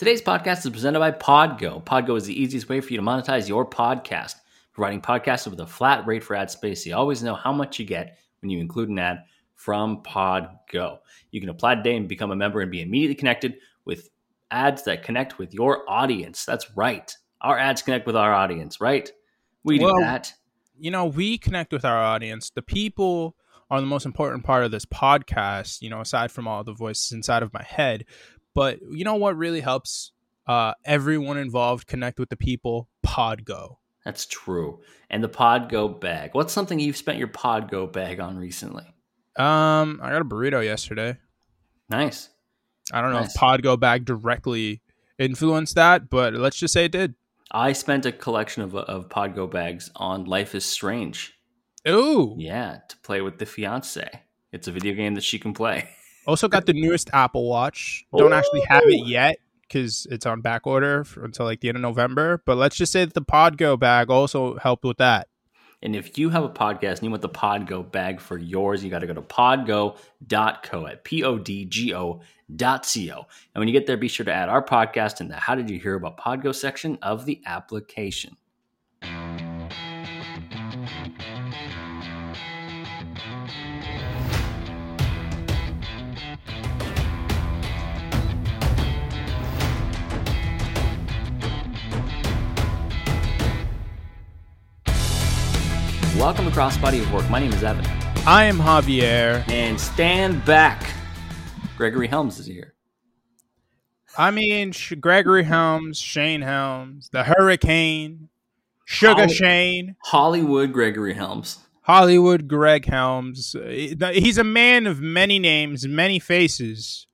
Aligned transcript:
Today's 0.00 0.22
podcast 0.22 0.64
is 0.64 0.70
presented 0.70 0.98
by 0.98 1.10
Podgo. 1.10 1.84
Podgo 1.84 2.16
is 2.16 2.24
the 2.24 2.32
easiest 2.32 2.70
way 2.70 2.80
for 2.80 2.90
you 2.90 2.96
to 2.96 3.02
monetize 3.04 3.46
your 3.46 3.68
podcast, 3.68 4.36
providing 4.72 5.02
podcasters 5.02 5.48
with 5.48 5.60
a 5.60 5.66
flat 5.66 6.06
rate 6.06 6.24
for 6.24 6.34
ad 6.34 6.50
space. 6.50 6.82
So 6.82 6.88
you 6.88 6.96
always 6.96 7.22
know 7.22 7.34
how 7.34 7.52
much 7.52 7.78
you 7.78 7.84
get 7.84 8.16
when 8.40 8.48
you 8.48 8.60
include 8.60 8.88
an 8.88 8.98
ad 8.98 9.24
from 9.56 10.02
Podgo. 10.02 11.00
You 11.32 11.40
can 11.42 11.50
apply 11.50 11.74
today 11.74 11.96
and 11.96 12.08
become 12.08 12.30
a 12.30 12.34
member 12.34 12.62
and 12.62 12.70
be 12.70 12.80
immediately 12.80 13.14
connected 13.14 13.58
with 13.84 14.08
ads 14.50 14.84
that 14.84 15.02
connect 15.02 15.36
with 15.36 15.52
your 15.52 15.84
audience. 15.86 16.46
That's 16.46 16.74
right. 16.74 17.14
Our 17.42 17.58
ads 17.58 17.82
connect 17.82 18.06
with 18.06 18.16
our 18.16 18.32
audience, 18.32 18.80
right? 18.80 19.12
We 19.64 19.80
do 19.80 19.84
Well, 19.84 20.00
that. 20.00 20.32
you 20.78 20.90
know, 20.90 21.04
we 21.04 21.36
connect 21.36 21.74
with 21.74 21.84
our 21.84 22.02
audience. 22.02 22.48
The 22.48 22.62
people 22.62 23.36
are 23.70 23.82
the 23.82 23.86
most 23.86 24.06
important 24.06 24.44
part 24.44 24.64
of 24.64 24.70
this 24.70 24.86
podcast, 24.86 25.82
you 25.82 25.90
know, 25.90 26.00
aside 26.00 26.32
from 26.32 26.48
all 26.48 26.64
the 26.64 26.72
voices 26.72 27.12
inside 27.12 27.42
of 27.42 27.52
my 27.52 27.62
head. 27.62 28.06
But 28.54 28.78
you 28.90 29.04
know 29.04 29.14
what 29.16 29.36
really 29.36 29.60
helps 29.60 30.12
uh, 30.46 30.74
everyone 30.84 31.38
involved 31.38 31.86
connect 31.86 32.18
with 32.18 32.28
the 32.28 32.36
people? 32.36 32.88
Podgo. 33.06 33.76
That's 34.04 34.26
true. 34.26 34.80
And 35.10 35.22
the 35.22 35.28
Podgo 35.28 36.00
bag. 36.00 36.30
What's 36.32 36.52
something 36.52 36.80
you've 36.80 36.96
spent 36.96 37.18
your 37.18 37.28
Podgo 37.28 37.90
bag 37.92 38.18
on 38.18 38.36
recently? 38.36 38.84
Um, 39.36 40.00
I 40.02 40.10
got 40.10 40.22
a 40.22 40.24
burrito 40.24 40.64
yesterday. 40.64 41.18
Nice. 41.88 42.28
I 42.92 43.00
don't 43.00 43.12
know 43.12 43.20
Nice. 43.20 43.34
if 43.34 43.40
Podgo 43.40 43.78
bag 43.78 44.04
directly 44.04 44.80
influenced 45.18 45.74
that, 45.76 46.10
but 46.10 46.34
let's 46.34 46.56
just 46.56 46.72
say 46.74 46.86
it 46.86 46.92
did. 46.92 47.14
I 47.52 47.72
spent 47.72 48.06
a 48.06 48.12
collection 48.12 48.62
of, 48.62 48.74
of 48.74 49.08
Podgo 49.08 49.50
bags 49.50 49.90
on 49.96 50.24
Life 50.24 50.54
is 50.54 50.64
Strange. 50.64 51.34
Ooh. 51.88 52.34
Yeah, 52.38 52.78
to 52.88 52.96
play 52.98 53.20
with 53.20 53.38
the 53.38 53.46
fiance. 53.46 54.08
It's 54.52 54.68
a 54.68 54.72
video 54.72 54.94
game 54.94 55.14
that 55.14 55.24
she 55.24 55.38
can 55.38 55.52
play. 55.52 55.90
Also 56.26 56.48
got 56.48 56.66
the 56.66 56.72
newest 56.72 57.10
Apple 57.12 57.48
Watch. 57.48 58.04
Don't 58.16 58.32
actually 58.32 58.62
have 58.68 58.84
it 58.84 59.06
yet 59.06 59.38
because 59.62 60.06
it's 60.10 60.26
on 60.26 60.40
back 60.40 60.66
order 60.66 61.04
for, 61.04 61.24
until 61.24 61.46
like 61.46 61.60
the 61.60 61.68
end 61.68 61.76
of 61.76 61.82
November. 61.82 62.42
But 62.44 62.56
let's 62.56 62.76
just 62.76 62.92
say 62.92 63.04
that 63.04 63.14
the 63.14 63.22
Podgo 63.22 63.78
bag 63.78 64.10
also 64.10 64.56
helped 64.58 64.84
with 64.84 64.98
that. 64.98 65.28
And 65.82 65.96
if 65.96 66.18
you 66.18 66.28
have 66.28 66.44
a 66.44 66.50
podcast 66.50 66.98
and 66.98 67.04
you 67.04 67.10
want 67.10 67.22
the 67.22 67.28
Podgo 67.28 67.90
bag 67.90 68.20
for 68.20 68.36
yours, 68.36 68.84
you 68.84 68.90
got 68.90 68.98
to 68.98 69.06
go 69.06 69.14
to 69.14 69.22
podgo.co 69.22 70.86
at 70.86 71.04
P 71.04 71.24
O 71.24 71.38
D 71.38 71.64
G 71.64 71.94
O 71.94 72.20
dot 72.54 72.84
C 72.84 73.10
O. 73.10 73.16
And 73.54 73.60
when 73.60 73.68
you 73.68 73.72
get 73.72 73.86
there, 73.86 73.96
be 73.96 74.08
sure 74.08 74.26
to 74.26 74.32
add 74.32 74.50
our 74.50 74.62
podcast 74.62 75.22
in 75.22 75.28
the 75.28 75.36
How 75.36 75.54
Did 75.54 75.70
You 75.70 75.78
Hear 75.78 75.94
About 75.94 76.18
Podgo 76.18 76.54
section 76.54 76.98
of 77.00 77.24
the 77.24 77.40
application. 77.46 78.36
Welcome 96.20 96.44
to 96.44 96.50
Crossbody 96.50 97.00
of 97.00 97.10
Work. 97.14 97.30
My 97.30 97.38
name 97.38 97.50
is 97.50 97.62
Evan. 97.62 97.82
I 98.26 98.44
am 98.44 98.58
Javier. 98.58 99.42
And 99.48 99.80
stand 99.80 100.44
back. 100.44 100.86
Gregory 101.78 102.08
Helms 102.08 102.38
is 102.38 102.44
here. 102.44 102.74
I 104.18 104.30
mean, 104.30 104.74
Gregory 105.00 105.44
Helms, 105.44 105.98
Shane 105.98 106.42
Helms, 106.42 107.08
the 107.08 107.24
Hurricane, 107.24 108.28
Sugar 108.84 109.22
Holly- 109.22 109.32
Shane, 109.32 109.96
Hollywood 110.04 110.74
Gregory 110.74 111.14
Helms. 111.14 111.60
Hollywood 111.84 112.46
Greg 112.46 112.84
Helms. 112.84 113.56
He's 113.64 114.36
a 114.36 114.44
man 114.44 114.86
of 114.86 115.00
many 115.00 115.38
names, 115.38 115.88
many 115.88 116.18
faces. 116.18 117.06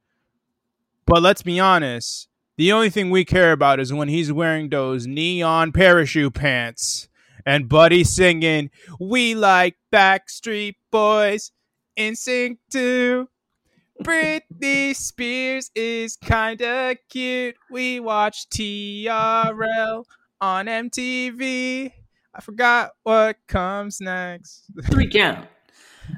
But 1.07 1.23
let's 1.23 1.43
be 1.43 1.61
honest, 1.61 2.27
the 2.57 2.73
only 2.73 2.91
thing 2.91 3.11
we 3.11 3.25
care 3.25 3.53
about 3.53 3.79
is 3.79 3.93
when 3.93 4.09
he's 4.09 4.33
wearing 4.33 4.69
those 4.69 5.07
neon 5.07 5.71
parachute 5.71 6.35
pants 6.35 7.07
and 7.47 7.69
Buddy 7.69 8.05
singing, 8.05 8.71
We 9.01 9.35
like 9.35 9.77
Backstreet 9.93 10.75
Boys 10.91 11.53
NSYNC 11.97 12.59
too. 12.71 13.29
Britney 14.03 14.95
Spears 14.95 15.71
is 15.75 16.17
kinda 16.17 16.97
cute. 17.09 17.57
We 17.71 18.01
watch 18.01 18.49
TRL 18.51 20.05
on 20.41 20.67
MTV. 20.67 21.93
I 22.35 22.41
forgot 22.43 22.91
what 23.05 23.39
comes 23.49 24.01
next. 24.01 24.65
Three 24.91 25.09
count. 25.09 25.49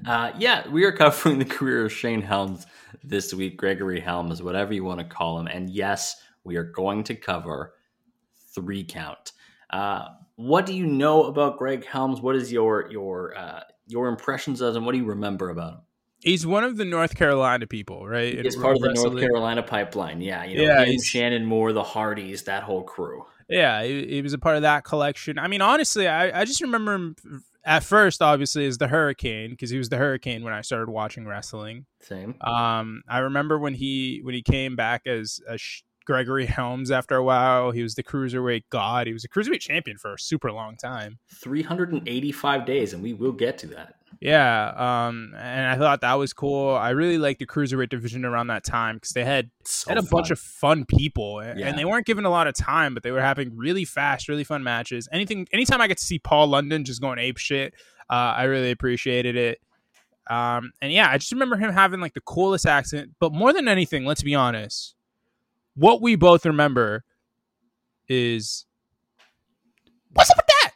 Uh, 0.05 0.33
yeah, 0.39 0.69
we 0.69 0.85
are 0.85 0.93
covering 0.93 1.39
the 1.39 1.45
career 1.45 1.85
of 1.85 1.93
Shane 1.93 2.23
Helms 2.23 2.67
this 3.05 3.33
week. 3.33 3.57
Gregory 3.57 4.01
Helms, 4.01 4.43
whatever 4.43 4.75
you 4.75 4.83
want 4.83 4.99
to 4.99 5.07
call 5.07 5.39
him. 5.39 5.47
And 5.47 5.71
yes, 5.71 6.17
we 6.43 6.57
are 6.57 6.65
going 6.65 7.05
to 7.05 7.15
cover 7.15 7.75
three 8.55 8.85
count. 8.85 9.33
Uh, 9.71 10.09
what 10.39 10.67
do 10.67 10.73
you 10.73 10.87
know 10.87 11.25
about 11.25 11.59
Greg 11.59 11.85
Helms? 11.85 12.21
What 12.21 12.37
is 12.37 12.53
your 12.53 12.89
your 12.93 13.37
uh, 13.37 13.63
your 13.89 14.07
impressions 14.07 14.61
of 14.61 14.77
him? 14.77 14.85
What 14.85 14.93
do 14.93 14.99
you 14.99 15.05
remember 15.05 15.51
about 15.51 15.73
him? 15.73 15.81
He's 16.21 16.47
one 16.47 16.63
of 16.63 16.77
the 16.77 16.85
North 16.85 17.17
Carolina 17.17 17.67
people, 17.67 18.07
right? 18.07 18.39
He's 18.45 18.55
part 18.55 18.77
of 18.77 18.83
the 18.83 18.93
North. 18.93 19.19
Carolina 19.19 19.65
pipeline. 19.65 20.21
Yeah, 20.21 20.45
you 20.45 20.59
know, 20.59 20.63
Yeah, 20.63 20.85
him, 20.85 21.01
Shannon 21.01 21.45
Moore, 21.45 21.73
the 21.73 21.83
Hardys, 21.83 22.45
that 22.45 22.63
whole 22.63 22.85
crew. 22.85 23.25
Yeah, 23.49 23.83
he, 23.83 24.07
he 24.07 24.23
was 24.23 24.33
a 24.33 24.39
part 24.39 24.55
of 24.55 24.63
that 24.63 24.85
collection. 24.85 25.39
I 25.39 25.49
mean, 25.49 25.61
honestly, 25.61 26.07
I, 26.07 26.41
I 26.41 26.45
just 26.45 26.61
remember 26.61 26.95
him 26.95 27.17
at 27.65 27.83
first, 27.83 28.23
obviously, 28.23 28.67
as 28.67 28.79
the 28.79 28.89
Hurricane 28.89 29.51
because 29.51 29.71
he 29.71 29.79
was 29.79 29.89
the 29.89 29.97
Hurricane 29.97 30.45
when 30.45 30.53
I 30.53 30.61
started 30.61 30.89
watching 30.89 31.27
wrestling. 31.27 31.87
Same. 32.01 32.37
Um, 32.41 33.03
I 33.09 33.19
remember 33.19 33.59
when 33.59 33.75
he 33.75 34.21
when 34.23 34.35
he 34.35 34.43
came 34.43 34.77
back 34.77 35.07
as 35.07 35.41
a 35.49 35.59
Sh- 35.59 35.83
Gregory 36.09 36.47
Helms 36.47 36.91
after 36.91 37.17
a 37.17 37.23
while. 37.23 37.71
He 37.71 37.83
was 37.83 37.95
the 37.95 38.03
cruiserweight 38.03 38.65
god. 38.71 39.07
He 39.07 39.13
was 39.13 39.25
a 39.25 39.29
cruiserweight 39.29 39.61
champion 39.61 39.99
for 39.99 40.15
a 40.15 40.19
super 40.19 40.51
long 40.51 40.75
time. 40.77 41.19
385 41.35 42.65
days, 42.65 42.95
and 42.95 43.03
we 43.03 43.13
will 43.13 43.33
get 43.33 43.59
to 43.59 43.67
that. 43.69 43.95
Yeah, 44.23 44.69
um, 45.09 45.35
and 45.39 45.67
I 45.67 45.77
thought 45.77 46.01
that 46.01 46.15
was 46.15 46.33
cool. 46.33 46.75
I 46.75 46.91
really 46.91 47.19
liked 47.19 47.41
the 47.41 47.47
cruiserweight 47.47 47.91
division 47.91 48.25
around 48.25 48.47
that 48.47 48.65
time 48.65 48.97
because 48.97 49.11
they 49.11 49.23
had 49.25 49.51
So 49.65 49.91
had 49.91 49.99
a 49.99 50.03
bunch 50.03 50.31
of 50.31 50.39
fun 50.39 50.87
people, 50.87 51.41
a- 51.41 51.55
Yeah. 51.55 51.67
and 51.69 51.79
they 51.79 51.85
weren't 51.85 52.07
given 52.07 52.25
a 52.25 52.31
lot 52.31 52.47
of 52.47 52.55
time, 52.55 52.95
but 52.95 53.03
they 53.03 53.11
were 53.11 53.21
having 53.21 53.55
really 53.55 53.85
fast, 53.85 54.27
really 54.29 54.45
fun 54.45 54.63
matches. 54.65 55.09
Anything, 55.13 55.47
anytime 55.53 55.83
I 55.83 55.89
get 55.89 55.99
to 55.99 56.05
see 56.05 56.19
Paul 56.19 56.47
London 56.49 56.85
just 56.85 57.03
going 57.03 57.19
ape 57.19 57.37
shit, 57.37 57.75
uh, 58.09 58.15
I 58.15 58.45
really 58.45 58.71
appreciated 58.71 59.37
it. 59.37 59.59
Um, 60.31 60.73
and 60.83 60.91
yeah, 60.93 61.09
I 61.11 61.19
just 61.19 61.33
remember 61.33 61.57
him 61.57 61.73
having 61.73 62.01
like 62.01 62.15
the 62.15 62.21
coolest 62.23 62.67
accent. 62.67 63.11
But 63.21 63.33
more 63.33 63.53
than 63.53 63.69
anything, 63.69 64.05
let's 64.07 64.23
be 64.23 64.35
honest, 64.35 64.95
what 65.79 66.01
we 66.03 66.17
both 66.17 66.45
remember 66.45 67.05
is 68.09 68.65
what's 70.13 70.31
up 70.31 70.37
with 70.37 70.47
that? 70.47 70.73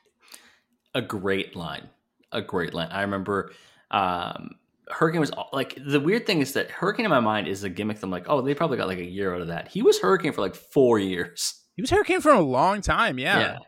a 0.94 1.02
great 1.02 1.56
line. 1.56 1.88
A 2.32 2.42
great 2.42 2.74
line. 2.74 2.88
I 2.90 3.00
remember 3.02 3.52
um, 3.90 4.50
Hurricane 4.88 5.20
was 5.20 5.30
like 5.52 5.78
the 5.84 6.00
weird 6.00 6.26
thing 6.26 6.40
is 6.40 6.52
that 6.54 6.70
Hurricane 6.70 7.04
in 7.06 7.10
my 7.10 7.20
mind 7.20 7.48
is 7.48 7.64
a 7.64 7.70
gimmick. 7.70 7.98
that 7.98 8.04
I'm 8.06 8.10
like, 8.10 8.26
oh, 8.28 8.40
they 8.42 8.54
probably 8.54 8.76
got 8.76 8.88
like 8.88 8.98
a 8.98 9.04
year 9.04 9.34
out 9.34 9.40
of 9.40 9.48
that. 9.48 9.68
He 9.68 9.82
was 9.82 10.00
Hurricane 10.00 10.32
for 10.32 10.40
like 10.42 10.54
four 10.54 10.98
years. 10.98 11.60
He 11.76 11.82
was 11.82 11.90
Hurricane 11.90 12.20
for 12.20 12.32
a 12.32 12.40
long 12.40 12.80
time. 12.82 13.18
Yeah, 13.18 13.58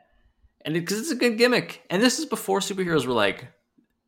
And 0.64 0.74
because 0.74 0.98
it's 1.00 1.10
a 1.10 1.16
good 1.16 1.38
gimmick. 1.38 1.82
And 1.88 2.02
this 2.02 2.18
is 2.18 2.26
before 2.26 2.60
superheroes 2.60 3.06
were 3.06 3.14
like 3.14 3.48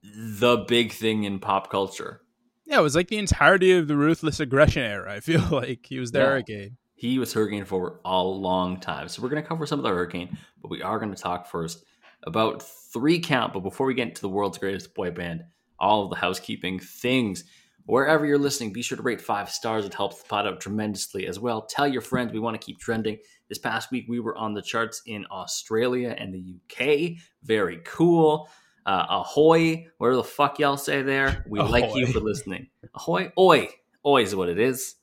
the 0.02 0.58
big 0.69 0.93
thing 0.93 1.25
in 1.25 1.38
pop 1.38 1.70
culture. 1.70 2.20
yeah. 2.67 2.79
It 2.79 2.82
was 2.82 2.94
like 2.94 3.08
the 3.08 3.17
entirety 3.19 3.72
of 3.72 3.88
the 3.88 3.96
ruthless 3.96 4.40
aggression 4.40 4.82
era. 4.82 5.12
I 5.12 5.20
feel 5.20 5.43
like 5.50 5.87
he 5.87 5.99
was 5.99 6.12
the 6.12 6.19
Yeah. 6.19 6.25
Hurricane. 6.26 6.76
He 6.96 7.19
was 7.19 7.32
Hurricane 7.32 7.66
for 7.66 8.00
a 8.04 8.22
long 8.22 8.81
time. 8.81 9.08
So 9.08 9.22
we're 9.22 9.28
going 9.28 9.43
to 9.43 9.48
cover 9.48 9.66
some 9.66 9.78
of 9.78 9.82
the 9.82 9.90
Hurricane, 9.90 10.37
but 10.62 10.70
we 10.70 10.81
are 10.81 10.98
going 10.98 11.14
to 11.14 11.22
talk 11.22 11.46
first 11.46 11.84
about 12.22 12.62
three 12.62 13.20
count. 13.20 13.52
But 13.52 13.60
before 13.60 13.87
we 13.87 13.94
get 13.94 14.08
into 14.08 14.22
the 14.22 14.31
world's 14.31 14.58
greatest 14.58 14.94
boy 14.94 15.10
band, 15.10 15.44
all 15.78 16.04
of 16.04 16.10
the 16.10 16.16
housekeeping 16.16 16.81
things, 16.81 17.44
wherever 17.84 18.25
you're 18.25 18.38
listening, 18.38 18.72
be 18.72 18.81
sure 18.81 18.96
to 18.96 19.02
rate 19.02 19.20
five 19.20 19.50
stars. 19.50 19.84
It 19.84 19.93
helps 19.93 20.22
the 20.22 20.28
pod 20.28 20.46
out 20.46 20.60
tremendously 20.60 21.26
as 21.26 21.38
well. 21.38 21.62
Tell 21.62 21.87
your 21.87 22.00
friends 22.00 22.32
we 22.32 22.40
want 22.40 22.58
to 22.58 22.64
keep 22.64 22.78
trending. 22.78 23.19
This 23.50 23.58
past 23.58 23.90
week, 23.90 24.06
we 24.08 24.19
were 24.19 24.37
on 24.37 24.54
the 24.54 24.62
charts 24.62 25.02
in 25.04 25.26
Australia 25.31 26.16
and 26.19 26.32
the 26.32 26.56
UK. 26.56 27.22
Very 27.44 27.81
cool. 27.84 28.48
Uh, 28.87 29.04
ahoy, 29.10 29.87
whatever 29.98 30.16
the 30.16 30.25
fuck 30.25 30.58
y'all 30.58 30.76
say 30.76 31.02
there. 31.02 31.44
We 31.48 31.60
like 31.60 31.94
you 31.94 32.06
for 32.06 32.20
listening. 32.20 32.69
Ahoy, 32.94 33.32
oi, 33.38 33.69
oi 34.04 34.22
is 34.22 34.34
what 34.34 34.48
it 34.48 34.58
is. 34.58 34.94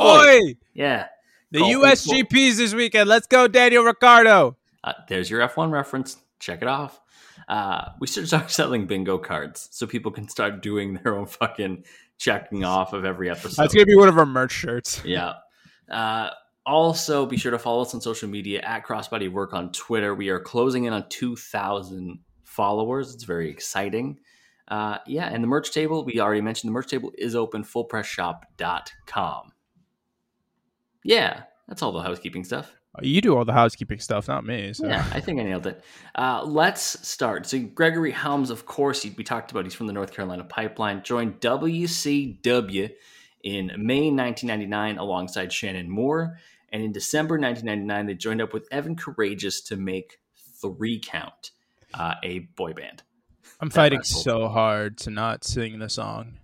Oi! 0.00 0.56
Yeah. 0.74 1.06
The 1.50 1.60
USGPs 1.60 2.56
this 2.56 2.74
weekend. 2.74 3.08
Let's 3.08 3.26
go, 3.26 3.46
Daniel 3.46 3.84
Ricciardo. 3.84 4.56
Uh, 4.82 4.92
there's 5.08 5.30
your 5.30 5.46
F1 5.46 5.70
reference. 5.70 6.16
Check 6.38 6.62
it 6.62 6.68
off. 6.68 7.00
Uh, 7.48 7.90
we 8.00 8.06
should 8.06 8.26
start 8.26 8.50
selling 8.52 8.86
bingo 8.86 9.18
cards 9.18 9.68
so 9.70 9.86
people 9.86 10.10
can 10.10 10.28
start 10.28 10.62
doing 10.62 10.94
their 10.94 11.16
own 11.16 11.26
fucking 11.26 11.84
checking 12.18 12.64
off 12.64 12.92
of 12.92 13.04
every 13.04 13.30
episode. 13.30 13.62
That's 13.62 13.74
gonna 13.74 13.86
be 13.86 13.96
one 13.96 14.08
of 14.08 14.18
our 14.18 14.26
merch 14.26 14.52
shirts. 14.52 15.02
yeah. 15.04 15.34
Uh, 15.90 16.30
also, 16.64 17.26
be 17.26 17.36
sure 17.36 17.52
to 17.52 17.58
follow 17.58 17.82
us 17.82 17.94
on 17.94 18.00
social 18.00 18.28
media 18.28 18.60
at 18.62 18.84
Crossbody 18.84 19.30
Work 19.30 19.54
on 19.54 19.70
Twitter. 19.70 20.14
We 20.14 20.30
are 20.30 20.40
closing 20.40 20.84
in 20.84 20.92
on 20.92 21.08
2,000 21.08 22.18
followers. 22.42 23.14
It's 23.14 23.22
very 23.22 23.48
exciting. 23.48 24.18
Uh, 24.66 24.98
yeah, 25.06 25.26
and 25.26 25.44
the 25.44 25.48
merch 25.48 25.70
table, 25.70 26.04
we 26.04 26.18
already 26.18 26.40
mentioned 26.40 26.70
the 26.70 26.72
merch 26.72 26.88
table 26.88 27.12
is 27.16 27.36
open, 27.36 27.62
fullpressshop.com. 27.62 29.52
Yeah, 31.06 31.42
that's 31.68 31.82
all 31.82 31.92
the 31.92 32.02
housekeeping 32.02 32.42
stuff. 32.42 32.72
You 33.00 33.20
do 33.20 33.36
all 33.36 33.44
the 33.44 33.52
housekeeping 33.52 34.00
stuff, 34.00 34.26
not 34.26 34.44
me. 34.44 34.72
So. 34.72 34.86
Yeah, 34.86 35.06
I 35.12 35.20
think 35.20 35.38
I 35.38 35.44
nailed 35.44 35.66
it. 35.66 35.84
Uh, 36.14 36.42
let's 36.44 37.06
start. 37.06 37.46
So, 37.46 37.60
Gregory 37.60 38.10
Helms, 38.10 38.50
of 38.50 38.66
course, 38.66 39.04
we 39.04 39.22
talked 39.22 39.50
about, 39.50 39.64
he's 39.64 39.74
from 39.74 39.86
the 39.86 39.92
North 39.92 40.12
Carolina 40.12 40.44
Pipeline, 40.44 41.02
joined 41.02 41.40
WCW 41.40 42.90
in 43.44 43.66
May 43.66 44.10
1999 44.10 44.98
alongside 44.98 45.52
Shannon 45.52 45.90
Moore. 45.90 46.38
And 46.72 46.82
in 46.82 46.90
December 46.90 47.38
1999, 47.38 48.06
they 48.06 48.14
joined 48.14 48.42
up 48.42 48.52
with 48.52 48.66
Evan 48.72 48.96
Karagias 48.96 49.64
to 49.66 49.76
make 49.76 50.18
Three 50.60 50.98
Count, 50.98 51.52
uh, 51.94 52.14
a 52.24 52.40
boy 52.56 52.72
band. 52.72 53.02
I'm 53.60 53.70
fighting 53.70 54.02
so 54.02 54.48
hard 54.48 54.98
to 54.98 55.10
not 55.10 55.44
sing 55.44 55.78
the 55.78 55.88
song. 55.88 56.38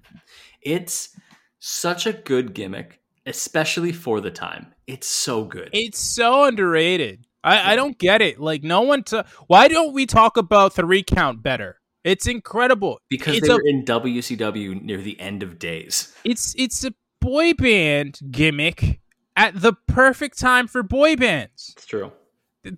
It's 0.60 1.16
such 1.58 2.06
a 2.06 2.12
good 2.12 2.54
gimmick, 2.54 3.01
especially 3.26 3.92
for 3.92 4.20
the 4.20 4.30
time. 4.30 4.74
It's 4.86 5.06
so 5.06 5.44
good. 5.44 5.70
It's 5.72 5.98
so 5.98 6.44
underrated. 6.44 7.26
I, 7.44 7.72
I 7.72 7.76
don't 7.76 7.98
get 7.98 8.22
it. 8.22 8.40
Like 8.40 8.62
no 8.62 8.82
one 8.82 9.02
to 9.04 9.24
why 9.46 9.68
don't 9.68 9.92
we 9.92 10.06
talk 10.06 10.36
about 10.36 10.74
three 10.74 11.02
count 11.02 11.42
better? 11.42 11.80
It's 12.04 12.26
incredible. 12.26 13.00
Because 13.08 13.36
it's 13.36 13.46
they 13.46 13.52
a, 13.52 13.56
were 13.56 13.66
in 13.66 13.84
WCW 13.84 14.82
near 14.82 14.98
the 14.98 15.18
end 15.20 15.42
of 15.42 15.58
days. 15.58 16.14
It's 16.24 16.54
it's 16.56 16.84
a 16.84 16.92
boy 17.20 17.54
band 17.54 18.18
gimmick 18.30 19.00
at 19.36 19.60
the 19.60 19.72
perfect 19.86 20.38
time 20.38 20.66
for 20.66 20.82
boy 20.82 21.16
bands. 21.16 21.74
It's 21.76 21.86
true. 21.86 22.12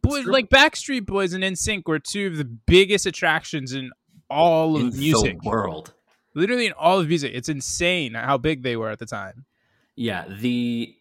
Boy, 0.02 0.22
true. 0.22 0.32
like 0.32 0.48
Backstreet 0.48 1.04
Boys 1.04 1.34
and 1.34 1.44
NSYNC 1.44 1.82
were 1.86 1.98
two 1.98 2.28
of 2.28 2.36
the 2.38 2.44
biggest 2.44 3.04
attractions 3.04 3.74
in 3.74 3.90
all 4.30 4.76
of 4.76 4.82
in 4.94 4.98
music 4.98 5.42
the 5.42 5.48
world. 5.48 5.92
Literally 6.34 6.66
in 6.66 6.72
all 6.72 7.00
of 7.00 7.08
music. 7.08 7.32
It's 7.34 7.48
insane 7.48 8.14
how 8.14 8.38
big 8.38 8.62
they 8.62 8.76
were 8.76 8.90
at 8.90 8.98
the 8.98 9.06
time. 9.06 9.44
Yeah, 9.96 10.24
the 10.28 10.94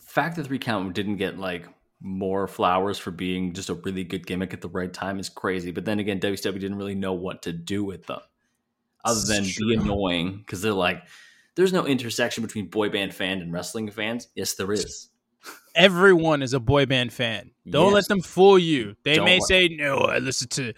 fact 0.00 0.36
that 0.36 0.46
three 0.46 0.58
count 0.58 0.94
didn't 0.94 1.16
get 1.16 1.38
like 1.38 1.66
more 2.00 2.46
flowers 2.46 2.98
for 2.98 3.10
being 3.10 3.52
just 3.52 3.68
a 3.68 3.74
really 3.74 4.04
good 4.04 4.26
gimmick 4.26 4.52
at 4.54 4.60
the 4.60 4.68
right 4.68 4.92
time 4.92 5.18
is 5.18 5.28
crazy. 5.28 5.70
But 5.70 5.84
then 5.84 5.98
again, 5.98 6.20
WCW 6.20 6.54
didn't 6.60 6.76
really 6.78 6.94
know 6.94 7.12
what 7.12 7.42
to 7.42 7.52
do 7.52 7.84
with 7.84 8.06
them 8.06 8.20
other 9.04 9.20
than 9.26 9.44
be 9.44 9.74
annoying 9.74 10.38
because 10.38 10.62
they're 10.62 10.72
like, 10.72 11.02
there's 11.54 11.72
no 11.72 11.86
intersection 11.86 12.42
between 12.42 12.66
boy 12.68 12.88
band 12.88 13.14
fan 13.14 13.40
and 13.40 13.52
wrestling 13.52 13.90
fans. 13.90 14.28
Yes, 14.34 14.54
there 14.54 14.72
is. 14.72 15.08
Everyone 15.74 16.42
is 16.42 16.52
a 16.54 16.60
boy 16.60 16.86
band 16.86 17.12
fan. 17.12 17.50
Don't 17.68 17.86
Yes. 17.86 17.94
let 17.94 18.08
them 18.08 18.20
fool 18.20 18.58
you. 18.58 18.96
They 19.04 19.16
Don't 19.16 19.24
may 19.24 19.38
let- 19.38 19.42
say, 19.48 19.68
"No, 19.68 19.98
I 19.98 20.18
listen 20.18 20.48
to 20.50 20.72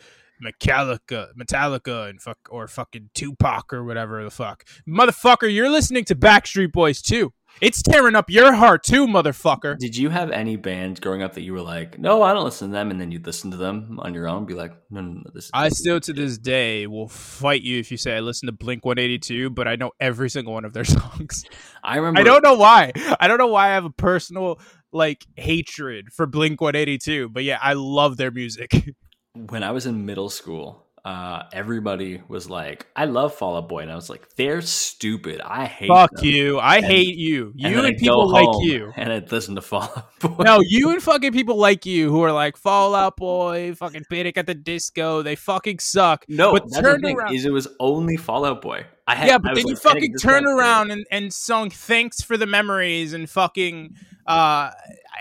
Metallica, 0.45 1.29
Metallica, 1.39 2.09
and 2.09 2.21
fuck 2.21 2.39
or 2.51 2.67
fucking 2.69 3.11
Tupac 3.15 3.73
or 3.73 3.85
whatever 3.85 4.23
the 4.25 4.31
fuck." 4.31 4.65
Motherfucker, 4.89 5.53
you're 5.53 5.71
listening 5.71 6.05
to 6.07 6.15
Backstreet 6.15 6.73
Boys 6.73 7.03
too. 7.03 7.33
It's 7.61 7.83
tearing 7.83 8.15
up 8.15 8.31
your 8.31 8.55
heart 8.55 8.83
too, 8.83 9.07
motherfucker. 9.07 9.77
Did 9.77 9.95
you 9.95 10.09
have 10.09 10.31
any 10.31 10.57
bands 10.57 10.99
growing 10.99 11.23
up 11.23 11.35
that 11.35 11.43
you 11.43 11.53
were 11.53 11.61
like, 11.61 11.99
no, 11.99 12.23
I 12.23 12.33
don't 12.33 12.45
listen 12.45 12.69
to 12.69 12.73
them, 12.73 12.91
and 12.91 12.99
then 12.99 13.11
you'd 13.11 13.27
listen 13.27 13.51
to 13.51 13.59
them 13.59 13.99
on 14.01 14.15
your 14.15 14.29
own, 14.29 14.47
be 14.47 14.55
like, 14.55 14.73
no, 14.91 15.03
no, 15.03 15.13
no, 15.13 15.31
this. 15.35 15.45
Is 15.45 15.51
I 15.53 15.69
still 15.69 16.01
to 16.01 16.13
this 16.15 16.39
day 16.39 16.87
will 16.87 17.09
fight 17.09 17.61
you 17.63 17.79
if 17.79 17.91
you 17.91 17.99
say 17.99 18.17
I 18.17 18.21
listen 18.21 18.47
to 18.47 18.53
Blink 18.53 18.85
182, 18.87 19.51
but 19.51 19.69
I 19.69 19.77
know 19.77 19.91
every 20.01 20.31
single 20.31 20.55
one 20.55 20.65
of 20.65 20.73
their 20.73 20.85
songs. 20.87 21.45
I 21.85 21.97
remember. 21.97 22.21
I 22.21 22.25
don't 22.25 22.43
know 22.43 22.55
why. 22.55 22.93
I 23.19 23.29
don't 23.29 23.39
know 23.39 23.49
why 23.49 23.71
I 23.71 23.75
have 23.75 23.85
a 23.85 23.91
personal 23.91 24.59
like 24.93 25.27
hatred 25.37 26.13
for 26.13 26.27
Blink 26.27 26.63
182, 26.63 27.29
but 27.29 27.45
yeah, 27.45 27.59
I 27.61 27.75
love 27.75 28.17
their 28.17 28.31
music. 28.31 28.73
when 29.35 29.63
I 29.63 29.71
was 29.73 29.87
in 29.87 30.07
middle 30.07 30.29
school, 30.31 30.87
uh, 31.05 31.45
everybody 31.53 32.21
was 32.29 32.51
like, 32.51 32.87
"I 32.95 33.07
love 33.07 33.35
Fall 33.35 33.57
Out 33.57 33.69
Boy," 33.71 33.79
and 33.81 33.91
I 33.91 33.95
was 33.95 34.11
like, 34.11 34.29
"They're 34.37 34.61
stupid. 34.61 35.41
I 35.41 35.65
hate 35.65 35.89
Fuck 35.89 36.11
them." 36.17 36.25
you. 36.27 36.59
I 36.59 36.77
And- 36.77 36.85
hate 36.85 37.17
you. 37.17 37.53
You 37.57 37.75
then 37.75 37.85
and, 37.87 37.97
people 37.97 38.29
like 38.31 38.49
you. 38.61 38.93
and 38.97 39.11
I'd 39.13 39.33
listen 39.33 39.55
to 39.55 39.63
Fall 39.63 39.83
Out 39.97 40.21
Boy. 40.21 40.45
No, 40.45 40.61
you 40.61 40.91
and 40.91 41.03
fucking 41.03 41.33
people 41.33 41.57
like 41.57 41.87
you 41.87 42.11
who 42.11 42.21
are 42.23 42.33
like 42.33 42.57
Fall 42.59 42.95
Out 42.95 43.17
Boy, 43.17 43.75
fucking 43.75 44.05
Panic 44.11 44.37
at 44.37 44.47
the 44.47 44.55
Disco. 44.55 45.23
They 45.23 45.37
fucking 45.37 45.79
suck. 45.79 46.27
no, 46.29 46.53
but 46.53 46.65
that's 46.69 46.83
turn 46.83 47.01
the 47.01 47.07
thing, 47.09 47.17
around- 47.17 47.35
is 47.35 47.47
it 47.47 47.53
was 47.53 47.69
only 47.81 48.17
Fall 48.19 48.45
Out 48.45 48.61
Boy. 48.61 48.85
I 49.07 49.15
had, 49.15 49.29
yeah, 49.29 49.39
but 49.39 49.55
then 49.55 49.67
you 49.67 49.75
like, 49.75 49.83
Panic 49.83 50.03
fucking 50.03 50.15
turn 50.19 50.47
around 50.47 50.91
and, 50.91 51.05
and 51.11 51.33
sung 51.33 51.71
thanks 51.71 52.21
for 52.21 52.37
the 52.37 52.47
memories 52.47 53.13
and 53.15 53.29
fucking 53.29 53.95
uh 54.31 54.71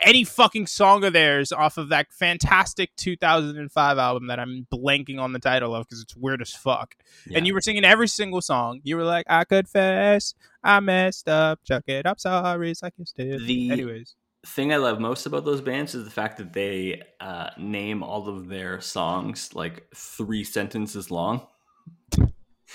any 0.03 0.23
fucking 0.23 0.65
song 0.67 1.03
of 1.03 1.13
theirs 1.13 1.51
off 1.51 1.77
of 1.77 1.89
that 1.89 2.07
fantastic 2.13 2.95
2005 2.95 3.97
album 3.97 4.27
that 4.27 4.39
I'm 4.39 4.65
blanking 4.73 5.19
on 5.19 5.33
the 5.33 5.39
title 5.39 5.75
of 5.75 5.85
because 5.87 6.01
it's 6.01 6.15
weird 6.15 6.41
as 6.41 6.51
fuck. 6.53 6.95
Yeah. 7.27 7.37
And 7.37 7.47
you 7.47 7.53
were 7.53 7.59
singing 7.61 7.83
every 7.83 8.07
single 8.07 8.41
song. 8.41 8.79
You 8.83 8.95
were 8.95 9.03
like, 9.03 9.25
I 9.29 9.43
confess, 9.43 10.35
I 10.63 10.79
messed 10.79 11.27
up, 11.27 11.59
chuck 11.65 11.83
it 11.87 12.05
up, 12.05 12.19
sorry, 12.19 12.71
it's 12.71 12.81
like 12.81 12.93
you 12.97 13.05
still. 13.05 13.39
The- 13.45 13.71
Anyways, 13.71 14.15
thing 14.45 14.71
I 14.71 14.77
love 14.77 14.99
most 14.99 15.25
about 15.25 15.43
those 15.43 15.59
bands 15.61 15.95
is 15.95 16.05
the 16.05 16.11
fact 16.11 16.37
that 16.37 16.53
they 16.53 17.01
uh, 17.19 17.49
name 17.57 18.03
all 18.03 18.29
of 18.29 18.47
their 18.47 18.79
songs 18.79 19.53
like 19.53 19.85
three 19.93 20.43
sentences 20.45 21.11
long. 21.11 21.45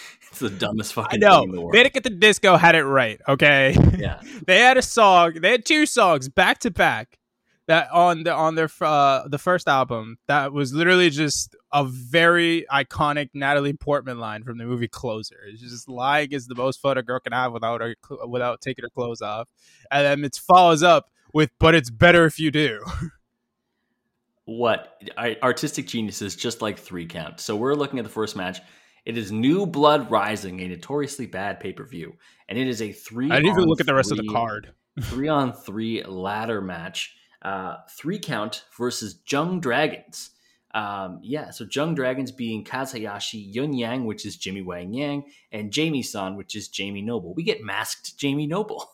it's 0.31 0.41
the 0.41 0.51
dumbest 0.51 0.95
fucking 0.95 1.23
I 1.23 1.27
know. 1.27 1.41
thing 1.41 1.51
in 1.51 1.55
the 1.55 1.61
world. 1.61 1.75
Panic 1.75 1.97
at 1.97 2.03
the 2.03 2.11
Disco 2.11 2.57
had 2.57 2.75
it 2.75 2.85
right, 2.85 3.21
okay? 3.29 3.77
yeah, 3.97 4.21
they 4.47 4.61
had 4.61 4.77
a 4.77 4.83
song. 4.83 5.35
They 5.41 5.51
had 5.51 5.65
two 5.65 5.87
songs 5.87 6.29
back 6.29 6.59
to 6.61 6.71
back 6.71 7.19
that 7.67 7.91
on 7.93 8.25
the 8.25 8.33
on 8.35 8.55
their 8.55 8.69
uh, 8.81 9.27
the 9.29 9.39
first 9.39 9.69
album 9.69 10.19
that 10.27 10.53
was 10.53 10.75
literally 10.75 11.11
just 11.11 11.57
a 11.73 11.85
very 11.85 12.67
iconic 12.71 13.31
Natalie 13.35 13.73
Portman 13.73 14.19
line 14.19 14.45
from 14.45 14.59
the 14.59 14.65
movie 14.65 14.89
Closer. 14.89 15.39
It's 15.49 15.61
just 15.61 15.89
lying 15.89 16.33
is 16.33 16.47
the 16.47 16.55
most 16.55 16.81
fun 16.81 16.99
a 16.99 17.03
girl 17.03 17.21
can 17.21 17.33
have 17.33 17.53
without 17.53 17.81
her 17.81 17.97
without 18.27 18.61
taking 18.61 18.83
her 18.83 18.91
clothes 18.91 19.23
off, 19.23 19.49
and 19.91 20.05
then 20.05 20.25
it 20.25 20.37
follows 20.37 20.83
up 20.83 21.11
with 21.33 21.51
"But 21.59 21.75
it's 21.75 21.91
better 21.91 22.27
if 22.27 22.39
you 22.39 22.51
do." 22.51 22.85
what 24.45 25.03
I- 25.17 25.39
artistic 25.43 25.87
genius 25.87 26.21
is 26.21 26.37
just 26.37 26.61
like 26.61 26.79
three 26.79 27.07
count. 27.07 27.41
So 27.41 27.57
we're 27.57 27.75
looking 27.75 27.99
at 27.99 28.05
the 28.05 28.11
first 28.11 28.37
match. 28.37 28.61
It 29.05 29.19
is 29.19 29.31
New 29.31 29.67
Blood 29.67 30.11
Rising, 30.11 30.61
a 30.61 30.69
notoriously 30.69 31.27
bad 31.27 31.61
pay 31.61 31.73
per 31.73 31.85
view, 31.85 32.15
and 32.49 32.59
it 32.59 32.67
is 32.67 32.81
a 32.81 32.93
three. 32.93 33.31
I 33.31 33.37
didn't 33.37 33.51
even 33.51 33.63
on 33.65 33.69
look 33.69 33.81
at 33.81 33.87
the 33.87 33.95
rest 33.95 34.11
of 34.11 34.19
the 34.19 34.29
card. 34.29 34.73
three 35.03 35.29
on 35.29 35.53
three 35.53 36.03
ladder 36.05 36.61
match. 36.61 37.15
Uh, 37.43 37.77
three 37.91 38.19
count 38.19 38.65
versus 38.79 39.21
Jung 39.29 39.61
Dragons. 39.61 40.31
Um, 40.75 41.21
yeah, 41.23 41.51
so 41.51 41.67
Jung 41.71 41.95
Dragons 41.95 42.33
being 42.33 42.65
Kaz 42.65 42.93
Hayashi 42.93 43.39
Yun 43.39 43.75
Yang, 43.75 44.07
which 44.07 44.27
is 44.27 44.37
Jimmy 44.37 44.63
Wang 44.63 44.93
Yang, 44.93 45.25
and 45.53 45.73
Jamie 45.73 46.03
San, 46.03 46.37
which 46.37 46.57
is 46.57 46.69
Jamie 46.69 47.03
Noble. 47.03 47.33
We 47.35 47.45
get 47.45 47.63
masked 47.63 48.19
Jamie 48.19 48.47
Noble. 48.47 48.91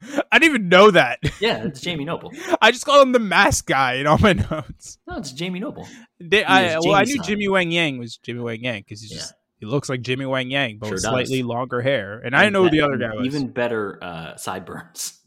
I 0.32 0.38
didn't 0.38 0.54
even 0.54 0.68
know 0.68 0.90
that. 0.90 1.18
Yeah, 1.40 1.64
it's 1.64 1.80
Jamie 1.80 2.04
Noble. 2.04 2.32
I 2.62 2.70
just 2.70 2.84
call 2.84 3.02
him 3.02 3.12
the 3.12 3.18
mask 3.18 3.66
guy 3.66 3.94
in 3.94 4.06
all 4.06 4.18
my 4.18 4.32
notes. 4.50 4.98
No, 5.06 5.16
it's 5.16 5.32
Jamie 5.32 5.60
Noble. 5.60 5.88
They, 6.20 6.44
I, 6.44 6.78
well, 6.78 6.94
I 6.94 7.02
knew. 7.04 7.20
Jimmy 7.22 7.48
Wang 7.48 7.70
Yang 7.70 7.98
was 7.98 8.16
Jimmy 8.16 8.40
Wang 8.40 8.62
Yang 8.62 8.82
because 8.82 9.00
he's 9.02 9.12
Yeah. 9.12 9.18
just 9.18 9.34
he 9.58 9.66
looks 9.66 9.88
like 9.88 10.02
Jimmy 10.02 10.24
Wang 10.26 10.50
Yang, 10.50 10.78
but 10.78 10.86
Sure 10.86 10.94
with 10.94 11.02
slightly 11.02 11.42
longer 11.42 11.80
hair. 11.80 12.20
And 12.20 12.36
I 12.36 12.42
didn't 12.44 12.52
know 12.52 12.62
who 12.64 12.70
the 12.70 12.80
other 12.82 12.96
guy 12.96 13.12
was. 13.14 13.26
Even 13.26 13.48
better 13.48 13.98
uh, 14.02 14.36
sideburns. 14.36 15.18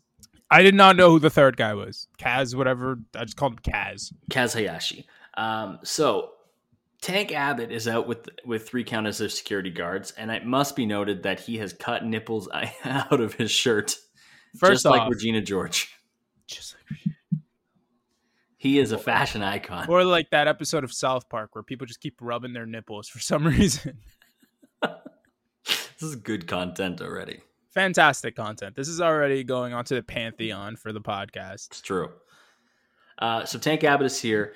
I 0.49 0.61
did 0.63 0.73
not 0.75 0.95
know 0.95 1.09
who 1.11 1.19
the 1.19 1.29
third 1.29 1.57
guy 1.57 1.73
was. 1.73 2.07
Kaz, 2.17 2.55
whatever. 2.55 2.99
I 3.15 3.25
just 3.25 3.35
called 3.35 3.53
him 3.53 3.59
Kaz. 3.73 4.13
Kaz 4.29 4.53
Hayashi. 4.53 5.05
Um, 5.35 5.79
so 5.83 6.29
Tank 7.01 7.33
Abbott 7.33 7.71
is 7.71 7.87
out 7.89 8.07
with 8.07 8.29
with 8.45 8.67
three 8.69 8.83
count 8.85 9.07
as 9.07 9.17
their 9.17 9.27
security 9.29 9.69
guards, 9.69 10.11
and 10.11 10.29
it 10.31 10.45
must 10.45 10.75
be 10.77 10.85
noted 10.85 11.23
that 11.23 11.39
he 11.41 11.57
has 11.57 11.73
cut 11.73 12.05
nipples 12.05 12.47
out 12.85 13.19
of 13.19 13.33
his 13.33 13.49
shirt, 13.51 13.95
First 14.57 14.83
just 14.83 14.85
off, 14.85 14.97
like 14.97 15.09
Regina 15.09 15.41
George. 15.41 15.93
just 16.47 16.75
like, 16.75 17.13
He 18.57 18.79
is 18.79 18.91
a 18.91 18.97
fashion 18.97 19.41
icon. 19.43 19.87
or 19.89 20.03
like 20.03 20.29
that 20.31 20.47
episode 20.47 20.83
of 20.83 20.91
South 20.93 21.29
Park 21.29 21.55
where 21.55 21.63
people 21.63 21.87
just 21.87 22.01
keep 22.01 22.15
rubbing 22.21 22.53
their 22.53 22.65
nipples 22.65 23.07
for 23.07 23.19
some 23.19 23.45
reason. 23.47 23.97
This 25.63 26.09
is 26.09 26.15
good 26.15 26.47
content 26.47 27.01
already. 27.01 27.41
Fantastic 27.73 28.35
content. 28.35 28.75
This 28.75 28.87
is 28.87 28.99
already 28.99 29.43
going 29.43 29.73
onto 29.73 29.95
the 29.95 30.01
pantheon 30.03 30.75
for 30.75 30.91
the 30.91 30.99
podcast. 31.01 31.67
It's 31.67 31.81
true. 31.81 32.09
Uh, 33.19 33.45
so 33.45 33.59
Tank 33.59 33.83
Abbott 33.83 34.07
is 34.07 34.19
here. 34.19 34.55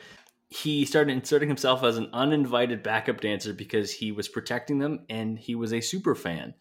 He 0.49 0.85
started 0.85 1.11
inserting 1.11 1.47
himself 1.47 1.83
as 1.83 1.97
an 1.97 2.09
uninvited 2.13 2.81
backup 2.83 3.21
dancer 3.21 3.53
because 3.53 3.91
he 3.91 4.11
was 4.11 4.27
protecting 4.27 4.79
them 4.79 5.05
and 5.09 5.37
he 5.37 5.53
was 5.55 5.71
a 5.71 5.81
super 5.81 6.15
fan. 6.15 6.55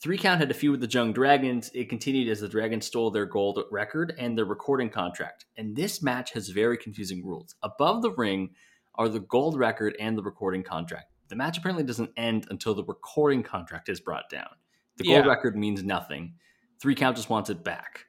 Three 0.00 0.16
Count 0.16 0.40
had 0.40 0.50
a 0.50 0.54
feud 0.54 0.70
with 0.72 0.80
the 0.80 0.86
Jung 0.88 1.12
Dragons. 1.12 1.70
It 1.74 1.90
continued 1.90 2.28
as 2.30 2.40
the 2.40 2.48
Dragons 2.48 2.86
stole 2.86 3.10
their 3.10 3.26
gold 3.26 3.62
record 3.70 4.14
and 4.18 4.36
their 4.36 4.46
recording 4.46 4.88
contract. 4.88 5.44
And 5.58 5.76
this 5.76 6.02
match 6.02 6.32
has 6.32 6.48
very 6.48 6.78
confusing 6.78 7.24
rules. 7.24 7.54
Above 7.62 8.00
the 8.00 8.12
ring 8.12 8.50
are 8.94 9.10
the 9.10 9.20
gold 9.20 9.58
record 9.58 9.94
and 10.00 10.16
the 10.16 10.22
recording 10.22 10.62
contract. 10.62 11.12
The 11.28 11.36
match 11.36 11.58
apparently 11.58 11.84
doesn't 11.84 12.10
end 12.16 12.46
until 12.50 12.74
the 12.74 12.84
recording 12.84 13.42
contract 13.42 13.90
is 13.90 14.00
brought 14.00 14.30
down. 14.30 14.48
The 14.96 15.04
gold 15.04 15.24
Yeah. 15.26 15.30
record 15.30 15.54
means 15.56 15.82
nothing. 15.84 16.34
Three 16.80 16.94
Count 16.94 17.16
just 17.16 17.28
wants 17.28 17.50
it 17.50 17.62
back. 17.62 18.06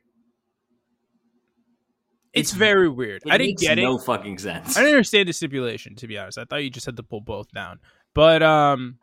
It's 2.34 2.52
very 2.54 2.88
weird. 2.88 3.22
I 3.30 3.38
didn't 3.38 3.60
get 3.60 3.78
it. 3.78 3.82
no 3.82 3.98
fucking 3.98 4.38
sense. 4.38 4.78
I 4.78 4.82
didn't 4.82 4.96
understand 4.96 5.28
the 5.28 5.34
stipulation, 5.34 5.96
to 5.98 6.08
be 6.08 6.18
honest. 6.18 6.38
I 6.38 6.46
thought 6.46 6.64
you 6.64 6.70
just 6.70 6.86
had 6.86 6.96
to 6.96 7.04
pull 7.04 7.20
both 7.20 7.52
down. 7.52 7.80
But 8.14 8.42
um 8.42 8.98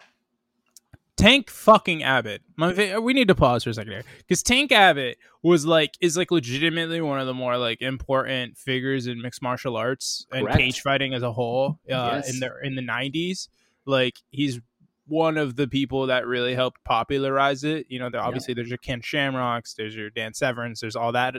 Tank 1.18 1.50
fucking 1.50 2.02
Abbott. 2.02 2.42
My 2.56 2.98
we 2.98 3.12
need 3.12 3.28
to 3.28 3.34
pause 3.34 3.64
for 3.64 3.70
a 3.70 3.74
second 3.74 3.92
here 3.92 4.04
because 4.18 4.42
Tank 4.42 4.72
Abbott 4.72 5.18
was 5.42 5.66
like 5.66 5.94
is 6.00 6.16
like 6.16 6.30
legitimately 6.30 7.00
one 7.00 7.20
of 7.20 7.26
the 7.26 7.34
more 7.34 7.58
like 7.58 7.82
important 7.82 8.56
figures 8.56 9.06
in 9.06 9.20
mixed 9.20 9.42
martial 9.42 9.76
arts 9.76 10.26
and 10.32 10.42
Correct. 10.46 10.58
cage 10.58 10.80
fighting 10.80 11.12
as 11.14 11.22
a 11.22 11.32
whole 11.32 11.78
uh, 11.90 12.20
Yes. 12.22 12.32
in 12.32 12.40
the 12.40 12.50
in 12.62 12.74
the 12.76 12.82
nineties. 12.82 13.48
Like 13.84 14.18
he's 14.30 14.60
one 15.06 15.36
of 15.38 15.56
the 15.56 15.66
people 15.66 16.06
that 16.08 16.26
really 16.26 16.54
helped 16.54 16.84
popularize 16.84 17.64
it. 17.64 17.86
You 17.88 17.98
know, 17.98 18.10
there, 18.10 18.20
obviously 18.20 18.52
there's 18.54 18.68
your 18.68 18.76
Ken 18.78 19.00
Shamrocks, 19.00 19.74
there's 19.74 19.96
your 19.96 20.10
Dan 20.10 20.34
Severns, 20.34 20.80
there's 20.80 20.96
all 20.96 21.12
that, 21.12 21.36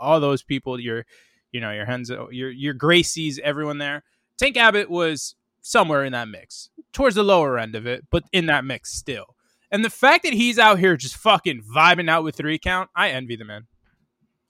all 0.00 0.20
those 0.20 0.42
people. 0.44 0.78
Your, 0.80 1.04
you 1.52 1.60
know, 1.60 1.72
your 1.72 1.84
Henzo, 1.84 2.28
your 2.30 2.50
your 2.50 2.74
Gracies, 2.74 3.38
everyone 3.40 3.78
there. 3.78 4.04
Tank 4.38 4.56
Abbott 4.56 4.88
was 4.88 5.34
somewhere 5.60 6.04
in 6.04 6.12
that 6.12 6.28
mix, 6.28 6.70
towards 6.92 7.16
the 7.16 7.22
lower 7.22 7.58
end 7.58 7.74
of 7.74 7.86
it, 7.86 8.06
but 8.10 8.24
in 8.32 8.46
that 8.46 8.64
mix 8.64 8.92
still. 8.92 9.36
And 9.70 9.84
the 9.84 9.90
fact 9.90 10.24
that 10.24 10.32
he's 10.32 10.58
out 10.58 10.78
here 10.78 10.96
just 10.96 11.16
fucking 11.16 11.62
vibing 11.62 12.08
out 12.08 12.24
with 12.24 12.36
three 12.36 12.58
count, 12.58 12.90
I 12.94 13.10
envy 13.10 13.36
the 13.36 13.44
man. 13.44 13.66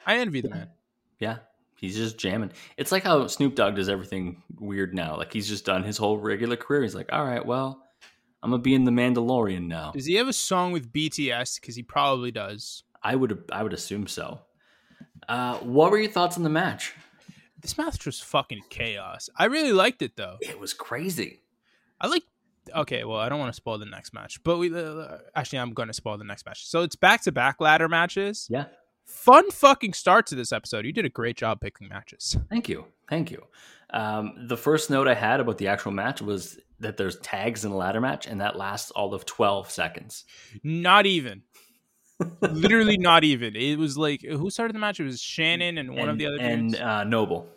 I 0.06 0.18
envy 0.18 0.40
the 0.40 0.50
man. 0.50 0.68
Yeah, 1.18 1.38
he's 1.76 1.96
just 1.96 2.18
jamming. 2.18 2.52
It's 2.76 2.92
like 2.92 3.02
how 3.02 3.26
Snoop 3.26 3.54
Dogg 3.56 3.74
does 3.74 3.88
everything 3.88 4.42
weird 4.58 4.94
now. 4.94 5.16
Like 5.16 5.32
he's 5.32 5.48
just 5.48 5.64
done 5.64 5.82
his 5.82 5.98
whole 5.98 6.18
regular 6.18 6.56
career. 6.56 6.82
He's 6.82 6.94
like, 6.94 7.12
all 7.12 7.24
right, 7.24 7.44
well, 7.44 7.82
I'm 8.42 8.50
gonna 8.50 8.62
be 8.62 8.74
in 8.74 8.84
the 8.84 8.92
Mandalorian 8.92 9.66
now. 9.66 9.90
Does 9.92 10.06
he 10.06 10.14
have 10.14 10.28
a 10.28 10.32
song 10.32 10.72
with 10.72 10.92
BTS? 10.92 11.60
Because 11.60 11.74
he 11.74 11.82
probably 11.82 12.30
does. 12.30 12.84
I 13.02 13.16
would, 13.16 13.44
I 13.52 13.62
would 13.62 13.72
assume 13.72 14.06
so. 14.06 14.40
Uh, 15.28 15.56
what 15.58 15.90
were 15.90 15.98
your 15.98 16.10
thoughts 16.10 16.36
on 16.36 16.42
the 16.42 16.50
match? 16.50 16.94
This 17.60 17.76
match 17.76 18.06
was 18.06 18.20
fucking 18.20 18.62
chaos. 18.70 19.28
I 19.36 19.46
really 19.46 19.72
liked 19.72 20.02
it 20.02 20.16
though. 20.16 20.36
It 20.40 20.58
was 20.58 20.72
crazy. 20.74 21.42
I 22.00 22.06
like. 22.08 22.22
Okay, 22.74 23.04
well, 23.04 23.18
I 23.18 23.30
don't 23.30 23.38
want 23.38 23.50
to 23.50 23.56
spoil 23.56 23.78
the 23.78 23.86
next 23.86 24.12
match, 24.12 24.42
but 24.44 24.58
we 24.58 24.74
uh, 24.74 25.18
actually 25.34 25.60
I'm 25.60 25.72
going 25.72 25.88
to 25.88 25.94
spoil 25.94 26.18
the 26.18 26.24
next 26.24 26.44
match. 26.44 26.66
So 26.66 26.82
it's 26.82 26.96
back 26.96 27.22
to 27.22 27.32
back 27.32 27.60
ladder 27.60 27.88
matches. 27.88 28.46
Yeah, 28.50 28.66
Fun 29.08 29.50
fucking 29.50 29.94
start 29.94 30.26
to 30.26 30.34
this 30.34 30.52
episode. 30.52 30.84
You 30.84 30.92
did 30.92 31.06
a 31.06 31.08
great 31.08 31.34
job 31.34 31.62
picking 31.62 31.88
matches. 31.88 32.36
thank 32.50 32.68
you, 32.68 32.84
thank 33.08 33.30
you. 33.30 33.42
Um, 33.90 34.34
the 34.48 34.56
first 34.56 34.90
note 34.90 35.08
I 35.08 35.14
had 35.14 35.40
about 35.40 35.56
the 35.56 35.68
actual 35.68 35.92
match 35.92 36.20
was 36.20 36.58
that 36.80 36.98
there's 36.98 37.16
tags 37.20 37.64
in 37.64 37.72
a 37.72 37.76
ladder 37.76 38.02
match, 38.02 38.26
and 38.26 38.42
that 38.42 38.56
lasts 38.56 38.90
all 38.90 39.14
of 39.14 39.24
12 39.24 39.70
seconds. 39.70 40.26
Not 40.62 41.06
even. 41.06 41.42
Literally 42.40 42.98
not 42.98 43.24
even. 43.24 43.54
It 43.56 43.78
was 43.78 43.96
like 43.96 44.22
who 44.22 44.50
started 44.50 44.74
the 44.74 44.80
match? 44.80 44.98
It 45.00 45.04
was 45.04 45.20
Shannon 45.20 45.78
and 45.78 45.94
one 45.96 46.08
of 46.08 46.18
the 46.18 46.26
other 46.26 46.38
and 46.40 46.74
uh, 46.76 47.04
Noble. 47.04 47.48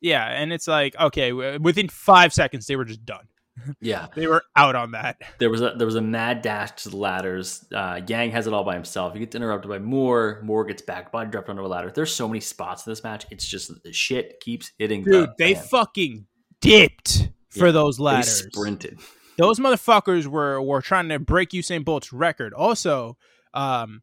yeah, 0.00 0.26
and 0.26 0.52
it's 0.52 0.66
like 0.68 0.96
okay, 0.98 1.32
within 1.32 1.88
five 1.88 2.32
seconds 2.32 2.66
they 2.66 2.76
were 2.76 2.84
just 2.84 3.04
done. 3.04 3.26
Yeah, 3.80 4.06
They 4.16 4.26
were 4.26 4.42
out 4.56 4.74
on 4.74 4.92
that. 4.92 5.20
there 5.38 5.50
was 5.50 5.60
a 5.60 5.74
there 5.76 5.84
was 5.86 5.96
a 5.96 6.00
mad 6.00 6.40
dash 6.40 6.70
to 6.84 6.88
the 6.88 6.96
ladders. 6.96 7.62
Uh, 7.74 8.00
Yang 8.06 8.30
has 8.30 8.46
it 8.46 8.54
all 8.54 8.64
by 8.64 8.72
himself. 8.74 9.12
He 9.12 9.18
gets 9.20 9.34
interrupted 9.36 9.68
by 9.68 9.78
Moore. 9.78 10.40
Moore 10.42 10.64
gets 10.64 10.80
back, 10.80 11.12
body 11.12 11.30
dropped 11.30 11.50
onto 11.50 11.60
a 11.64 11.68
ladder. 11.68 11.90
There's 11.94 12.14
so 12.14 12.26
many 12.26 12.40
spots 12.40 12.86
in 12.86 12.90
this 12.92 13.04
match. 13.04 13.26
It's 13.30 13.46
just 13.46 13.70
the 13.82 13.92
shit 13.92 14.40
keeps 14.40 14.72
hitting. 14.78 15.02
Dude, 15.04 15.12
the 15.12 15.34
they 15.38 15.54
fucking 15.56 16.26
dipped 16.62 17.28
for 17.50 17.66
Yeah, 17.66 17.72
those 17.72 17.98
They 17.98 18.04
ladders. 18.04 18.46
sprinted. 18.50 18.98
those 19.36 19.58
motherfuckers 19.58 20.26
were 20.26 20.62
were 20.62 20.80
trying 20.80 21.10
to 21.10 21.18
break 21.18 21.50
Usain 21.50 21.84
Bolt's 21.84 22.14
record. 22.14 22.54
Also, 22.54 23.18
um, 23.54 24.02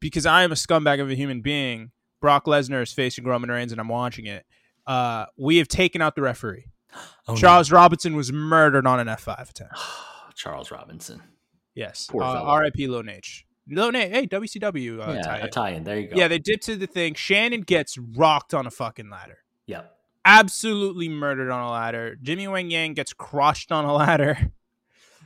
because 0.00 0.26
I 0.26 0.42
am 0.44 0.52
a 0.52 0.56
scumbag 0.56 1.00
of 1.00 1.10
a 1.10 1.14
human 1.14 1.40
being, 1.40 1.90
Brock 2.20 2.46
Lesnar 2.46 2.82
is 2.82 2.92
facing 2.92 3.24
Roman 3.24 3.50
Reigns, 3.50 3.72
and 3.72 3.80
I'm 3.80 3.88
watching 3.88 4.26
it. 4.26 4.44
Uh, 4.86 5.26
we 5.36 5.56
have 5.58 5.68
taken 5.68 6.02
out 6.02 6.14
the 6.14 6.22
referee. 6.22 6.66
Oh, 7.26 7.32
no. 7.32 7.36
Charles 7.36 7.72
Robinson 7.72 8.14
was 8.14 8.32
murdered 8.32 8.86
on 8.86 9.00
an 9.00 9.06
F5 9.08 9.50
attempt. 9.50 9.74
Charles 10.34 10.70
Robinson. 10.70 11.22
Yes. 11.74 12.08
Poor 12.10 12.22
Uh. 12.22 12.42
R.I.P. 12.42 12.86
Lone 12.86 13.08
H. 13.08 13.46
Lone 13.68 13.96
H. 13.96 14.10
Hey, 14.12 14.26
WCW. 14.26 15.00
Uh, 15.08 15.12
yeah, 15.12 15.22
tie-in. 15.22 15.50
tie-in. 15.50 15.84
There 15.84 15.98
you 15.98 16.08
go. 16.08 16.16
yeah, 16.16 16.28
they 16.28 16.38
dip 16.38 16.60
to 16.62 16.76
the 16.76 16.86
thing. 16.86 17.14
Shannon 17.14 17.62
gets 17.62 17.96
rocked 17.98 18.52
on 18.54 18.66
a 18.66 18.70
fucking 18.70 19.08
ladder. 19.10 19.38
Yep. 19.66 19.90
absolutely 20.26 21.08
murdered 21.08 21.50
on 21.50 21.62
a 21.62 21.70
ladder. 21.70 22.16
Jimmy 22.22 22.46
Wang 22.46 22.70
Yang 22.70 22.94
gets 22.94 23.12
crushed 23.14 23.72
on 23.72 23.84
a 23.84 23.92
ladder. 23.94 24.52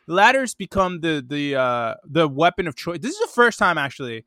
Ladders 0.08 0.54
become 0.54 1.00
the 1.00 1.24
the 1.26 1.54
uh 1.56 1.94
the 2.04 2.26
weapon 2.26 2.66
of 2.66 2.74
choice. 2.76 2.98
This 3.00 3.12
is 3.12 3.20
the 3.20 3.32
first 3.34 3.58
time 3.58 3.78
actually 3.78 4.24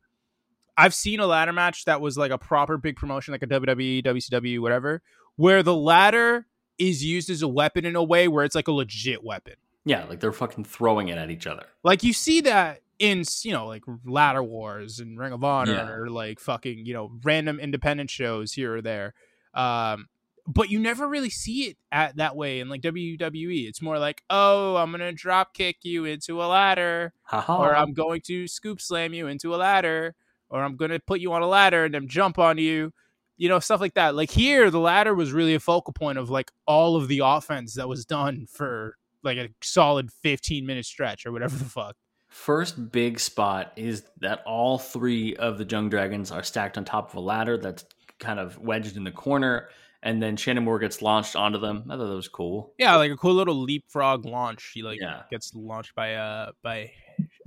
I've 0.76 0.94
seen 0.94 1.20
a 1.20 1.26
ladder 1.26 1.52
match 1.52 1.84
that 1.84 2.00
was 2.00 2.16
like 2.16 2.30
a 2.30 2.38
proper 2.38 2.78
big 2.78 2.96
promotion, 2.96 3.32
like 3.32 3.42
a 3.42 3.46
WWE, 3.46 4.02
WCW, 4.04 4.60
whatever, 4.60 5.02
where 5.36 5.62
the 5.62 5.74
ladder 5.74 6.46
is 6.78 7.04
used 7.04 7.28
as 7.28 7.42
a 7.42 7.48
weapon 7.48 7.84
in 7.84 7.94
a 7.94 8.02
way 8.02 8.26
where 8.26 8.44
it's 8.44 8.54
like 8.54 8.68
a 8.68 8.72
legit 8.72 9.22
weapon. 9.22 9.54
Yeah, 9.84 10.04
like 10.04 10.20
they're 10.20 10.32
fucking 10.32 10.64
throwing 10.64 11.08
it 11.08 11.18
at 11.18 11.30
each 11.30 11.46
other. 11.46 11.66
Like 11.82 12.02
you 12.02 12.12
see 12.12 12.40
that 12.42 12.80
in 12.98 13.24
you 13.42 13.52
know 13.52 13.66
like 13.66 13.82
ladder 14.04 14.42
wars 14.42 15.00
and 15.00 15.18
Ring 15.18 15.32
of 15.32 15.42
Honor 15.44 15.72
Yeah. 15.72 15.88
or 15.90 16.08
like 16.08 16.38
fucking 16.40 16.86
you 16.86 16.94
know 16.94 17.10
random 17.22 17.58
independent 17.60 18.08
shows 18.08 18.52
here 18.52 18.76
or 18.76 18.80
there. 18.82 19.14
Um, 19.54 20.08
but 20.46 20.70
you 20.70 20.78
never 20.78 21.08
really 21.08 21.30
see 21.30 21.64
it 21.64 21.76
at 21.90 22.16
that 22.16 22.36
way 22.36 22.60
in 22.60 22.68
like 22.68 22.82
WWE. 22.82 23.68
It's 23.68 23.82
more 23.82 23.98
like, 23.98 24.22
oh, 24.30 24.76
I'm 24.76 24.90
gonna 24.90 25.12
drop 25.12 25.54
kick 25.54 25.78
you 25.82 26.04
into 26.04 26.42
a 26.42 26.46
ladder, 26.46 27.12
Haha. 27.22 27.62
or 27.62 27.76
I'm 27.76 27.92
going 27.92 28.20
to 28.22 28.48
scoop 28.48 28.80
slam 28.80 29.14
you 29.14 29.28
into 29.28 29.54
a 29.54 29.56
ladder, 29.56 30.14
or 30.50 30.62
I'm 30.62 30.76
gonna 30.76 30.98
put 30.98 31.20
you 31.20 31.32
on 31.32 31.42
a 31.42 31.48
ladder 31.48 31.84
and 31.84 31.94
then 31.94 32.08
jump 32.08 32.38
on 32.38 32.58
you. 32.58 32.92
You 33.36 33.48
know, 33.48 33.60
stuff 33.60 33.80
like 33.80 33.94
that. 33.94 34.14
Like 34.14 34.30
here, 34.30 34.70
the 34.70 34.78
ladder 34.78 35.14
was 35.14 35.32
really 35.32 35.54
a 35.54 35.60
focal 35.60 35.92
point 35.92 36.18
of 36.18 36.30
like 36.30 36.50
all 36.66 36.96
of 36.96 37.08
the 37.08 37.20
offense 37.24 37.74
that 37.74 37.88
was 37.88 38.04
done 38.04 38.46
for 38.48 38.96
like 39.22 39.38
a 39.38 39.48
solid 39.62 40.10
15 40.22 40.66
minute 40.66 40.84
stretch 40.84 41.26
or 41.26 41.32
whatever 41.32 41.56
the 41.56 41.64
fuck. 41.64 41.96
First 42.28 42.90
big 42.90 43.20
spot 43.20 43.72
is 43.76 44.04
that 44.20 44.42
all 44.46 44.78
three 44.78 45.36
of 45.36 45.58
the 45.58 45.64
Jung 45.64 45.90
Dragons 45.90 46.30
are 46.30 46.42
stacked 46.42 46.78
on 46.78 46.84
top 46.84 47.10
of 47.10 47.16
a 47.16 47.20
ladder 47.20 47.58
that's 47.58 47.84
kind 48.18 48.40
of 48.40 48.58
wedged 48.58 48.96
in 48.96 49.04
the 49.04 49.10
corner, 49.10 49.68
and 50.02 50.22
then 50.22 50.36
Shannon 50.36 50.64
Moore 50.64 50.78
gets 50.78 51.00
launched 51.02 51.36
onto 51.36 51.58
them. 51.58 51.84
I 51.88 51.96
thought 51.96 52.08
that 52.08 52.14
was 52.14 52.28
cool. 52.28 52.74
Yeah, 52.78 52.96
like 52.96 53.10
a 53.10 53.16
cool 53.16 53.34
little 53.34 53.54
leapfrog 53.62 54.24
launch. 54.24 54.70
He 54.74 54.82
like 54.82 55.00
Yeah. 55.00 55.22
gets 55.30 55.54
launched 55.54 55.94
by 55.94 56.14
uh 56.14 56.52
by 56.62 56.90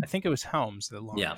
I 0.03 0.07
think 0.07 0.25
it 0.25 0.29
was 0.29 0.43
Helms 0.43 0.89
that 0.89 1.01
launched. 1.03 1.21
Yeah. 1.21 1.35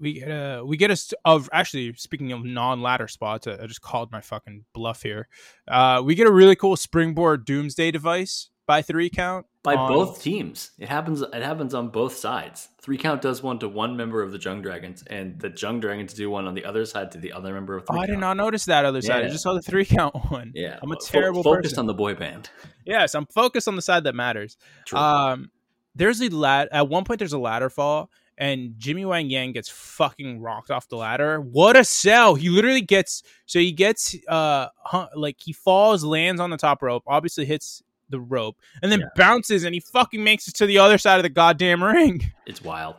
We 0.00 0.14
get 0.14 0.28
a 0.28 0.64
we 0.64 0.76
get 0.78 0.90
a 0.90 1.16
of 1.26 1.50
actually 1.52 1.92
speaking 1.94 2.32
of 2.32 2.42
non 2.44 2.80
ladder 2.80 3.06
spots. 3.08 3.46
I, 3.46 3.58
I 3.62 3.66
just 3.66 3.82
called 3.82 4.10
my 4.10 4.22
fucking 4.22 4.64
bluff 4.72 5.02
here. 5.02 5.28
Uh, 5.68 6.00
we 6.04 6.14
get 6.14 6.26
a 6.26 6.32
really 6.32 6.56
cool 6.56 6.76
springboard 6.76 7.44
doomsday 7.44 7.90
device 7.90 8.48
by 8.66 8.80
three 8.80 9.10
count 9.10 9.44
By 9.62 9.74
on- 9.74 9.92
both 9.92 10.22
teams, 10.22 10.70
it 10.78 10.88
happens. 10.88 11.20
It 11.20 11.42
happens 11.42 11.74
on 11.74 11.88
both 11.88 12.16
sides. 12.16 12.68
Three 12.80 12.96
count 12.96 13.20
does 13.20 13.42
one 13.42 13.58
to 13.58 13.68
one 13.68 13.94
member 13.94 14.22
of 14.22 14.32
the 14.32 14.38
Jung 14.38 14.62
Dragons, 14.62 15.02
and 15.06 15.38
the 15.38 15.52
Jung 15.54 15.80
Dragons 15.80 16.14
do 16.14 16.30
one 16.30 16.46
on 16.46 16.54
the 16.54 16.64
other 16.64 16.86
side 16.86 17.12
to 17.12 17.18
the 17.18 17.32
other 17.32 17.52
member 17.52 17.76
of 17.76 17.84
Oh, 17.88 17.92
Three 17.92 18.00
I 18.02 18.06
did 18.06 18.18
not 18.18 18.38
notice 18.38 18.64
that 18.64 18.86
other 18.86 19.02
side. 19.02 19.24
I 19.24 19.28
just 19.28 19.42
saw 19.42 19.52
the 19.52 19.60
three 19.60 19.84
count 19.84 20.14
one. 20.30 20.52
Yeah, 20.54 20.78
I'm 20.82 20.90
a 20.92 20.94
fo- 20.94 21.00
terrible 21.06 21.42
focused 21.42 21.72
person. 21.74 21.80
on 21.80 21.86
the 21.86 21.94
boy 21.94 22.14
band. 22.14 22.48
Yes, 22.86 23.14
I'm 23.14 23.26
focused 23.26 23.68
on 23.68 23.76
the 23.76 23.82
side 23.82 24.04
that 24.04 24.14
matters. 24.14 24.56
True. 24.86 24.98
Um, 24.98 25.50
there's 25.94 26.22
a 26.22 26.30
lad. 26.30 26.68
At 26.72 26.88
one 26.88 27.04
point, 27.04 27.18
there's 27.18 27.34
a 27.34 27.38
ladder 27.38 27.68
fall, 27.68 28.08
and 28.38 28.74
Jimmy 28.78 29.04
Wang 29.04 29.28
Yang 29.28 29.52
gets 29.52 29.68
fucking 29.68 30.40
rocked 30.40 30.70
off 30.70 30.88
the 30.88 30.96
ladder. 30.96 31.38
What 31.38 31.76
a 31.76 31.84
sell! 31.84 32.34
He 32.34 32.48
literally 32.48 32.80
gets 32.80 33.22
so 33.44 33.58
he 33.58 33.72
gets 33.72 34.16
uh 34.26 34.68
like 35.14 35.36
he 35.38 35.52
falls, 35.52 36.02
lands 36.02 36.40
on 36.40 36.48
the 36.48 36.56
top 36.56 36.82
rope, 36.82 37.02
obviously 37.06 37.44
hits 37.44 37.82
the 38.10 38.20
rope, 38.20 38.56
and 38.82 38.90
then 38.92 39.00
Yeah. 39.00 39.06
bounces, 39.16 39.64
and 39.64 39.74
he 39.74 39.80
fucking 39.80 40.22
makes 40.22 40.48
it 40.48 40.54
to 40.56 40.66
the 40.66 40.78
other 40.78 40.98
side 40.98 41.16
of 41.16 41.22
the 41.22 41.28
goddamn 41.30 41.82
ring. 41.82 42.32
It's 42.46 42.62
wild. 42.62 42.96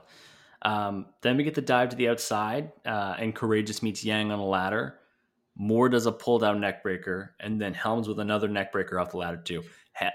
Um, 0.62 1.08
then 1.22 1.38
we 1.38 1.44
get 1.44 1.56
the 1.56 1.62
dive 1.62 1.90
to 1.90 1.96
the 1.96 2.08
outside, 2.10 2.72
uh, 2.86 3.16
and 3.20 3.36
Karagias 3.36 3.82
meets 3.84 4.04
Yang 4.06 4.32
on 4.32 4.40
a 4.40 4.46
ladder. 4.46 4.98
Moore 5.58 5.90
does 5.90 6.06
a 6.06 6.12
pull 6.12 6.40
down 6.40 6.60
neckbreaker 6.62 7.30
and 7.40 7.60
then 7.60 7.74
Helms 7.74 8.08
with 8.08 8.20
another 8.20 8.48
neckbreaker 8.48 9.02
off 9.02 9.12
the 9.12 9.18
ladder 9.18 9.38
too. 9.44 9.64
He- 10.00 10.06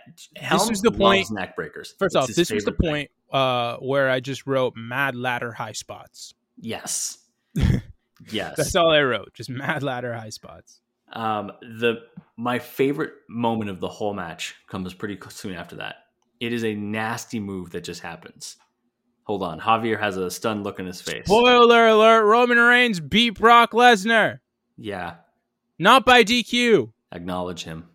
Helms 0.41 0.71
was 0.71 0.81
the 0.81 0.91
point- 0.91 1.31
neck 1.31 1.55
breakers. 1.57 1.95
First 1.99 2.17
It's 2.17 2.31
off, 2.31 2.35
this 2.35 2.50
was 2.50 2.65
the 2.65 2.73
point 2.73 3.11
uh 3.33 3.76
where 3.79 4.09
I 4.09 4.21
just 4.21 4.47
wrote 4.47 4.75
mad 4.76 5.15
ladder 5.15 5.53
high 5.53 5.73
spots. 5.73 6.33
Yes. 6.59 7.19
yes. 8.31 8.55
That's 8.57 8.75
all 8.75 8.91
I 8.93 9.03
wrote, 9.03 9.35
just 9.35 9.50
mad 9.50 9.83
ladder 9.83 10.15
high 10.15 10.31
spots. 10.31 10.81
Um, 11.13 11.53
the 11.61 12.01
my 12.37 12.59
favorite 12.59 13.13
moment 13.29 13.71
of 13.71 13.81
the 13.81 13.89
whole 13.89 14.13
match 14.15 14.55
comes 14.67 14.93
pretty 14.93 15.19
soon 15.31 15.55
after 15.55 15.77
that. 15.77 15.97
It 16.41 16.53
is 16.53 16.65
a 16.65 16.75
nasty 16.75 17.41
move 17.41 17.71
that 17.71 17.85
just 17.85 18.03
happens. 18.03 18.57
Hold 19.25 19.43
on. 19.43 19.59
Javier 19.61 19.99
has 19.99 20.17
a 20.17 20.31
stunned 20.31 20.63
look 20.65 20.79
in 20.79 20.87
his 20.87 21.01
face. 21.01 21.25
Spoiler 21.27 21.87
alert: 21.89 22.25
Roman 22.25 22.59
Reigns 22.59 23.01
beat 23.01 23.39
Brock 23.39 23.73
Lesnar, 23.73 24.41
Yeah, 24.77 25.15
not 25.79 26.05
by 26.05 26.23
DQ. 26.25 26.93
acknowledge 27.13 27.65
him. 27.65 27.89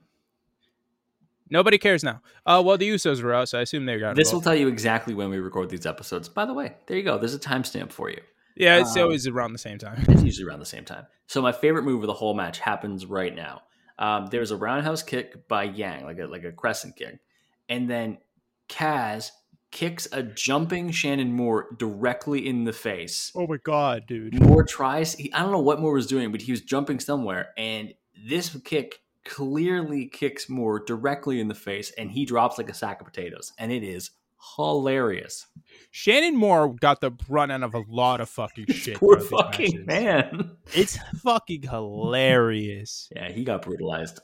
Nobody 1.50 1.77
cares 1.77 2.01
now. 2.03 2.22
Uh, 2.46 2.63
well, 2.65 2.77
the 2.77 2.89
Usos 2.89 3.22
were 3.22 3.34
out, 3.34 3.50
so 3.50 3.60
I 3.60 3.63
assume 3.63 3.86
they 3.86 4.00
got 4.00 4.15
This 4.15 4.32
will 4.32 4.39
tell 4.41 4.56
you 4.56 4.70
exactly 4.70 5.13
when 5.13 5.30
we 5.30 5.38
record 5.38 5.70
these 5.70 5.86
episodes. 5.86 6.30
By 6.30 6.46
the 6.46 6.53
way, 6.53 6.75
there 6.88 6.96
you 6.98 7.03
go. 7.03 7.18
There's 7.18 7.36
a 7.36 7.39
timestamp 7.39 7.91
for 7.91 8.10
you. 8.10 8.22
Yeah, 8.55 8.77
it's 8.79 8.96
um, 8.96 9.03
always 9.03 9.27
around 9.27 9.53
the 9.53 9.60
same 9.60 9.77
time. 9.77 10.03
It's 10.08 10.24
usually 10.24 10.48
around 10.48 10.60
the 10.60 10.65
same 10.65 10.86
time. 10.86 11.05
So 11.27 11.41
my 11.41 11.51
favorite 11.51 11.84
move 11.84 12.01
of 12.01 12.08
the 12.08 12.13
whole 12.13 12.34
match 12.34 12.60
happens 12.60 13.05
right 13.05 13.34
now. 13.34 13.62
Um, 13.98 14.27
there's 14.27 14.51
a 14.51 14.58
roundhouse 14.58 15.03
kick 15.03 15.48
by 15.48 15.63
Yang, 15.63 16.05
like 16.05 16.20
a 16.20 16.25
like 16.25 16.43
a 16.43 16.51
crescent 16.51 16.96
kick, 16.96 17.20
and 17.70 17.89
then 17.89 18.17
Kaz 18.67 19.31
kicks 19.72 20.08
a 20.12 20.24
jumping 20.24 20.91
Shannon 20.91 21.34
Moore 21.34 21.67
directly 21.77 22.48
in 22.48 22.63
the 22.65 22.74
face. 22.74 23.31
Oh 23.36 23.48
my 23.48 23.58
god, 23.58 24.05
dude! 24.08 24.41
Moore 24.41 24.63
tries. 24.63 25.13
He, 25.13 25.31
I 25.34 25.41
don't 25.41 25.51
know 25.51 25.60
what 25.60 25.79
Moore 25.79 25.93
was 25.93 26.08
doing, 26.08 26.31
but 26.31 26.41
he 26.41 26.51
was 26.51 26.62
jumping 26.62 27.00
somewhere, 27.00 27.50
and 27.58 27.93
this 28.25 28.55
kick 28.63 29.01
clearly 29.24 30.08
kicks 30.08 30.50
Moore 30.50 30.79
directly 30.79 31.39
in 31.39 31.48
the 31.48 31.55
face, 31.55 31.91
and 31.98 32.12
he 32.12 32.25
drops 32.25 32.58
like 32.58 32.70
a 32.70 32.74
sack 32.74 33.01
of 33.01 33.08
potatoes, 33.08 33.53
and 33.58 33.72
it 33.72 33.84
is 33.84 34.12
hilarious. 34.55 35.48
Shannon 35.93 36.38
Moore 36.38 36.74
got 36.74 37.01
the 37.01 37.12
run 37.27 37.51
out 37.51 37.63
of 37.63 37.74
a 37.75 37.83
lot 37.88 38.21
of 38.21 38.29
fucking 38.29 38.65
shit. 38.69 38.98
Poor 38.98 39.19
fucking 39.19 39.86
matches. 39.86 40.33
man. 40.33 40.51
It's 40.74 40.98
fucking 41.21 41.63
hilarious. 41.63 43.10
Yeah, 43.15 43.29
he 43.31 43.43
got 43.43 43.62
brutalized. 43.63 44.19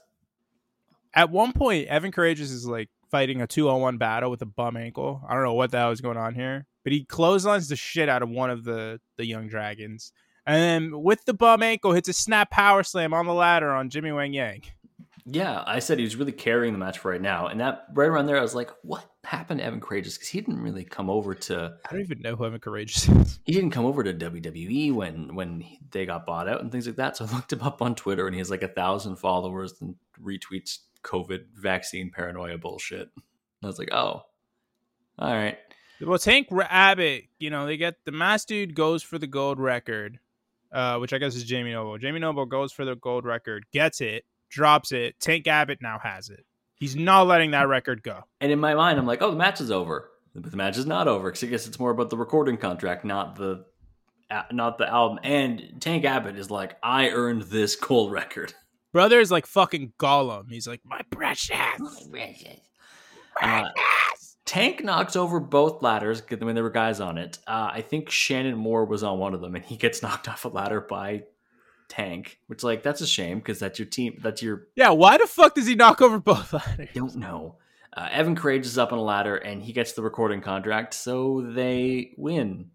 At 1.13 1.29
one 1.29 1.51
point, 1.51 1.87
Evan 1.87 2.11
Karagias 2.11 2.51
is 2.51 2.65
like 2.65 2.89
fighting 3.11 3.41
a 3.41 3.47
two 3.47 3.69
on 3.69 3.81
one 3.81 3.97
battle 3.97 4.29
with 4.31 4.41
a 4.41 4.45
bum 4.45 4.77
ankle. 4.77 5.21
I 5.27 5.33
don't 5.33 5.43
know 5.43 5.53
what 5.53 5.71
the 5.71 5.77
hell 5.77 5.91
is 5.91 6.01
going 6.01 6.17
on 6.17 6.35
here, 6.35 6.65
but 6.83 6.93
he 6.93 7.03
clotheslines 7.05 7.67
the 7.69 7.75
shit 7.75 8.07
out 8.09 8.21
of 8.23 8.29
one 8.29 8.49
of 8.49 8.63
the 8.63 8.99
the 9.17 9.25
Jung 9.25 9.47
Dragons, 9.47 10.11
and 10.45 10.61
then 10.91 11.01
with 11.01 11.25
the 11.25 11.33
bum 11.33 11.63
ankle 11.63 11.91
hits 11.93 12.07
a 12.07 12.13
snap 12.13 12.49
power 12.51 12.83
slam 12.83 13.13
on 13.13 13.25
the 13.25 13.33
ladder 13.33 13.71
on 13.71 13.89
Jimmy 13.89 14.11
Wang 14.11 14.33
Yang. 14.33 14.63
Yeah, 15.25 15.63
I 15.65 15.79
said 15.79 15.97
he 15.97 16.05
was 16.05 16.15
really 16.15 16.31
carrying 16.31 16.71
the 16.71 16.79
match 16.79 16.99
for 16.99 17.11
right 17.11 17.21
now, 17.21 17.47
and 17.47 17.59
that 17.59 17.87
right 17.93 18.07
around 18.07 18.27
there, 18.27 18.37
I 18.37 18.41
was 18.41 18.55
like, 18.55 18.69
"What 18.83 19.03
happened 19.27 19.59
to 19.59 19.65
Evan 19.65 19.79
Karagias?" 19.79 20.15
Because 20.15 20.29
he 20.29 20.41
didn't 20.41 20.61
really 20.61 20.83
come 20.83 21.09
over 21.09 21.35
to 21.35 21.77
I 21.85 21.91
don't 21.91 22.01
even 22.01 22.21
know 22.21 22.35
who 22.35 22.45
Evan 22.45 22.59
Karagias 22.59 23.09
is. 23.21 23.39
he 23.45 23.53
didn't 23.53 23.71
come 23.71 23.85
over 23.85 24.03
to 24.03 24.13
WWE 24.13 24.93
when 24.93 25.35
when 25.35 25.63
they 25.91 26.05
got 26.05 26.25
bought 26.25 26.47
out 26.49 26.61
and 26.61 26.71
things 26.71 26.87
like 26.87 26.95
that. 26.97 27.17
So 27.17 27.25
I 27.25 27.33
looked 27.33 27.53
him 27.53 27.61
up 27.61 27.81
on 27.81 27.95
Twitter, 27.95 28.25
and 28.25 28.33
he 28.33 28.39
has 28.39 28.49
like 28.49 28.63
a 28.63 28.67
thousand 28.67 29.17
followers 29.17 29.73
and 29.81 29.95
retweets 30.21 30.79
COVID 31.03 31.45
vaccine 31.53 32.11
paranoia 32.11 32.57
bullshit. 32.57 33.09
And 33.15 33.23
I 33.63 33.67
was 33.67 33.79
like, 33.79 33.93
"Oh, 33.93 34.23
all 35.19 35.33
right." 35.33 35.57
Well, 35.99 36.19
Tank 36.19 36.49
Abbott, 36.51 37.25
you 37.39 37.49
know, 37.49 37.65
they 37.65 37.75
get 37.77 37.95
the 38.05 38.11
mass 38.11 38.45
dude 38.45 38.75
goes 38.75 39.01
for 39.01 39.17
the 39.17 39.25
gold 39.25 39.59
record, 39.59 40.19
uh, 40.71 40.97
which 40.97 41.11
I 41.11 41.17
guess 41.17 41.35
is 41.35 41.43
Jamie 41.43 41.71
Noble. 41.71 41.97
Jamie 41.97 42.19
Noble 42.19 42.45
goes 42.45 42.71
for 42.71 42.85
the 42.85 42.95
gold 42.95 43.25
record, 43.25 43.65
gets 43.73 43.99
it, 43.99 44.23
drops 44.49 44.91
it. 44.91 45.19
Tank 45.19 45.47
Abbott 45.47 45.79
now 45.81 45.97
has 46.03 46.29
it. 46.29 46.45
He's 46.79 46.95
not 46.95 47.27
letting 47.27 47.51
that 47.51 47.67
record 47.67 48.03
go. 48.03 48.23
And 48.39 48.51
in 48.51 48.59
my 48.59 48.75
mind, 48.75 48.99
I'm 48.99 49.07
like, 49.07 49.21
"Oh, 49.21 49.31
the 49.31 49.37
match 49.37 49.61
is 49.61 49.71
over." 49.71 50.09
But 50.35 50.51
the 50.51 50.57
match 50.57 50.77
is 50.77 50.85
not 50.85 51.07
over 51.07 51.29
because 51.29 51.43
I 51.43 51.47
guess 51.47 51.65
it's 51.65 51.79
more 51.79 51.89
about 51.89 52.11
the 52.11 52.17
recording 52.17 52.57
contract, 52.57 53.03
not 53.03 53.35
the 53.35 53.65
not 54.51 54.77
the 54.77 54.87
album. 54.87 55.19
And 55.23 55.77
Tank 55.79 56.05
Abbott 56.05 56.37
is 56.37 56.51
like, 56.51 56.77
"I 56.83 57.09
earned 57.09 57.43
this 57.43 57.75
gold 57.75 58.11
record." 58.11 58.53
Brother 58.93 59.19
is 59.19 59.31
like 59.31 59.45
fucking 59.45 59.93
Gollum. 59.99 60.49
He's 60.49 60.67
like, 60.67 60.81
my 60.85 61.01
precious. 61.11 61.55
Uh, 63.41 63.69
Tank 64.45 64.83
knocks 64.83 65.15
over 65.15 65.39
both 65.39 65.83
ladders 65.83 66.23
when 66.39 66.55
there 66.55 66.63
were 66.63 66.69
guys 66.69 66.99
on 66.99 67.17
it. 67.17 67.37
Uh, 67.45 67.69
I 67.73 67.81
think 67.81 68.09
Shannon 68.09 68.57
Moore 68.57 68.85
was 68.85 69.03
on 69.03 69.19
one 69.19 69.33
of 69.33 69.41
them, 69.41 69.55
and 69.55 69.63
he 69.63 69.75
gets 69.75 70.01
knocked 70.03 70.27
off 70.27 70.45
a 70.45 70.47
ladder 70.47 70.81
by 70.81 71.23
Tank, 71.89 72.39
which 72.47 72.63
like 72.63 72.83
that's 72.83 73.01
a 73.01 73.07
shame 73.07 73.39
because 73.39 73.59
that's 73.59 73.79
your 73.79 73.85
team. 73.87 74.19
That's 74.21 74.41
your 74.41 74.67
Yeah, 74.75 74.89
why 74.91 75.17
the 75.17 75.27
fuck 75.27 75.55
does 75.55 75.67
he 75.67 75.75
knock 75.75 76.01
over 76.01 76.19
both 76.19 76.53
ladders? 76.53 76.89
don't 76.93 77.15
know. 77.15 77.57
Uh, 77.95 78.09
Evan 78.11 78.35
Karagias 78.35 78.77
up 78.77 78.91
on 78.91 78.99
a 78.99 79.03
ladder, 79.03 79.35
and 79.35 79.63
he 79.63 79.73
gets 79.73 79.93
the 79.93 80.03
recording 80.03 80.41
contract, 80.41 80.93
so 80.93 81.41
they 81.41 82.11
win. 82.17 82.69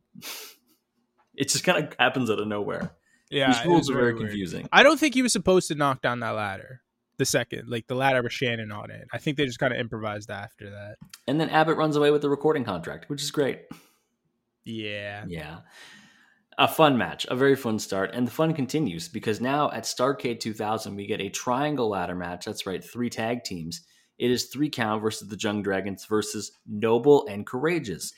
it 1.35 1.49
just 1.49 1.65
kind 1.65 1.85
of 1.85 1.95
happens 1.99 2.31
out 2.31 2.41
of 2.41 2.49
nowhere. 2.49 2.93
Yeah, 3.31 3.53
These 3.53 3.65
rules 3.65 3.91
are 3.91 3.95
very 3.95 4.15
confusing. 4.17 4.69
I 4.73 4.83
don't 4.83 5.01
think 5.01 5.15
he 5.15 5.23
was 5.23 5.33
supposed 5.33 5.69
to 5.69 5.75
knock 5.75 6.03
down 6.03 6.21
that 6.21 6.31
ladder. 6.31 6.83
The 7.19 7.25
second, 7.25 7.69
like 7.69 7.87
the 7.87 7.95
ladder 7.95 8.23
with 8.23 8.33
Shannon 8.33 8.73
on 8.73 8.91
it. 8.91 9.07
I 9.13 9.19
think 9.19 9.37
they 9.37 9.47
just 9.47 9.59
kind 9.59 9.73
of 9.73 9.79
improvised 9.79 10.31
after 10.31 10.71
that. 10.71 10.97
And 11.29 11.41
then 11.41 11.51
Abbott 11.51 11.77
runs 11.77 11.95
away 11.95 12.11
with 12.11 12.21
the 12.21 12.29
recording 12.29 12.65
contract, 12.65 13.09
which 13.09 13.23
is 13.23 13.31
great. 13.31 13.63
Yeah. 14.65 15.25
Yeah. 15.29 15.59
A 16.59 16.69
fun 16.69 16.99
match, 16.99 17.27
a 17.31 17.37
very 17.37 17.57
fun 17.57 17.79
start, 17.79 18.11
and 18.12 18.27
the 18.27 18.31
fun 18.31 18.53
continues 18.53 19.09
because 19.09 19.41
now 19.41 19.71
at 19.71 19.85
Starcade 19.85 20.38
2000 20.41 20.95
we 20.95 21.07
get 21.07 21.21
a 21.21 21.31
triangle 21.31 21.88
ladder 21.88 22.15
match. 22.15 22.45
That's 22.45 22.67
right, 22.67 22.85
three 22.85 23.09
tag 23.09 23.43
teams. 23.45 23.81
It 24.19 24.31
is 24.31 24.45
three 24.47 24.69
count 24.69 25.03
versus 25.03 25.29
the 25.29 25.37
Jung 25.37 25.62
Dragons 25.62 26.05
versus 26.05 26.53
Noble 26.67 27.27
and 27.27 27.47
Karagias. 27.47 28.12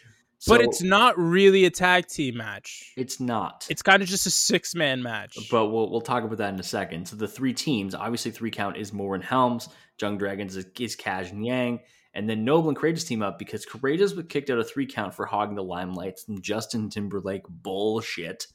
but 0.48 0.60
it's 0.60 0.82
not 0.82 1.16
really 1.16 1.64
a 1.64 1.70
tag 1.70 2.06
team 2.08 2.36
match. 2.36 2.92
it's 2.96 3.20
not. 3.20 3.66
It's 3.70 3.82
kind 3.82 4.02
of 4.02 4.08
just 4.08 4.26
a 4.26 4.30
six 4.30 4.74
man 4.74 5.02
match. 5.02 5.38
but 5.50 5.66
we'll 5.68 5.90
we'll 5.90 6.00
talk 6.00 6.24
about 6.24 6.38
that 6.38 6.52
in 6.52 6.60
a 6.60 6.64
second. 6.64 7.06
So 7.06 7.16
the 7.16 7.28
three 7.28 7.54
teams, 7.54 7.94
obviously 7.94 8.32
three 8.32 8.50
count 8.50 8.76
is 8.76 8.92
Moore 8.92 9.14
and 9.14 9.24
Helms, 9.24 9.68
Jung 10.00 10.18
Dragons 10.18 10.56
is, 10.56 10.66
is 10.78 10.96
Kaz 10.96 11.30
and 11.30 11.46
Yang, 11.46 11.80
and 12.14 12.28
then 12.30 12.44
Noble 12.44 12.68
and 12.70 12.78
Karagias 12.78 13.06
team 13.06 13.22
up 13.22 13.38
because 13.38 13.66
Karagias 13.66 14.14
was 14.16 14.26
kicked 14.28 14.48
out 14.50 14.58
of 14.58 14.70
three 14.70 14.86
count 14.86 15.14
for 15.14 15.26
hogging 15.26 15.56
the 15.56 15.62
limelight, 15.64 16.18
some 16.18 16.40
Justin 16.40 16.88
Timberlake 16.88 17.42
bullshit. 17.48 18.46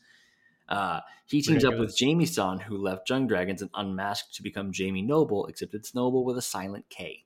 Uh, 0.67 0.99
he 1.25 1.41
teams 1.41 1.65
up 1.65 1.77
with 1.77 1.95
Jamie 1.97 2.25
San, 2.27 2.59
who 2.59 2.77
left 2.77 3.09
Jung 3.09 3.25
Dragons 3.27 3.61
and 3.61 3.71
unmasked 3.73 4.35
to 4.35 4.43
become 4.43 4.71
Jamie 4.71 5.01
Noble, 5.01 5.45
except 5.47 5.73
it's 5.73 5.95
Noble 5.95 6.23
with 6.23 6.37
a 6.37 6.41
silent 6.43 6.85
K. 6.89 7.25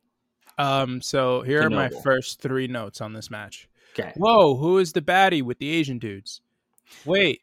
um, 0.58 1.02
so 1.02 1.42
here 1.42 1.60
To 1.60 1.66
are 1.66 1.70
my 1.70 1.90
first 2.04 2.40
three 2.42 2.68
notes 2.68 3.02
on 3.02 3.14
this 3.14 3.30
match. 3.30 3.68
Okay. 3.94 4.14
Whoa, 4.16 4.56
who 4.56 4.78
is 4.78 4.94
the 4.94 5.02
baddie 5.02 5.44
with 5.44 5.60
the 5.60 5.70
Asian 5.70 6.00
dudes? 6.00 6.42
Wait. 7.06 7.42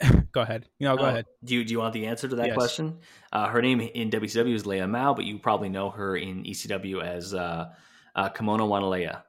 go 0.32 0.40
ahead. 0.42 0.66
No, 0.78 0.96
go 0.96 1.04
Oh, 1.04 1.08
ahead. 1.08 1.26
Do 1.44 1.54
you, 1.54 1.64
do 1.64 1.72
you 1.72 1.78
want 1.78 1.94
the 1.94 2.06
answer 2.06 2.28
to 2.28 2.36
that 2.36 2.46
Yes. 2.48 2.54
question? 2.54 2.98
Uh, 3.32 3.48
her 3.48 3.60
name 3.62 3.80
in 3.80 4.10
WCW 4.10 4.54
is 4.54 4.64
Leia 4.64 4.88
Meow, 4.88 5.14
but 5.14 5.24
you 5.24 5.38
probably 5.38 5.68
know 5.68 5.90
her 5.90 6.16
in 6.16 6.44
ECW 6.44 7.02
as 7.02 7.34
uh, 7.34 7.72
uh, 8.14 8.30
Kimona 8.30 8.68
Wanalaya. 8.68 9.22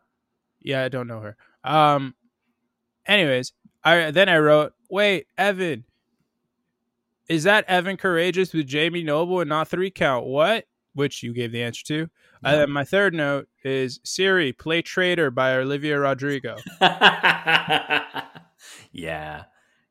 Yeah, 0.62 0.84
I 0.84 0.90
don't 0.90 1.08
know 1.08 1.20
her. 1.22 1.38
Um 1.64 2.16
anyways, 3.06 3.54
I 3.84 4.12
then 4.12 4.30
I 4.30 4.38
wrote, 4.38 4.74
"Wait, 4.90 5.28
Evan. 5.38 5.86
Is 7.30 7.44
that 7.44 7.66
Evan 7.68 7.98
Karagias 7.98 8.54
with 8.54 8.68
Jamie 8.68 9.04
Noble 9.04 9.40
and 9.40 9.50
not 9.50 9.68
3 9.68 9.92
count? 9.92 10.26
What?" 10.26 10.66
Which 10.94 11.24
you 11.24 11.34
gave 11.34 11.52
the 11.54 11.64
answer 11.64 11.86
to. 11.86 12.10
And 12.44 12.60
then 12.60 12.72
my 12.72 12.84
third 12.84 13.14
note 13.14 13.48
is 13.64 14.00
Siri, 14.04 14.52
play 14.52 14.82
Traitor 14.82 15.30
by 15.30 15.56
Olivia 15.56 16.00
Rodrigo. 16.00 16.58
yeah, 18.92 19.44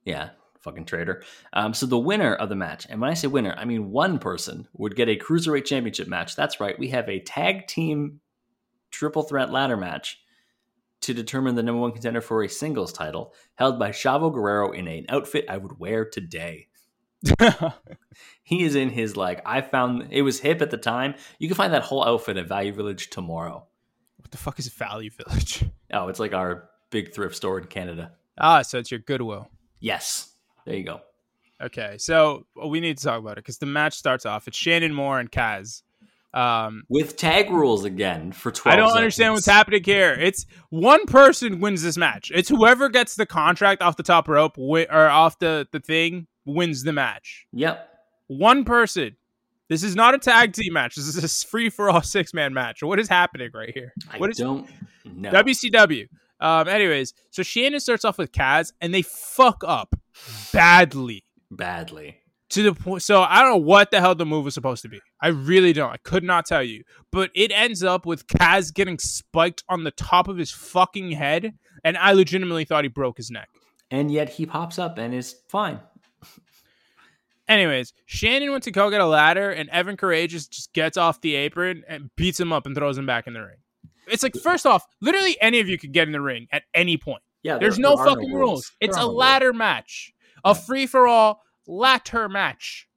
yeah, 0.05 0.31
fucking 0.61 0.85
traitor. 0.85 1.23
Um, 1.53 1.75
so 1.75 1.87
the 1.87 1.99
winner 1.99 2.35
of 2.35 2.49
the 2.49 2.57
match, 2.57 2.87
and 2.91 3.01
when 3.01 3.11
I 3.11 3.15
say 3.15 3.29
winner, 3.29 3.55
I 3.57 3.65
mean 3.65 3.91
one 3.91 4.19
person 4.19 4.67
would 4.75 4.97
get 4.97 5.09
a 5.09 5.17
cruiserweight 5.17 5.65
championship 5.65 6.09
match. 6.09 6.35
That's 6.35 6.59
right, 6.61 6.79
we 6.79 6.89
have 6.89 7.09
a 7.09 7.21
tag 7.21 7.69
team 7.69 8.21
triple 8.91 9.23
threat 9.23 9.51
ladder 9.51 9.77
match 9.77 10.19
to 11.03 11.15
determine 11.15 11.55
the 11.55 11.63
number 11.63 11.81
one 11.81 11.93
contender 11.93 12.21
for 12.21 12.43
a 12.43 12.49
singles 12.49 12.93
title, 12.93 13.33
held 13.55 13.79
by 13.79 13.91
Chavo 13.91 14.33
Guerrero 14.33 14.73
in 14.73 14.87
an 14.87 15.07
outfit 15.09 15.47
I 15.49 15.57
would 15.57 15.79
wear 15.79 16.05
today. 16.05 16.67
He 18.43 18.65
is 18.65 18.75
in 18.75 18.91
his 18.91 19.17
like 19.17 19.41
I 19.47 19.61
found 19.61 20.09
it 20.11 20.23
was 20.23 20.41
hip 20.41 20.61
at 20.61 20.71
the 20.71 20.77
time. 20.77 21.15
You 21.39 21.47
can 21.49 21.57
find 21.57 21.73
that 21.73 21.83
whole 21.83 22.05
outfit 22.05 22.37
at 22.37 22.49
Value 22.49 22.73
Village 22.73 23.11
tomorrow. 23.11 23.67
what 24.17 24.31
the 24.33 24.37
fuck 24.39 24.59
is 24.59 24.69
Value 24.69 25.11
Village? 25.11 25.65
Oh, 25.93 26.07
it's 26.07 26.21
like 26.21 26.33
our 26.33 26.69
big 26.91 27.13
thrift 27.13 27.35
store 27.35 27.59
in 27.59 27.65
Canada. 27.67 28.13
Ah, 28.39 28.63
so 28.63 28.79
it's 28.79 28.93
your 28.93 29.01
Goodwill. 29.01 29.49
Yes, 29.81 30.35
there 30.65 30.77
you 30.77 30.85
go. 30.85 31.01
Okay, 31.61 31.97
so 31.99 32.47
we 32.65 32.79
need 32.79 32.97
to 32.97 33.05
talk 33.05 33.19
about 33.19 33.33
it 33.33 33.37
because 33.45 33.59
the 33.59 33.67
match 33.67 33.95
starts 33.95 34.25
off. 34.25 34.47
It's 34.47 34.57
Shannon 34.57 34.95
Moore 34.95 35.19
and 35.19 35.33
Kaz. 35.33 35.83
Um, 36.33 36.85
with 36.89 37.17
tag 37.17 37.51
rules 37.51 37.85
again 37.85 38.31
for 38.33 38.53
12 38.53 38.73
I 38.73 38.77
don't 38.77 38.97
understand 38.97 39.35
what's 39.35 39.47
happening 39.47 39.83
here. 39.83 40.13
It's 40.13 40.47
one 40.69 41.05
person 41.07 41.59
wins 41.61 41.83
this 41.83 41.97
match. 41.97 42.31
It's 42.35 42.49
whoever 42.49 42.89
gets 42.89 43.17
the 43.17 43.27
contract 43.27 43.83
off 43.83 43.97
the 43.97 44.05
top 44.05 44.29
rope 44.29 44.55
wi- 44.55 44.87
or 44.91 45.09
off 45.09 45.39
the, 45.41 45.67
the 45.73 45.81
thing 45.81 46.29
wins 46.45 46.85
the 46.85 46.93
match. 46.93 47.47
Yep. 47.53 47.89
One 48.29 48.65
person. 48.65 49.17
This 49.69 49.83
is 49.83 49.95
not 49.97 50.15
a 50.15 50.19
tag 50.19 50.53
team 50.53 50.73
match. 50.73 50.95
This 50.97 51.07
is 51.17 51.23
a 51.23 51.47
free 51.49 51.69
for 51.69 51.91
all 51.91 52.03
six 52.03 52.33
man 52.35 52.53
match. 52.55 52.83
What 52.83 52.99
is 53.01 53.09
happening 53.09 53.51
right 53.55 53.71
here? 53.73 53.93
I 54.11 54.19
What 54.19 54.31
is 54.31 54.37
don't 54.37 54.69
know. 55.05 55.31
WCW? 55.31 56.09
Um, 56.41 56.69
anyways, 56.69 57.13
so 57.31 57.43
Shannon 57.43 57.81
starts 57.81 58.05
off 58.05 58.19
with 58.19 58.33
Kaz 58.33 58.73
and 58.81 58.95
they 58.95 59.03
fuck 59.03 59.63
up 59.67 59.95
badly. 60.53 61.25
Badly. 61.51 62.19
To 62.51 62.63
the 62.65 62.75
point. 62.75 63.03
So 63.03 63.23
I 63.23 63.41
don't 63.41 63.51
know 63.51 63.57
what 63.65 63.91
the 63.93 64.01
hell 64.01 64.15
the 64.15 64.27
move 64.27 64.45
was 64.45 64.55
supposed 64.55 64.83
to 64.83 64.89
be. 64.89 65.01
I 65.23 65.29
really 65.29 65.73
don't. 65.73 65.91
I 65.93 65.99
could 65.99 66.25
not 66.25 66.47
tell 66.47 66.63
you. 66.65 66.83
But 67.13 67.31
it 67.35 67.53
ends 67.53 67.83
up 67.85 68.07
with 68.07 68.27
Kaz 68.27 68.75
getting 68.75 68.99
spiked 68.99 69.63
on 69.69 69.85
the 69.85 69.93
top 69.93 70.27
of 70.29 70.37
his 70.37 70.51
fucking 70.51 71.13
head, 71.13 71.55
and 71.85 71.97
I 71.97 72.13
legitimately 72.13 72.65
thought 72.65 72.85
he 72.85 72.89
broke 72.89 73.17
his 73.19 73.31
neck. 73.31 73.49
And 73.93 74.11
yet 74.11 74.29
he 74.31 74.47
pops 74.47 74.79
up 74.79 74.99
and 74.99 75.15
is 75.15 75.37
fine. 75.49 75.79
Anyways, 77.49 77.93
Shannon 78.07 78.53
went 78.53 78.63
to 78.65 78.71
go 78.71 78.91
get 78.91 79.01
a 79.01 79.07
ladder, 79.07 79.51
and 79.51 79.69
Evan 79.71 79.97
Karagias 79.97 80.49
just 80.49 80.73
gets 80.73 80.97
off 80.97 81.21
the 81.21 81.35
apron 81.35 81.83
and 81.89 82.11
beats 82.15 82.39
him 82.39 82.53
up 82.53 82.65
and 82.65 82.77
throws 82.77 82.97
him 82.97 83.07
back 83.07 83.27
in 83.27 83.33
the 83.33 83.41
ring. 83.41 83.57
It's 84.07 84.23
like, 84.23 84.35
first 84.37 84.67
off, 84.67 84.85
literally 85.01 85.37
any 85.41 85.59
of 85.59 85.69
you 85.69 85.77
could 85.79 85.93
get 85.93 86.07
in 86.07 86.13
the 86.13 86.21
ring 86.21 86.47
at 86.53 86.63
any 86.75 86.97
point. 86.97 87.23
Yeah, 87.43 87.59
There's 87.59 87.77
there- 87.77 87.83
no 87.83 87.97
there 87.97 88.05
fucking 88.07 88.33
rules. 88.33 88.71
There 88.81 88.89
It's 88.89 88.97
a 88.97 89.01
no 89.01 89.07
rules. 89.07 89.17
ladder 89.19 89.53
match, 89.53 90.13
a 90.45 90.55
free 90.55 90.87
for 90.87 91.09
all 91.09 91.43
ladder 91.71 92.29
match. 92.29 92.89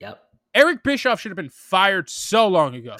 Yep. 0.00 0.22
Eric 0.54 0.82
Bischoff 0.82 1.20
should 1.20 1.30
have 1.30 1.36
been 1.36 1.48
fired 1.50 2.08
so 2.08 2.48
long 2.48 2.74
ago. 2.74 2.96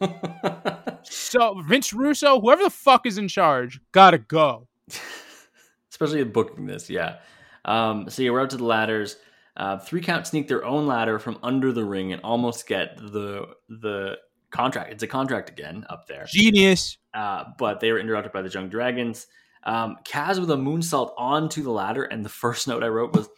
So 1.04 1.60
Vince 1.62 1.92
Russo, 1.92 2.40
whoever 2.40 2.62
the 2.64 2.70
fuck 2.70 3.06
is 3.06 3.18
in 3.18 3.28
charge, 3.28 3.80
gotta 3.92 4.18
go. 4.18 4.68
Especially 5.90 6.22
booking 6.24 6.66
this, 6.66 6.88
yeah. 6.90 7.16
Um, 7.64 8.08
so 8.08 8.22
yeah, 8.22 8.30
we're 8.30 8.40
out 8.40 8.50
to 8.50 8.56
the 8.56 8.64
ladders. 8.64 9.16
Uh, 9.56 9.78
three 9.78 10.00
count 10.00 10.26
sneak 10.26 10.48
their 10.48 10.64
own 10.64 10.86
ladder 10.86 11.18
from 11.18 11.38
under 11.42 11.72
the 11.72 11.84
ring 11.84 12.12
and 12.12 12.22
almost 12.22 12.66
get 12.66 12.96
the 12.96 13.46
the 13.68 14.16
contract. 14.50 14.92
It's 14.92 15.02
a 15.02 15.06
contract 15.08 15.50
again 15.50 15.84
up 15.88 16.06
there. 16.06 16.24
Genius. 16.26 16.98
uh, 17.14 17.44
but 17.58 17.80
they 17.80 17.92
were 17.92 17.98
interrupted 17.98 18.32
by 18.32 18.42
the 18.42 18.48
Jung 18.48 18.68
Dragons. 18.68 19.26
Um, 19.64 19.96
Kaz 20.04 20.40
with 20.40 20.50
a 20.50 20.56
moonsault 20.56 21.12
onto 21.16 21.62
the 21.62 21.70
ladder, 21.70 22.02
and 22.04 22.24
the 22.24 22.28
first 22.28 22.66
note 22.66 22.82
I 22.82 22.88
wrote 22.88 23.12
was, 23.14 23.28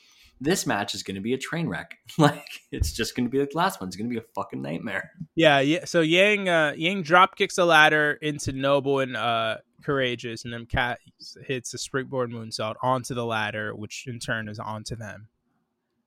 "This 0.44 0.66
match 0.66 0.94
is 0.94 1.02
going 1.02 1.14
to 1.16 1.20
be 1.20 1.34
a 1.34 1.38
train 1.38 1.68
wreck. 1.68 1.98
like 2.18 2.46
it's 2.70 2.92
just 2.92 3.16
going 3.16 3.26
to 3.26 3.30
be 3.30 3.40
like 3.40 3.50
the 3.50 3.58
last 3.58 3.80
one. 3.80 3.88
It's 3.88 3.96
going 3.96 4.08
to 4.08 4.12
be 4.12 4.18
a 4.18 4.24
fucking 4.34 4.62
nightmare." 4.62 5.10
Yeah, 5.34 5.60
yeah. 5.60 5.84
So 5.84 6.00
Yang 6.00 6.48
uh 6.48 6.74
Yang 6.76 7.02
drop 7.02 7.36
kicks 7.36 7.56
the 7.56 7.64
ladder 7.64 8.18
into 8.22 8.52
Noble 8.52 9.00
and 9.00 9.16
uh 9.16 9.58
Karagias, 9.82 10.44
and 10.44 10.52
then 10.52 10.66
Cat 10.66 10.98
hits 11.46 11.74
a 11.74 11.78
springboard 11.78 12.30
moonsault 12.30 12.74
onto 12.82 13.14
the 13.14 13.24
ladder, 13.24 13.74
which 13.74 14.04
in 14.06 14.18
turn 14.18 14.48
is 14.48 14.58
onto 14.58 14.96
them. 14.96 15.28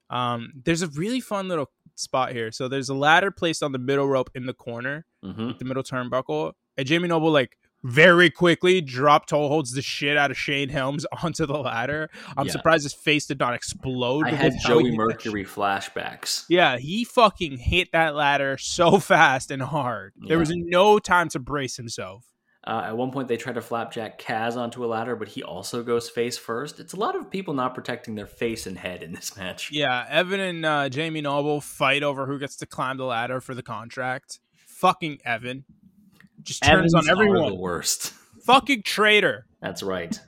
Um, 0.10 0.54
there's 0.64 0.82
a 0.82 0.88
really 0.88 1.20
fun 1.20 1.48
little 1.48 1.70
spot 1.96 2.32
here. 2.32 2.52
So 2.52 2.68
there's 2.68 2.90
a 2.90 2.94
ladder 2.94 3.30
placed 3.32 3.62
on 3.62 3.72
the 3.72 3.80
middle 3.80 4.08
rope 4.08 4.30
in 4.36 4.46
the 4.46 4.54
corner, 4.54 5.06
hmm 5.24 5.52
the 5.60 5.66
middle 5.66 5.84
turnbuckle, 5.84 6.54
and 6.78 6.88
Jamie 6.88 7.08
Noble 7.08 7.32
like 7.32 7.58
very 7.84 8.30
quickly 8.30 8.82
drop 8.82 9.28
toe 9.28 9.48
holds 9.48 9.72
the 9.72 9.82
shit 9.82 10.18
out 10.18 10.32
of 10.32 10.38
Shane 10.38 10.70
Helms 10.70 11.06
onto 11.24 11.46
the 11.46 11.58
ladder. 11.58 12.10
I'm 12.36 12.48
Yeah. 12.48 12.52
surprised 12.54 12.84
his 12.84 12.94
face 12.94 13.26
did 13.26 13.40
not 13.40 13.54
explode. 13.54 14.26
I 14.28 14.32
with 14.32 14.40
had 14.40 14.54
Joey 14.60 14.96
Mercury 14.96 15.46
flashbacks. 15.46 16.46
yeah, 16.50 16.78
he 16.78 17.04
fucking 17.04 17.58
hit 17.58 17.92
that 17.92 18.16
ladder 18.16 18.58
so 18.58 19.00
fast 19.00 19.52
and 19.52 19.62
hard. 19.62 20.14
There 20.28 20.40
was 20.40 20.52
no 20.54 21.00
time 21.00 21.30
to 21.30 21.40
brace 21.40 21.78
himself. 21.78 22.26
Uh, 22.66 22.84
at 22.88 22.98
one 22.98 23.12
point, 23.12 23.30
they 23.30 23.38
try 23.38 23.54
to 23.54 23.62
flapjack 23.62 24.20
Kaz 24.22 24.58
onto 24.58 24.84
a 24.84 24.88
ladder, 24.88 25.16
but 25.16 25.30
he 25.30 25.42
also 25.42 25.84
goes 25.84 26.10
face 26.10 26.38
first. 26.38 26.82
It's 26.82 26.92
a 26.92 26.98
lot 26.98 27.16
of 27.16 27.32
people 27.32 27.54
not 27.54 27.74
protecting 27.74 28.16
their 28.16 28.28
face 28.28 28.68
and 28.68 28.78
head 28.78 29.04
in 29.04 29.14
this 29.14 29.38
match. 29.38 29.72
Yeah, 29.72 30.06
Evan 30.10 30.42
and 30.42 30.66
uh, 30.66 30.90
Jamie 30.90 31.22
Noble 31.22 31.62
fight 31.62 32.04
over 32.04 32.26
who 32.26 32.38
gets 32.38 32.58
to 32.58 32.66
climb 32.66 32.98
the 32.98 33.06
ladder 33.06 33.40
for 33.40 33.56
the 33.56 33.64
contract. 33.64 34.42
Fucking 34.66 35.20
Evan. 35.24 35.64
Just 36.44 36.64
turns 36.64 36.94
Evans 36.94 36.96
on 36.96 37.10
everyone. 37.10 37.50
the 37.50 37.56
worst. 37.56 38.14
Fucking 38.46 38.84
traitor. 38.84 39.46
That's 39.62 39.84
right. 39.84 40.20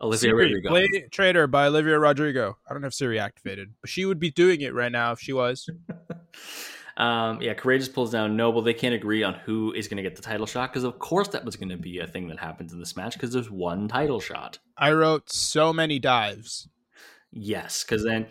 Olivia 0.00 0.30
Siri, 0.30 0.44
Rodrigo. 0.46 0.68
play 0.70 0.88
Traitor 1.10 1.46
by 1.46 1.66
Olivia 1.66 1.98
Rodrigo. 1.98 2.56
I 2.68 2.72
don't 2.72 2.82
have 2.82 2.94
Siri 2.94 3.18
activated, 3.18 3.74
but 3.82 3.90
she 3.90 4.06
would 4.06 4.18
be 4.18 4.30
doing 4.30 4.62
it 4.62 4.72
right 4.72 4.90
now 4.90 5.12
if 5.12 5.20
she 5.20 5.32
was. 5.32 5.68
Um, 6.96 7.40
yeah, 7.40 7.54
Karagias 7.54 7.88
pulls 7.88 8.10
down 8.10 8.36
Noble. 8.36 8.60
They 8.60 8.74
can't 8.74 8.94
agree 8.94 9.22
on 9.22 9.32
who 9.32 9.72
is 9.72 9.88
going 9.88 9.96
to 9.96 10.02
get 10.02 10.16
the 10.16 10.22
title 10.22 10.44
shot 10.44 10.70
because, 10.70 10.84
of 10.84 10.98
course, 10.98 11.28
that 11.28 11.46
was 11.46 11.56
going 11.56 11.70
to 11.70 11.78
be 11.78 11.98
a 11.98 12.06
thing 12.06 12.28
that 12.28 12.38
happens 12.38 12.74
in 12.74 12.78
this 12.78 12.94
match 12.94 13.14
because 13.14 13.32
there's 13.32 13.50
one 13.50 13.88
title 13.88 14.20
shot. 14.20 14.58
I 14.76 14.92
wrote 14.92 15.32
so 15.32 15.72
many 15.72 15.98
dives. 15.98 16.68
Yes, 17.32 17.84
because 17.84 18.04
then 18.04 18.26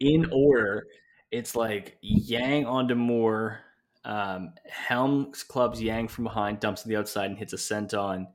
in 0.00 0.30
order, 0.32 0.86
it's 1.30 1.54
like 1.54 1.98
Yang 2.00 2.64
onto 2.64 2.94
Moore. 2.94 3.60
Um, 4.06 4.54
Helms 4.70 5.42
clubs 5.42 5.82
Yang 5.82 6.08
from 6.08 6.24
behind, 6.24 6.60
dumps 6.60 6.82
to 6.82 6.88
the 6.88 6.96
outside, 6.96 7.26
and 7.26 7.38
hits 7.38 7.52
a 7.52 7.56
senton. 7.56 8.28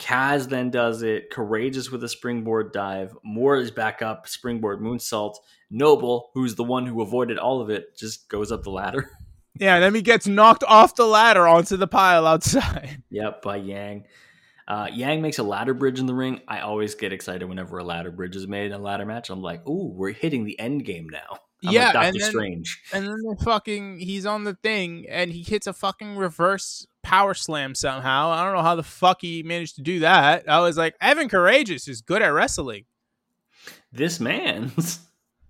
Kaz 0.00 0.48
then 0.48 0.70
does 0.70 1.02
it. 1.02 1.30
Karagias 1.30 1.90
with 1.90 2.02
a 2.04 2.08
springboard 2.08 2.72
dive. 2.72 3.14
Moore 3.24 3.56
is 3.56 3.70
back 3.70 4.00
up, 4.00 4.26
springboard 4.26 4.80
moonsault. 4.80 5.34
Noble, 5.70 6.30
who's 6.34 6.54
the 6.54 6.64
one 6.64 6.86
who 6.86 7.02
avoided 7.02 7.38
all 7.38 7.60
of 7.60 7.68
it, 7.68 7.96
just 7.96 8.28
goes 8.28 8.50
up 8.50 8.62
the 8.62 8.70
ladder. 8.70 9.10
Yeah, 9.60 9.74
and 9.74 9.84
then 9.84 9.94
he 9.94 10.00
gets 10.00 10.26
knocked 10.26 10.64
off 10.64 10.94
the 10.96 11.06
ladder 11.06 11.46
onto 11.46 11.76
the 11.76 11.86
pile 11.86 12.26
outside. 12.26 13.02
Yep, 13.10 13.42
by 13.42 13.56
Yang. 13.56 14.06
Uh, 14.66 14.88
Yang 14.90 15.20
makes 15.20 15.38
a 15.38 15.42
ladder 15.42 15.74
bridge 15.74 16.00
in 16.00 16.06
the 16.06 16.14
ring. 16.14 16.40
I 16.48 16.60
always 16.60 16.94
get 16.94 17.12
excited 17.12 17.44
whenever 17.46 17.76
a 17.76 17.84
ladder 17.84 18.10
bridge 18.10 18.34
is 18.34 18.48
made 18.48 18.66
in 18.66 18.72
a 18.72 18.78
ladder 18.78 19.04
match. 19.04 19.28
I'm 19.28 19.42
like, 19.42 19.68
ooh, 19.68 19.92
we're 19.94 20.12
hitting 20.12 20.44
the 20.44 20.58
end 20.58 20.86
game 20.86 21.06
now. 21.08 21.36
I'm 21.64 21.72
Yeah, 21.72 21.84
like 21.86 21.92
Doctor 21.94 22.08
and 22.08 22.20
then- 22.20 22.30
Strange. 22.30 22.82
And 22.92 23.04
then 23.06 23.16
the 23.22 23.36
fucking 23.44 23.98
he's 24.00 24.26
on 24.26 24.44
the 24.44 24.54
thing 24.54 25.06
and 25.08 25.30
he 25.32 25.42
hits 25.42 25.66
a 25.66 25.72
fucking 25.72 26.16
reverse 26.16 26.86
power 27.02 27.34
slam 27.34 27.74
somehow. 27.74 28.30
I 28.30 28.44
don't 28.44 28.54
know 28.54 28.62
how 28.62 28.74
the 28.76 28.82
fuck 28.82 29.20
he 29.20 29.42
managed 29.42 29.76
to 29.76 29.82
do 29.82 30.00
that. 30.00 30.48
I 30.48 30.60
was 30.60 30.76
like, 30.76 30.94
Evan 31.00 31.28
Karagias 31.28 31.88
is 31.88 32.00
good 32.00 32.22
at 32.22 32.28
wrestling. 32.28 32.84
This 33.92 34.18
man's. 34.20 35.00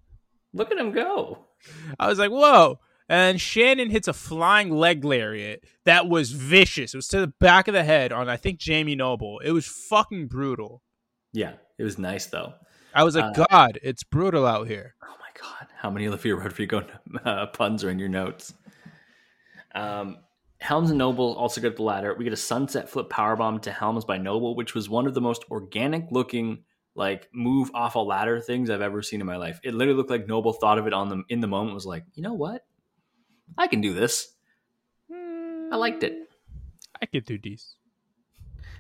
Look 0.53 0.71
at 0.71 0.79
him 0.79 0.93
go. 0.93 1.47
I 1.99 2.09
was 2.09 2.19
like, 2.19 2.31
whoa. 2.31 2.81
And 3.09 3.41
Shannon 3.41 3.91
hits 3.91 4.09
a 4.09 4.13
flying 4.13 4.71
leg 4.71 5.05
lariat 5.05 5.65
that 5.85 6.09
was 6.09 6.33
vicious. 6.33 6.95
It 6.95 6.97
was 6.99 7.09
to 7.09 7.21
the 7.21 7.27
back 7.41 7.69
of 7.69 7.75
the 7.75 7.85
head 7.85 8.13
on 8.13 8.29
I 8.29 8.37
think 8.37 8.59
Jamie 8.59 8.95
Noble. 8.97 9.39
It 9.41 9.51
was 9.53 9.67
fucking 9.67 10.29
brutal. 10.29 10.83
Yeah, 11.33 11.55
it 11.79 11.85
was 11.85 11.99
nice 11.99 12.27
though. 12.27 12.55
I 12.95 13.05
was 13.05 13.17
like, 13.17 13.39
Uh, 13.39 13.45
God, 13.51 13.79
it's 13.83 14.03
brutal 14.05 14.47
out 14.47 14.67
here. 14.69 14.95
Oh 15.03 15.15
god, 15.43 15.69
how 15.77 15.91
many 15.91 16.07
Olivia 16.07 16.37
Rodrigo 16.37 16.87
uh, 17.25 17.47
puns 17.47 17.83
are 17.85 17.91
in 17.91 17.99
your 17.99 18.09
notes? 18.09 18.55
Um, 19.75 20.19
Helms 20.59 20.91
and 20.91 20.99
Noble 20.99 21.35
also 21.35 21.61
get 21.61 21.77
the 21.77 21.83
ladder. 21.83 22.15
We 22.15 22.25
get 22.25 22.33
a 22.33 22.37
sunset 22.37 22.89
flip 22.89 23.09
powerbomb 23.09 23.63
to 23.63 23.73
Helms 23.73 24.05
by 24.05 24.19
Noble, 24.19 24.55
which 24.55 24.75
was 24.75 24.89
one 24.89 25.07
of 25.07 25.15
the 25.15 25.21
most 25.21 25.45
organic 25.51 26.07
looking 26.13 26.63
like 26.95 27.29
move 27.33 27.71
off 27.75 27.95
a 27.95 27.99
ladder 27.99 28.41
things 28.41 28.71
I've 28.71 28.83
ever 28.83 29.03
seen 29.03 29.21
in 29.21 29.27
my 29.27 29.37
life. 29.37 29.59
It 29.65 29.75
literally 29.75 29.97
looked 29.97 30.11
like 30.11 30.29
Noble 30.29 30.53
thought 30.53 30.79
of 30.79 30.87
it 30.87 30.93
on 30.93 31.09
them 31.09 31.25
in 31.29 31.41
the 31.41 31.49
moment. 31.49 31.75
Was 31.75 31.87
like, 31.87 32.05
you 32.15 32.23
know 32.23 32.35
what, 32.35 32.65
I 33.59 33.67
can 33.67 33.81
do 33.81 33.93
this. 33.93 34.35
I 35.11 35.77
liked 35.77 36.05
it. 36.05 36.29
I 37.01 37.07
could 37.07 37.25
do 37.25 37.39
this. 37.39 37.77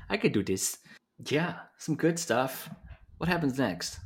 I 0.09 0.17
could 0.17 0.33
do 0.33 0.45
this. 0.45 0.79
Yeah, 1.27 1.55
some 1.79 1.97
good 1.97 2.19
stuff. 2.19 2.69
What 3.19 3.29
happens 3.29 3.59
next? 3.59 3.99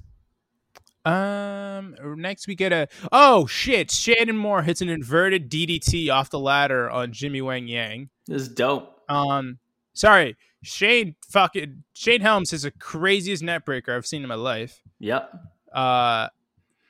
Um, 1.07 1.95
next 2.17 2.49
we 2.49 2.55
get 2.57 2.73
a 2.73 2.89
oh 3.13 3.47
shit! 3.47 3.91
Shannon 3.91 4.37
Moore 4.37 4.63
hits 4.63 4.81
an 4.81 4.89
inverted 4.89 5.51
DDT 5.51 6.11
off 6.13 6.31
the 6.31 6.39
ladder 6.39 6.91
on 6.91 7.13
Jimmy 7.13 7.41
Wang 7.41 7.69
Yang. 7.69 8.11
This 8.27 8.43
is 8.43 8.49
dope. 8.49 9.03
Um, 9.09 9.59
sorry, 9.93 10.37
Shane 10.63 11.15
fucking 11.29 11.85
Shane 11.93 12.21
Helms 12.21 12.53
is 12.53 12.63
the 12.63 12.73
craziest 12.73 13.43
neckbreaker 13.43 13.97
I've 13.97 14.07
seen 14.07 14.23
in 14.23 14.29
my 14.29 14.35
life. 14.35 14.83
Yep. 14.99 15.33
Uh, 15.73 16.29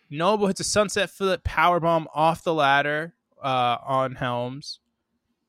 Noble 0.08 0.46
hits 0.46 0.60
a 0.60 0.64
sunset 0.64 1.10
flip 1.10 1.44
powerbomb 1.44 2.06
off 2.14 2.42
the 2.42 2.54
ladder 2.54 3.14
uh, 3.42 3.76
on 3.84 4.14
Helms. 4.14 4.80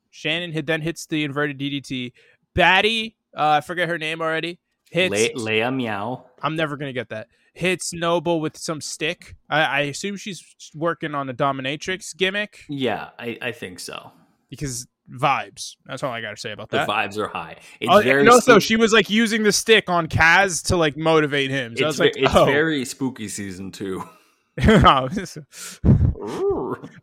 Shannon 0.09 0.51
hit, 0.51 0.65
then 0.65 0.81
hits 0.81 1.05
the 1.05 1.23
inverted 1.23 1.59
DDT. 1.59 2.11
Batty, 2.53 3.15
uh, 3.35 3.49
I 3.49 3.61
forget 3.61 3.87
her 3.87 3.97
name 3.97 4.21
already. 4.21 4.59
Hits. 4.89 5.35
Le- 5.35 5.49
Leia 5.49 5.73
Meow. 5.73 6.25
I'm 6.41 6.55
never 6.55 6.77
gonna 6.77 6.93
get 6.93 7.09
that. 7.09 7.27
Hits 7.53 7.93
Noble 7.93 8.39
with 8.39 8.57
some 8.57 8.81
stick. 8.81 9.35
I, 9.49 9.61
I 9.61 9.79
assume 9.81 10.17
she's 10.17 10.43
working 10.75 11.15
on 11.15 11.29
a 11.29 11.33
dominatrix 11.33 12.15
gimmick 12.15 12.65
Yeah, 12.69 13.09
I, 13.17 13.37
I 13.41 13.51
think 13.51 13.79
so. 13.79 14.11
because 14.49 14.87
vibes. 15.11 15.75
That's 15.85 16.03
all 16.03 16.11
I 16.11 16.21
gotta 16.21 16.37
say 16.37 16.51
about 16.51 16.69
The 16.69 16.77
that. 16.77 16.87
The 16.87 16.93
vibes 16.93 17.17
are 17.17 17.27
high. 17.29 17.57
It's 17.79 17.89
Oh, 17.91 18.01
very 18.01 18.21
and 18.21 18.29
also, 18.29 18.59
she 18.59 18.75
was 18.75 18.93
like 18.93 19.09
using 19.09 19.43
the 19.43 19.51
stick 19.51 19.89
on 19.89 20.07
Kaz 20.07 20.65
to 20.67 20.77
like 20.77 20.97
motivate 20.97 21.49
him. 21.49 21.75
So 21.75 21.85
I 21.85 21.87
it's, 21.89 21.97
was 21.97 21.99
like, 21.99 22.13
it's 22.17 22.35
oh. 22.35 22.45
very 22.45 22.85
spooky 22.85 23.27
season 23.27 23.71
two. 23.71 24.03
I 24.59 25.07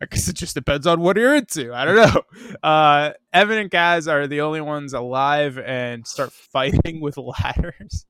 guess 0.09 0.27
it 0.27 0.35
just 0.35 0.55
depends 0.55 0.85
on 0.85 0.99
what 0.99 1.17
you're 1.17 1.35
into. 1.35 1.73
I 1.73 1.85
don't 1.85 1.95
know. 1.95 2.21
Uh, 2.63 3.11
Evan 3.33 3.57
and 3.59 3.71
Kaz 3.71 4.11
are 4.11 4.27
the 4.27 4.41
only 4.41 4.61
ones 4.61 4.93
alive 4.93 5.57
and 5.59 6.05
start 6.07 6.31
fighting 6.31 6.99
with 6.99 7.17
ladders. 7.17 8.05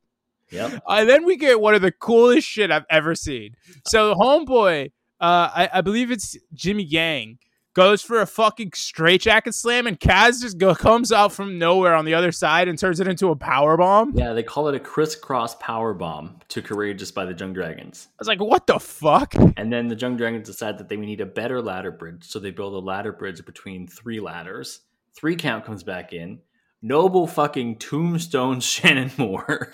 Yep. 0.55 0.83
And 0.87 1.09
then 1.09 1.25
we 1.25 1.37
get 1.37 1.61
one 1.61 1.75
of 1.75 1.81
the 1.81 1.91
coolest 1.91 2.47
shit 2.47 2.71
I've 2.71 2.85
ever 2.89 3.15
seen. 3.15 3.55
So 3.85 4.15
homeboy, 4.15 4.87
uh, 5.19 5.49
I, 5.53 5.69
I 5.73 5.81
believe 5.81 6.11
it's 6.11 6.37
Jimmy 6.53 6.83
Yang, 6.83 7.39
goes 7.75 8.01
for 8.01 8.21
a 8.21 8.25
fucking 8.25 8.71
straight 8.73 9.21
jacket 9.21 9.53
slam, 9.53 9.85
and 9.85 9.99
Kaz 9.99 10.41
just 10.41 10.57
go, 10.57 10.73
comes 10.73 11.11
out 11.11 11.31
from 11.33 11.59
nowhere 11.59 11.93
on 11.93 12.05
the 12.05 12.13
other 12.13 12.31
side 12.31 12.67
and 12.67 12.79
turns 12.79 12.99
it 12.99 13.07
into 13.07 13.29
a 13.29 13.35
power 13.35 13.77
bomb. 13.77 14.13
Yeah, 14.15 14.33
they 14.33 14.43
call 14.43 14.69
it 14.69 14.75
a 14.75 14.79
crisscross 14.79 15.55
power 15.55 15.93
bomb 15.93 16.39
to 16.47 16.61
Karagias 16.61 17.13
by 17.13 17.25
the 17.25 17.33
Jung 17.33 17.53
Dragons. 17.53 18.07
I 18.11 18.15
was 18.19 18.27
like, 18.27 18.39
what 18.39 18.65
the 18.65 18.79
fuck? 18.79 19.35
And 19.57 19.71
then 19.71 19.89
the 19.89 19.95
Jung 19.95 20.17
Dragons 20.17 20.47
decide 20.47 20.77
that 20.79 20.89
they 20.89 20.95
need 20.95 21.21
a 21.21 21.25
better 21.25 21.61
ladder 21.61 21.91
bridge, 21.91 22.23
so 22.23 22.39
they 22.39 22.51
build 22.51 22.73
a 22.73 22.79
ladder 22.79 23.11
bridge 23.11 23.45
between 23.45 23.87
three 23.87 24.19
ladders. 24.19 24.81
Three 25.13 25.35
count 25.35 25.65
comes 25.65 25.83
back 25.83 26.13
in. 26.13 26.39
Noble 26.81 27.27
fucking 27.27 27.79
tombstone 27.79 28.59
Shannon 28.61 29.11
Moore. 29.17 29.73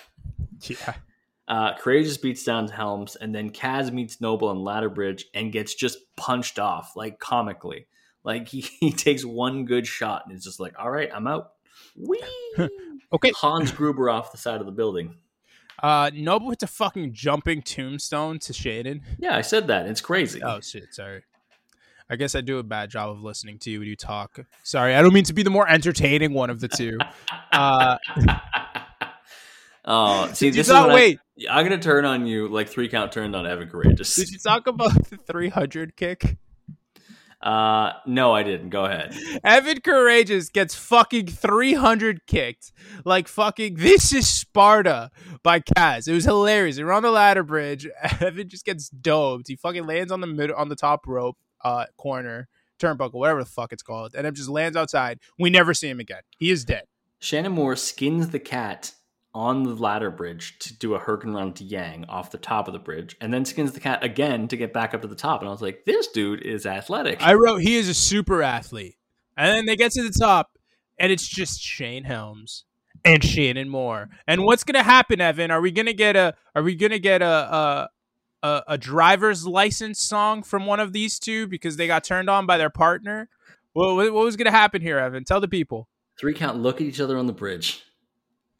Yeah. 0.70 0.94
Uh, 1.48 1.76
Karagias 1.78 2.22
beats 2.22 2.46
down 2.46 2.70
Helms, 2.70 3.18
and 3.18 3.36
then 3.36 3.50
Kaz 3.50 3.92
meets 3.92 4.22
Noble 4.22 4.52
in 4.52 4.58
Ladderbridge 4.58 5.24
and 5.34 5.52
gets 5.52 5.74
just 5.76 5.98
punched 6.16 6.60
off, 6.60 6.94
like 6.96 7.20
comically. 7.20 7.88
Like 8.24 8.48
he, 8.50 8.62
he 8.62 8.92
takes 8.92 9.26
one 9.26 9.66
good 9.66 9.88
shot 9.88 10.24
and 10.26 10.36
it's 10.36 10.46
just 10.46 10.60
like, 10.60 10.74
all 10.80 10.90
right, 10.90 11.10
I'm 11.14 11.28
out. 11.28 11.52
Whee! 11.96 12.22
Okay. 13.14 13.34
Hans 13.36 13.74
Gruber 13.74 14.10
off 14.10 14.32
the 14.32 14.38
side 14.38 14.62
of 14.62 14.66
the 14.66 14.72
building. 14.72 15.16
Uh, 15.84 16.10
Noble 16.14 16.50
hits 16.50 16.64
a 16.64 16.68
fucking 16.68 17.12
jumping 17.14 17.62
tombstone 17.62 18.40
to 18.40 18.54
Shannon. 18.54 19.02
Yeah, 19.20 19.36
I 19.36 19.42
said 19.42 19.68
that. 19.68 19.86
It's 19.88 20.00
crazy. 20.00 20.42
Oh 20.42 20.62
shit, 20.62 20.94
sorry. 20.94 21.24
I 22.10 22.16
guess 22.16 22.36
I 22.36 22.42
do 22.42 22.60
a 22.60 22.64
bad 22.64 22.90
job 22.90 23.10
of 23.10 23.22
listening 23.22 23.58
to 23.60 23.70
you 23.70 23.80
when 23.80 23.90
you 23.90 23.98
talk. 23.98 24.40
Sorry, 24.64 24.96
I 24.96 25.02
don't 25.02 25.14
mean 25.14 25.26
to 25.26 25.34
be 25.34 25.44
the 25.44 25.50
more 25.50 25.68
entertaining 25.68 26.34
one 26.34 26.50
of 26.50 26.62
the 26.62 26.70
two. 26.70 26.98
Uh, 27.52 27.98
oh, 29.86 30.28
see, 30.34 30.48
did 30.48 30.56
you 30.56 30.60
this 30.62 30.68
is 30.68 30.74
talk, 30.74 30.88
when 30.88 30.92
I- 30.92 30.96
wait, 30.96 31.20
I'm 31.50 31.66
gonna 31.66 31.80
turn 31.80 32.06
on 32.06 32.26
you 32.26 32.48
like 32.48 32.70
three 32.70 32.88
count 32.90 33.12
turned 33.12 33.36
on 33.36 33.46
Evan 33.48 33.70
Karagias. 33.70 34.16
did 34.16 34.30
you 34.30 34.40
talk 34.40 34.68
about 34.68 34.94
the 35.10 35.18
300 35.18 35.96
kick? 35.96 36.38
Uh, 37.42 37.94
no, 38.06 38.34
I 38.34 38.44
didn't. 38.44 38.70
Go 38.70 38.86
ahead. 38.86 39.16
Evan 39.44 39.80
Karagias 39.82 40.54
gets 40.54 40.76
fucking 40.76 41.26
300 41.26 42.28
kicked. 42.28 42.72
Like 43.04 43.28
fucking, 43.28 43.76
this 43.76 44.14
is 44.14 44.28
Sparta 44.28 45.10
by 45.42 45.60
Kaz. 45.60 46.08
It 46.08 46.14
was 46.14 46.26
hilarious. 46.26 46.76
They 46.76 46.84
were 46.84 46.94
on 46.94 47.02
the 47.02 47.10
ladder 47.10 47.42
bridge. 47.42 47.88
Evan 48.20 48.48
just 48.48 48.64
gets 48.64 48.90
doped. 48.90 49.48
He 49.48 49.56
fucking 49.56 49.88
lands 49.88 50.12
on 50.12 50.22
the 50.22 50.28
middle, 50.28 50.56
on 50.56 50.70
the 50.70 50.76
top 50.76 51.08
rope, 51.08 51.36
uh, 51.64 51.86
corner, 51.98 52.48
turnbuckle, 52.80 53.14
whatever 53.14 53.44
the 53.44 53.50
fuck 53.50 53.74
it's 53.74 53.82
called. 53.82 54.14
And 54.14 54.24
then 54.26 54.36
just 54.36 54.50
lands 54.50 54.78
outside. 54.78 55.20
We 55.40 55.50
never 55.50 55.74
see 55.74 55.90
him 55.90 56.00
again. 56.00 56.22
He 56.38 56.52
is 56.52 56.64
dead. 56.64 56.84
Shannon 57.18 57.54
Moore 57.54 57.76
skins 57.76 58.30
the 58.30 58.40
cat 58.40 58.94
on 59.34 59.64
the 59.64 59.76
ladder 59.76 60.12
bridge 60.12 60.60
to 60.60 60.78
do 60.78 60.94
a 60.94 61.00
hurricanrana 61.00 61.56
to 61.56 61.64
Yang 61.64 62.06
off 62.10 62.32
the 62.32 62.38
top 62.38 62.68
of 62.68 62.74
the 62.74 62.80
bridge, 62.80 63.16
and 63.22 63.34
then 63.34 63.46
skins 63.46 63.72
the 63.72 63.80
cat 63.80 64.04
again 64.04 64.48
to 64.50 64.58
get 64.58 64.74
back 64.74 64.94
up 64.94 65.02
to 65.02 65.08
the 65.08 65.16
top. 65.16 65.42
And 65.42 65.48
I 65.48 65.52
was 65.52 65.62
like, 65.62 65.86
this 65.86 66.08
dude 66.08 66.42
is 66.42 66.66
athletic. 66.66 67.22
I 67.22 67.34
wrote, 67.34 67.62
he 67.62 67.78
is 67.78 67.88
a 67.88 67.94
super 67.94 68.44
athlete. 68.44 68.98
And 69.38 69.56
then 69.56 69.66
they 69.66 69.76
get 69.76 69.92
to 69.94 70.04
the 70.04 70.14
top, 70.18 70.58
and 71.00 71.12
it's 71.12 71.28
just 71.28 71.62
Shane 71.62 72.04
Helms 72.04 72.66
and 73.06 73.24
Shannon 73.24 73.70
Moore. 73.70 74.10
And 74.28 74.44
what's 74.44 74.64
gonna 74.64 74.84
happen, 74.84 75.22
Evan? 75.22 75.52
Are 75.52 75.62
we 75.62 75.72
gonna 75.72 75.94
get 75.94 76.16
a? 76.16 76.36
Are 76.56 76.64
we 76.64 76.76
gonna 76.76 77.00
get 77.00 77.22
a 77.22 77.26
a, 77.26 77.90
a, 78.44 78.64
a 78.70 78.78
driver's 78.78 79.48
license 79.48 80.00
song 80.00 80.44
from 80.44 80.66
one 80.66 80.80
of 80.80 80.94
these 80.94 81.20
two 81.20 81.48
because 81.48 81.78
they 81.78 81.88
got 81.88 82.04
turned 82.04 82.30
on 82.30 82.46
by 82.46 82.58
their 82.58 82.70
partner? 82.70 83.30
What, 83.74 83.96
what 83.96 84.14
what 84.14 84.26
was 84.26 84.36
gonna 84.36 84.52
happen 84.52 84.82
here, 84.82 84.98
Evan? 85.00 85.24
Tell 85.24 85.40
the 85.40 85.48
people. 85.48 85.88
Three 86.20 86.34
count 86.34 86.60
look 86.60 86.76
at 86.76 86.82
each 86.82 87.00
other 87.00 87.18
on 87.18 87.26
the 87.26 87.34
bridge. 87.34 87.84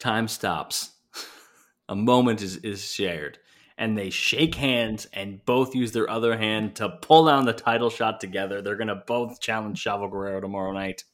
Time 0.02 0.26
stops. 0.26 0.90
a 1.88 1.94
moment 1.94 2.42
is, 2.42 2.56
is 2.56 2.84
shared. 2.84 3.38
And 3.78 3.96
they 3.96 4.10
shake 4.10 4.56
hands 4.56 5.06
and 5.12 5.44
both 5.46 5.76
use 5.76 5.92
their 5.92 6.10
other 6.10 6.36
hand 6.36 6.74
to 6.76 6.88
pull 6.88 7.26
down 7.26 7.44
the 7.44 7.52
title 7.52 7.88
shot 7.88 8.20
together. 8.20 8.60
They're 8.60 8.74
going 8.74 8.88
to 8.88 9.04
both 9.06 9.40
challenge 9.40 9.82
Chavo 9.82 10.10
Guerrero 10.10 10.40
tomorrow 10.40 10.72
night. 10.72 11.04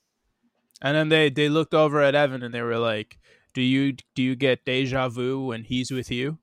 And 0.81 0.97
then 0.97 1.11
they 1.11 1.29
they 1.29 1.51
looked 1.51 1.75
over 1.75 2.01
at 2.01 2.15
Evan 2.15 2.43
and 2.43 2.55
they 2.55 2.63
were 2.63 2.79
like, 2.79 3.19
"Do 3.53 3.61
you 3.61 3.95
do 4.15 4.23
you 4.23 4.35
get 4.35 4.65
deja 4.65 5.11
vu 5.11 5.45
when 5.47 5.65
he's 5.65 5.91
with 5.91 6.11
you?" 6.11 6.39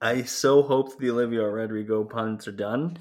I 0.00 0.22
so 0.22 0.62
hope 0.62 0.98
the 0.98 1.10
Olivia 1.10 1.46
Rodrigo 1.46 2.02
puns 2.02 2.48
are 2.48 2.52
done. 2.52 2.96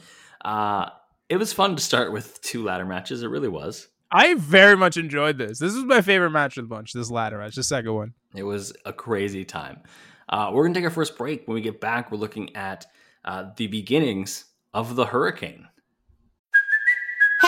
Uh, 0.45 0.89
it 1.29 1.37
was 1.37 1.51
fun 1.51 1.75
to 1.77 1.81
start 1.81 2.11
with 2.11 2.41
two 2.41 2.63
ladder 2.63 2.85
matches. 2.85 3.23
It 3.23 3.27
really 3.27 3.47
was. 3.47 3.87
I 4.13 4.35
very 4.35 4.77
much 4.77 4.95
enjoyed 4.95 5.39
this. 5.39 5.57
This 5.57 5.73
was 5.73 5.85
my 5.85 6.01
favorite 6.01 6.29
match 6.29 6.57
of 6.57 6.65
the 6.65 6.69
bunch. 6.69 6.93
This 6.93 7.09
ladder 7.09 7.39
match, 7.39 7.55
the 7.55 7.63
second 7.63 7.93
one. 7.93 8.13
It 8.35 8.43
was 8.43 8.71
a 8.85 8.93
crazy 8.93 9.43
time. 9.43 9.81
Uh, 10.29 10.51
we're 10.53 10.67
to 10.67 10.79
take 10.79 10.85
our 10.85 10.91
first 10.91 11.17
break. 11.17 11.47
When 11.47 11.55
we 11.55 11.61
get 11.61 11.81
back, 11.81 12.11
we're 12.11 12.19
looking 12.19 12.55
at 12.55 12.85
uh, 13.25 13.45
the 13.57 13.65
beginnings 13.67 14.45
of 14.71 14.95
the 14.95 15.07
hurricane. 15.07 15.67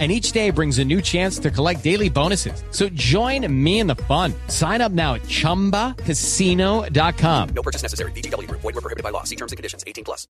And 0.00 0.10
each 0.10 0.32
day 0.32 0.48
brings 0.48 0.78
a 0.78 0.84
new 0.84 1.02
chance 1.02 1.38
to 1.40 1.50
collect 1.50 1.84
daily 1.84 2.08
bonuses. 2.08 2.64
So 2.70 2.88
join 2.88 3.46
me 3.52 3.80
in 3.80 3.86
the 3.86 3.96
fun. 3.96 4.32
Sign 4.48 4.80
up 4.80 4.92
now 4.92 5.16
at 5.16 5.22
chumbacasino.com. 5.24 7.48
No 7.50 7.62
purchase 7.62 7.82
necessary. 7.82 8.12
VGW 8.12 8.48
Group. 8.48 8.62
Void 8.62 8.76
were 8.76 8.80
prohibited 8.80 9.04
by 9.04 9.10
law. 9.10 9.24
See 9.24 9.36
terms 9.36 9.52
and 9.52 9.58
conditions. 9.58 9.84
18 9.86 10.04
plus. 10.04 10.26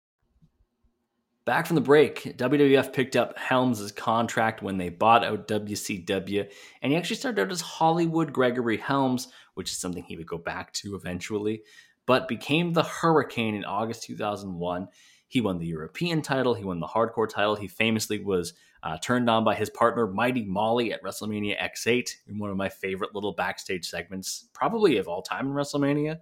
Back 1.48 1.66
from 1.66 1.76
the 1.76 1.82
break, 1.82 2.38
WWF 2.38 2.92
picked 2.92 3.16
up 3.16 3.38
Helms' 3.38 3.94
contract 3.94 4.62
when 4.62 4.78
they 4.78 4.90
bought 4.90 5.24
out 5.24 5.48
WCW, 5.48 6.46
and 6.82 6.92
he 6.92 6.98
actually 6.98 7.16
started 7.16 7.42
out 7.42 7.54
as 7.54 7.62
Hollywood 7.62 8.34
Gregory 8.34 8.76
Helms, 8.76 9.30
which 9.54 9.72
is 9.72 9.78
something 9.78 10.04
he 10.04 10.18
would 10.18 10.28
go 10.28 10.38
back 10.38 10.74
to 10.74 10.94
eventually, 10.94 11.62
but 12.08 12.28
became 12.28 12.74
the 12.74 12.84
Hurricane 12.84 13.54
in 13.54 13.64
August 13.64 14.02
2001. 14.04 14.88
He 15.28 15.42
won 15.42 15.60
the 15.60 15.68
European 15.68 16.24
title, 16.24 16.56
he 16.56 16.64
won 16.64 16.80
the 16.80 16.88
Hardcore 16.88 17.30
title. 17.30 17.56
He 17.56 17.68
famously 17.68 18.24
was 18.24 18.54
uh, 18.82 18.98
turned 18.98 19.30
on 19.30 19.44
by 19.44 19.54
his 19.54 19.70
partner 19.70 20.08
Mighty 20.08 20.46
Molly 20.46 20.94
at 20.94 21.04
WrestleMania 21.04 21.62
X8 21.62 22.10
in 22.28 22.40
one 22.40 22.50
of 22.50 22.58
my 22.58 22.70
favorite 22.70 23.14
little 23.14 23.34
backstage 23.34 23.86
segments, 23.86 24.48
probably 24.54 24.98
of 24.98 25.08
all 25.08 25.22
time 25.22 25.48
in 25.48 25.54
WrestleMania, 25.54 26.20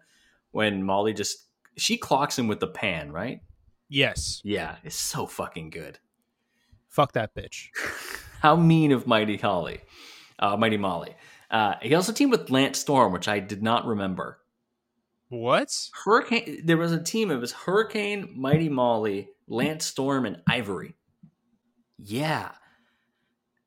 when 0.52 0.84
Molly 0.84 1.14
just 1.14 1.46
she 1.78 1.98
clocks 1.98 2.40
him 2.40 2.48
with 2.48 2.60
the 2.60 2.68
pan, 2.68 3.12
right? 3.12 3.42
Yes. 3.88 4.42
Yeah, 4.44 4.78
it's 4.84 4.96
so 4.96 5.28
fucking 5.28 5.70
good. 5.70 6.00
Fuck 6.90 7.12
that 7.12 7.36
bitch. 7.36 7.68
How 8.42 8.56
mean 8.56 8.92
of 8.92 9.06
Mighty 9.06 9.38
Holly, 9.38 9.82
uh, 10.40 10.58
Mighty 10.58 10.78
Molly. 10.78 11.16
Uh, 11.52 11.76
he 11.82 11.94
also 11.94 12.12
teamed 12.12 12.32
with 12.32 12.50
Lance 12.50 12.80
Storm, 12.80 13.12
which 13.12 13.28
I 13.28 13.40
did 13.40 13.62
not 13.62 13.86
remember. 13.86 14.40
What? 15.30 15.90
Hurricane. 16.06 16.62
There 16.66 16.78
was 16.78 16.92
a 16.92 17.02
team. 17.02 17.32
It 17.32 17.38
was 17.38 17.52
Hurricane, 17.52 18.34
Mighty 18.36 18.70
Molly, 18.70 19.30
Lance 19.48 19.86
Storm, 19.86 20.26
and 20.26 20.42
Ivory. 20.48 20.96
Yeah, 21.98 22.52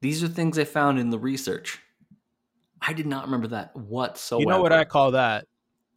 these 0.01 0.23
are 0.23 0.29
things 0.29 0.59
I 0.59 0.65
found 0.65 0.99
in 0.99 1.11
the 1.11 1.19
research. 1.19 1.81
I 2.81 2.93
did 2.93 3.07
not 3.07 3.25
remember 3.25 3.49
that 3.49 3.75
whatsoever. 3.75 4.43
You 4.43 4.47
know 4.47 4.63
what 4.63 4.73
I 4.73 4.85
call 4.85 5.13
that 5.13 5.47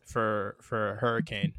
for 0.05 0.55
for 0.61 0.93
a 0.93 0.95
hurricane? 0.95 1.53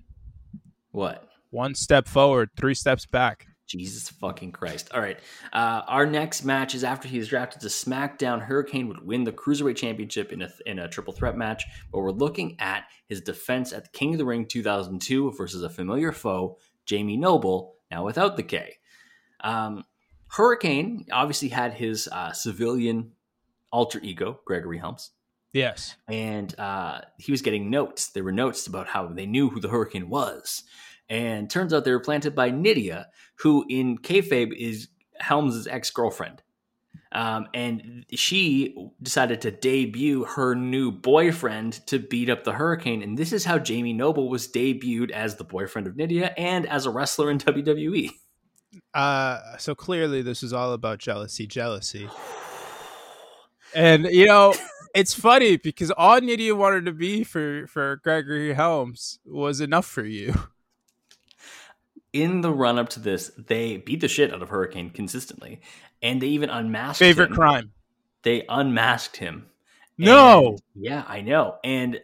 What? 0.91 1.29
One 1.51 1.75
step 1.75 2.09
forward, 2.09 2.51
three 2.57 2.75
steps 2.75 3.07
back. 3.07 3.47
Jesus 3.67 4.11
fucking 4.11 4.53
Christ. 4.53 4.91
All 4.93 5.01
right. 5.01 5.19
Uh, 5.53 5.83
our 5.87 6.05
next 6.05 6.45
match 6.45 6.75
is 6.75 6.85
after 6.85 7.09
he 7.09 7.19
is 7.19 7.29
drafted 7.29 7.61
to 7.63 7.69
SmackDown. 7.69 8.41
Hurricane 8.43 8.89
would 8.89 9.05
win 9.07 9.25
the 9.25 9.33
Cruiserweight 9.33 9.77
Championship 9.77 10.33
in 10.33 10.43
a, 10.43 10.51
in 10.67 10.79
a 10.79 10.89
triple 10.89 11.13
threat 11.15 11.37
match, 11.37 11.65
but 11.91 12.01
we're 12.01 12.11
looking 12.11 12.57
at 12.61 12.85
his 13.09 13.21
defense 13.23 13.73
at 13.73 13.85
the 13.85 13.91
King 13.99 14.13
of 14.15 14.19
the 14.19 14.25
Ring 14.27 14.45
2002 14.47 15.33
versus 15.33 15.63
a 15.63 15.71
familiar 15.71 16.13
foe, 16.13 16.59
Jamie 16.85 17.17
Noble, 17.17 17.77
now 17.91 18.05
without 18.05 18.37
the 18.37 18.43
K. 18.43 18.75
Um, 19.43 19.85
Hurricane 20.29 21.07
obviously 21.13 21.49
had 21.49 21.75
his 21.75 22.09
uh, 22.09 22.33
civilian 22.33 23.13
alter 23.71 24.01
ego, 24.03 24.41
Gregory 24.47 24.79
Helms, 24.79 25.11
Yes. 25.53 25.95
and 26.09 26.59
uh, 26.59 27.03
he 27.19 27.31
was 27.33 27.43
getting 27.43 27.69
notes. 27.71 28.09
There 28.09 28.25
were 28.25 28.33
notes 28.33 28.67
about 28.67 28.87
how 28.89 29.07
they 29.09 29.27
knew 29.27 29.51
who 29.51 29.61
the 29.61 29.69
Hurricane 29.69 30.09
was. 30.09 30.65
And 31.13 31.51
turns 31.51 31.75
out 31.75 31.85
they 31.85 31.91
were 31.93 32.01
planted 32.01 32.35
by 32.35 32.51
Nydia, 32.51 33.09
who 33.41 33.67
in 33.69 33.99
kayfabe 33.99 34.57
is 34.57 34.89
Helms' 35.21 35.67
ex 35.67 35.91
girlfriend. 35.91 36.43
Um, 37.13 37.49
and 37.53 38.07
she 38.15 38.75
decided 39.03 39.43
to 39.43 39.51
debut 39.51 40.25
her 40.25 40.55
new 40.55 40.91
boyfriend 40.91 41.87
to 41.89 41.99
beat 41.99 42.31
up 42.31 42.45
the 42.45 42.53
Hurricane. 42.53 43.03
And 43.03 43.19
this 43.19 43.35
is 43.35 43.45
how 43.45 43.59
Jamie 43.59 43.93
Noble 43.93 44.31
was 44.31 44.49
debuted 44.49 45.11
as 45.11 45.37
the 45.37 45.45
boyfriend 45.45 45.87
of 45.87 45.97
Nydia 45.97 46.33
and 46.39 46.67
as 46.67 46.87
a 46.87 46.91
wrestler 46.91 47.31
in. 47.31 47.39
WWE. 47.39 48.11
Uh, 48.95 49.59
so 49.59 49.75
clearly 49.75 50.23
this 50.23 50.43
is 50.43 50.55
all 50.55 50.73
about 50.73 50.99
jealousy, 50.99 51.47
jealousy. 51.47 52.09
And 53.75 54.07
you 54.07 54.27
know, 54.27 54.55
it's 54.95 55.13
funny 55.13 55.59
because 55.59 55.91
all 55.91 56.21
Nydia 56.21 56.55
wanted 56.55 56.87
to 56.87 56.93
be 56.93 57.23
for 57.23 57.67
for 57.67 57.97
Gregory 57.97 58.55
Helms 58.55 59.19
was 59.27 59.61
enough 59.61 59.87
for 59.87 60.05
you. 60.05 60.35
In 62.13 62.41
the 62.43 62.53
run 62.53 62.79
up 62.79 62.91
to 62.91 63.01
this, 63.01 63.31
they 63.39 63.79
beat 63.79 64.01
the 64.01 64.09
shit 64.09 64.33
out 64.35 64.43
of 64.43 64.49
Hurricane 64.51 64.91
consistently. 64.91 65.61
And 66.03 66.21
they 66.21 66.27
even 66.29 66.51
unmasked 66.51 66.99
Favorite 66.99 67.31
him. 67.31 67.37
crime? 67.37 67.73
They 68.23 68.45
unmasked 68.49 69.17
him. 69.17 69.47
No. 69.99 70.49
And- 70.49 70.61
yeah, 70.75 71.05
I 71.07 71.21
know. 71.23 71.57
And 71.65 72.01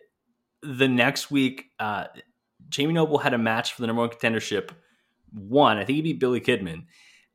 the 0.63 0.89
next 0.89 1.31
week, 1.31 1.67
uh, 1.79 2.07
Jamie 2.69 2.95
Noble 2.95 3.19
had 3.19 3.35
a 3.35 3.39
match 3.39 3.73
for 3.75 3.83
the 3.83 3.87
number 3.87 4.01
one 4.01 4.11
contendership. 4.11 4.71
Won. 5.35 5.77
I 5.79 5.85
think 5.85 5.97
he 5.97 6.03
beat 6.03 6.21
Billy 6.21 6.41
Kidman. 6.41 6.87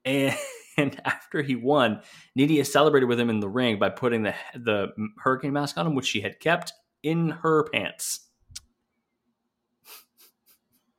And, 0.04 0.36
and 0.78 1.00
after 1.06 1.42
he 1.42 1.56
won, 1.56 2.02
Nydia 2.36 2.66
celebrated 2.66 3.06
with 3.06 3.20
him 3.20 3.30
in 3.30 3.40
the 3.40 3.50
ring 3.50 3.78
by 3.78 3.90
putting 3.90 4.24
the 4.24 4.34
the 4.56 4.88
hurricane 5.20 5.54
mask 5.54 5.78
on 5.78 5.86
him, 5.86 5.94
which 5.96 6.08
she 6.08 6.22
had 6.22 6.40
kept 6.40 6.74
in 7.04 7.30
her 7.30 7.66
pants. 7.66 8.22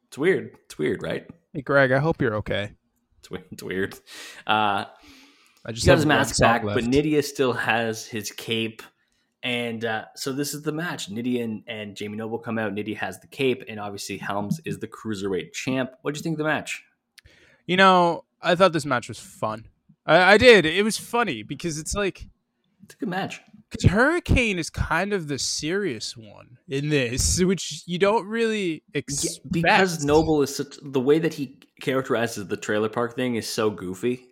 It's 0.09 0.19
weird. 0.19 0.57
It's 0.67 0.79
weird, 0.79 1.03
right? 1.03 1.27
Hey, 1.55 1.63
Greg, 1.63 1.93
I 1.93 2.01
hope 2.01 2.21
you're 2.21 2.35
okay. 2.37 2.73
It's 3.21 3.31
weird. 3.31 3.45
It's 3.53 3.63
weird. 3.63 3.95
Uh, 4.45 4.87
I 5.65 5.71
just 5.73 5.87
got 5.87 5.95
his 5.97 6.05
mask 6.05 6.41
back, 6.41 6.65
left. 6.65 6.75
but 6.75 6.85
Nydia 6.85 7.23
still 7.23 7.53
has 7.53 8.05
his 8.05 8.33
cape. 8.33 8.83
And 9.45 9.85
uh, 9.85 10.07
so 10.17 10.33
this 10.33 10.53
is 10.53 10.63
the 10.63 10.73
match. 10.73 11.11
Nydia 11.11 11.45
and, 11.45 11.63
and 11.69 11.95
Jamie 11.95 12.17
Noble 12.17 12.39
come 12.41 12.59
out. 12.59 12.75
Nydia 12.75 12.97
has 12.99 13.21
the 13.21 13.29
cape, 13.29 13.63
and 13.69 13.79
obviously 13.79 14.19
Helms 14.19 14.61
is 14.65 14.81
the 14.81 14.89
cruiserweight 14.89 15.53
champ. 15.53 15.93
What 16.03 16.15
do 16.15 16.19
you 16.19 16.23
think 16.25 16.35
of 16.35 16.39
the 16.39 16.45
match? 16.45 16.83
You 17.67 17.77
know, 17.77 18.25
I 18.43 18.57
thought 18.57 18.73
this 18.73 18.85
match 18.85 19.07
was 19.07 19.21
fun. 19.21 19.69
I, 20.05 20.35
I 20.35 20.39
did. 20.39 20.67
It 20.67 20.83
was 20.83 20.99
funny 20.99 21.45
because 21.45 21.79
it's 21.79 21.95
like 21.95 22.27
It's 22.83 22.95
a 22.95 22.99
good 22.99 23.09
match. 23.09 23.41
Because 23.71 23.91
Hurricane 23.91 24.59
is 24.59 24.71
kind 24.71 25.13
of 25.13 25.29
the 25.29 25.39
serious 25.39 26.17
one 26.17 26.59
in 26.69 26.89
this, 26.89 27.41
which 27.45 27.83
you 27.87 27.99
don't 27.99 28.27
really 28.27 28.83
expect. 28.95 29.51
Because 29.51 30.05
Noble 30.05 30.43
is 30.43 30.55
such 30.55 30.77
the 30.83 31.01
way 31.01 31.19
that 31.19 31.35
he 31.35 31.59
characterizes 31.81 32.47
the 32.47 32.57
trailer 32.57 32.89
park 32.89 33.15
thing 33.17 33.35
is 33.35 33.49
so 33.49 33.69
goofy. 33.71 34.27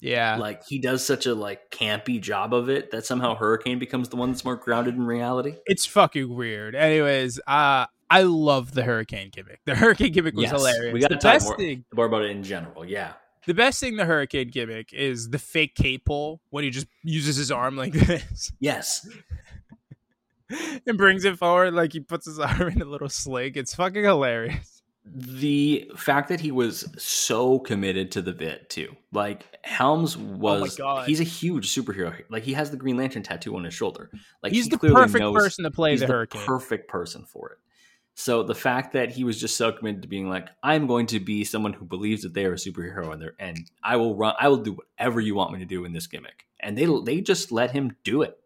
yeah, 0.00 0.36
Like 0.36 0.64
he 0.66 0.78
does 0.78 1.04
such 1.04 1.26
a 1.26 1.34
like 1.34 1.70
campy 1.70 2.20
job 2.20 2.52
of 2.54 2.68
it 2.68 2.90
that 2.90 3.04
somehow 3.06 3.34
Hurricane 3.36 3.78
becomes 3.78 4.08
the 4.08 4.16
one 4.16 4.30
that's 4.30 4.44
more 4.44 4.56
grounded 4.56 4.94
in 4.94 5.06
reality. 5.06 5.56
it's 5.66 5.86
fucking 5.86 6.34
weird. 6.34 6.74
Anyways, 6.74 7.38
uh, 7.46 7.86
I 8.10 8.22
love 8.22 8.74
the 8.74 8.82
Hurricane 8.84 9.30
gimmick. 9.32 9.60
The 9.64 9.74
Hurricane 9.74 10.12
gimmick 10.12 10.34
was 10.34 10.50
hilarious. 10.50 10.92
We 10.92 11.00
got 11.00 11.08
to 11.08 11.14
the 11.16 11.20
talk 11.20 11.42
more, 11.58 11.76
more 11.94 12.06
about 12.06 12.22
it 12.22 12.30
in 12.30 12.42
general. 12.42 12.84
Yeah. 12.84 13.14
The 13.46 13.54
best 13.54 13.80
thing, 13.80 13.96
the 13.96 14.04
Hurricane 14.04 14.48
gimmick 14.48 14.92
is 14.92 15.30
the 15.30 15.38
fake 15.38 15.74
cape 15.74 16.04
pull 16.04 16.40
when 16.50 16.64
he 16.64 16.70
just 16.70 16.86
uses 17.02 17.36
his 17.36 17.50
arm 17.50 17.76
like 17.76 17.92
this 18.06 18.52
Yes. 18.60 19.06
and 20.86 20.96
brings 20.98 21.24
it 21.24 21.38
forward, 21.38 21.74
like 21.74 21.92
he 21.92 22.00
puts 22.00 22.26
his 22.26 22.38
arm 22.40 22.68
in 22.68 22.82
a 22.82 22.84
little 22.84 23.08
sling. 23.08 23.52
It's 23.54 23.74
fucking 23.74 24.04
hilarious. 24.04 24.82
the 25.04 25.90
fact 25.96 26.28
that 26.28 26.40
he 26.40 26.50
was 26.50 26.86
so 26.96 27.58
committed 27.58 28.10
to 28.12 28.22
the 28.22 28.32
bit 28.32 28.70
too 28.70 28.94
like 29.12 29.44
helms 29.62 30.16
oh 30.16 30.20
was 30.38 30.76
God. 30.76 31.06
he's 31.06 31.20
a 31.20 31.24
huge 31.24 31.68
superhero 31.74 32.14
like 32.30 32.42
he 32.42 32.54
has 32.54 32.70
the 32.70 32.76
green 32.78 32.96
lantern 32.96 33.22
tattoo 33.22 33.54
on 33.54 33.64
his 33.64 33.74
shoulder 33.74 34.10
like 34.42 34.52
He's 34.52 34.64
he 34.64 34.70
the 34.70 34.78
perfect 34.78 35.20
knows 35.20 35.36
person 35.36 35.64
to 35.64 35.70
play 35.70 35.90
he's 35.90 36.00
the 36.00 36.06
Hurricane. 36.06 36.40
perfect 36.46 36.88
person 36.88 37.26
for 37.26 37.50
it 37.50 37.58
so 38.14 38.42
the 38.42 38.54
fact 38.54 38.92
that 38.92 39.10
he 39.10 39.24
was 39.24 39.40
just 39.40 39.56
so 39.56 39.72
committed 39.72 40.02
to 40.02 40.08
being 40.08 40.28
like 40.28 40.48
i'm 40.62 40.86
going 40.86 41.06
to 41.06 41.18
be 41.20 41.44
someone 41.44 41.72
who 41.72 41.84
believes 41.84 42.22
that 42.22 42.34
they 42.34 42.44
are 42.46 42.52
a 42.52 42.56
superhero 42.56 43.12
and 43.12 43.20
they're 43.20 43.34
and 43.38 43.70
i 43.82 43.96
will 43.96 44.14
run 44.16 44.34
i 44.40 44.48
will 44.48 44.58
do 44.58 44.72
whatever 44.72 45.20
you 45.20 45.34
want 45.34 45.52
me 45.52 45.58
to 45.58 45.64
do 45.64 45.84
in 45.84 45.92
this 45.92 46.06
gimmick 46.06 46.46
and 46.60 46.78
they 46.78 46.86
they 47.04 47.20
just 47.20 47.50
let 47.52 47.70
him 47.72 47.96
do 48.04 48.22
it 48.22 48.38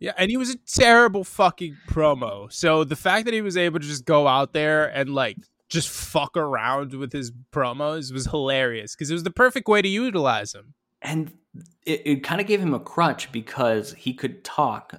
Yeah, 0.00 0.12
and 0.16 0.30
he 0.30 0.36
was 0.36 0.50
a 0.50 0.56
terrible 0.66 1.22
fucking 1.22 1.76
promo. 1.86 2.50
So 2.50 2.82
the 2.82 2.96
fact 2.96 3.26
that 3.26 3.34
he 3.34 3.42
was 3.42 3.56
able 3.56 3.78
to 3.78 3.86
just 3.86 4.04
go 4.04 4.26
out 4.26 4.52
there 4.52 4.86
and 4.86 5.10
like 5.14 5.36
just 5.68 5.88
fuck 5.88 6.36
around 6.36 6.92
with 6.94 7.12
his 7.12 7.30
promos 7.52 8.10
was 8.12 8.26
hilarious 8.26 8.94
because 8.96 9.10
it 9.10 9.14
was 9.14 9.22
the 9.22 9.30
perfect 9.30 9.68
way 9.68 9.80
to 9.82 9.88
utilize 9.88 10.54
him. 10.54 10.74
and 11.02 11.32
it, 11.84 12.02
it 12.04 12.16
kind 12.24 12.40
of 12.40 12.46
gave 12.46 12.60
him 12.60 12.74
a 12.74 12.80
crutch 12.80 13.30
because 13.32 13.92
he 13.94 14.14
could 14.14 14.42
talk 14.42 14.94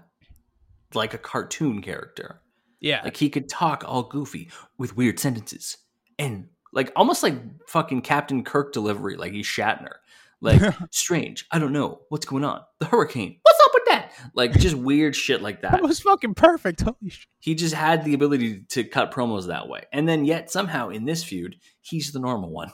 like 0.94 1.14
a 1.14 1.18
cartoon 1.18 1.82
character 1.82 2.40
Yeah, 2.84 3.02
Like 3.04 3.18
he 3.18 3.30
could 3.30 3.50
talk 3.50 3.84
all 3.88 4.04
goofy 4.04 4.52
with 4.78 4.96
weird 4.96 5.18
sentences 5.18 5.78
and 6.20 6.50
like 6.72 6.92
almost 6.96 7.24
like 7.24 7.36
fucking 7.68 8.02
Captain 8.02 8.44
Kirk 8.44 8.74
delivery, 8.74 9.16
like 9.18 9.32
he's 9.32 9.48
Shatner. 9.48 9.94
Like 10.42 10.62
strange, 10.92 11.46
I 11.50 11.58
don't 11.60 11.72
know 11.72 12.02
what's 12.10 12.26
going 12.26 12.44
on. 12.44 12.62
The 12.80 12.86
hurricane, 12.88 13.40
what's 13.42 13.60
up 13.66 13.72
with 13.74 13.84
that? 13.88 14.12
Like 14.36 14.52
just 14.60 14.76
weird 14.76 15.16
shit 15.16 15.42
like 15.42 15.62
that. 15.62 15.72
that 15.72 15.82
was 15.82 16.02
fucking 16.02 16.34
perfect. 16.36 16.82
Holy 16.82 17.10
shit. 17.10 17.26
He 17.40 17.56
just 17.56 17.74
had 17.74 18.04
the 18.04 18.14
ability 18.14 18.66
to 18.72 18.84
cut 18.84 19.12
promos 19.14 19.48
that 19.48 19.70
way, 19.70 19.84
and 19.94 20.08
then 20.10 20.26
yet 20.26 20.52
somehow 20.52 20.90
in 20.90 21.06
this 21.06 21.24
feud, 21.24 21.56
he's 21.82 22.12
the 22.12 22.20
normal 22.20 22.50
one. 22.52 22.72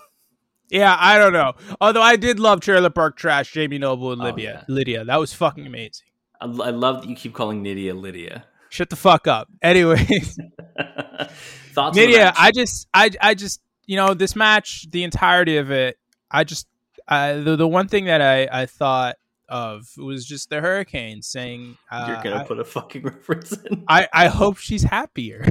Yeah, 0.72 0.96
I 1.00 1.18
don't 1.20 1.34
know. 1.34 1.54
Although 1.82 2.02
I 2.02 2.16
did 2.16 2.40
love 2.40 2.62
Trailer 2.62 2.90
Park 2.92 3.18
Trash, 3.18 3.52
Jamie 3.52 3.78
Noble 3.80 4.12
and 4.14 4.22
Oh, 4.22 4.26
Lydia. 4.26 4.66
yeah. 4.68 4.74
Lydia, 4.74 5.06
that 5.06 5.20
was 5.20 5.34
fucking 5.34 5.66
amazing. 5.68 6.06
I, 6.42 6.46
I 6.46 6.70
love 6.72 7.02
that 7.02 7.10
you 7.10 7.16
keep 7.16 7.34
calling 7.34 7.62
Nydia 7.64 7.94
Lydia. 7.96 8.46
Shut 8.70 8.90
the 8.90 8.96
fuck 8.96 9.28
up. 9.28 9.48
Anyways, 9.62 10.38
Thoughts? 10.78 11.78
on 11.78 11.94
the 11.94 12.02
Nydia, 12.02 12.18
match? 12.26 12.36
I 12.38 12.52
just, 12.52 12.88
I, 12.94 13.10
I 13.22 13.34
just, 13.34 13.62
you 13.86 13.96
know, 13.96 14.14
this 14.14 14.36
match, 14.36 14.90
the 14.92 15.04
entirety 15.04 15.58
of 15.58 15.72
it, 15.72 15.98
I 16.30 16.44
just, 16.44 16.68
I, 17.08 17.34
the, 17.34 17.56
the 17.56 17.68
one 17.68 17.88
thing 17.88 18.06
that 18.06 18.22
I, 18.22 18.48
I 18.52 18.66
thought 18.68 19.16
of 19.48 19.88
was 19.98 20.26
just 20.26 20.50
the 20.52 20.62
hurricane 20.62 21.22
saying, 21.24 21.78
uh, 21.92 22.06
you're 22.08 22.24
gonna 22.24 22.44
I- 22.44 22.48
put 22.48 22.60
a 22.60 22.66
fucking 22.66 23.02
reference 23.06 23.52
in. 23.54 23.84
I, 23.88 24.08
I 24.14 24.28
hope 24.28 24.58
she's 24.58 24.84
happier. 24.84 25.46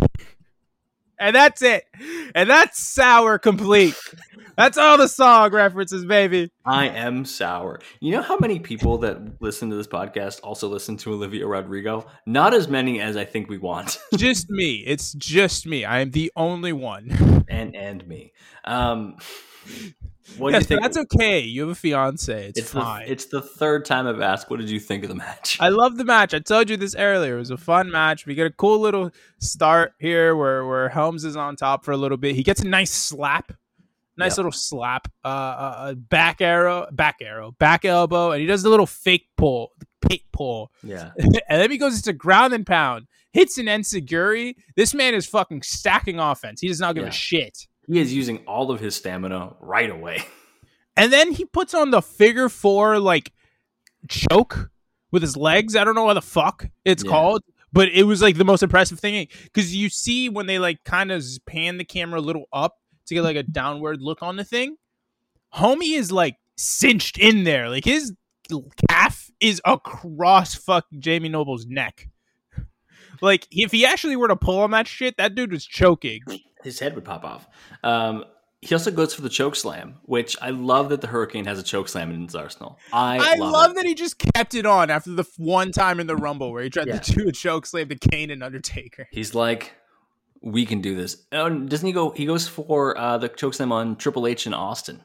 And 1.21 1.35
that's 1.35 1.63
it. 1.63 1.85
And 2.37 2.49
that's 2.49 2.79
sour 2.79 3.39
complete. 3.41 3.97
That's 4.59 4.77
all 4.77 4.99
the 4.99 5.07
song 5.07 5.53
references, 5.53 6.05
baby. 6.05 6.51
I 6.65 6.89
am 6.89 7.25
sour. 7.25 7.79
You 8.01 8.11
know 8.11 8.23
how 8.23 8.37
many 8.41 8.59
people 8.59 8.99
that 8.99 9.41
listen 9.41 9.71
to 9.71 9.77
this 9.77 9.87
podcast 9.87 10.41
also 10.43 10.67
listen 10.67 10.97
to 10.97 11.13
Olivia 11.13 11.47
Rodrigo? 11.47 12.09
Not 12.27 12.53
as 12.53 12.67
many 12.67 13.01
as 13.01 13.17
I 13.17 13.25
think 13.25 13.49
we 13.49 13.59
want. 13.59 14.01
Just 14.17 14.51
me. 14.51 14.83
It's 14.85 15.13
just 15.13 15.65
me. 15.65 15.85
I 15.85 16.01
am 16.01 16.11
the 16.11 16.33
only 16.35 16.73
one. 16.73 17.45
and 17.49 17.77
and 17.77 18.05
me. 18.09 18.33
Um 18.65 19.17
what 20.39 20.53
yes, 20.53 20.67
do 20.67 20.75
you 20.75 20.81
think? 20.81 20.83
that's 20.83 20.97
okay. 21.15 21.39
You 21.39 21.61
have 21.61 21.71
a 21.71 21.75
fiance. 21.77 22.49
It's, 22.49 22.59
it's 22.59 22.73
the 22.73 22.81
fine. 22.81 23.05
it's 23.07 23.27
the 23.27 23.41
third 23.41 23.85
time 23.85 24.09
I've 24.09 24.21
asked 24.21 24.51
what 24.51 24.59
did 24.59 24.71
you 24.71 24.81
think 24.81 25.05
of 25.05 25.09
the 25.09 25.15
match? 25.15 25.57
I 25.61 25.69
love 25.69 25.99
the 25.99 26.05
match. 26.05 26.35
I 26.35 26.41
told 26.41 26.69
you 26.69 26.77
this 26.77 26.97
earlier. 26.97 27.37
It 27.37 27.39
was 27.39 27.51
a 27.51 27.57
fun 27.57 27.93
match. 27.93 28.27
We 28.27 28.35
get 28.35 28.49
a 28.49 28.53
cool 28.53 28.81
little 28.81 29.13
start 29.39 29.93
here 30.01 30.35
where 30.35 30.67
where 30.67 30.89
Helms 30.89 31.25
is 31.25 31.37
on 31.37 31.55
top 31.55 31.85
for 31.85 31.93
a 31.93 31.97
little 31.97 32.19
bit. 32.19 32.35
He 32.35 32.43
gets 32.43 32.61
a 32.61 32.67
nice 32.67 32.91
slap. 32.91 33.53
Nice 34.19 34.33
Yep. 34.33 34.37
little 34.39 34.53
slap. 34.53 35.09
Uh, 35.25 35.29
uh, 35.29 35.75
uh, 35.79 35.95
back 35.95 36.41
arrow, 36.41 36.87
back 36.93 37.17
arrow, 37.23 37.53
back 37.53 37.85
elbow, 37.85 38.33
and 38.33 38.41
he 38.41 38.47
does 38.47 38.63
the 38.63 38.69
little 38.69 38.87
fake 38.87 39.29
pull, 39.37 39.71
the 39.79 39.87
pate 40.09 40.25
pull. 40.33 40.71
yeah. 40.83 41.13
and 41.19 41.33
then 41.49 41.71
he 41.71 41.79
goes 41.79 41.97
into 41.97 42.13
ground 42.13 42.53
and 42.53 42.67
pound, 42.67 43.07
hits 43.33 43.59
an 43.59 43.67
enzuigiri. 43.67 44.55
This 44.77 44.93
man 44.93 45.15
is 45.15 45.25
fucking 45.27 45.63
stacking 45.63 46.19
offense. 46.19 46.61
He 46.61 46.69
does 46.69 46.81
not 46.81 46.95
give 46.97 47.05
Yeah. 47.05 47.11
a 47.11 47.13
shit. 47.13 47.67
He 47.87 47.99
is 48.01 48.13
using 48.13 48.39
all 48.47 48.71
of 48.71 48.81
his 48.81 48.95
stamina 48.97 49.55
right 49.61 49.91
away. 49.91 50.23
And 50.97 51.13
then 51.13 51.31
he 51.31 51.45
puts 51.45 51.75
on 51.75 51.93
the 51.93 52.03
figure 52.03 52.49
four 52.49 52.99
like 52.99 53.31
choke 54.09 54.71
with 55.13 55.23
his 55.23 55.37
legs. 55.37 55.77
I 55.77 55.85
don't 55.85 55.95
know 55.95 56.05
what 56.05 56.15
the 56.15 56.23
fuck 56.23 56.69
it's 56.85 57.05
Yeah. 57.05 57.11
called, 57.11 57.43
but 57.73 57.89
it 57.89 58.03
was 58.05 58.21
like 58.23 58.37
the 58.37 58.45
most 58.45 58.63
impressive 58.63 58.99
thing 58.99 59.29
because 59.45 59.75
you 59.75 59.89
see 59.91 60.29
when 60.29 60.47
they 60.47 60.59
like 60.59 60.83
kind 60.85 61.11
of 61.13 61.25
pan 61.47 61.79
the 61.79 61.85
camera 61.85 62.19
a 62.19 62.23
little 62.23 62.47
up 62.53 62.79
to 63.09 63.15
get 63.15 63.23
like 63.23 63.37
a 63.37 63.43
downward 63.43 64.01
look 64.01 64.23
on 64.23 64.37
the 64.37 64.45
thing. 64.45 64.77
Homie 65.55 65.97
is 65.97 66.13
like 66.13 66.37
cinched 66.57 67.19
in 67.19 67.45
there, 67.45 67.69
like 67.69 67.85
his 67.85 68.13
calf 68.89 69.31
is 69.41 69.61
across 69.65 70.55
fucking 70.55 71.01
Jamie 71.01 71.29
Noble's 71.29 71.67
neck. 71.67 72.09
Like 73.21 73.49
if 73.51 73.73
he 73.73 73.85
actually 73.85 74.15
were 74.15 74.29
to 74.29 74.37
pull 74.37 74.61
on 74.61 74.71
that 74.71 74.87
shit, 74.87 75.17
that 75.17 75.35
dude 75.35 75.51
was 75.51 75.65
choking. 75.67 76.21
His 76.63 76.79
head 76.79 76.95
would 76.95 77.05
pop 77.05 77.25
off. 77.25 77.49
Um 77.83 78.25
he 78.61 78.75
also 78.75 78.91
goes 78.93 79.15
for 79.15 79.23
the 79.23 79.29
choke 79.29 79.57
slam, 79.57 79.97
which 80.03 80.37
I 80.43 80.51
love 80.51 80.89
that 80.91 81.01
the 81.01 81.07
Hurricane 81.09 81.45
has 81.45 81.59
a 81.59 81.63
choke 81.65 81.89
slam 81.89 82.11
in 82.13 82.23
his 82.25 82.35
arsenal. 82.37 82.79
I, 82.93 83.19
I 83.19 83.35
love, 83.37 83.53
love, 83.53 83.75
that 83.77 83.87
he 83.87 83.95
just 83.95 84.19
kept 84.19 84.55
it 84.55 84.67
on 84.67 84.91
after 84.91 85.11
the 85.13 85.23
f- 85.23 85.33
one 85.37 85.71
time 85.73 86.01
in 86.01 86.07
the 86.09 86.17
Rumble 86.17 86.51
where 86.53 86.63
he 86.65 86.71
tried 86.71 86.89
Yeah. 86.89 86.99
to 86.99 87.13
do 87.13 87.29
a 87.29 87.33
choke 87.33 87.67
slam 87.67 87.89
to 87.89 87.95
Kane 87.97 88.31
and 88.33 88.43
Undertaker. 88.43 89.07
He's 89.13 89.33
like, 89.35 89.75
We 90.41 90.67
can 90.67 90.81
do 90.81 90.95
this. 90.95 91.25
Oh, 91.33 91.49
doesn't 91.49 91.87
he 91.87 91.93
go? 91.93 92.11
He 92.11 92.27
goes 92.27 92.47
for 92.47 92.97
uh, 92.97 93.19
the 93.19 93.29
chokeslam 93.29 93.73
on 93.73 93.97
Triple 93.97 94.27
H 94.27 94.47
in 94.47 94.55
Austin. 94.55 95.03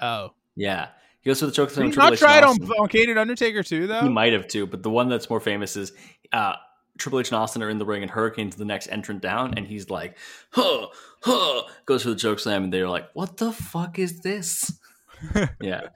Oh, 0.00 0.32
Yeah, 0.54 0.88
he 1.20 1.30
goes 1.30 1.40
for 1.40 1.46
the 1.46 1.52
chokeslam 1.52 1.74
did 1.74 1.78
on 1.78 1.86
he 1.86 1.92
Triple 1.92 2.04
not 2.04 2.12
H. 2.14 2.18
try 2.18 2.38
in 2.38 2.44
it 2.44 2.46
on, 2.46 2.62
on 2.80 2.88
Kane 2.88 3.10
and 3.10 3.18
Undertaker 3.18 3.62
too, 3.62 3.86
though? 3.86 4.00
He 4.00 4.08
might 4.08 4.32
have 4.32 4.48
too, 4.48 4.66
but 4.66 4.82
the 4.82 4.90
one 4.90 5.08
that's 5.08 5.28
more 5.28 5.40
famous 5.40 5.76
is 5.76 5.92
uh, 6.32 6.54
Triple 6.98 7.20
H 7.20 7.30
and 7.30 7.38
Austin 7.38 7.62
are 7.62 7.70
in 7.70 7.78
the 7.78 7.84
ring, 7.84 8.02
and 8.02 8.10
Hurricane's 8.10 8.56
the 8.56 8.64
next 8.64 8.88
entrant 8.88 9.20
down, 9.22 9.54
and 9.56 9.66
he's 9.66 9.90
like, 9.90 10.16
"Huh, 10.50 10.88
huh," 11.22 11.62
goes 11.84 12.02
for 12.02 12.10
the 12.10 12.16
choke 12.16 12.38
slam, 12.38 12.64
and 12.64 12.72
they're 12.72 12.88
like, 12.88 13.08
"What 13.14 13.36
the 13.36 13.52
fuck 13.52 13.98
is 13.98 14.20
this?" 14.20 14.78
yeah, 15.60 15.88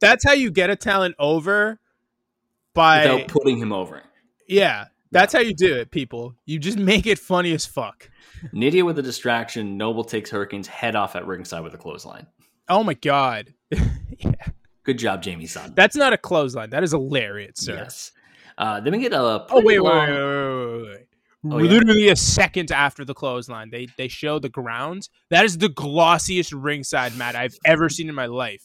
That's 0.00 0.24
how 0.24 0.32
you 0.32 0.50
get 0.50 0.70
a 0.70 0.76
talent 0.76 1.14
over. 1.18 1.80
By 2.74 3.06
without 3.06 3.28
putting 3.28 3.56
him 3.58 3.72
over. 3.72 4.02
yeah, 4.46 4.86
that's 5.10 5.32
how 5.32 5.40
you 5.40 5.54
do 5.54 5.74
it, 5.76 5.90
people. 5.90 6.34
You 6.46 6.58
just 6.58 6.78
make 6.92 7.06
it 7.06 7.18
funny 7.18 7.52
as 7.52 7.66
fuck. 7.66 8.10
Nydia 8.52 8.84
with 8.84 8.98
a 8.98 9.02
distraction. 9.02 9.76
Noble 9.76 10.04
takes 10.04 10.30
Hurricane's 10.30 10.66
head 10.68 10.94
off 10.96 11.16
at 11.16 11.26
ringside 11.26 11.62
with 11.62 11.74
a 11.74 11.78
clothesline. 11.78 12.26
Oh 12.68 12.82
my 12.82 12.94
god, 12.94 13.54
yeah. 13.70 14.32
Good 14.84 14.98
job, 14.98 15.22
Jamie 15.22 15.46
San. 15.46 15.72
that's 15.74 15.96
not 15.96 16.12
a 16.12 16.16
clothesline. 16.18 16.70
That 16.70 16.82
is 16.84 16.92
a 16.92 16.98
lariat, 16.98 17.58
sir. 17.58 17.74
Yes. 17.74 18.12
Uh, 18.58 18.80
then 18.80 18.92
we 18.92 19.00
get 19.00 19.12
a. 19.12 19.18
Oh 19.18 19.46
wait, 19.56 19.64
wait, 19.64 19.80
long- 19.80 20.08
wait, 20.08 20.12
wait, 20.18 20.82
wait, 20.82 20.88
wait. 20.88 21.06
Oh, 21.48 21.58
yeah? 21.58 21.70
Literally 21.70 22.08
a 22.08 22.16
second 22.16 22.72
after 22.72 23.04
the 23.04 23.14
clothesline, 23.14 23.70
they 23.70 23.86
they 23.96 24.08
show 24.08 24.38
the 24.40 24.48
grounds. 24.48 25.10
That 25.30 25.44
is 25.44 25.58
the 25.58 25.68
glossiest 25.68 26.52
ringside 26.56 27.16
mat 27.16 27.36
I've 27.36 27.54
ever 27.64 27.88
seen 27.88 28.08
in 28.08 28.14
my 28.16 28.26
life. 28.26 28.64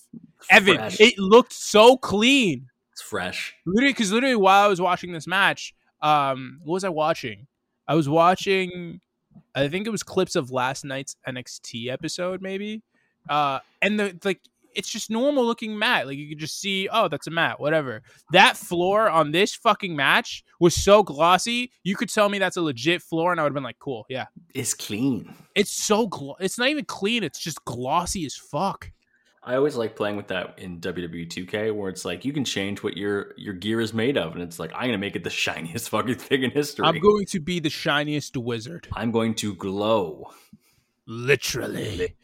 Evan, 0.49 0.77
Fresh. 0.77 0.99
it 0.99 1.19
looked 1.19 1.53
so 1.53 1.97
clean. 1.97 2.67
It's 2.93 3.01
fresh. 3.03 3.53
Literally, 3.67 3.93
because 3.93 4.11
literally 4.11 4.35
while 4.35 4.65
I 4.65 4.67
was 4.67 4.81
watching 4.81 5.11
this 5.13 5.27
match, 5.27 5.75
um, 6.01 6.59
what 6.63 6.73
was 6.75 6.83
I 6.83 6.89
watching? 6.89 7.47
I 7.87 7.95
was 7.95 8.07
watching, 8.07 9.01
I 9.55 9.67
think 9.67 9.87
it 9.87 9.89
was 9.89 10.03
clips 10.03 10.35
of 10.35 10.51
last 10.51 10.85
night's 10.85 11.15
NXT 11.27 11.89
episode, 11.89 12.41
maybe. 12.41 12.81
Uh, 13.29 13.59
and 13.81 13.99
the 13.99 14.17
like, 14.23 14.39
it's 14.73 14.89
just 14.89 15.09
normal 15.09 15.45
looking 15.45 15.77
mat. 15.77 16.07
Like 16.07 16.17
you 16.17 16.29
could 16.29 16.39
just 16.39 16.59
see, 16.59 16.87
oh, 16.89 17.07
that's 17.09 17.27
a 17.27 17.31
mat, 17.31 17.59
whatever. 17.59 18.01
That 18.31 18.55
floor 18.55 19.09
on 19.09 19.31
this 19.31 19.53
fucking 19.53 19.95
match 19.95 20.43
was 20.59 20.73
so 20.73 21.03
glossy. 21.03 21.71
You 21.83 21.95
could 21.95 22.07
tell 22.09 22.29
me 22.29 22.39
that's 22.39 22.55
a 22.55 22.61
legit 22.61 23.01
floor, 23.01 23.31
and 23.31 23.39
I 23.39 23.43
would 23.43 23.49
have 23.49 23.53
been 23.53 23.63
like, 23.63 23.79
cool, 23.79 24.05
yeah. 24.07 24.27
It's 24.53 24.73
clean. 24.73 25.33
It's 25.55 25.71
so 25.71 26.07
glo- 26.07 26.37
It's 26.39 26.57
not 26.57 26.69
even 26.69 26.85
clean. 26.85 27.23
It's 27.23 27.39
just 27.39 27.63
glossy 27.65 28.25
as 28.25 28.35
fuck. 28.35 28.89
I 29.43 29.55
always 29.55 29.75
like 29.75 29.95
playing 29.95 30.17
with 30.17 30.27
that 30.27 30.59
in 30.59 30.79
WWE 30.79 31.27
2K, 31.27 31.73
where 31.73 31.89
it's 31.89 32.05
like 32.05 32.23
you 32.25 32.31
can 32.31 32.45
change 32.45 32.83
what 32.83 32.95
your 32.95 33.33
your 33.37 33.55
gear 33.55 33.81
is 33.81 33.91
made 33.93 34.15
of, 34.17 34.33
and 34.33 34.43
it's 34.43 34.59
like 34.59 34.71
I'm 34.75 34.85
gonna 34.85 34.97
make 34.99 35.15
it 35.15 35.23
the 35.23 35.29
shiniest 35.43 35.89
fucking 35.89 36.15
thing 36.15 36.43
in 36.43 36.51
history. 36.51 36.85
I'm 36.85 36.99
going 36.99 37.25
to 37.27 37.39
be 37.39 37.59
the 37.59 37.69
shiniest 37.71 38.37
wizard, 38.37 38.87
I'm 38.93 39.11
going 39.11 39.33
to 39.35 39.55
glow. 39.55 40.29
literally. 41.07 42.15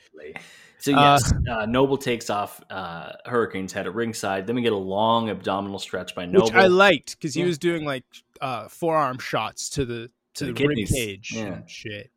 So 0.80 0.94
Uh, 0.94 1.18
yes, 1.20 1.34
uh, 1.50 1.66
Noble 1.66 1.98
takes 1.98 2.30
off 2.30 2.62
uh, 2.70 3.14
Hurricane's 3.26 3.74
head 3.74 3.88
at 3.88 3.96
ringside. 3.96 4.46
Then 4.46 4.56
we 4.56 4.62
get 4.62 4.74
a 4.74 4.78
long 4.78 5.30
abdominal 5.30 5.80
stretch 5.80 6.14
by 6.14 6.26
Noble. 6.28 6.46
which 6.46 6.54
I 6.54 6.68
liked 6.68 7.18
because 7.18 7.34
he 7.34 7.42
Yeah. 7.42 7.48
was 7.48 7.58
doing 7.58 7.84
like 7.84 8.04
uh, 8.42 8.68
forearm 8.68 9.18
shots 9.18 9.70
to 9.72 9.86
the 9.86 10.12
to 10.36 10.46
the 10.46 10.54
the, 10.54 10.68
rib 10.68 10.88
cage 10.88 11.32
Yeah. 11.34 11.46
and 11.46 11.70
shit. 11.70 12.12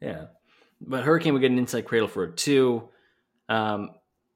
Yeah, 0.00 0.26
but 0.80 1.04
Hurricane 1.04 1.32
would 1.34 1.40
get 1.40 1.52
an 1.52 1.58
inside 1.58 1.82
cradle 1.84 2.08
for 2.08 2.24
a 2.24 2.32
two. 2.32 2.88
Um, 3.48 3.90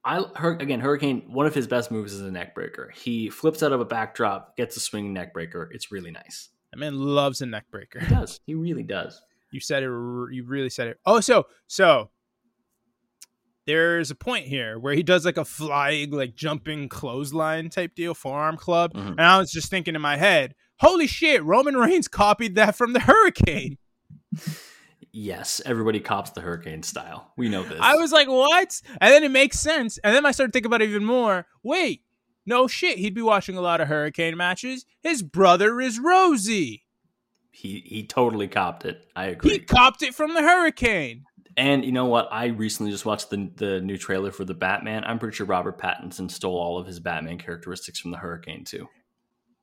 I 0.05 0.23
Hur- 0.35 0.57
again 0.57 0.79
Hurricane. 0.79 1.23
One 1.27 1.45
of 1.45 1.53
his 1.55 1.67
best 1.67 1.91
moves 1.91 2.13
is 2.13 2.21
a 2.21 2.31
neck 2.31 2.53
breaker. 2.55 2.91
He 2.95 3.29
flips 3.29 3.63
out 3.63 3.71
of 3.71 3.79
a 3.81 3.85
backdrop, 3.85 4.57
gets 4.57 4.75
a 4.75 4.79
swing 4.79 5.13
neck 5.13 5.33
breaker. 5.33 5.69
It's 5.71 5.91
really 5.91 6.11
nice. 6.11 6.49
That 6.71 6.79
man 6.79 6.97
loves 6.99 7.41
a 7.41 7.45
neck 7.45 7.65
breaker. 7.71 7.99
He 7.99 8.13
does. 8.13 8.39
He 8.45 8.55
really 8.55 8.83
does. 8.83 9.21
You 9.51 9.59
said 9.59 9.83
it. 9.83 9.87
You 9.87 10.43
really 10.45 10.69
said 10.69 10.87
it. 10.87 10.99
Oh, 11.05 11.19
so 11.19 11.45
so 11.67 12.09
there's 13.65 14.11
a 14.11 14.15
point 14.15 14.47
here 14.47 14.77
where 14.77 14.93
he 14.93 15.03
does 15.03 15.23
like 15.25 15.37
a 15.37 15.45
flying, 15.45 16.11
like 16.11 16.35
jumping 16.35 16.89
clothesline 16.89 17.69
type 17.69 17.95
deal, 17.95 18.13
forearm 18.13 18.57
club, 18.57 18.93
Mhm. 18.93 19.11
and 19.11 19.21
I 19.21 19.37
was 19.37 19.51
just 19.51 19.69
thinking 19.69 19.95
in 19.95 20.01
my 20.01 20.17
head, 20.17 20.53
holy 20.79 21.07
shit, 21.07 21.41
Roman 21.43 21.77
Reigns 21.77 22.09
copied 22.09 22.55
that 22.55 22.75
from 22.75 22.91
the 22.93 22.99
Hurricane. 23.01 23.77
Yes, 25.15 25.61
everybody 25.63 25.99
cops 25.99 26.31
the 26.31 26.41
Hurricane 26.41 26.81
style. 26.81 27.31
We 27.37 27.47
know 27.47 27.61
this. 27.63 27.79
I 27.79 27.95
was 27.95 28.11
like, 28.11 28.27
what? 28.27 28.81
And 28.99 29.13
then 29.13 29.23
it 29.23 29.29
makes 29.31 29.59
sense. 29.59 29.99
And 30.03 30.15
then 30.15 30.25
I 30.25 30.31
started 30.31 30.51
thinking 30.53 30.67
about 30.67 30.81
it 30.81 30.89
even 30.89 31.05
more. 31.05 31.45
Wait, 31.61 32.01
no 32.47 32.67
shit. 32.67 32.97
He'd 32.97 33.13
be 33.13 33.21
watching 33.21 33.55
a 33.55 33.61
lot 33.61 33.79
of 33.79 33.87
Hurricane 33.89 34.35
matches. 34.35 34.85
His 35.01 35.21
brother 35.21 35.79
is 35.79 35.99
Rosey. 35.99 36.81
he 37.51 37.83
he 37.85 38.07
totally 38.07 38.47
copped 38.47 38.85
it. 38.85 39.07
I 39.15 39.25
agree. 39.27 39.51
He 39.51 39.59
copped 39.59 40.01
it 40.01 40.15
from 40.15 40.33
the 40.33 40.41
Hurricane. 40.41 41.25
And 41.55 41.85
you 41.85 41.91
know 41.91 42.05
what? 42.05 42.27
I 42.31 42.47
recently 42.47 42.91
just 42.91 43.05
watched 43.05 43.29
the 43.29 43.51
the 43.55 43.81
new 43.81 43.97
trailer 43.99 44.31
for 44.31 44.43
the 44.45 44.55
Batman. 44.55 45.03
I'm 45.05 45.19
pretty 45.19 45.35
sure 45.35 45.45
Robert 45.45 45.77
Pattinson 45.79 46.31
stole 46.31 46.57
all 46.57 46.79
of 46.79 46.87
his 46.87 46.99
Batman 46.99 47.37
characteristics 47.37 47.99
from 47.99 48.09
the 48.09 48.17
Hurricane 48.17 48.63
too. 48.65 48.89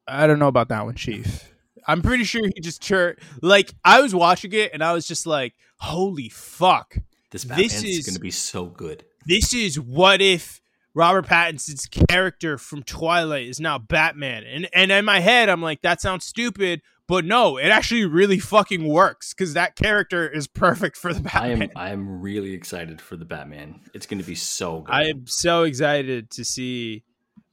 I 0.07 0.29
don't 0.29 0.39
know 0.39 0.47
about 0.47 0.69
that 0.69 0.85
one, 0.85 0.95
Chief. 0.95 1.53
I'm 1.87 2.03
pretty 2.03 2.25
sure 2.25 2.43
he 2.55 2.61
just 2.61 2.83
chir 2.83 3.17
like 3.43 3.75
I 3.85 4.01
was 4.01 4.15
watching 4.15 4.53
it 4.53 4.71
and 4.73 4.83
I 4.83 4.93
was 4.93 5.07
just 5.07 5.27
like, 5.27 5.55
holy 5.79 6.29
fuck. 6.29 6.97
This 7.31 7.45
This 7.45 7.83
is- 7.85 8.07
going 8.07 8.15
to 8.15 8.21
be 8.21 8.31
so 8.31 8.67
good. 8.67 9.05
This 9.27 9.53
is 9.55 9.79
what 9.79 10.21
if 10.23 10.61
Robert 10.95 11.27
Pattinson's 11.27 11.87
character 11.87 12.59
from 12.59 12.83
Twilight 12.83 13.47
is 13.47 13.61
now 13.61 13.79
Batman. 13.79 14.45
And 14.45 14.69
and 14.73 14.91
in 14.91 15.05
my 15.05 15.21
head 15.21 15.49
I'm 15.49 15.63
like, 15.63 15.83
that 15.83 16.01
sounds 16.01 16.25
stupid, 16.25 16.83
but 17.07 17.25
no, 17.25 17.57
it 17.59 17.69
actually 17.69 18.05
really 18.07 18.39
fucking 18.41 18.85
works 18.89 19.33
because 19.33 19.55
that 19.55 19.77
character 19.77 20.29
is 20.29 20.47
perfect 20.49 20.97
for 20.97 21.13
the 21.15 21.21
I 21.33 21.51
Batman. 21.51 21.63
am 21.63 21.71
I 21.77 21.91
am 21.91 22.21
really 22.21 22.53
excited 22.55 23.01
for 23.01 23.17
the 23.17 23.25
Batman. 23.25 23.81
It's 23.95 24.07
going 24.07 24.21
to 24.21 24.27
be 24.27 24.35
so 24.35 24.81
good. 24.81 24.93
I 24.93 25.05
am 25.05 25.27
so 25.27 25.63
excited 25.63 26.31
to 26.33 26.45
see 26.45 27.05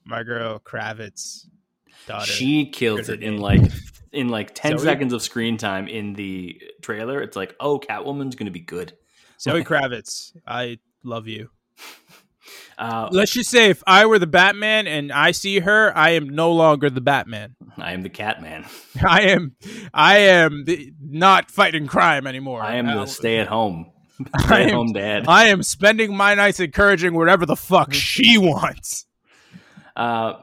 my 0.05 0.23
girl 0.23 0.57
Kravitz 0.59 1.45
daughter. 2.07 2.25
she 2.31 2.65
kills 2.69 3.09
it 3.09 3.21
in 3.21 3.37
like 3.37 3.61
in 4.17 4.29
like 4.29 4.53
10 4.55 4.79
Zoe? 4.79 4.85
seconds 4.85 5.13
of 5.13 5.21
screen 5.21 5.57
time 5.57 5.87
in 5.87 6.13
the 6.13 6.59
trailer. 6.81 7.21
It's 7.21 7.37
like, 7.37 7.55
"Oh, 7.59 7.79
Catwoman's 7.79 8.35
going 8.35 8.47
to 8.47 8.51
be 8.51 8.59
good." 8.59 8.93
Zoe 9.39 9.63
Kravitz, 9.69 10.31
I 10.45 10.79
love 11.03 11.27
you. 11.27 11.49
Uh, 12.77 13.09
Let's 13.11 13.31
just 13.33 13.49
say 13.49 13.71
if 13.71 13.81
I 13.87 14.05
were 14.05 14.19
the 14.19 14.27
Batman 14.27 14.85
and 14.87 15.11
I 15.11 15.31
see 15.31 15.59
her, 15.59 15.91
I 15.97 16.11
am 16.11 16.29
no 16.29 16.51
longer 16.53 16.89
the 16.91 17.01
Batman. 17.01 17.55
I 17.75 17.91
am 17.93 18.03
the 18.03 18.09
Catman. 18.09 18.65
I 19.05 19.21
am 19.23 19.55
I 19.93 20.17
am 20.19 20.63
the, 20.63 20.93
not 21.01 21.49
fighting 21.49 21.87
crime 21.87 22.27
anymore. 22.27 22.61
I 22.61 22.75
am 22.75 22.85
the 22.85 23.01
Uh, 23.01 23.05
stay 23.07 23.39
at 23.39 23.47
home. 23.47 23.91
Stay 24.45 24.65
at 24.65 24.71
home 24.71 24.93
dad. 24.93 25.25
I 25.27 25.45
am 25.45 25.63
spending 25.63 26.15
my 26.15 26.35
nights 26.35 26.59
encouraging 26.59 27.15
whatever 27.15 27.45
the 27.47 27.55
fuck 27.55 27.93
she 27.93 28.37
wants. 28.37 29.07
Uh, 29.95 30.33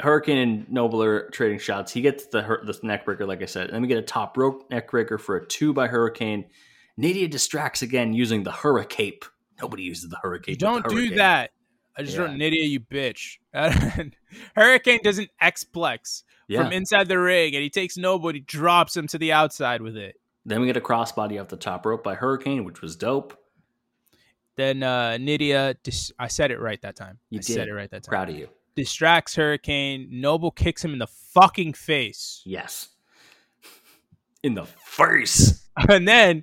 Hurricane 0.00 0.38
and 0.38 0.70
Nobler 0.70 1.28
trading 1.30 1.58
shots. 1.58 1.92
He 1.92 2.00
gets 2.00 2.26
the 2.26 2.40
the 2.64 2.78
neck 2.82 3.04
breaker, 3.04 3.26
like 3.26 3.42
I 3.42 3.46
said. 3.46 3.70
Then 3.70 3.82
we 3.82 3.88
get 3.88 3.98
a 3.98 4.02
top 4.02 4.36
rope 4.36 4.70
neck 4.70 4.90
breaker 4.90 5.18
for 5.18 5.36
a 5.36 5.46
two 5.46 5.72
by 5.72 5.86
Hurricane. 5.88 6.46
Nadia 6.96 7.28
distracts 7.28 7.82
again 7.82 8.12
using 8.12 8.42
the 8.42 8.52
Hurricane. 8.52 9.18
Nobody 9.60 9.82
uses 9.84 10.10
the 10.10 10.18
Hurricane. 10.22 10.56
Don't 10.58 10.82
the 10.84 10.90
do 10.90 11.14
that. 11.16 11.50
I 11.96 12.02
just 12.02 12.16
Yeah. 12.16 12.22
wrote 12.24 12.36
Nydia, 12.36 12.64
you 12.64 12.80
bitch. 12.80 13.38
Hurricane 14.54 15.00
doesn't 15.02 15.30
X-plex 15.40 16.22
Yeah. 16.48 16.62
from 16.64 16.72
inside 16.72 17.08
the 17.08 17.18
ring, 17.18 17.54
and 17.54 17.62
he 17.62 17.70
takes 17.70 17.96
nobody, 17.96 18.40
drops 18.40 18.96
him 18.96 19.06
to 19.08 19.18
the 19.18 19.32
outside 19.32 19.82
with 19.82 19.96
it. 19.96 20.16
Then 20.44 20.60
we 20.60 20.66
get 20.66 20.76
a 20.76 20.80
crossbody 20.80 21.40
off 21.40 21.48
the 21.48 21.56
top 21.56 21.84
rope 21.84 22.02
by 22.04 22.14
Hurricane, 22.14 22.64
which 22.64 22.80
was 22.80 22.96
dope. 22.96 23.36
Then 24.56 24.82
uh, 24.82 25.18
Nydia, 25.18 25.74
dis- 25.82 26.12
I 26.18 26.28
said 26.28 26.50
it 26.50 26.58
right 26.60 26.80
that 26.82 26.96
time. 26.96 27.18
You 27.30 27.38
I 27.38 27.42
did. 27.42 27.52
said 27.54 27.68
it 27.68 27.72
right 27.74 27.90
that 27.90 28.02
time. 28.04 28.10
Proud 28.10 28.30
of 28.30 28.36
you. 28.36 28.48
Distracts 28.78 29.34
Hurricane. 29.34 30.08
Noble 30.10 30.50
kicks 30.52 30.84
him 30.84 30.92
in 30.92 30.98
the 31.00 31.06
fucking 31.08 31.72
face. 31.74 32.42
Yes. 32.46 32.88
In 34.42 34.54
the 34.54 34.64
face. 34.64 35.64
And 35.88 36.08
then, 36.08 36.42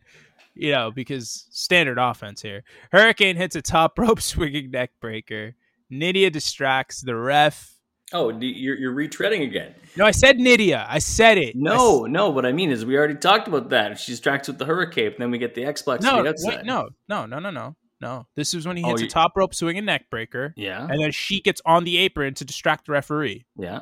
you 0.54 0.72
know, 0.72 0.92
because 0.92 1.48
standard 1.52 1.98
offense 1.98 2.42
here, 2.42 2.64
Hurricane 2.92 3.36
hits 3.36 3.56
a 3.58 3.62
top 3.62 4.00
rope 4.00 4.22
swinging 4.22 4.72
neck 4.72 4.92
breaker. 5.02 5.56
Nydia 5.90 6.30
distracts 6.30 7.02
the 7.02 7.16
ref. 7.16 7.74
Oh, 8.14 8.30
you're, 8.30 8.78
you're 8.78 8.94
retreading 8.94 9.44
again. 9.44 9.76
No, 9.98 10.06
I 10.06 10.12
said 10.12 10.38
Nydia. 10.38 10.86
I 10.90 11.00
said 11.00 11.38
it. 11.38 11.56
No, 11.58 12.06
no. 12.06 12.30
What 12.30 12.46
I 12.46 12.52
mean 12.54 12.72
is, 12.72 12.86
we 12.86 12.96
already 12.98 13.16
talked 13.16 13.48
about 13.50 13.70
that. 13.70 14.00
She 14.00 14.12
distracts 14.14 14.48
with 14.48 14.58
the 14.58 14.66
Hurricane, 14.66 15.08
and 15.08 15.16
then 15.20 15.32
we 15.32 15.38
get 15.38 15.54
the 15.56 15.66
X-Plex 15.66 16.02
No, 16.02 16.24
the 16.24 16.30
outside. 16.30 16.58
wait, 16.58 16.66
no, 16.66 16.90
no, 17.10 17.26
no, 17.26 17.40
no, 17.40 17.50
no, 17.50 17.76
no. 18.02 18.28
This 18.36 18.54
is 18.54 18.68
when 18.68 18.78
he 18.78 18.84
Oh, 18.84 18.90
hits 18.90 19.02
you- 19.02 19.08
a 19.08 19.10
top 19.10 19.34
rope 19.36 19.54
swing 19.54 19.78
and 19.78 19.86
neck 19.86 20.10
breaker, 20.10 20.54
Yeah, 20.58 20.86
and 20.90 21.00
then 21.02 21.12
she 21.12 21.42
gets 21.42 21.62
on 21.66 21.84
the 21.84 21.98
apron 21.98 22.34
to 22.36 22.46
distract 22.46 22.86
the 22.88 22.92
referee. 22.94 23.46
yeah. 23.58 23.82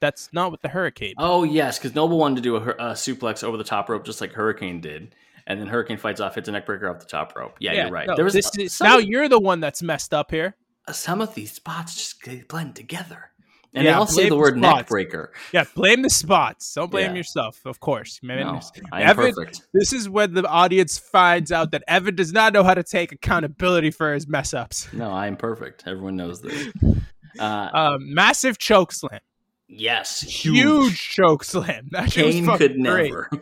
That's 0.00 0.30
not 0.34 0.50
with 0.52 0.60
the 0.60 0.68
hurricane. 0.68 1.14
Oh 1.18 1.44
yes, 1.44 1.78
because 1.78 1.94
Noble 1.94 2.18
wanted 2.18 2.36
to 2.36 2.42
do 2.42 2.56
a, 2.56 2.60
a 2.60 2.92
suplex 2.92 3.42
over 3.42 3.56
the 3.56 3.64
top 3.64 3.88
rope, 3.88 4.04
just 4.04 4.20
like 4.20 4.32
Hurricane 4.32 4.80
did, 4.82 5.14
and 5.46 5.58
then 5.58 5.66
Hurricane 5.68 5.96
fights 5.96 6.20
off, 6.20 6.34
hits 6.34 6.46
a 6.48 6.52
neck 6.52 6.66
breaker 6.66 6.90
off 6.90 6.98
the 6.98 7.06
top 7.06 7.34
rope. 7.36 7.56
Yeah, 7.58 7.72
you're 7.72 7.90
right. 7.90 8.06
no, 8.06 8.14
there 8.14 8.24
was 8.24 8.34
this 8.34 8.50
is, 8.58 8.74
some, 8.74 8.86
now 8.88 8.98
you're 8.98 9.28
the 9.30 9.40
one 9.40 9.60
that's 9.60 9.82
messed 9.82 10.12
up 10.12 10.30
here. 10.30 10.56
some 10.92 11.22
of 11.22 11.34
these 11.34 11.52
spots 11.52 11.94
just 11.94 12.48
blend 12.48 12.76
together. 12.76 13.30
And 13.74 13.84
Yeah, 13.84 13.90
they 13.92 13.98
all 13.98 14.06
say 14.06 14.28
the 14.28 14.36
word 14.36 14.56
neck 14.56 14.70
spots. 14.70 14.88
breaker. 14.88 15.32
Yeah, 15.52 15.64
blame 15.74 16.02
the 16.02 16.10
spots. 16.10 16.72
Don't 16.74 16.90
blame 16.92 17.10
Yeah. 17.10 17.16
yourself, 17.16 17.60
of 17.64 17.80
course. 17.80 18.20
Man, 18.22 18.38
No, 18.46 18.60
I 18.92 19.02
am 19.02 19.08
Evan, 19.10 19.34
perfect. 19.34 19.62
This 19.74 19.92
is 19.92 20.08
when 20.08 20.34
the 20.34 20.46
audience 20.46 20.96
finds 20.96 21.50
out 21.50 21.72
that 21.72 21.82
Evan 21.88 22.14
does 22.14 22.32
not 22.32 22.52
know 22.52 22.62
how 22.62 22.74
to 22.74 22.84
take 22.84 23.10
accountability 23.10 23.90
for 23.90 24.14
his 24.14 24.28
mess 24.28 24.54
ups. 24.54 24.92
No, 24.92 25.10
I 25.10 25.26
am 25.26 25.36
perfect. 25.36 25.82
Everyone 25.86 26.16
knows 26.16 26.40
this. 26.40 26.72
Uh, 27.36 27.68
Um, 27.74 28.14
massive 28.14 28.58
choke 28.58 28.92
slam. 28.92 29.18
yes, 29.66 30.20
Huge, 30.20 30.96
choke 30.96 31.42
slam. 31.42 31.88
That 31.90 32.12
Kane 32.12 32.46
could 32.56 32.76
never. 32.78 33.28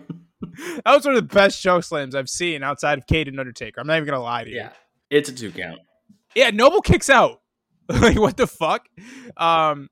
That 0.84 0.96
was 0.96 1.04
one 1.04 1.14
of 1.14 1.28
the 1.28 1.34
best 1.34 1.60
choke 1.62 1.84
slams 1.84 2.14
I've 2.14 2.28
seen 2.30 2.62
outside 2.62 2.96
of 2.98 3.06
Kane 3.06 3.28
and 3.28 3.38
Undertaker. 3.38 3.80
I'm 3.82 3.86
not 3.86 3.96
even 3.96 4.06
gonna 4.08 4.22
lie 4.22 4.44
to 4.44 4.50
you. 4.50 4.56
yeah, 4.56 4.70
it's 5.10 5.28
a 5.28 5.32
two 5.34 5.52
count. 5.52 5.80
Yeah, 6.34 6.48
Noble 6.50 6.80
kicks 6.80 7.10
out. 7.10 7.42
like 7.88 8.18
what 8.18 8.36
the 8.38 8.46
fuck? 8.46 8.86
Um, 9.36 9.88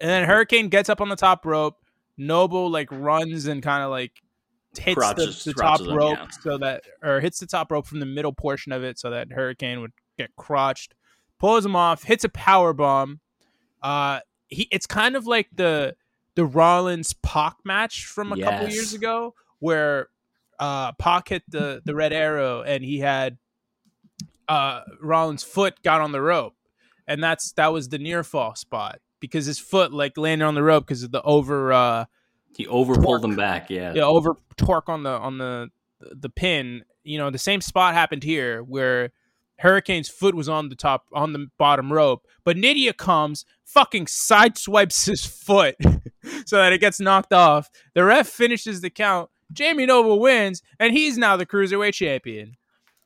and 0.00 0.08
then 0.10 0.24
Hurricane 0.28 0.68
gets 0.68 0.88
up 0.88 1.00
on 1.00 1.08
the 1.08 1.16
top 1.16 1.44
rope. 1.44 1.76
Noble 2.16 2.70
like 2.70 2.88
runs 2.90 3.46
and 3.46 3.62
kind 3.62 3.82
of 3.82 3.90
like 3.90 4.12
hits 4.78 4.94
Crotches- 4.94 5.44
the, 5.44 5.52
the 5.52 5.60
top 5.60 5.80
him, 5.80 5.94
rope 5.94 6.18
yeah. 6.18 6.28
so 6.42 6.58
that 6.58 6.84
or 7.02 7.20
hits 7.20 7.38
the 7.40 7.46
top 7.46 7.72
rope 7.72 7.86
from 7.86 8.00
the 8.00 8.06
middle 8.06 8.32
portion 8.32 8.72
of 8.72 8.82
it 8.84 8.98
so 8.98 9.10
that 9.10 9.32
Hurricane 9.32 9.80
would 9.80 9.92
get 10.18 10.34
crotched. 10.36 10.94
Pulls 11.38 11.64
him 11.64 11.74
off, 11.74 12.02
hits 12.04 12.24
a 12.24 12.28
power 12.28 12.72
bomb. 12.74 13.20
Uh, 13.82 14.20
he 14.48 14.68
it's 14.70 14.86
kind 14.86 15.16
of 15.16 15.26
like 15.26 15.48
the 15.54 15.96
the 16.34 16.44
Rollins 16.44 17.14
Pac 17.14 17.56
match 17.64 18.04
from 18.04 18.32
a 18.32 18.36
couple 18.40 18.68
years 18.68 18.92
ago 18.92 19.34
where 19.58 20.08
uh 20.58 20.92
Pac 20.92 21.28
hit 21.30 21.42
the 21.48 21.80
the 21.84 21.94
red 21.94 22.12
arrow 22.12 22.62
and 22.62 22.84
he 22.84 22.98
had 22.98 23.38
uh 24.48 24.82
Rollins' 25.00 25.42
foot 25.42 25.82
got 25.82 26.02
on 26.02 26.12
the 26.12 26.20
rope, 26.20 26.54
and 27.06 27.22
that's 27.22 27.52
that 27.52 27.72
was 27.72 27.88
the 27.88 27.98
near 27.98 28.22
fall 28.22 28.54
spot 28.54 29.00
because 29.20 29.46
his 29.46 29.58
foot 29.58 29.92
like 29.92 30.16
landed 30.16 30.44
on 30.44 30.54
the 30.54 30.62
rope 30.62 30.86
because 30.86 31.02
of 31.02 31.12
the 31.12 31.22
over 31.22 31.72
uh 31.72 32.04
He 32.56 32.66
over 32.66 32.94
pulled 32.94 33.24
him 33.24 33.36
back. 33.36 33.70
Yeah. 33.70 33.92
yeah, 33.94 34.04
over 34.04 34.34
torque 34.56 34.88
on 34.88 35.02
the 35.02 35.10
on 35.10 35.38
the 35.38 35.70
the 36.00 36.30
pin. 36.30 36.84
You 37.02 37.18
know, 37.18 37.30
the 37.30 37.38
same 37.38 37.60
spot 37.60 37.94
happened 37.94 38.22
here 38.22 38.62
where 38.62 39.10
Hurricane's 39.58 40.08
foot 40.08 40.34
was 40.34 40.48
on 40.48 40.68
the 40.70 40.74
top 40.74 41.06
on 41.12 41.32
the 41.32 41.48
bottom 41.58 41.92
rope, 41.92 42.26
but 42.44 42.56
Nydia 42.56 42.94
comes, 42.94 43.44
fucking 43.64 44.06
sideswipes 44.06 45.06
his 45.06 45.24
foot 45.24 45.76
so 46.46 46.56
that 46.56 46.72
it 46.72 46.80
gets 46.80 47.00
knocked 47.00 47.32
off. 47.32 47.68
The 47.94 48.04
ref 48.04 48.26
finishes 48.26 48.80
the 48.80 48.90
count. 48.90 49.30
Jamie 49.52 49.86
Noble 49.86 50.20
wins, 50.20 50.62
and 50.78 50.92
he's 50.92 51.18
now 51.18 51.36
the 51.36 51.44
cruiserweight 51.44 51.94
champion. 51.94 52.56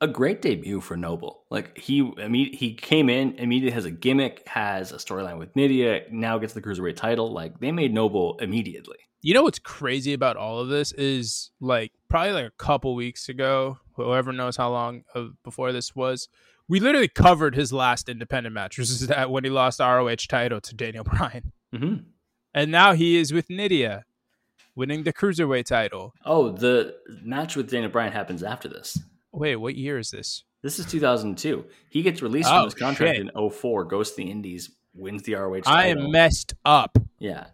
A 0.05 0.11
great 0.11 0.41
debut 0.41 0.79
for 0.81 0.95
Noble. 0.95 1.43
Like 1.49 1.77
he, 1.77 2.01
imme- 2.01 2.55
he 2.55 2.73
came 2.73 3.09
in 3.09 3.33
immediately 3.37 3.73
has 3.73 3.85
a 3.85 3.91
gimmick, 3.91 4.47
has 4.47 4.91
a 4.91 4.95
storyline 4.97 5.37
with 5.37 5.55
Nydia, 5.55 6.03
now 6.11 6.37
gets 6.37 6.53
the 6.53 6.61
cruiserweight 6.61 6.95
title. 6.95 7.31
Like 7.31 7.59
they 7.59 7.71
made 7.71 7.93
Noble 7.93 8.37
immediately. 8.39 8.97
You 9.21 9.33
know 9.33 9.43
what's 9.43 9.59
crazy 9.59 10.13
about 10.13 10.37
all 10.37 10.59
of 10.59 10.69
this 10.69 10.91
is 10.93 11.49
like 11.59 11.91
probably 12.09 12.33
like 12.33 12.45
a 12.45 12.51
couple 12.63 12.93
weeks 12.95 13.27
ago, 13.27 13.79
whoever 13.95 14.31
knows 14.31 14.55
how 14.55 14.69
long 14.71 15.03
of, 15.15 15.31
before 15.43 15.71
this 15.71 15.95
was, 15.95 16.29
we 16.67 16.79
literally 16.79 17.07
covered 17.07 17.55
his 17.55 17.73
last 17.73 18.07
independent 18.07 18.53
match, 18.53 18.77
which 18.77 18.89
is 18.89 19.07
that 19.07 19.31
when 19.31 19.43
he 19.43 19.49
lost 19.49 19.79
ROH 19.79 20.15
title 20.29 20.61
to 20.61 20.75
Daniel 20.75 21.03
Bryan. 21.11 21.51
hmm 21.75 21.95
And 22.53 22.71
now 22.71 22.93
he 22.93 23.17
is 23.17 23.33
with 23.33 23.49
Nydia, 23.49 24.05
winning 24.75 25.03
the 25.03 25.13
cruiserweight 25.13 25.65
title. 25.65 26.13
Oh, 26.23 26.51
the 26.51 26.95
match 27.23 27.55
with 27.55 27.69
Daniel 27.69 27.91
Bryan 27.91 28.13
happens 28.13 28.43
after 28.43 28.67
this. 28.67 28.99
Wait, 29.35 29.55
what 29.57 29.75
year 29.75 29.97
is 29.97 30.11
this? 30.11 30.43
This 30.61 30.79
is 30.79 30.85
2002. 30.87 31.65
He 31.89 32.01
gets 32.01 32.21
released 32.21 32.49
Oh, 32.49 32.55
from 32.57 32.63
his 32.65 32.73
contract 32.73 33.17
shit. 33.17 33.29
in 33.35 33.49
04, 33.51 33.85
goes 33.85 34.11
to 34.11 34.17
the 34.17 34.31
Indies, 34.31 34.71
wins 34.93 35.23
the 35.23 35.35
ROH 35.35 35.61
title. 35.61 35.73
I 35.73 35.87
am 35.87 36.11
messed 36.11 36.53
up. 36.65 36.97
Yeah. 37.19 37.47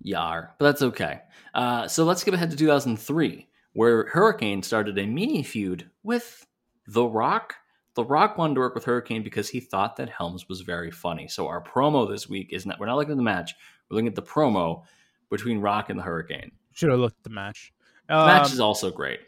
Yar. 0.00 0.54
But 0.58 0.66
that's 0.66 0.82
okay. 0.82 1.20
Uh, 1.54 1.88
so 1.88 2.04
let's 2.04 2.20
skip 2.20 2.34
ahead 2.34 2.50
to 2.50 2.56
2003, 2.56 3.48
where 3.72 4.06
Hurricane 4.06 4.62
started 4.62 4.96
a 4.98 5.06
mini 5.06 5.42
feud 5.42 5.90
with 6.02 6.46
The 6.86 7.04
Rock. 7.04 7.54
The 7.94 8.04
Rock 8.04 8.38
wanted 8.38 8.54
to 8.54 8.60
work 8.60 8.74
with 8.76 8.84
Hurricane 8.84 9.22
because 9.24 9.48
he 9.48 9.58
thought 9.60 9.96
that 9.96 10.08
Helms 10.08 10.48
was 10.48 10.60
very 10.60 10.90
funny. 10.92 11.26
So 11.26 11.48
our 11.48 11.62
promo 11.62 12.08
this 12.08 12.28
week 12.28 12.52
is 12.52 12.64
not, 12.64 12.78
we're 12.78 12.86
not 12.86 12.96
looking 12.96 13.10
at 13.12 13.16
the 13.16 13.22
match, 13.24 13.54
we're 13.90 13.96
looking 13.96 14.08
at 14.08 14.14
the 14.14 14.22
promo 14.22 14.84
between 15.30 15.58
Rock 15.60 15.90
and 15.90 15.98
the 15.98 16.04
Hurricane. 16.04 16.52
Should 16.74 16.90
have 16.90 17.00
looked 17.00 17.18
at 17.18 17.24
the 17.24 17.30
match. 17.30 17.72
The 18.08 18.16
Um, 18.16 18.26
match 18.28 18.52
is 18.52 18.60
also 18.60 18.90
great. 18.90 19.20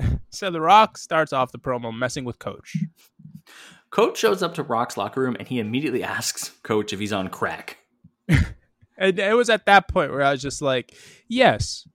so 0.30 0.50
The 0.50 0.60
Rock 0.60 0.98
starts 0.98 1.32
off 1.32 1.52
the 1.52 1.58
promo 1.58 1.96
messing 1.96 2.24
with 2.24 2.38
Coach. 2.38 2.76
Coach 3.90 4.18
shows 4.18 4.42
up 4.42 4.54
to 4.54 4.62
Rock's 4.62 4.96
locker 4.96 5.20
room 5.20 5.36
and 5.38 5.48
he 5.48 5.58
immediately 5.58 6.02
asks 6.04 6.50
Coach 6.62 6.92
if 6.92 7.00
he's 7.00 7.12
on 7.12 7.28
crack. 7.28 7.78
And 9.02 9.18
it 9.18 9.34
was 9.34 9.48
at 9.48 9.64
that 9.64 9.88
point 9.88 10.12
where 10.12 10.20
I 10.20 10.30
was 10.30 10.42
just 10.42 10.60
like, 10.60 10.94
yes. 11.26 11.88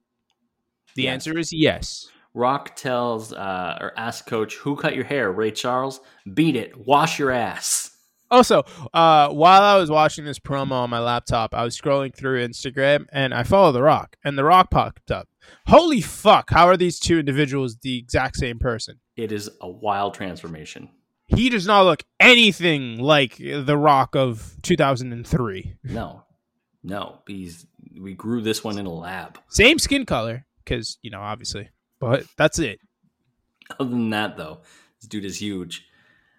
The 0.95 1.03
Yes. 1.03 1.14
answer 1.14 1.38
is 1.38 1.53
yes. 1.53 2.08
Rock 2.34 2.76
tells 2.76 3.32
uh, 3.32 3.78
or 3.80 3.93
asks 3.95 4.28
Coach, 4.28 4.56
"Who 4.56 4.76
cut 4.76 4.95
your 4.95 5.03
hair? 5.06 5.32
Ray 5.32 5.51
Charles? 5.51 6.01
Beat 6.34 6.56
it. 6.56 6.76
Wash 6.76 7.20
your 7.20 7.30
ass." 7.30 7.91
Also, 8.32 8.64
uh, 8.91 9.30
while 9.30 9.62
I 9.62 9.78
was 9.78 9.91
watching 9.91 10.26
this 10.26 10.39
promo 10.39 10.72
on 10.72 10.89
my 10.89 10.97
laptop, 10.99 11.53
I 11.53 11.64
was 11.64 11.80
scrolling 11.80 12.12
through 12.14 12.43
Instagram 12.45 13.06
and 13.12 13.36
I 13.36 13.43
follow 13.43 13.72
The 13.72 13.84
Rock, 13.84 14.18
and 14.24 14.36
The 14.36 14.43
Rock 14.43 14.72
popped 14.72 15.12
up. 15.12 15.28
Holy 15.67 16.01
fuck! 16.01 16.51
How 16.51 16.67
are 16.67 16.77
these 16.77 16.99
two 16.99 17.19
individuals 17.19 17.77
the 17.81 17.97
exact 17.97 18.37
same 18.37 18.59
person? 18.59 18.99
It 19.15 19.31
is 19.31 19.49
a 19.61 19.69
wild 19.69 20.13
transformation. 20.13 20.89
He 21.27 21.49
does 21.49 21.65
not 21.65 21.85
look 21.85 22.03
anything 22.19 22.99
like 22.99 23.37
The 23.37 23.77
Rock 23.77 24.15
of 24.15 24.57
2003. 24.61 25.77
No, 25.83 26.23
no, 26.83 27.19
he's 27.27 27.65
we 27.99 28.13
grew 28.13 28.41
this 28.41 28.63
one 28.63 28.77
in 28.77 28.85
a 28.85 28.93
lab. 28.93 29.39
Same 29.49 29.79
skin 29.79 30.05
color, 30.05 30.45
because 30.63 30.99
you 31.01 31.09
know, 31.09 31.21
obviously, 31.21 31.69
but 31.99 32.25
that's 32.37 32.59
it. 32.59 32.79
Other 33.79 33.89
than 33.89 34.11
that, 34.11 34.37
though, 34.37 34.61
this 35.01 35.07
dude 35.07 35.25
is 35.25 35.41
huge. 35.41 35.85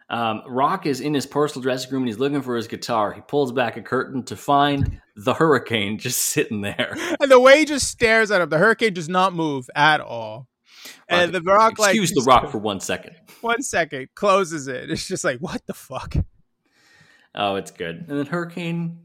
Um, 0.08 0.42
Rock 0.46 0.86
is 0.86 1.00
in 1.00 1.14
his 1.14 1.26
personal 1.26 1.62
dressing 1.62 1.90
room 1.90 2.02
and 2.02 2.08
he's 2.08 2.18
looking 2.18 2.42
for 2.42 2.56
his 2.56 2.68
guitar. 2.68 3.12
He 3.12 3.20
pulls 3.22 3.50
back 3.50 3.76
a 3.76 3.82
curtain 3.82 4.22
to 4.24 4.36
find 4.36 5.00
the 5.16 5.34
Hurricane 5.34 5.98
just 6.00 6.18
sitting 6.18 6.60
there. 6.60 6.96
And 7.20 7.30
the 7.30 7.40
way 7.40 7.58
he 7.58 7.64
just 7.64 7.88
stares 7.88 8.30
at 8.30 8.40
him, 8.40 8.48
the 8.48 8.58
hurricane 8.58 8.94
does 8.94 9.08
not 9.08 9.34
move 9.34 9.68
at 9.74 10.00
all. 10.00 10.48
And 11.08 11.32
the 11.32 11.40
Rock, 11.40 11.78
like, 11.78 11.96
excuse 11.96 12.12
the 12.12 12.22
Rock 12.22 12.50
for 12.50 12.58
one 12.58 12.78
second. 12.78 13.16
one 13.40 13.62
second, 13.62 14.08
closes 14.14 14.68
it. 14.68 14.90
It's 14.90 15.08
just 15.08 15.24
like, 15.24 15.38
what 15.40 15.66
the 15.66 15.74
fuck? 15.74 16.14
Oh, 17.34 17.56
it's 17.56 17.72
good. 17.72 18.06
And 18.08 18.18
then 18.18 18.26
Hurricane 18.26 19.02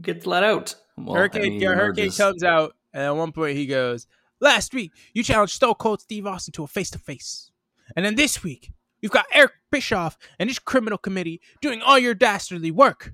gets 0.00 0.26
let 0.26 0.42
out. 0.42 0.74
Well, 0.96 1.16
Hurricane, 1.16 1.42
I 1.42 1.48
mean, 1.50 1.60
yeah, 1.60 1.74
Hurricane 1.74 2.10
comes 2.10 2.42
out, 2.42 2.74
and 2.92 3.04
at 3.04 3.16
one 3.16 3.32
point 3.32 3.56
he 3.56 3.66
goes, 3.66 4.06
"Last 4.40 4.74
week 4.74 4.92
you 5.14 5.22
challenged 5.22 5.54
Stone 5.54 5.74
Cold 5.74 6.00
Steve 6.00 6.26
Austin 6.26 6.52
to 6.52 6.64
a 6.64 6.66
face 6.66 6.90
to 6.90 6.98
face, 6.98 7.50
and 7.96 8.04
then 8.04 8.16
this 8.16 8.42
week 8.42 8.70
you've 9.00 9.12
got 9.12 9.26
Eric 9.32 9.52
Bischoff 9.70 10.18
and 10.38 10.50
his 10.50 10.58
criminal 10.58 10.98
committee 10.98 11.40
doing 11.60 11.82
all 11.82 11.98
your 11.98 12.14
dastardly 12.14 12.70
work. 12.70 13.12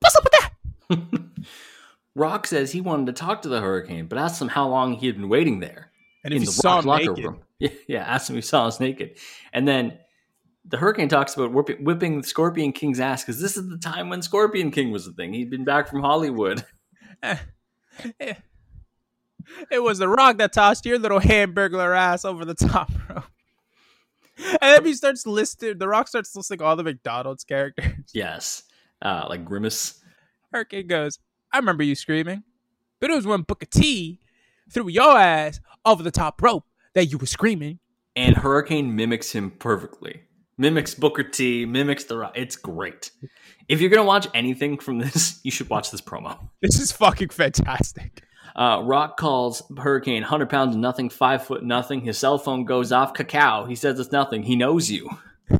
What's 0.00 0.16
up 0.16 0.24
with 0.24 0.32
that?" 0.32 1.20
Rock 2.14 2.46
says 2.46 2.72
he 2.72 2.80
wanted 2.80 3.06
to 3.06 3.12
talk 3.12 3.42
to 3.42 3.48
the 3.48 3.60
Hurricane, 3.60 4.06
but 4.06 4.18
asked 4.18 4.40
him 4.40 4.48
how 4.48 4.68
long 4.68 4.94
he 4.94 5.06
had 5.06 5.16
been 5.16 5.28
waiting 5.28 5.60
there. 5.60 5.90
And 6.22 6.32
if 6.32 6.36
in 6.36 6.42
he 6.42 6.46
the 6.46 6.52
saw 6.52 6.76
Rock's 6.76 6.84
him 6.86 7.14
naked, 7.14 7.24
room. 7.24 7.40
Yeah, 7.58 7.70
yeah, 7.88 8.02
asked 8.02 8.30
him 8.30 8.36
if 8.36 8.44
he 8.44 8.48
saw 8.48 8.66
us 8.66 8.80
naked. 8.80 9.18
And 9.52 9.66
then 9.66 9.98
the 10.64 10.76
Hurricane 10.76 11.08
talks 11.08 11.34
about 11.34 11.52
whipping, 11.52 11.84
whipping 11.84 12.22
Scorpion 12.22 12.72
King's 12.72 13.00
ass 13.00 13.22
because 13.22 13.40
this 13.40 13.56
is 13.56 13.68
the 13.68 13.78
time 13.78 14.08
when 14.08 14.22
Scorpion 14.22 14.70
King 14.70 14.90
was 14.90 15.06
a 15.06 15.12
thing. 15.12 15.32
He'd 15.32 15.50
been 15.50 15.64
back 15.64 15.88
from 15.88 16.00
Hollywood. 16.00 16.64
it 17.22 18.38
was 19.70 19.98
the 19.98 20.08
Rock 20.08 20.38
that 20.38 20.52
tossed 20.52 20.86
your 20.86 20.98
little 20.98 21.20
hamburglar 21.20 21.96
ass 21.96 22.24
over 22.24 22.44
the 22.44 22.54
top 22.54 22.90
rope. 23.08 23.24
And 24.60 24.76
then 24.76 24.84
he 24.84 24.94
starts 24.94 25.26
listing. 25.26 25.78
The 25.78 25.88
Rock 25.88 26.08
starts 26.08 26.34
listing 26.34 26.60
all 26.60 26.76
the 26.76 26.82
McDonald's 26.82 27.44
characters. 27.44 27.92
Yes. 28.12 28.64
Uh, 29.02 29.26
like 29.28 29.44
Grimace. 29.44 30.00
Hurricane 30.52 30.86
goes, 30.86 31.18
I 31.52 31.58
remember 31.58 31.82
you 31.82 31.94
screaming, 31.94 32.42
but 33.00 33.10
it 33.10 33.14
was 33.14 33.26
when 33.26 33.42
Booker 33.42 33.66
T 33.66 34.20
threw 34.70 34.88
your 34.88 35.18
ass 35.18 35.60
over 35.84 36.02
the 36.02 36.10
top 36.10 36.40
rope 36.42 36.64
that 36.94 37.06
you 37.06 37.18
were 37.18 37.26
screaming. 37.26 37.80
And 38.16 38.36
Hurricane 38.36 38.94
mimics 38.94 39.32
him 39.32 39.50
perfectly. 39.50 40.22
Mimics 40.56 40.94
Booker 40.94 41.24
T, 41.24 41.66
mimics 41.66 42.04
the 42.04 42.16
Rock. 42.18 42.32
It's 42.36 42.56
great. 42.56 43.10
If 43.68 43.80
you're 43.80 43.90
going 43.90 44.02
to 44.02 44.06
watch 44.06 44.28
anything 44.34 44.78
from 44.78 44.98
this, 44.98 45.40
you 45.44 45.50
should 45.50 45.68
watch 45.68 45.90
this 45.90 46.00
promo. 46.00 46.38
This 46.62 46.78
is 46.80 46.92
fucking 46.92 47.30
fantastic. 47.30 48.22
Uh, 48.56 48.80
Rock 48.84 49.16
calls 49.16 49.62
Hurricane 49.76 50.22
100 50.22 50.48
pounds 50.48 50.74
of 50.76 50.80
nothing, 50.80 51.10
five 51.10 51.44
foot 51.44 51.64
nothing. 51.64 52.02
His 52.02 52.16
cell 52.18 52.38
phone 52.38 52.64
goes 52.64 52.92
off. 52.92 53.12
Cacao. 53.14 53.64
He 53.66 53.74
says 53.74 53.98
it's 53.98 54.12
nothing. 54.12 54.44
He 54.44 54.54
knows 54.56 54.90
you. 54.90 55.10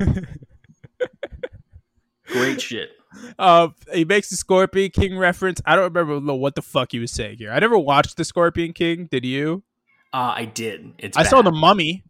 Great 2.26 2.60
shit. 2.60 2.90
Uh, 3.38 3.68
he 3.92 4.04
makes 4.04 4.30
the 4.30 4.36
Scorpion 4.36 4.90
King 4.90 5.16
reference. 5.18 5.60
I 5.64 5.76
don't 5.76 5.92
remember 5.92 6.34
what 6.34 6.54
the 6.54 6.62
fuck 6.62 6.92
he 6.92 6.98
was 6.98 7.10
saying 7.10 7.38
here. 7.38 7.52
I 7.52 7.58
never 7.58 7.78
watched 7.78 8.16
the 8.16 8.24
Scorpion 8.24 8.72
King. 8.72 9.06
Did 9.06 9.24
you? 9.24 9.62
Uh, 10.12 10.32
I 10.36 10.44
did. 10.44 10.94
It's 10.98 11.16
I 11.16 11.22
saw 11.24 11.42
the 11.42 11.52
Mummy. 11.52 12.04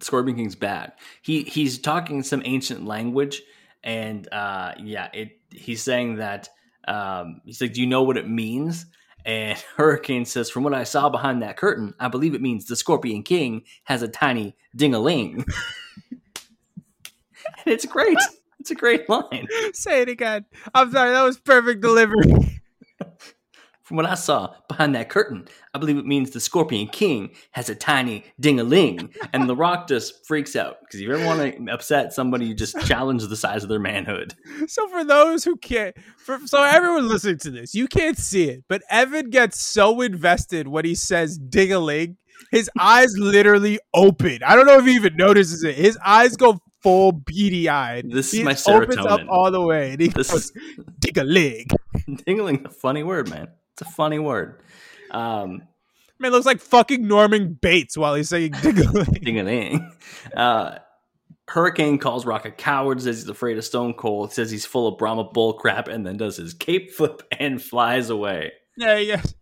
Scorpion 0.00 0.36
King's 0.36 0.54
bad. 0.54 0.92
He 1.22 1.42
he's 1.42 1.78
talking 1.78 2.22
some 2.22 2.42
ancient 2.44 2.86
language, 2.86 3.42
and 3.82 4.26
uh, 4.32 4.72
yeah, 4.78 5.08
it 5.12 5.38
he's 5.50 5.82
saying 5.82 6.16
that 6.16 6.48
Um, 6.88 7.42
he's 7.44 7.60
like, 7.60 7.74
"Do 7.74 7.80
you 7.82 7.86
know 7.86 8.02
what 8.02 8.16
it 8.16 8.28
means?" 8.28 8.86
And 9.24 9.58
Hurricane 9.76 10.24
says, 10.24 10.50
"From 10.50 10.64
what 10.64 10.74
I 10.74 10.84
saw 10.84 11.08
behind 11.08 11.42
that 11.42 11.56
curtain, 11.56 11.94
I 11.98 12.08
believe 12.08 12.34
it 12.34 12.42
means 12.42 12.66
the 12.66 12.76
Scorpion 12.76 13.22
King 13.22 13.62
has 13.84 14.02
a 14.02 14.08
tiny 14.08 14.56
ding-a-ling." 14.74 15.44
and 16.40 17.66
it's 17.66 17.86
great. 17.86 18.18
It's 18.58 18.70
a 18.70 18.74
great 18.74 19.08
line. 19.08 19.48
Say 19.72 20.02
it 20.02 20.08
again. 20.08 20.44
I'm 20.74 20.92
sorry. 20.92 21.12
That 21.12 21.22
was 21.22 21.38
perfect 21.38 21.80
delivery. 21.80 22.60
From 23.90 23.96
what 23.96 24.06
I 24.06 24.14
saw 24.14 24.54
behind 24.68 24.94
that 24.94 25.08
curtain, 25.08 25.48
I 25.74 25.78
believe 25.80 25.98
it 25.98 26.06
means 26.06 26.30
the 26.30 26.38
Scorpion 26.38 26.86
King 26.86 27.30
has 27.50 27.68
a 27.68 27.74
tiny 27.74 28.22
ding-a-ling. 28.38 29.12
And 29.32 29.48
The 29.48 29.56
Rock 29.56 29.88
just 29.88 30.24
freaks 30.28 30.54
out 30.54 30.76
because 30.82 31.00
if 31.00 31.08
you 31.08 31.12
ever 31.12 31.26
want 31.26 31.40
to 31.66 31.72
upset 31.72 32.12
somebody, 32.12 32.46
you 32.46 32.54
just 32.54 32.80
challenge 32.86 33.26
the 33.26 33.34
size 33.34 33.64
of 33.64 33.68
their 33.68 33.80
manhood. 33.80 34.36
So 34.68 34.86
for 34.90 35.02
those 35.02 35.42
who 35.42 35.56
can't, 35.56 35.96
for 36.18 36.38
so 36.46 36.62
everyone 36.62 37.08
listening 37.08 37.38
to 37.38 37.50
this, 37.50 37.74
you 37.74 37.88
can't 37.88 38.16
see 38.16 38.44
it, 38.44 38.62
but 38.68 38.82
Evan 38.90 39.28
gets 39.28 39.60
so 39.60 40.00
invested 40.02 40.68
when 40.68 40.84
he 40.84 40.94
says 40.94 41.36
"ding 41.36 41.72
a 41.72 41.80
ling." 41.80 42.16
His 42.52 42.70
eyes 42.78 43.12
literally 43.18 43.80
open. 43.92 44.38
I 44.46 44.54
don't 44.54 44.66
know 44.66 44.78
if 44.78 44.86
he 44.86 44.92
even 44.92 45.16
notices 45.16 45.64
it. 45.64 45.74
His 45.74 45.98
eyes 46.06 46.36
go 46.36 46.60
full 46.80 47.10
beady 47.10 47.68
eyed. 47.68 48.08
This 48.08 48.32
is 48.32 48.38
he 48.38 48.44
my 48.44 48.56
opens 48.68 48.98
up 48.98 49.22
all 49.28 49.50
the 49.50 49.60
way, 49.60 49.90
and 49.90 50.00
he 50.00 50.06
This 50.06 50.30
goes 50.30 50.44
is 50.56 50.84
"ding 51.00 51.18
a 51.18 51.24
ling." 51.24 51.66
ding-a-ling, 52.24 52.64
a 52.64 52.70
funny 52.70 53.02
word, 53.02 53.28
man. 53.28 53.48
It's 53.80 53.88
a 53.88 53.92
funny 53.94 54.18
word. 54.18 54.60
Um, 55.10 55.62
Man 56.18 56.32
looks 56.32 56.44
like 56.44 56.60
fucking 56.60 57.06
Norman 57.08 57.54
Bates 57.54 57.96
while 57.96 58.14
he's 58.14 58.28
saying 58.28 58.52
"ding 58.62 58.78
a 58.78 58.90
ling." 58.90 59.04
ding-a-ling. 59.22 59.92
Uh, 60.36 60.78
Hurricane 61.48 61.98
calls 61.98 62.26
Rock 62.26 62.44
a 62.44 62.50
coward, 62.50 63.00
says 63.00 63.20
he's 63.20 63.28
afraid 63.28 63.56
of 63.56 63.64
Stone 63.64 63.94
Cold, 63.94 64.32
says 64.32 64.50
he's 64.50 64.66
full 64.66 64.86
of 64.86 64.98
Brahma 64.98 65.24
bull 65.24 65.54
crap, 65.54 65.88
and 65.88 66.06
then 66.06 66.18
does 66.18 66.36
his 66.36 66.52
cape 66.52 66.92
flip 66.92 67.22
and 67.40 67.62
flies 67.62 68.10
away. 68.10 68.52
Yeah, 68.76 68.98
yes. 68.98 69.34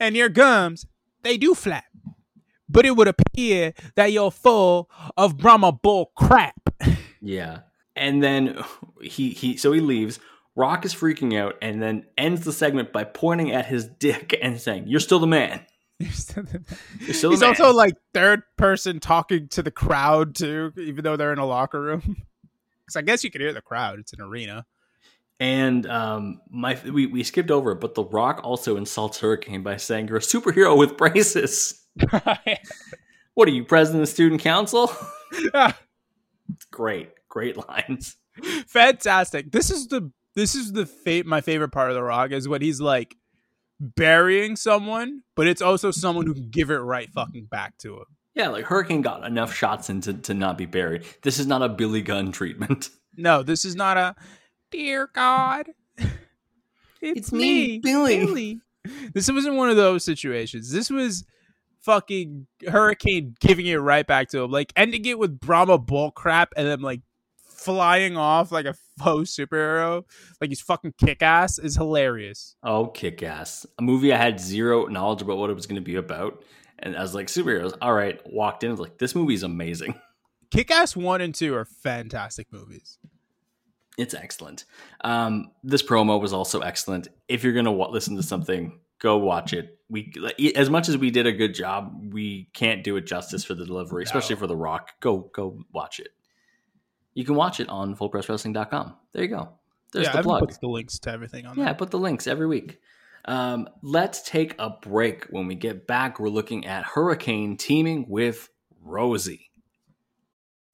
And 0.00 0.16
your 0.16 0.28
gums, 0.28 0.84
they 1.22 1.36
do 1.36 1.54
flap. 1.54 1.84
But 2.68 2.84
it 2.86 2.96
would 2.96 3.08
appear 3.08 3.72
that 3.94 4.10
you're 4.10 4.32
full 4.32 4.90
of 5.16 5.38
Brahma 5.38 5.72
bull 5.72 6.12
crap. 6.16 6.54
Yeah. 7.22 7.60
And 7.96 8.22
then 8.22 8.62
he 9.02 9.30
he 9.30 9.56
so 9.56 9.72
he 9.72 9.80
leaves. 9.80 10.20
Rock 10.56 10.84
is 10.84 10.94
freaking 10.94 11.38
out 11.38 11.56
and 11.62 11.82
then 11.82 12.06
ends 12.16 12.44
the 12.44 12.52
segment 12.52 12.92
by 12.92 13.04
pointing 13.04 13.52
at 13.52 13.66
his 13.66 13.84
dick 13.86 14.36
and 14.42 14.60
saying, 14.60 14.88
"You're 14.88 15.00
still 15.00 15.18
the 15.18 15.26
man." 15.26 15.64
You're 15.98 16.10
still 16.10 16.44
He's 16.98 17.20
the 17.20 17.36
man. 17.40 17.42
also 17.44 17.72
like 17.72 17.94
third 18.12 18.42
person 18.56 18.98
talking 19.00 19.48
to 19.48 19.62
the 19.62 19.70
crowd 19.70 20.34
too, 20.34 20.72
even 20.76 21.04
though 21.04 21.16
they're 21.16 21.32
in 21.32 21.38
a 21.38 21.46
locker 21.46 21.80
room. 21.80 22.16
Because 22.86 22.96
I 22.98 23.02
guess 23.02 23.24
you 23.24 23.32
can 23.32 23.40
hear 23.40 23.52
the 23.52 23.60
crowd. 23.60 23.98
It's 23.98 24.12
an 24.12 24.20
arena. 24.20 24.64
And 25.40 25.84
um, 25.88 26.40
my 26.48 26.78
we, 26.88 27.06
we 27.06 27.24
skipped 27.24 27.50
over 27.50 27.72
it, 27.72 27.80
but 27.80 27.96
The 27.96 28.04
Rock 28.04 28.42
also 28.44 28.76
insults 28.76 29.18
Hurricane 29.18 29.64
by 29.64 29.76
saying, 29.76 30.06
"You're 30.06 30.18
a 30.18 30.20
superhero 30.20 30.78
with 30.78 30.96
braces." 30.96 31.84
What 33.34 33.48
are 33.48 33.50
you, 33.50 33.64
president 33.64 34.02
of 34.02 34.08
the 34.08 34.12
student 34.14 34.40
council? 34.40 34.90
Yeah. 35.52 35.72
Great, 36.70 37.10
great 37.28 37.56
lines. 37.68 38.16
Fantastic. 38.68 39.52
This 39.52 39.70
is 39.70 39.88
the 39.88 40.10
this 40.36 40.54
is 40.54 40.72
the 40.72 40.86
fa- 40.86 41.24
my 41.26 41.40
favorite 41.40 41.70
part 41.70 41.90
of 41.90 41.96
the 41.96 42.02
rock 42.02 42.30
is 42.30 42.46
when 42.46 42.62
he's 42.62 42.80
like 42.80 43.16
burying 43.80 44.54
someone, 44.54 45.22
but 45.34 45.46
it's 45.48 45.62
also 45.62 45.90
someone 45.90 46.26
who 46.26 46.34
can 46.34 46.50
give 46.50 46.70
it 46.70 46.76
right 46.76 47.10
fucking 47.12 47.46
back 47.46 47.76
to 47.78 47.96
him. 47.96 48.04
Yeah, 48.34 48.48
like 48.48 48.66
Hurricane 48.66 49.00
got 49.02 49.24
enough 49.24 49.52
shots 49.54 49.88
in 49.88 50.02
to, 50.02 50.12
to 50.12 50.34
not 50.34 50.58
be 50.58 50.66
buried. 50.66 51.04
This 51.22 51.38
is 51.38 51.46
not 51.46 51.62
a 51.62 51.68
Billy 51.68 52.02
Gunn 52.02 52.30
treatment. 52.30 52.90
No, 53.18 53.42
this 53.42 53.64
is 53.64 53.74
not 53.74 53.96
a 53.96 54.14
dear 54.70 55.08
God. 55.10 55.70
It's, 57.00 57.18
It's 57.18 57.32
me, 57.32 57.78
me, 57.78 57.78
Billy." 57.78 58.60
This 59.14 59.30
wasn't 59.32 59.54
one 59.54 59.70
of 59.70 59.76
those 59.76 60.04
situations. 60.04 60.70
This 60.70 60.90
was 60.90 61.24
fucking 61.80 62.46
Hurricane 62.68 63.34
giving 63.40 63.64
it 63.66 63.76
right 63.76 64.06
back 64.06 64.28
to 64.30 64.42
him, 64.42 64.50
like 64.50 64.72
ending 64.76 65.06
it 65.06 65.18
with 65.18 65.40
Brahma 65.40 65.78
bull 65.78 66.10
crap 66.10 66.52
and 66.58 66.66
then 66.66 66.80
like 66.80 67.00
flying 67.56 68.16
off 68.16 68.52
like 68.52 68.66
a 68.66 68.74
faux 68.98 69.34
superhero, 69.34 70.04
like 70.40 70.50
he's 70.50 70.60
fucking 70.60 70.94
kick 70.98 71.22
ass 71.22 71.58
is 71.58 71.76
hilarious. 71.76 72.56
Oh, 72.62 72.86
kick 72.86 73.22
ass. 73.22 73.66
A 73.78 73.82
movie 73.82 74.12
I 74.12 74.16
had 74.16 74.38
zero 74.40 74.86
knowledge 74.86 75.22
about 75.22 75.38
what 75.38 75.50
it 75.50 75.54
was 75.54 75.66
going 75.66 75.76
to 75.76 75.84
be 75.84 75.96
about. 75.96 76.42
And 76.78 76.96
I 76.96 77.02
was 77.02 77.14
like, 77.14 77.28
superheroes. 77.28 77.76
All 77.80 77.94
right. 77.94 78.20
Walked 78.26 78.64
in, 78.64 78.70
was 78.70 78.80
like, 78.80 78.98
this 78.98 79.14
movie's 79.14 79.42
amazing. 79.42 79.94
Kick 80.50 80.70
Ass 80.70 80.94
1 80.94 81.20
and 81.20 81.34
2 81.34 81.54
are 81.54 81.64
fantastic 81.64 82.52
movies. 82.52 82.98
It's 83.98 84.14
excellent. 84.14 84.64
Um, 85.02 85.50
this 85.64 85.82
promo 85.82 86.20
was 86.20 86.32
also 86.32 86.60
excellent. 86.60 87.08
If 87.28 87.42
you're 87.42 87.54
going 87.54 87.64
to 87.64 87.72
w- 87.72 87.90
listen 87.90 88.16
to 88.16 88.22
something, 88.22 88.78
go 89.00 89.16
watch 89.16 89.52
it. 89.52 89.78
We, 89.88 90.12
as 90.54 90.68
much 90.68 90.88
as 90.88 90.98
we 90.98 91.10
did 91.10 91.26
a 91.26 91.32
good 91.32 91.54
job, 91.54 92.12
we 92.12 92.50
can't 92.52 92.84
do 92.84 92.96
it 92.96 93.06
justice 93.06 93.44
for 93.44 93.54
the 93.54 93.64
delivery, 93.64 94.04
especially 94.04 94.36
for 94.36 94.46
The 94.46 94.56
Rock. 94.56 94.90
Go, 95.00 95.30
go 95.32 95.60
watch 95.72 95.98
it. 96.00 96.08
You 97.16 97.24
can 97.24 97.34
watch 97.34 97.60
it 97.60 97.68
on 97.70 97.96
fullpresswrestling.com. 97.96 98.94
There 99.14 99.22
you 99.22 99.28
go. 99.28 99.48
There's 99.90 100.04
yeah, 100.04 100.12
the 100.12 100.18
Evan 100.18 100.28
plug. 100.28 100.40
puts 100.40 100.58
the 100.58 100.66
links 100.66 100.98
to 100.98 101.10
everything 101.10 101.46
on 101.46 101.58
Yeah, 101.58 101.70
I 101.70 101.72
put 101.72 101.90
the 101.90 101.98
links 101.98 102.26
every 102.26 102.46
week. 102.46 102.78
Um, 103.24 103.70
let's 103.82 104.20
take 104.20 104.54
a 104.58 104.68
break. 104.68 105.24
When 105.30 105.46
we 105.46 105.54
get 105.54 105.86
back, 105.86 106.20
we're 106.20 106.28
looking 106.28 106.66
at 106.66 106.84
Hurricane 106.84 107.56
teaming 107.56 108.04
with 108.06 108.50
Rosey. 108.86 109.46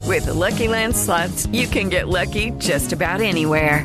With 0.02 0.24
the 0.24 0.34
Lucky 0.34 0.66
Land 0.66 0.96
slots, 0.96 1.46
you 1.46 1.68
can 1.68 1.88
get 1.88 2.08
lucky 2.08 2.50
just 2.58 2.92
about 2.92 3.20
anywhere. 3.20 3.84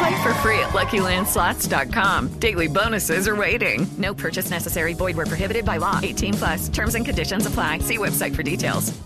Play 0.00 0.22
for 0.22 0.32
free 0.34 0.58
at 0.60 0.70
LuckyLandSlots.com. 0.70 2.28
Daily 2.38 2.68
bonuses 2.68 3.28
are 3.28 3.36
waiting. 3.36 3.86
No 3.98 4.14
purchase 4.14 4.48
necessary. 4.50 4.94
Void 4.94 5.14
where 5.14 5.26
prohibited 5.26 5.66
by 5.66 5.76
law. 5.76 6.00
18 6.02 6.34
plus. 6.34 6.68
Terms 6.70 6.94
and 6.94 7.04
conditions 7.04 7.44
apply. 7.44 7.80
See 7.80 7.98
website 7.98 8.34
for 8.34 8.42
details. 8.42 8.98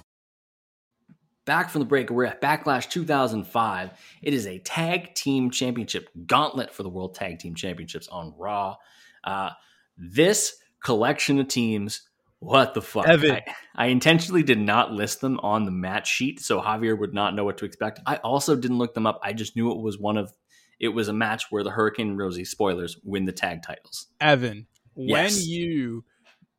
Back 1.47 1.69
from 1.69 1.81
the 1.81 1.87
break, 1.87 2.11
we're 2.11 2.27
at 2.27 2.41
Backlash 2.41 2.89
2005. 2.89 3.91
It 4.23 4.35
is 4.35 4.47
a 4.47 4.61
tag 4.61 5.15
team 5.15 5.51
championship 5.51 6.09
gauntlet 6.27 6.73
for 6.73 6.85
the 6.85 6.89
World 6.89 7.17
Tag 7.17 7.41
Team 7.41 7.57
Championships 7.57 8.07
on 8.07 8.33
Raw. 8.39 8.77
Uh, 9.25 9.51
this 9.99 10.57
collection 10.83 11.41
of 11.41 11.49
teams, 11.49 12.09
what 12.39 12.73
the 12.73 12.81
fuck? 12.81 13.09
Evan. 13.09 13.33
I, 13.33 13.45
I 13.75 13.87
intentionally 13.87 14.43
did 14.43 14.61
not 14.61 14.93
list 14.93 15.21
them 15.21 15.41
on 15.41 15.65
the 15.65 15.71
match 15.71 16.09
sheet 16.09 16.41
so 16.41 16.61
Javier 16.61 16.97
would 16.97 17.13
not 17.13 17.35
know 17.35 17.45
what 17.45 17.59
to 17.59 17.65
expect. 17.65 18.01
I 18.07 18.17
also 18.17 18.55
didn't 18.55 18.79
look 18.79 18.95
them 18.95 19.07
up. 19.07 19.21
I 19.23 19.33
just 19.33 19.57
knew 19.57 19.73
it 19.73 19.79
was 19.79 19.99
one 19.99 20.17
of, 20.17 20.33
it 20.81 20.89
was 20.89 21.09
a 21.09 21.13
match 21.13 21.47
where 21.51 21.63
the 21.63 21.71
Hurricane 21.71 22.11
and 22.11 22.19
Rosey, 22.19 22.47
spoilers, 22.47 22.99
win 23.05 23.25
the 23.25 23.33
tag 23.33 23.63
titles. 23.63 24.07
Evan, 24.21 24.67
when 24.95 25.31
you 25.33 26.05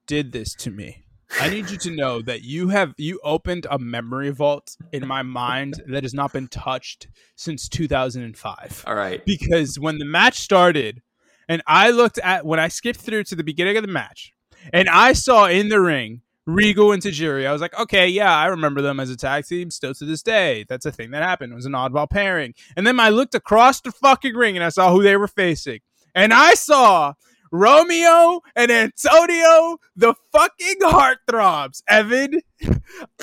did 0.07 0.31
this 0.31 0.53
to 0.55 0.71
me, 0.71 1.05
I 1.39 1.49
need 1.49 1.69
you 1.69 1.77
to 1.77 1.91
know 1.91 2.21
that 2.21 2.43
you 2.43 2.69
have 2.69 2.93
you 2.97 3.19
opened 3.23 3.67
a 3.69 3.79
memory 3.79 4.29
vault 4.29 4.77
in 4.91 5.07
my 5.07 5.21
mind 5.21 5.81
that 5.87 6.03
has 6.03 6.13
not 6.13 6.31
been 6.31 6.47
touched 6.47 7.07
since 7.35 7.67
2005. 7.67 8.83
All 8.87 8.95
right. 8.95 9.25
Because 9.25 9.79
when 9.79 9.97
the 9.97 10.05
match 10.05 10.39
started 10.39 11.01
and 11.49 11.61
I 11.67 11.91
looked 11.91 12.19
at 12.19 12.45
when 12.45 12.59
I 12.59 12.67
skipped 12.67 13.01
through 13.01 13.23
to 13.25 13.35
the 13.35 13.43
beginning 13.43 13.75
of 13.75 13.83
the 13.83 13.91
match 13.91 14.33
and 14.71 14.87
I 14.87 15.13
saw 15.13 15.47
in 15.47 15.69
the 15.69 15.81
ring 15.81 16.21
Regal 16.47 16.91
and 16.91 17.01
Tajiri, 17.01 17.47
I 17.47 17.51
was 17.51 17.61
like, 17.61 17.77
okay, 17.79 18.07
yeah, 18.07 18.35
I 18.35 18.45
remember 18.45 18.81
them 18.81 18.99
as 18.99 19.09
a 19.09 19.17
tag 19.17 19.45
team 19.45 19.71
still 19.71 19.93
to 19.95 20.05
this 20.05 20.21
day. 20.21 20.65
That's 20.69 20.85
a 20.85 20.91
thing 20.91 21.11
that 21.11 21.23
happened. 21.23 21.51
It 21.51 21.55
was 21.55 21.65
an 21.65 21.71
oddball 21.71 22.09
pairing. 22.09 22.53
And 22.75 22.85
then 22.85 22.99
I 22.99 23.09
looked 23.09 23.33
across 23.33 23.81
the 23.81 23.91
fucking 23.91 24.35
ring 24.35 24.55
and 24.55 24.63
I 24.63 24.69
saw 24.69 24.91
who 24.91 25.01
they 25.01 25.17
were 25.17 25.27
facing. 25.27 25.79
And 26.13 26.31
I 26.33 26.53
saw 26.53 27.13
Romeo 27.55 28.41
and 28.55 28.71
Antonio, 28.71 29.77
the 29.95 30.13
fucking 30.31 30.79
heartthrobs. 30.81 31.81
Evan, 31.87 32.41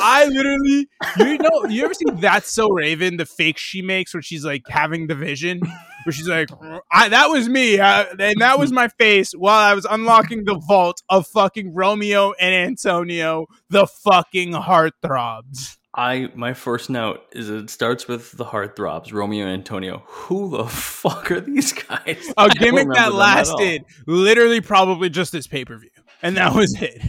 I 0.01 0.27
literally, 0.27 0.89
you 1.19 1.39
know, 1.39 1.65
you 1.69 1.85
ever 1.85 1.95
see 1.95 2.05
That's 2.15 2.51
So 2.51 2.69
Raven, 2.71 3.17
the 3.17 3.27
fake 3.27 3.59
she 3.59 3.83
makes 3.83 4.15
where 4.15 4.23
she's 4.23 4.45
like 4.45 4.67
having 4.69 5.07
the 5.07 5.15
vision? 5.15 5.61
Where 6.05 6.13
she's 6.13 6.29
like, 6.29 6.49
I, 6.91 7.11
that 7.11 7.29
was 7.29 7.49
me. 7.49 7.79
uh, 7.79 8.07
and 8.19 8.41
that 8.41 8.59
was 8.59 8.73
my 8.73 8.89
face 8.89 9.33
while 9.33 9.61
I 9.61 9.75
was 9.75 9.85
unlocking 9.85 10.45
the 10.45 10.55
vault 10.55 11.03
of 11.09 11.27
fucking 11.29 11.75
Romeo 11.75 12.33
and 12.41 12.55
Antonio, 12.55 13.47
the 13.69 13.87
fucking 13.87 14.53
heartthrobs. 14.53 15.77
I 15.95 16.31
my 16.35 16.55
first 16.55 16.89
note 16.89 17.21
is 17.33 17.51
it 17.51 17.69
starts 17.69 18.09
with 18.09 18.33
the 18.33 18.47
heartthrobs, 18.47 19.13
Romeo 19.13 19.45
and 19.45 19.53
Antonio. 19.53 20.03
Who 20.07 20.51
the 20.57 20.65
fuck 20.69 21.31
are 21.31 21.41
these 21.41 21.73
guys? 21.73 22.33
A 22.37 22.49
gimmick 22.49 22.89
that 22.89 22.95
them 22.95 22.97
at 22.97 23.13
all. 23.13 23.19
lasted 23.19 23.85
literally 24.07 24.61
probably 24.61 25.11
just 25.11 25.33
this 25.33 25.47
pay 25.47 25.65
per 25.65 25.77
view. 25.77 25.91
And 26.23 26.37
that 26.37 26.55
was 26.55 26.81
it. 26.81 27.03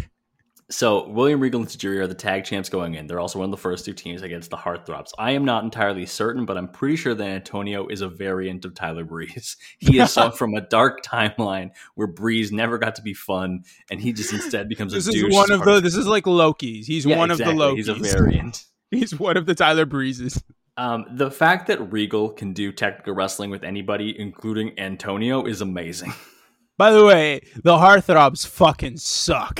So 0.69 1.07
William 1.07 1.39
Regal 1.39 1.61
and 1.61 1.69
Tajiri 1.69 1.99
are 1.99 2.07
the 2.07 2.15
tag 2.15 2.45
champs 2.45 2.67
going 2.67 2.95
in. 2.95 3.05
They're 3.05 3.19
also 3.19 3.37
one 3.37 3.45
of 3.45 3.51
the 3.51 3.57
first 3.57 3.85
two 3.85 3.93
teams 3.93 4.23
against 4.23 4.49
the 4.49 4.57
Heartthrobs. 4.57 5.11
I 5.19 5.31
am 5.31 5.45
not 5.45 5.63
entirely 5.63 6.07
certain, 6.07 6.45
but 6.45 6.57
I'm 6.57 6.67
pretty 6.67 6.95
sure 6.95 7.13
that 7.13 7.23
Antonio 7.23 7.87
is 7.87 8.01
a 8.01 8.09
variant 8.09 8.65
of 8.65 8.73
Tyler 8.73 9.03
Breeze. 9.03 9.55
He 9.79 9.99
is 9.99 10.11
some 10.11 10.31
from 10.37 10.55
a 10.55 10.61
dark 10.61 11.03
timeline 11.03 11.71
where 11.93 12.07
Breeze 12.07 12.51
never 12.51 12.79
got 12.79 12.95
to 12.95 13.01
be 13.03 13.13
fun, 13.13 13.65
and 13.91 14.01
he 14.01 14.13
just 14.13 14.33
instead 14.33 14.67
becomes 14.67 14.93
This 14.93 15.07
a 15.07 15.11
is 15.11 15.31
one 15.31 15.51
of 15.51 15.63
the 15.63 15.79
this 15.79 15.95
is 15.95 16.07
like 16.07 16.25
Loki's. 16.25 16.87
He's 16.87 17.05
Yeah, 17.05 17.17
one 17.17 17.29
exactly. 17.29 17.53
of 17.53 17.59
the 17.59 17.65
Lokis. 17.65 17.75
He's 17.75 17.89
a 17.89 17.95
variant. 17.95 18.65
He's 18.93 19.17
one 19.19 19.37
of 19.37 19.45
the 19.45 19.55
Tyler 19.55 19.85
Breezes. 19.85 20.41
Um, 20.77 21.05
the 21.11 21.29
fact 21.31 21.67
that 21.67 21.91
Regal 21.91 22.29
can 22.29 22.53
do 22.53 22.71
technical 22.71 23.13
wrestling 23.13 23.49
with 23.49 23.63
anybody, 23.63 24.19
including 24.19 24.77
Antonio, 24.79 25.45
is 25.45 25.61
amazing. 25.61 26.13
By 26.77 26.91
the 26.91 27.05
way, 27.05 27.41
the 27.63 27.75
heartthrobs 27.77 28.47
fucking 28.47 28.97
suck. 28.97 29.59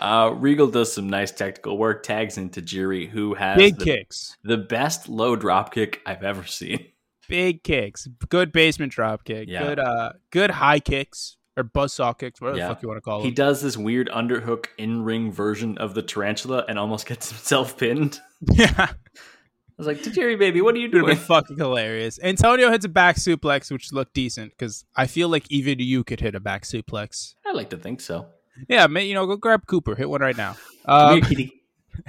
Uh, 0.00 0.32
Regal 0.36 0.68
does 0.68 0.92
some 0.92 1.08
nice 1.08 1.30
technical 1.32 1.76
work, 1.78 2.02
tags 2.02 2.38
into 2.38 2.62
Jiri, 2.62 3.08
who 3.08 3.34
has 3.34 3.56
Big 3.56 3.78
the, 3.78 3.84
kicks. 3.84 4.36
the 4.44 4.56
best 4.56 5.08
low 5.08 5.34
drop 5.36 5.72
kick 5.74 6.00
I've 6.06 6.22
ever 6.22 6.44
seen. 6.44 6.86
Big 7.28 7.62
kicks. 7.62 8.08
Good 8.28 8.52
basement 8.52 8.92
drop 8.92 9.24
kick. 9.24 9.48
Yeah. 9.48 9.62
Good 9.62 9.78
uh 9.78 10.12
good 10.30 10.50
high 10.50 10.80
kicks. 10.80 11.36
Or 11.56 11.64
buzzsaw 11.64 12.18
kicks, 12.18 12.40
whatever 12.40 12.58
Yeah. 12.58 12.68
the 12.68 12.74
fuck 12.74 12.82
you 12.82 12.88
want 12.88 12.96
to 12.96 13.02
call 13.02 13.20
it. 13.20 13.24
He 13.24 13.30
does 13.30 13.60
this 13.60 13.76
weird 13.76 14.08
underhook 14.08 14.66
in 14.78 15.02
ring 15.04 15.30
version 15.30 15.76
of 15.78 15.94
the 15.94 16.00
tarantula 16.02 16.64
and 16.68 16.78
almost 16.78 17.06
gets 17.06 17.28
himself 17.30 17.76
pinned. 17.78 18.20
Yeah. 18.52 18.88
I 18.88 19.74
was 19.78 19.86
like, 19.86 20.02
Tajiri, 20.02 20.38
baby, 20.38 20.60
what 20.60 20.74
are 20.74 20.78
you 20.78 20.88
doing? 20.88 21.16
fucking 21.16 21.56
hilarious. 21.56 22.18
Antonio 22.22 22.70
hits 22.70 22.84
a 22.84 22.88
back 22.88 23.16
suplex, 23.16 23.70
which 23.72 23.92
looked 23.92 24.12
decent 24.14 24.52
because 24.52 24.84
I 24.94 25.06
feel 25.06 25.28
like 25.28 25.50
even 25.50 25.78
you 25.78 26.04
could 26.04 26.20
hit 26.20 26.34
a 26.34 26.40
back 26.40 26.64
suplex. 26.64 27.34
I 27.46 27.52
like 27.52 27.70
to 27.70 27.76
think 27.78 28.00
so. 28.00 28.26
Yeah, 28.68 28.86
man, 28.86 29.06
you 29.06 29.14
know, 29.14 29.26
go 29.26 29.36
grab 29.36 29.66
Cooper, 29.66 29.94
hit 29.94 30.08
one 30.10 30.20
right 30.20 30.36
now. 30.36 30.56
Come 30.86 30.94
Um, 30.94 31.12
here, 31.14 31.28
kitty. 31.28 31.52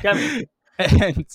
Come 0.02 0.18
here. 0.18 0.44
and 0.80 1.26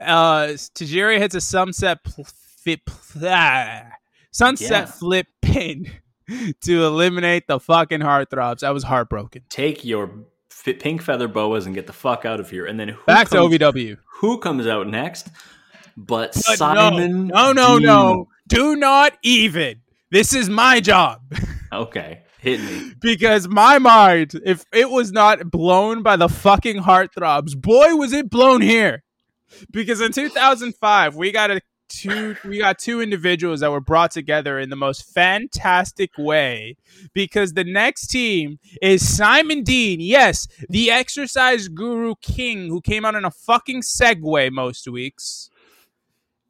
uh, 0.00 0.46
Tajiri 0.74 1.18
hits 1.18 1.34
a 1.34 1.40
sunset 1.40 2.02
pl- 2.02 2.26
flip, 2.62 2.80
ah, 3.22 3.82
sunset 4.30 4.70
Yeah. 4.70 4.84
flip 4.86 5.26
pin 5.42 5.90
to 6.64 6.84
eliminate 6.86 7.46
the 7.46 7.60
fucking 7.60 8.00
heartthrobs. 8.00 8.62
I 8.64 8.70
was 8.70 8.84
heartbroken. 8.84 9.42
Take 9.50 9.84
your 9.84 10.24
pink 10.74 11.02
feather 11.02 11.28
boas 11.28 11.66
and 11.66 11.74
get 11.74 11.86
the 11.86 11.92
fuck 11.92 12.24
out 12.24 12.40
of 12.40 12.50
here. 12.50 12.66
And 12.66 12.78
then 12.78 12.88
who 12.88 13.02
Back 13.06 13.28
to 13.30 13.36
OVW. 13.36 13.96
Who 14.20 14.38
comes 14.38 14.66
out 14.66 14.86
next? 14.88 15.28
But, 15.96 16.32
But 16.34 16.58
Simon. 16.58 17.28
no, 17.28 17.52
no, 17.52 17.78
no, 17.78 17.78
no. 17.78 18.28
Do 18.46 18.76
not 18.76 19.12
even. 19.22 19.80
This 20.10 20.32
is 20.32 20.48
my 20.48 20.80
job. 20.80 21.20
Okay, 21.70 22.22
hit 22.40 22.60
me. 22.62 22.94
because 22.98 23.46
my 23.46 23.78
mind, 23.78 24.40
if 24.42 24.64
it 24.72 24.88
was 24.88 25.12
not 25.12 25.50
blown 25.50 26.02
by 26.02 26.16
the 26.16 26.26
fucking 26.30 26.78
heartthrobs, 26.78 27.54
boy, 27.54 27.94
was 27.94 28.14
it 28.14 28.30
blown 28.30 28.62
here. 28.62 29.02
Because 29.70 30.00
in 30.00 30.12
2005, 30.12 31.14
we 31.14 31.30
got 31.30 31.50
a 31.50 31.60
two, 31.88 32.36
we 32.44 32.58
got 32.58 32.78
two 32.78 33.00
individuals 33.00 33.60
that 33.60 33.70
were 33.70 33.80
brought 33.80 34.10
together 34.10 34.58
in 34.58 34.70
the 34.70 34.76
most 34.76 35.12
fantastic 35.12 36.10
way. 36.16 36.76
Because 37.12 37.52
the 37.52 37.64
next 37.64 38.08
team 38.08 38.58
is 38.80 39.06
Simon 39.06 39.62
Dean, 39.62 40.00
yes, 40.00 40.46
the 40.68 40.90
exercise 40.90 41.68
guru 41.68 42.14
king 42.20 42.68
who 42.68 42.80
came 42.80 43.04
out 43.04 43.14
in 43.14 43.24
a 43.24 43.30
fucking 43.30 43.82
Segway 43.82 44.50
most 44.50 44.88
weeks, 44.88 45.50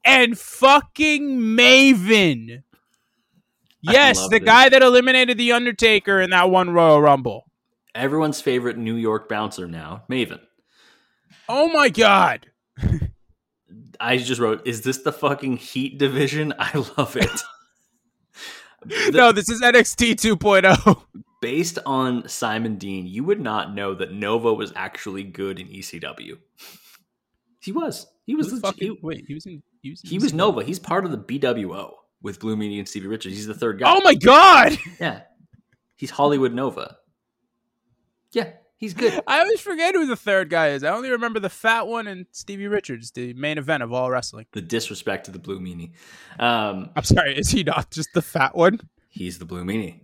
and 0.04 0.38
fucking 0.38 1.38
Maven. 1.38 2.62
Yes, 3.80 4.20
the 4.28 4.38
this. 4.38 4.46
guy 4.46 4.68
that 4.68 4.82
eliminated 4.82 5.38
the 5.38 5.52
Undertaker 5.52 6.20
in 6.20 6.30
that 6.30 6.50
one 6.50 6.70
Royal 6.70 7.00
Rumble. 7.00 7.44
Everyone's 7.94 8.40
favorite 8.40 8.76
New 8.76 8.96
York 8.96 9.28
bouncer 9.28 9.66
now, 9.66 10.04
Maven. 10.10 10.40
Oh 11.48 11.68
my 11.68 11.88
god. 11.88 12.46
I 14.00 14.16
just 14.18 14.40
wrote, 14.40 14.66
"Is 14.66 14.82
this 14.82 14.98
the 14.98 15.12
fucking 15.12 15.56
Heat 15.58 15.98
division?" 15.98 16.54
I 16.58 16.76
love 16.96 17.16
it. 17.16 17.42
no, 19.12 19.32
this 19.32 19.48
is 19.48 19.60
NXT 19.60 20.14
2.0. 20.14 21.02
Based 21.40 21.78
on 21.86 22.28
Simon 22.28 22.76
Dean, 22.76 23.06
you 23.06 23.22
would 23.24 23.40
not 23.40 23.74
know 23.74 23.94
that 23.94 24.12
Nova 24.12 24.52
was 24.52 24.72
actually 24.74 25.22
good 25.22 25.60
in 25.60 25.68
ECW. 25.68 26.38
He 27.60 27.72
was. 27.72 28.06
He 28.26 28.34
was. 28.34 28.48
Legit- 28.52 28.62
fucking- 28.62 28.88
he, 28.88 28.98
wait, 29.02 29.24
he 29.26 29.34
was 29.34 29.46
in 29.46 29.62
he 29.82 29.90
was, 29.90 30.02
in 30.02 30.10
he 30.10 30.18
was 30.18 30.32
Nova. 30.32 30.64
He's 30.64 30.78
part 30.78 31.04
of 31.04 31.10
the 31.10 31.18
BWO 31.18 31.92
with 32.22 32.40
Blue 32.40 32.56
Meanie 32.56 32.78
and 32.78 32.88
Stevie 32.88 33.06
Richards. 33.06 33.34
He's 33.36 33.46
the 33.46 33.54
third 33.54 33.78
guy. 33.78 33.94
Oh 33.94 34.00
my 34.02 34.14
god. 34.14 34.76
Yeah, 35.00 35.20
he's 35.96 36.10
Hollywood 36.10 36.52
Nova. 36.52 36.96
Yeah, 38.32 38.50
he's 38.78 38.94
good. 38.94 39.20
I 39.26 39.40
always 39.40 39.60
forget 39.60 39.94
who 39.94 40.06
the 40.06 40.16
third 40.16 40.48
guy 40.48 40.68
is. 40.68 40.82
I 40.82 40.88
only 40.94 41.10
remember 41.10 41.38
the 41.40 41.50
fat 41.50 41.86
one 41.86 42.06
and 42.06 42.24
Stevie 42.32 42.66
Richards, 42.68 43.10
the 43.10 43.34
main 43.34 43.58
event 43.58 43.82
of 43.82 43.92
all 43.92 44.10
wrestling. 44.10 44.46
The 44.52 44.62
disrespect 44.62 45.26
to 45.26 45.30
the 45.30 45.38
Blue 45.38 45.60
Meanie. 45.60 45.90
Um, 46.40 46.88
I'm 46.96 47.04
sorry, 47.04 47.36
is 47.38 47.50
he 47.50 47.62
not 47.64 47.90
just 47.90 48.08
the 48.14 48.22
fat 48.22 48.56
one? 48.56 48.80
He's 49.10 49.38
the 49.38 49.44
Blue 49.44 49.64
Meanie. 49.64 50.00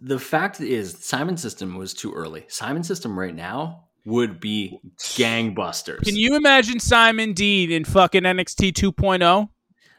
The 0.00 0.18
fact 0.18 0.60
is, 0.60 0.96
Simon 1.00 1.36
System 1.36 1.76
was 1.76 1.94
too 1.94 2.12
early. 2.12 2.44
Simon 2.48 2.82
System 2.84 3.18
right 3.18 3.34
now 3.34 3.84
would 4.04 4.40
be 4.40 4.78
gangbusters. 4.98 6.02
Can 6.02 6.16
you 6.16 6.36
imagine 6.36 6.80
Simon 6.80 7.32
Dean 7.32 7.70
in 7.70 7.84
fucking 7.84 8.22
NXT 8.22 8.72
2.0? 8.72 9.48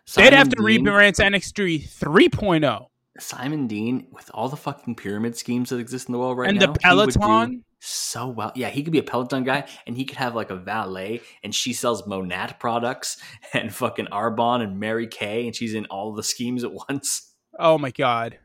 Simon 0.06 0.32
They'd 0.32 0.36
have 0.38 0.50
to 0.50 0.56
Dean- 0.56 0.86
rebrand 0.86 1.16
to 1.16 1.24
NXT 1.24 1.90
3.0. 1.90 2.86
Simon 3.18 3.68
Dean 3.68 4.08
with 4.12 4.30
all 4.34 4.50
the 4.50 4.58
fucking 4.58 4.96
pyramid 4.96 5.36
schemes 5.36 5.70
that 5.70 5.78
exist 5.78 6.08
in 6.08 6.14
the 6.14 6.20
world 6.20 6.38
right 6.38 6.50
And 6.50 6.60
now. 6.60 6.66
And 6.66 6.76
the 6.76 6.88
he 6.88 6.96
would 6.96 7.10
do 7.14 7.20
Peloton? 7.20 7.64
so 7.80 8.28
well. 8.28 8.52
Yeah, 8.56 8.70
he 8.70 8.84
could 8.84 8.94
be 8.94 9.00
a 9.00 9.04
Peloton 9.04 9.44
guy, 9.44 9.66
and 9.88 9.96
he 9.96 10.06
could 10.06 10.18
have 10.18 10.36
like 10.36 10.50
a 10.50 10.56
valet, 10.56 11.22
and 11.44 11.54
she 11.54 11.74
sells 11.74 12.06
Monat 12.06 12.60
products 12.60 13.18
and 13.54 13.74
fucking 13.74 14.08
Arbonne 14.08 14.62
and 14.62 14.80
Mary 14.80 15.08
Kay, 15.08 15.46
and 15.46 15.56
she's 15.56 15.74
in 15.74 15.86
all 15.88 16.14
the 16.14 16.24
schemes 16.24 16.64
at 16.64 16.72
once. 16.90 17.34
Oh 17.58 17.78
my 17.78 17.92
god. 17.92 18.38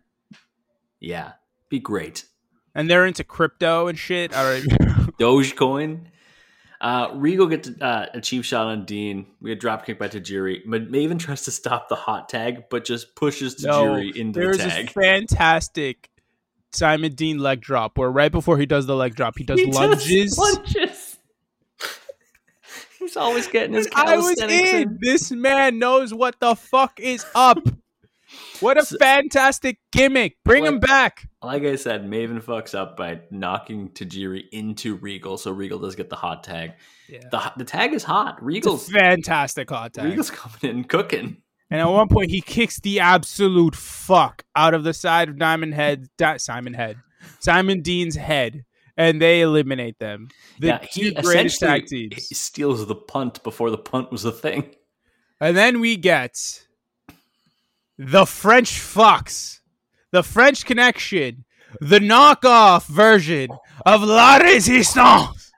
Yeah, 1.01 1.33
be 1.69 1.79
great. 1.79 2.25
And 2.75 2.91
they're 2.91 3.07
into 3.07 3.23
crypto 3.23 3.87
and 3.87 3.99
shit. 3.99 4.35
All 4.35 4.45
right. 4.45 4.63
Dogecoin. 5.21 6.07
Uh, 6.85 7.11
Regal 7.15 7.47
gets 7.47 7.71
uh, 7.81 8.07
a 8.13 8.21
cheap 8.21 8.45
shot 8.45 8.67
on 8.67 8.85
Dean. 8.85 9.25
We 9.41 9.51
get 9.53 9.61
drop 9.61 9.87
kick 9.87 9.99
by 9.99 10.09
Tajiri. 10.09 10.67
Ma- 10.67 10.77
Maven 10.77 11.19
tries 11.19 11.41
to 11.45 11.51
stop 11.51 11.89
the 11.89 11.95
hot 11.95 12.29
tag, 12.29 12.65
but 12.69 12.85
just 12.85 13.17
pushes 13.17 13.57
Tajiri 13.57 14.15
into 14.15 14.39
there's 14.39 14.59
the 14.59 14.65
tag. 14.65 14.91
fantastic 14.91 16.11
Simon 16.75 17.15
Dean 17.15 17.39
leg 17.39 17.63
drop 17.63 17.97
where 17.97 18.11
right 18.11 18.31
before 18.31 18.59
he 18.59 18.67
does 18.67 18.85
the 18.85 18.95
leg 18.95 19.15
drop, 19.15 19.39
he 19.39 19.45
does 19.45 19.61
He 19.61 19.73
lunges. 19.73 20.37
lunges. 20.39 21.17
He's 22.99 23.17
always 23.17 23.47
getting 23.49 23.73
his 23.75 23.89
I 23.95 24.17
was 24.19 24.39
in. 24.43 24.51
in. 24.51 24.99
This 25.01 25.31
man 25.31 25.79
knows 25.79 26.13
what 26.13 26.39
the 26.39 26.55
fuck 26.55 27.01
is 27.01 27.25
up. 27.35 27.59
What 28.65 28.79
a 28.79 28.85
fantastic 28.99 29.79
gimmick. 29.93 30.39
Bring 30.43 30.65
him 30.65 30.81
back. 30.81 31.29
Like 31.43 31.65
I 31.65 31.77
said, 31.77 32.07
Maven 32.07 32.43
fucks 32.43 32.75
up 32.75 32.97
by 32.97 33.21
knocking 33.31 33.91
Tajiri 33.91 34.45
into 34.53 34.97
Regal, 34.97 35.37
so 35.37 35.51
Regal 35.51 35.79
does 35.79 35.95
get 35.95 36.09
the 36.09 36.17
hot 36.17 36.43
tag. 36.43 36.73
Yeah. 37.07 37.21
The, 37.31 37.53
the 37.59 37.65
tag 37.65 37.93
is 37.93 38.03
hot. 38.05 38.43
Regal's 38.43 38.89
Fantastic 38.89 39.69
hot 39.69 39.93
tag. 39.93 40.07
Regal's 40.07 40.31
coming 40.31 40.79
in 40.79 40.85
cooking. 40.85 41.43
And 41.71 41.83
at 41.83 41.91
one 41.91 42.09
point, 42.09 42.31
he 42.31 42.41
kicks 42.41 42.81
the 42.81 43.01
absolute 43.01 43.77
fuck 43.77 44.45
out 44.57 44.73
of 44.73 44.83
the 44.83 44.95
side 44.95 45.29
of 45.29 45.39
Diamond 45.39 45.75
Head, 45.75 46.07
Di- 46.17 46.39
Simon 46.39 46.73
Head, 46.73 46.97
Simon 47.41 47.83
Dean's 47.83 48.17
head, 48.17 48.65
and 48.97 49.21
they 49.21 49.43
eliminate 49.43 49.99
them. 49.99 50.29
The 50.61 50.69
yeah, 50.69 50.87
he 50.91 51.13
greatest 51.13 51.61
tag 51.61 51.85
teams. 51.87 52.29
he 52.29 52.35
steals 52.35 52.87
the 52.87 52.95
punt 52.95 53.43
before 53.43 53.71
the 53.71 53.77
punt 53.77 54.11
was 54.11 54.25
a 54.25 54.33
thing. 54.33 54.75
And 55.39 55.55
then 55.55 55.81
we 55.81 55.99
get 55.99 56.64
the 57.99 58.27
French 58.27 58.79
Fox, 58.79 59.61
the 60.11 60.23
French 60.23 60.65
Connection, 60.65 61.45
the 61.81 61.99
knockoff 61.99 62.87
version 62.87 63.51
of 63.85 64.03
La 64.03 64.37
Resistance. 64.37 65.53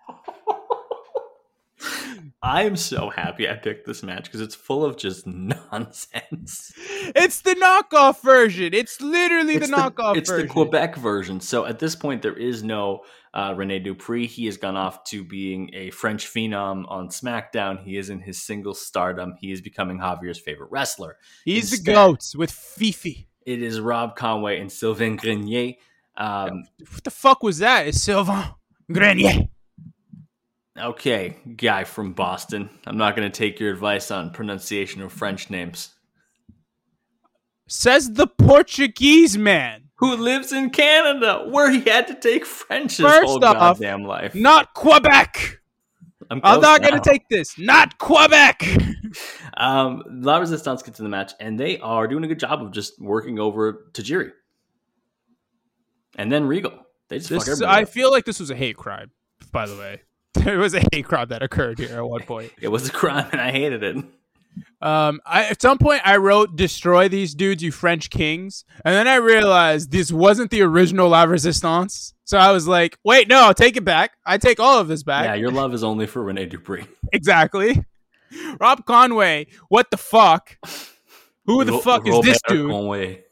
I'm 2.43 2.77
so 2.77 3.11
happy 3.11 3.49
I 3.49 3.55
picked 3.55 3.87
this 3.87 4.03
match 4.03 4.25
because 4.25 4.41
it's 4.41 4.55
full 4.55 4.85
of 4.85 4.97
just 4.97 5.27
nonsense. 5.27 6.73
It's 7.15 7.41
the 7.41 7.55
knockoff 7.55 8.23
version. 8.23 8.73
It's 8.75 9.01
literally 9.01 9.55
It's 9.57 9.69
the 9.71 9.77
knockoff 9.77 10.17
It's 10.17 10.31
version. 10.31 10.47
the 10.47 10.53
Quebec 10.53 10.97
version. 10.97 11.41
So 11.41 11.65
at 11.67 11.79
this 11.79 11.97
point, 11.97 12.23
there 12.23 12.37
is 12.37 12.63
no 12.63 13.01
uh, 13.35 13.55
Rene 13.57 13.79
Dupree. 13.81 14.27
He 14.27 14.47
has 14.47 14.57
gone 14.59 14.77
off 14.77 15.03
to 15.05 15.25
being 15.25 15.71
a 15.75 15.91
French 15.91 16.27
phenom 16.27 16.85
on 16.89 17.09
SmackDown. 17.09 17.83
He 17.83 17.97
is 17.97 18.11
in 18.11 18.21
his 18.21 18.43
single 18.43 18.75
stardom. 18.75 19.35
He 19.41 19.51
is 19.51 19.61
becoming 19.61 19.99
Javier's 19.99 20.39
favorite 20.39 20.71
wrestler. 20.71 21.17
He's 21.45 21.71
the 21.71 21.93
goat 21.93 22.23
with 22.37 22.51
Fifi. 22.51 23.29
It 23.45 23.63
is 23.63 23.81
Rob 23.81 24.15
Conway 24.17 24.61
and 24.61 24.71
Sylvain 24.71 25.17
Grenier. 25.17 25.75
Um, 26.17 26.65
What 26.93 27.05
the 27.05 27.11
fuck 27.11 27.43
was 27.43 27.59
that? 27.59 27.87
It's 27.87 28.03
Sylvain 28.03 28.45
Grenier. 28.93 29.49
Okay, 30.79 31.37
guy 31.57 31.85
from 31.85 32.13
Boston. 32.13 32.71
I'm 32.87 32.97
not 32.97 33.17
going 33.17 33.31
to 33.31 33.37
take 33.37 33.61
your 33.61 33.73
advice 33.73 34.11
on 34.11 34.31
pronunciation 34.31 35.03
of 35.03 35.13
French 35.13 35.51
names. 35.51 35.91
Says 37.69 38.13
the 38.13 38.27
Portuguese 38.27 39.37
man. 39.37 39.85
Who 39.97 40.15
lives 40.15 40.53
in 40.53 40.71
Canada, 40.71 41.47
where 41.49 41.71
he 41.71 41.81
had 41.81 42.07
to 42.09 42.15
take 42.15 42.45
French 42.45 42.99
his 42.99 43.07
First 43.07 43.25
whole 43.25 43.45
off, 43.45 43.79
goddamn 43.79 44.05
life. 44.05 44.35
Not 44.35 44.75
Quebec. 44.75 45.61
I'm, 46.31 46.41
I'm 46.45 46.61
not 46.61 46.83
going 46.83 47.01
to 47.01 47.09
take 47.09 47.29
this. 47.29 47.59
Not 47.59 47.99
Quebec. 47.99 48.63
Um, 49.59 50.03
La 50.11 50.37
Resistance 50.37 50.83
gets 50.83 50.99
in 50.99 51.05
the 51.05 51.09
match, 51.09 51.33
and 51.41 51.59
they 51.59 51.79
are 51.79 52.07
doing 52.07 52.23
a 52.25 52.27
good 52.27 52.39
job 52.39 52.61
of 52.61 52.73
just 52.73 53.01
working 53.01 53.39
over 53.39 53.87
Tajiri. 53.93 54.33
And 56.17 56.31
then 56.31 56.45
Regal. 56.45 56.73
They 57.09 57.21
just 57.21 57.31
This, 57.31 57.63
I 57.63 57.83
up. 57.83 57.89
feel 57.89 58.11
like 58.11 58.27
this 58.27 58.39
was 58.39 58.51
a 58.51 58.55
hate 58.55 58.77
crime, 58.77 59.11
by 59.53 59.67
the 59.67 59.77
way. 59.77 60.03
There 60.45 60.59
was 60.59 60.75
a 60.75 60.83
hate 60.93 61.07
crime 61.07 61.29
that 61.29 61.43
occurred 61.43 61.79
here 61.79 61.97
at 61.97 62.09
one 62.09 62.23
point. 62.23 62.53
It 62.61 62.69
was 62.69 62.89
a 62.89 62.93
crime, 62.93 63.29
and 63.33 63.41
I 63.41 63.51
hated 63.51 63.83
it. 63.83 63.97
Um, 64.81 65.21
I, 65.27 65.45
at 65.45 65.61
some 65.61 65.79
point, 65.79 66.03
I 66.05 66.17
wrote 66.17 66.57
"Destroy 66.57 67.09
these 67.09 67.35
dudes, 67.35 67.63
you 67.63 67.73
French 67.73 68.11
kings," 68.11 68.65
and 68.85 68.95
then 68.95 69.09
I 69.09 69.17
realized 69.17 69.91
this 69.91 70.13
wasn't 70.13 70.51
the 70.51 70.63
original 70.63 71.09
La 71.11 71.25
Resistance. 71.25 72.15
So 72.25 72.39
I 72.39 72.53
was 72.53 72.67
like, 72.69 72.99
"Wait, 73.05 73.29
no, 73.29 73.43
I'll 73.43 73.55
take 73.55 73.77
it 73.77 73.85
back. 73.85 74.13
I 74.25 74.39
take 74.39 74.61
all 74.61 74.79
of 74.79 74.89
this 74.89 75.03
back." 75.03 75.25
Yeah, 75.25 75.35
your 75.35 75.51
love 75.51 75.75
is 75.75 75.83
only 75.85 76.07
for 76.07 76.23
Rene 76.23 76.47
Dupree. 76.47 76.87
exactly. 77.13 77.85
Rob 78.61 78.85
Conway, 78.87 79.47
what 79.69 79.91
the 79.91 79.97
fuck? 79.97 80.59
Who 81.47 81.65
the 81.65 81.73
Ro- 81.73 81.81
fuck 81.81 82.07
is 82.09 82.21
this 82.23 82.41
dude? 82.49 82.71
Conway. 82.71 83.25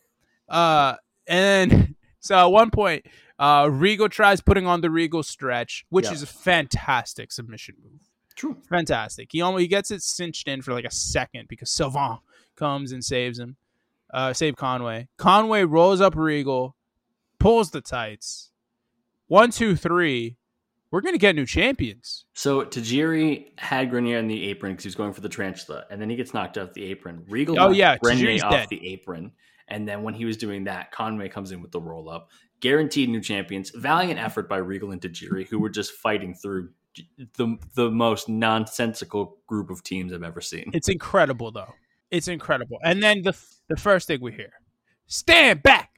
Uh, 0.48 0.94
and 1.26 1.70
then, 1.70 1.94
so 2.20 2.36
at 2.36 2.52
one 2.52 2.70
point, 2.70 3.06
uh, 3.38 3.68
Regal 3.70 4.08
tries 4.08 4.40
putting 4.40 4.66
on 4.66 4.80
the 4.80 4.90
Regal 4.90 5.22
stretch, 5.22 5.84
which 5.88 6.06
Yeah. 6.06 6.12
is 6.12 6.22
a 6.22 6.26
fantastic 6.26 7.32
submission 7.32 7.76
move. 7.82 8.00
True. 8.34 8.56
Fantastic. 8.68 9.28
He 9.32 9.40
almost 9.40 9.62
he 9.62 9.68
gets 9.68 9.90
it 9.90 10.02
cinched 10.02 10.48
in 10.48 10.60
for 10.62 10.72
like 10.72 10.84
a 10.84 10.90
second 10.90 11.48
because 11.48 11.70
Sylvain 11.70 12.18
comes 12.56 12.90
and 12.92 13.04
saves 13.04 13.38
him. 13.38 13.56
Uh, 14.12 14.32
save 14.32 14.56
Conway. 14.56 15.08
Conway 15.16 15.64
rolls 15.64 16.00
up 16.00 16.14
Regal, 16.16 16.76
pulls 17.38 17.70
the 17.70 17.80
tights. 17.80 18.50
One, 19.26 19.50
two, 19.50 19.74
three. 19.76 20.36
We're 20.90 21.00
gonna 21.00 21.18
get 21.18 21.34
new 21.34 21.46
champions. 21.46 22.24
So 22.34 22.64
Tajiri 22.64 23.58
had 23.58 23.90
Grenier 23.90 24.18
in 24.18 24.28
the 24.28 24.48
apron 24.50 24.72
because 24.72 24.84
he 24.84 24.88
was 24.88 24.94
going 24.94 25.12
for 25.12 25.20
the 25.22 25.28
tarantula, 25.28 25.84
and 25.90 26.00
then 26.00 26.08
he 26.08 26.14
gets 26.14 26.32
knocked 26.32 26.56
off 26.58 26.72
the 26.72 26.84
apron. 26.84 27.24
Regal 27.28 27.58
Oh, 27.58 27.70
yeah, 27.70 27.98
Grenier 27.98 28.28
Tajiri's 28.28 28.42
off 28.44 28.52
dead. 28.52 28.68
the 28.68 28.86
apron, 28.92 29.32
and 29.66 29.88
then 29.88 30.04
when 30.04 30.14
he 30.14 30.24
was 30.24 30.36
doing 30.36 30.64
that, 30.64 30.92
Conway 30.92 31.28
comes 31.28 31.50
in 31.50 31.60
with 31.60 31.72
the 31.72 31.80
roll 31.80 32.08
up. 32.08 32.30
Guaranteed 32.64 33.10
new 33.10 33.20
champions. 33.20 33.68
Valiant 33.68 34.18
effort 34.18 34.48
by 34.48 34.56
Regal 34.56 34.90
and 34.90 34.98
Tajiri, 34.98 35.46
who 35.46 35.58
were 35.58 35.68
just 35.68 35.92
fighting 35.92 36.34
through 36.34 36.70
the 37.36 37.58
the 37.74 37.90
most 37.90 38.26
nonsensical 38.26 39.36
group 39.46 39.68
of 39.68 39.82
teams 39.82 40.14
I've 40.14 40.22
ever 40.22 40.40
seen. 40.40 40.70
It's 40.72 40.88
incredible 40.88 41.52
though. 41.52 41.74
It's 42.10 42.26
incredible. 42.26 42.78
And 42.82 43.02
then 43.02 43.20
the 43.20 43.36
the 43.68 43.76
first 43.76 44.06
thing 44.06 44.22
we 44.22 44.32
hear, 44.32 44.54
stand 45.06 45.62
back. 45.62 45.90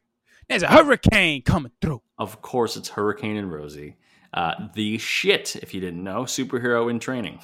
There's 0.49 0.65
a 0.65 0.67
hurricane 0.67 1.43
coming 1.43 1.71
through. 1.81 2.03
Of 2.19 2.43
course, 2.43 2.77
it's 2.77 2.89
Hurricane 2.89 3.37
and 3.37 3.49
Rosey. 3.49 3.95
Uh, 4.35 4.67
the 4.75 4.99
shit, 4.99 5.55
if 5.55 5.73
you 5.73 5.81
didn't 5.81 6.03
know, 6.03 6.23
superhero 6.23 6.91
in 6.91 6.99
training. 6.99 7.39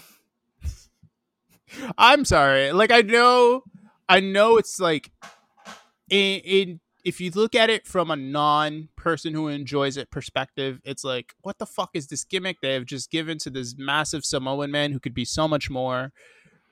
I'm 1.97 2.25
sorry. 2.25 2.73
Like 2.73 2.91
I 2.91 3.03
know, 3.03 3.63
I 4.09 4.19
know 4.19 4.57
it's 4.57 4.81
like, 4.81 5.13
in, 6.11 6.41
in 6.41 6.81
if 7.05 7.21
you 7.21 7.31
look 7.33 7.55
at 7.55 7.71
it 7.71 7.87
from 7.87 8.11
a 8.11 8.17
non-person 8.17 9.35
who 9.35 9.49
enjoys 9.49 9.97
it 9.97 10.11
perspective, 10.11 10.81
it's 10.85 11.05
like, 11.05 11.35
what 11.43 11.59
the 11.59 11.67
fuck 11.67 11.91
is 11.95 12.07
this 12.07 12.25
gimmick 12.25 12.61
they 12.61 12.75
have 12.75 12.85
just 12.85 13.11
given 13.11 13.39
to 13.39 13.51
this 13.51 13.75
massive 13.77 14.25
Samoan 14.25 14.71
man 14.71 14.93
who 14.93 15.01
could 15.01 15.15
be 15.15 15.25
so 15.25 15.49
much 15.49 15.69
more? 15.69 16.13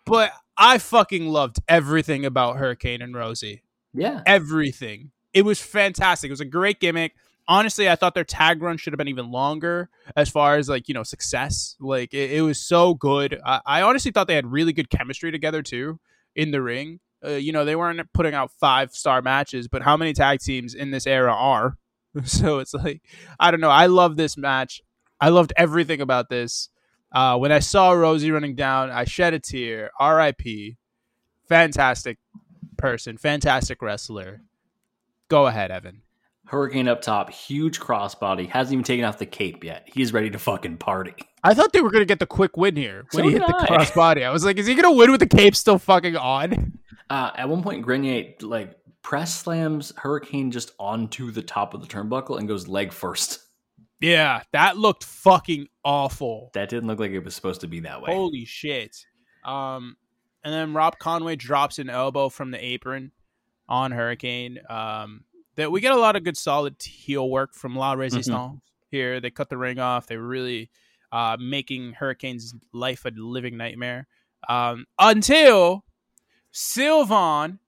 But 0.07 0.33
I 0.57 0.79
fucking 0.79 1.27
loved 1.27 1.61
everything 1.69 2.25
about 2.25 2.57
Hurricane 2.57 3.03
and 3.03 3.15
Rosey. 3.15 3.63
Yeah. 3.93 4.23
Everything. 4.27 5.11
It 5.35 5.45
was 5.45 5.61
fantastic. 5.61 6.29
It 6.29 6.33
was 6.33 6.41
a 6.41 6.45
great 6.47 6.81
gimmick. 6.81 7.15
Honestly, 7.49 7.89
I 7.89 7.97
thought 7.97 8.15
their 8.15 8.25
tag 8.25 8.63
run 8.63 8.77
should 8.77 8.93
have 8.93 8.99
been 8.99 9.09
even 9.09 9.31
longer 9.31 9.89
as 10.15 10.29
far 10.29 10.57
as 10.57 10.69
like, 10.69 10.89
you 10.89 10.95
know, 10.95 11.03
success. 11.03 11.75
Like 11.81 12.15
it, 12.15 12.31
it 12.31 12.43
was 12.43 12.61
so 12.61 12.95
good. 12.95 13.41
I, 13.45 13.61
I 13.67 13.83
honestly 13.83 14.13
thought 14.13 14.29
they 14.29 14.37
had 14.37 14.51
really 14.51 14.73
good 14.73 14.91
chemistry 14.91 15.33
together 15.33 15.63
too 15.63 15.99
in 16.37 16.53
the 16.53 16.63
ring. 16.63 17.01
Uh, 17.25 17.31
you 17.31 17.53
know, 17.53 17.65
they 17.65 17.77
weren't 17.77 18.01
putting 18.13 18.35
out 18.35 18.51
five 18.53 18.93
star 18.93 19.23
matches, 19.23 19.69
but 19.69 19.83
how 19.83 19.97
many 19.97 20.13
tag 20.13 20.41
teams 20.41 20.75
in 20.75 20.91
this 20.91 21.07
era 21.07 21.35
are? 21.35 21.77
So 22.25 22.59
it's 22.59 22.75
like, 22.75 23.03
I 23.39 23.53
don't 23.53 23.61
know. 23.61 23.71
I 23.71 23.87
love 23.87 24.17
this 24.17 24.37
match. 24.37 24.83
I 25.21 25.29
loved 25.29 25.53
everything 25.57 26.01
about 26.01 26.29
this. 26.29 26.69
Uh, 27.13 27.37
when 27.39 27.53
I 27.53 27.61
saw 27.61 27.93
Rosey 27.93 28.33
running 28.33 28.57
down, 28.57 28.91
I 28.91 29.05
shed 29.05 29.33
a 29.33 29.39
tear. 29.39 29.93
R.I.P. 29.99 30.77
Fantastic 31.49 32.19
person, 32.77 33.17
fantastic 33.17 33.81
wrestler. 33.83 34.43
Go 35.29 35.47
ahead, 35.47 35.71
Evan. 35.71 36.03
Hurricane 36.47 36.89
up 36.89 37.01
top, 37.01 37.31
huge 37.31 37.79
crossbody, 37.79 38.49
hasn't 38.49 38.73
even 38.73 38.83
taken 38.85 39.05
off 39.05 39.19
the 39.19 39.27
cape 39.27 39.63
yet. 39.63 39.89
He's 39.93 40.13
ready 40.13 40.31
to 40.31 40.39
fucking 40.39 40.79
party. 40.79 41.15
I 41.45 41.55
thought 41.55 41.73
they 41.73 41.81
were 41.81 41.91
gonna 41.91 42.05
get 42.05 42.19
the 42.19 42.27
quick 42.27 42.57
win 42.57 42.75
here 42.75 43.07
when 43.13 43.23
So 43.23 43.29
he 43.29 43.33
hit 43.35 43.47
did 43.47 43.49
the 43.49 43.67
crossbody. 43.67 44.25
I 44.25 44.31
was 44.31 44.45
like, 44.45 44.59
is 44.59 44.67
he 44.67 44.75
gonna 44.75 44.93
win 44.93 45.13
with 45.13 45.21
the 45.21 45.29
cape 45.29 45.55
still 45.55 45.79
fucking 45.79 46.17
on? 46.17 46.80
Uh, 47.11 47.33
at 47.37 47.49
one 47.49 47.63
point, 47.63 47.83
Grenier 47.83 48.35
like 48.41 48.77
press 49.03 49.35
slams 49.35 49.93
Hurricane 49.97 50.51
just 50.51 50.73
onto 50.79 51.31
the 51.31 51.43
top 51.43 51.75
of 51.75 51.81
the 51.81 51.89
turnbuckle 51.89 52.39
and 52.39 52.49
goes 52.49 52.69
leg 52.69 52.93
first. 52.93 53.41
Yeah, 54.01 54.43
that 54.53 54.79
looked 54.79 55.05
fucking 55.05 55.67
awful. 55.85 56.51
That 56.55 56.71
didn't 56.71 56.87
look 56.87 57.01
like 57.01 57.11
it 57.11 57.19
was 57.25 57.35
supposed 57.35 57.61
to 57.63 57.67
be 57.67 57.81
that 57.81 58.01
way. 58.01 58.15
Holy 58.15 58.47
shit. 58.47 58.97
Um, 59.45 59.97
and 60.43 60.55
then 60.55 60.73
Rob 60.73 60.99
Conway 60.99 61.37
drops 61.37 61.79
an 61.79 61.91
elbow 61.91 62.31
from 62.31 62.51
the 62.51 62.65
apron 62.65 63.13
on 63.69 63.93
Hurricane. 63.93 64.59
Um, 64.71 65.25
that 65.57 65.71
we 65.71 65.81
get 65.81 65.93
a 65.93 65.97
lot 65.97 66.17
of 66.17 66.25
good 66.25 66.37
solid 66.37 66.81
heel 66.83 67.29
work 67.29 67.55
from 67.55 67.77
La 67.77 67.93
Resistance 67.93 68.61
here. 68.91 69.21
They 69.21 69.31
cut 69.31 69.51
the 69.51 69.59
ring 69.59 69.79
off. 69.79 70.07
They 70.07 70.17
really 70.17 70.71
uh, 71.13 71.37
making 71.39 71.93
Hurricane's 71.93 72.55
life 72.73 73.05
a 73.05 73.11
living 73.15 73.57
nightmare. 73.57 74.07
Um, 74.49 74.87
until 74.99 75.85
Sylvain 76.53 77.59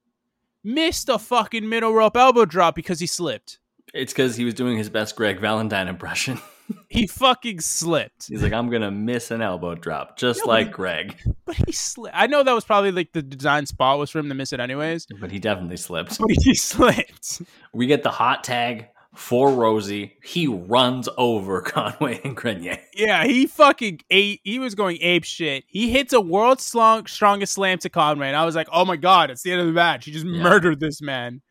missed 0.65 1.09
a 1.09 1.19
fucking 1.19 1.69
middle 1.69 1.93
rope 1.93 2.17
elbow 2.17 2.45
drop 2.45 2.75
because 2.75 3.01
he 3.01 3.07
slipped. 3.07 3.59
It's 3.95 4.13
because 4.13 4.37
he 4.37 4.45
was 4.45 4.55
doing 4.55 4.77
his 4.79 4.89
best 4.89 5.17
Greg 5.17 5.41
Valentine 5.41 5.89
impression. 5.89 6.39
He 6.89 7.07
fucking 7.07 7.61
slipped. 7.61 8.29
He's 8.29 8.43
like, 8.43 8.55
I'm 8.55 8.71
gonna 8.71 8.91
miss 8.91 9.31
an 9.31 9.43
elbow 9.43 9.75
drop, 9.75 10.17
just 10.17 10.47
like 10.47 10.69
he- 10.69 10.73
Greg. 10.73 11.17
But 11.45 11.57
he 11.57 11.73
slipped. 11.73 12.17
I 12.17 12.27
know 12.29 12.43
that 12.43 12.53
was 12.55 12.65
probably 12.65 12.93
like 12.93 13.13
the 13.13 13.21
design 13.21 13.67
spot 13.67 13.99
was 13.99 14.09
for 14.09 14.21
him 14.21 14.29
to 14.31 14.35
miss 14.35 14.55
it 14.55 14.61
anyways. 14.61 15.07
But 15.21 15.31
he 15.33 15.39
definitely 15.39 15.77
slipped. 15.77 16.19
But 16.19 16.31
he 16.31 16.55
slipped. 16.55 17.43
We 17.75 17.87
get 17.87 18.03
the 18.05 18.11
hot 18.11 18.43
tag 18.45 18.87
for 19.15 19.51
Rosey. 19.51 20.13
He 20.25 20.47
runs 20.47 21.09
over 21.19 21.61
Conway 21.63 22.21
and 22.25 22.37
Grenier. 22.37 22.79
Yeah, 22.95 23.25
he 23.25 23.47
fucking 23.47 24.01
ate. 24.11 24.41
He 24.45 24.59
was 24.59 24.75
going 24.75 24.99
ape 25.01 25.25
shit. 25.25 25.65
He 25.67 25.91
hits 25.91 26.13
a 26.13 26.21
world's 26.21 26.65
strong, 26.65 27.07
strongest 27.07 27.53
slam 27.55 27.79
to 27.79 27.89
Conway, 27.91 28.29
and 28.29 28.37
I 28.37 28.45
was 28.45 28.55
like, 28.55 28.69
"Oh 28.73 28.85
my 28.85 28.97
god, 28.97 29.31
it's 29.31 29.43
the 29.43 29.53
end 29.53 29.61
of 29.61 29.67
the 29.67 29.73
match." 29.73 30.05
He 30.07 30.13
just 30.13 30.27
Yeah. 30.27 30.43
murdered 30.43 30.81
this 30.81 31.01
man. 31.03 31.43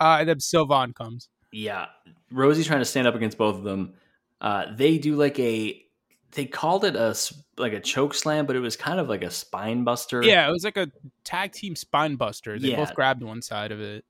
Uh, 0.00 0.18
and 0.20 0.28
then 0.28 0.40
Sylvain 0.40 0.92
comes. 0.92 1.28
Yeah, 1.52 1.86
Rosey's 2.30 2.66
trying 2.66 2.78
to 2.80 2.84
stand 2.84 3.06
up 3.06 3.14
against 3.14 3.36
both 3.38 3.56
of 3.56 3.64
them. 3.64 3.94
Uh, 4.40 4.66
they 4.74 4.98
do 4.98 5.16
like 5.16 5.38
a. 5.38 5.82
They 6.32 6.44
called 6.44 6.84
it 6.84 6.94
a 6.94 7.16
like 7.56 7.72
a 7.72 7.80
choke 7.80 8.14
slam, 8.14 8.44
but 8.46 8.54
it 8.54 8.60
was 8.60 8.76
kind 8.76 9.00
of 9.00 9.08
like 9.08 9.24
a 9.24 9.30
spine 9.30 9.82
buster. 9.82 10.22
Yeah, 10.22 10.46
it 10.48 10.52
was 10.52 10.62
like 10.62 10.76
a 10.76 10.90
tag 11.24 11.52
team 11.52 11.74
spine 11.74 12.16
buster. 12.16 12.58
They 12.58 12.68
Yeah. 12.68 12.76
both 12.76 12.94
grabbed 12.94 13.22
one 13.22 13.40
side 13.42 13.72
of 13.72 13.80
it. 13.80 14.04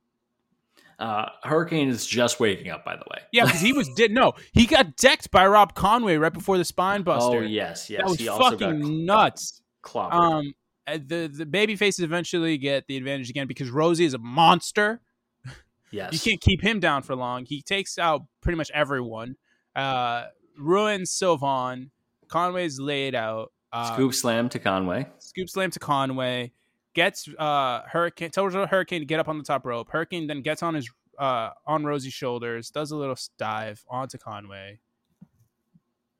Uh, 0.99 1.26
Hurricane 1.44 1.88
is 1.88 2.07
just 2.07 2.40
waking 2.40 2.70
up, 2.70 2.84
by 2.84 2.96
the 2.96 3.05
way. 3.11 3.20
Yeah, 3.32 3.44
because 3.44 3.61
he 3.61 3.72
was 3.72 3.88
did 3.90 4.11
no, 4.11 4.32
he 4.53 4.66
got 4.66 4.96
decked 4.96 5.30
by 5.30 5.46
Rob 5.46 5.74
Conway 5.74 6.16
right 6.16 6.32
before 6.32 6.59
the 6.59 6.64
spine 6.64 7.03
buster. 7.03 7.38
Oh 7.38 7.40
yes, 7.40 7.88
yes. 7.88 8.01
that 8.01 8.09
was 8.09 8.18
he 8.18 8.26
fucking 8.26 9.07
nuts. 9.07 9.62
clobbered. 9.84 10.12
Um, 10.12 10.55
uh, 10.88 10.99
the 11.07 11.30
the 11.32 11.46
baby 11.46 11.76
faces 11.76 12.03
eventually 12.03 12.59
get 12.59 12.86
the 12.88 12.96
advantage 12.96 13.30
again 13.30 13.46
because 13.46 13.70
Rosey 13.70 14.07
is 14.07 14.14
a 14.14 14.18
monster. 14.18 15.01
yes, 15.92 16.12
You 16.12 16.18
can't 16.18 16.40
keep 16.40 16.62
him 16.62 16.80
down 16.80 17.03
for 17.03 17.14
long. 17.14 17.44
He 17.44 17.62
takes 17.62 17.96
out 17.99 18.22
pretty 18.40 18.57
much 18.57 18.70
everyone. 18.74 19.36
Uh, 19.76 20.24
ruins 20.59 21.12
Sylvain. 21.12 21.90
Conway's 22.28 22.80
laid 22.80 23.14
out. 23.14 23.53
Uh, 23.72 23.94
Scoop 23.94 24.14
slam 24.14 24.49
to 24.49 24.59
Conway. 24.59 25.07
Scoop 25.18 25.49
slam 25.49 25.70
to 25.70 25.78
Conway. 25.78 26.53
Gets 26.99 27.28
uh 27.38 27.82
Hurricane 27.86 28.32
tells 28.32 28.55
Hurricane 28.55 29.03
to 29.03 29.07
get 29.07 29.20
up 29.20 29.28
on 29.28 29.38
the 29.38 29.44
top 29.44 29.64
rope. 29.64 29.88
Hurricane 29.88 30.26
then 30.26 30.42
gets 30.42 30.64
on 30.64 30.74
his 30.74 30.90
uh 31.16 31.51
on 31.64 31.84
Rosey's 31.84 32.12
shoulders, 32.12 32.70
does 32.70 32.90
a 32.90 32.96
little 32.96 33.14
dive 33.38 33.84
onto 33.88 34.18
Conway. 34.18 34.80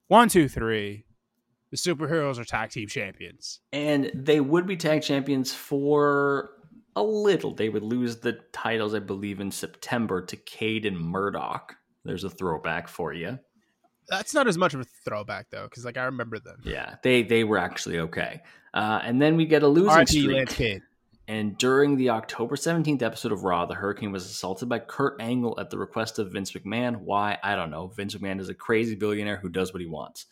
One, 0.07 0.29
two, 0.29 0.49
three. 0.49 1.05
The 1.73 1.77
superheroes 1.77 2.39
are 2.39 2.45
tag 2.45 2.71
team 2.71 2.87
champions. 2.87 3.59
And 3.73 4.13
they 4.15 4.39
would 4.39 4.69
be 4.69 4.77
tag 4.77 5.03
champions 5.03 5.53
for 5.53 6.51
a 6.95 7.03
little. 7.03 7.53
They 7.57 7.71
would 7.71 7.83
lose 7.83 8.19
the 8.19 8.39
titles, 8.53 8.95
I 8.95 9.01
believe, 9.01 9.41
in 9.41 9.51
September 9.51 10.25
to 10.27 10.37
Cade 10.37 10.87
and 10.87 10.97
Murdoch. 10.97 11.75
There's 12.05 12.23
a 12.23 12.31
throwback 12.31 12.87
for 12.87 13.13
you. 13.13 13.41
That's 14.09 14.35
not 14.35 14.49
as 14.49 14.57
much 14.57 14.75
of 14.75 14.81
a 14.81 14.85
throwback 15.05 15.51
though, 15.51 15.65
because 15.65 15.85
like 15.85 15.97
I 15.97 16.05
remember 16.05 16.39
them. 16.39 16.61
Yeah, 16.65 16.97
they 17.03 17.23
they 17.23 17.45
were 17.45 17.59
actually 17.59 17.99
okay. 18.01 18.43
Uh, 18.75 19.01
and 19.03 19.21
then 19.21 19.37
we 19.37 19.47
get 19.47 19.63
a 19.63 19.69
losing 19.69 19.91
R.I.P. 19.91 20.21
streak. 20.23 20.37
Lance 20.37 20.55
Cade. 20.55 20.83
And 21.27 21.59
during 21.59 21.97
the 21.97 22.09
October 22.11 22.57
17th 22.57 23.03
episode 23.03 23.33
of 23.33 23.45
Raw, 23.45 23.67
the 23.67 23.75
Hurricane 23.75 24.13
was 24.13 24.25
assaulted 24.25 24.67
by 24.71 24.79
Kurt 24.79 25.21
Angle 25.21 25.61
at 25.61 25.69
the 25.69 25.77
request 25.77 26.19
of 26.19 26.33
Vince 26.33 26.53
McMahon. 26.53 27.01
Why? 27.01 27.37
I 27.43 27.55
don't 27.55 27.71
know. 27.71 27.89
Vince 27.89 28.15
McMahon 28.15 28.41
is 28.41 28.49
a 28.49 28.55
crazy 28.55 28.95
billionaire 28.95 29.37
who 29.37 29.51
does 29.51 29.75
what 29.75 29.83
he 29.83 29.87
wants. 29.87 30.25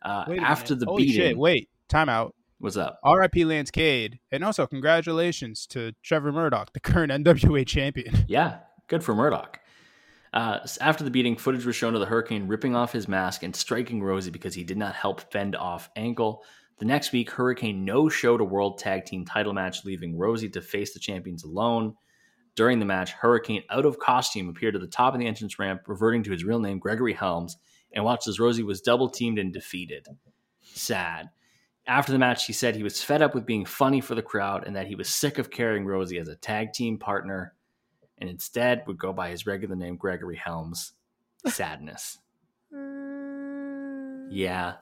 Uh, 0.00 0.26
after 0.40 0.74
minute. 0.74 0.84
the 0.84 0.86
Holy 0.86 1.04
beating, 1.06 1.16
shit, 1.16 1.38
wait, 1.38 1.70
timeout. 1.88 2.32
what's 2.58 2.76
up? 2.76 3.00
R.I.P. 3.02 3.44
Lance 3.46 3.72
Cade, 3.72 4.20
and 4.30 4.44
also 4.44 4.66
congratulations 4.66 5.66
to 5.68 5.92
Trevor 6.04 6.30
Murdoch, 6.30 6.72
the 6.72 6.80
current 6.80 7.10
NWA 7.10 7.66
champion. 7.66 8.24
Yeah, 8.28 8.58
good 8.86 9.02
for 9.02 9.14
Murdoch. 9.14 9.58
Uh, 10.34 10.58
after 10.80 11.04
the 11.04 11.12
beating, 11.12 11.36
footage 11.36 11.64
was 11.64 11.76
shown 11.76 11.94
of 11.94 12.00
the 12.00 12.06
Hurricane 12.06 12.48
ripping 12.48 12.74
off 12.74 12.92
his 12.92 13.06
mask 13.06 13.44
and 13.44 13.54
striking 13.54 14.00
Rosey 14.00 14.32
because 14.32 14.52
he 14.52 14.64
did 14.64 14.76
not 14.76 14.96
help 14.96 15.30
fend 15.30 15.54
off 15.54 15.88
Angle. 15.94 16.42
The 16.78 16.84
next 16.84 17.12
week, 17.12 17.30
Hurricane 17.30 17.84
no 17.84 18.08
showed 18.08 18.40
a 18.40 18.44
World 18.44 18.78
Tag 18.78 19.04
Team 19.04 19.24
title 19.24 19.52
match, 19.52 19.84
leaving 19.84 20.18
Rosey 20.18 20.52
to 20.52 20.60
face 20.60 20.92
the 20.92 20.98
champions 20.98 21.44
alone. 21.44 21.94
During 22.56 22.80
the 22.80 22.84
match, 22.84 23.12
Hurricane, 23.12 23.62
out 23.70 23.86
of 23.86 24.00
costume, 24.00 24.48
appeared 24.48 24.74
at 24.74 24.80
the 24.80 24.88
top 24.88 25.14
of 25.14 25.20
the 25.20 25.26
entrance 25.26 25.56
ramp, 25.60 25.82
reverting 25.86 26.24
to 26.24 26.32
his 26.32 26.42
real 26.42 26.58
name, 26.58 26.80
Gregory 26.80 27.12
Helms, 27.12 27.56
and 27.92 28.04
watched 28.04 28.26
as 28.26 28.40
Rosey 28.40 28.64
was 28.64 28.80
double 28.80 29.08
teamed 29.08 29.38
and 29.38 29.52
defeated. 29.52 30.08
Sad. 30.62 31.30
After 31.86 32.10
the 32.10 32.18
match, 32.18 32.46
he 32.46 32.52
said 32.52 32.74
he 32.74 32.82
was 32.82 33.04
fed 33.04 33.22
up 33.22 33.36
with 33.36 33.46
being 33.46 33.64
funny 33.64 34.00
for 34.00 34.16
the 34.16 34.22
crowd 34.22 34.66
and 34.66 34.74
that 34.74 34.88
he 34.88 34.96
was 34.96 35.08
sick 35.08 35.38
of 35.38 35.52
carrying 35.52 35.84
Rosey 35.84 36.20
as 36.20 36.26
a 36.26 36.34
tag 36.34 36.72
team 36.72 36.98
partner 36.98 37.54
and 38.18 38.28
instead 38.30 38.84
would 38.86 38.98
go 38.98 39.12
by 39.12 39.30
his 39.30 39.46
regular 39.46 39.76
name, 39.76 39.96
Gregory 39.96 40.36
Helms. 40.36 40.92
Sadness. 41.46 42.18
yeah. 44.30 44.74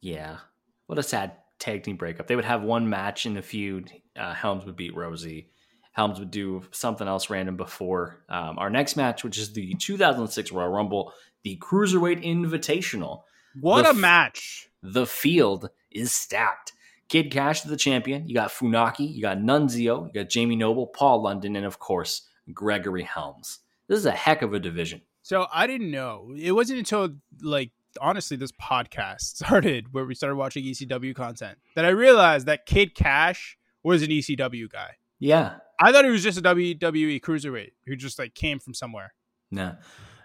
Yeah. 0.00 0.38
What 0.86 0.98
a 0.98 1.02
sad 1.02 1.32
tag 1.58 1.82
team 1.82 1.96
breakup. 1.96 2.26
They 2.26 2.36
would 2.36 2.44
have 2.44 2.62
one 2.62 2.88
match 2.88 3.26
in 3.26 3.34
the 3.34 3.42
feud. 3.42 3.90
Uh, 4.14 4.34
Helms 4.34 4.64
would 4.64 4.76
beat 4.76 4.94
Rosey. 4.94 5.46
Helms 5.92 6.18
would 6.18 6.30
do 6.30 6.62
something 6.72 7.08
else 7.08 7.30
random 7.30 7.56
before 7.56 8.22
um, 8.28 8.58
our 8.58 8.68
next 8.70 8.96
match, 8.96 9.24
which 9.24 9.38
is 9.38 9.52
the 9.54 9.74
2006 9.74 10.52
Royal 10.52 10.68
Rumble, 10.68 11.12
the 11.42 11.56
Cruiserweight 11.58 12.22
Invitational. 12.24 13.22
What 13.60 13.82
The 13.82 13.88
a 13.88 13.92
f- 13.92 13.96
match! 13.96 14.68
The 14.82 15.06
field 15.06 15.70
is 15.90 16.12
stacked. 16.12 16.72
Kid 17.08 17.30
Kash 17.30 17.64
is 17.64 17.70
the 17.70 17.76
champion. 17.76 18.28
You 18.28 18.34
got 18.34 18.50
Funaki, 18.50 19.12
you 19.14 19.22
got 19.22 19.38
Nunzio, 19.38 20.06
you 20.06 20.12
got 20.12 20.28
Jamie 20.28 20.56
Noble, 20.56 20.86
Paul 20.86 21.22
London, 21.22 21.56
and 21.56 21.64
of 21.64 21.78
course, 21.78 22.22
Gregory 22.52 23.02
Helms. 23.02 23.60
This 23.88 23.98
is 23.98 24.06
a 24.06 24.12
heck 24.12 24.42
of 24.42 24.52
a 24.54 24.58
division. 24.58 25.02
So 25.22 25.46
I 25.52 25.66
didn't 25.66 25.90
know. 25.90 26.32
It 26.36 26.52
wasn't 26.52 26.78
until 26.78 27.16
like 27.42 27.70
honestly 28.00 28.36
this 28.36 28.52
podcast 28.52 29.20
started 29.20 29.92
where 29.92 30.04
we 30.04 30.14
started 30.14 30.36
watching 30.36 30.64
ECW 30.64 31.14
content 31.14 31.58
that 31.74 31.84
I 31.84 31.88
realized 31.90 32.46
that 32.46 32.66
Kid 32.66 32.94
Kash 32.94 33.56
was 33.82 34.02
an 34.02 34.08
ECW 34.08 34.70
guy. 34.70 34.90
Yeah. 35.18 35.56
I 35.80 35.92
thought 35.92 36.04
he 36.04 36.10
was 36.10 36.22
just 36.22 36.38
a 36.38 36.42
WWE 36.42 37.20
cruiserweight 37.20 37.72
who 37.86 37.96
just 37.96 38.18
like 38.18 38.34
came 38.34 38.58
from 38.58 38.74
somewhere. 38.74 39.14
No. 39.50 39.76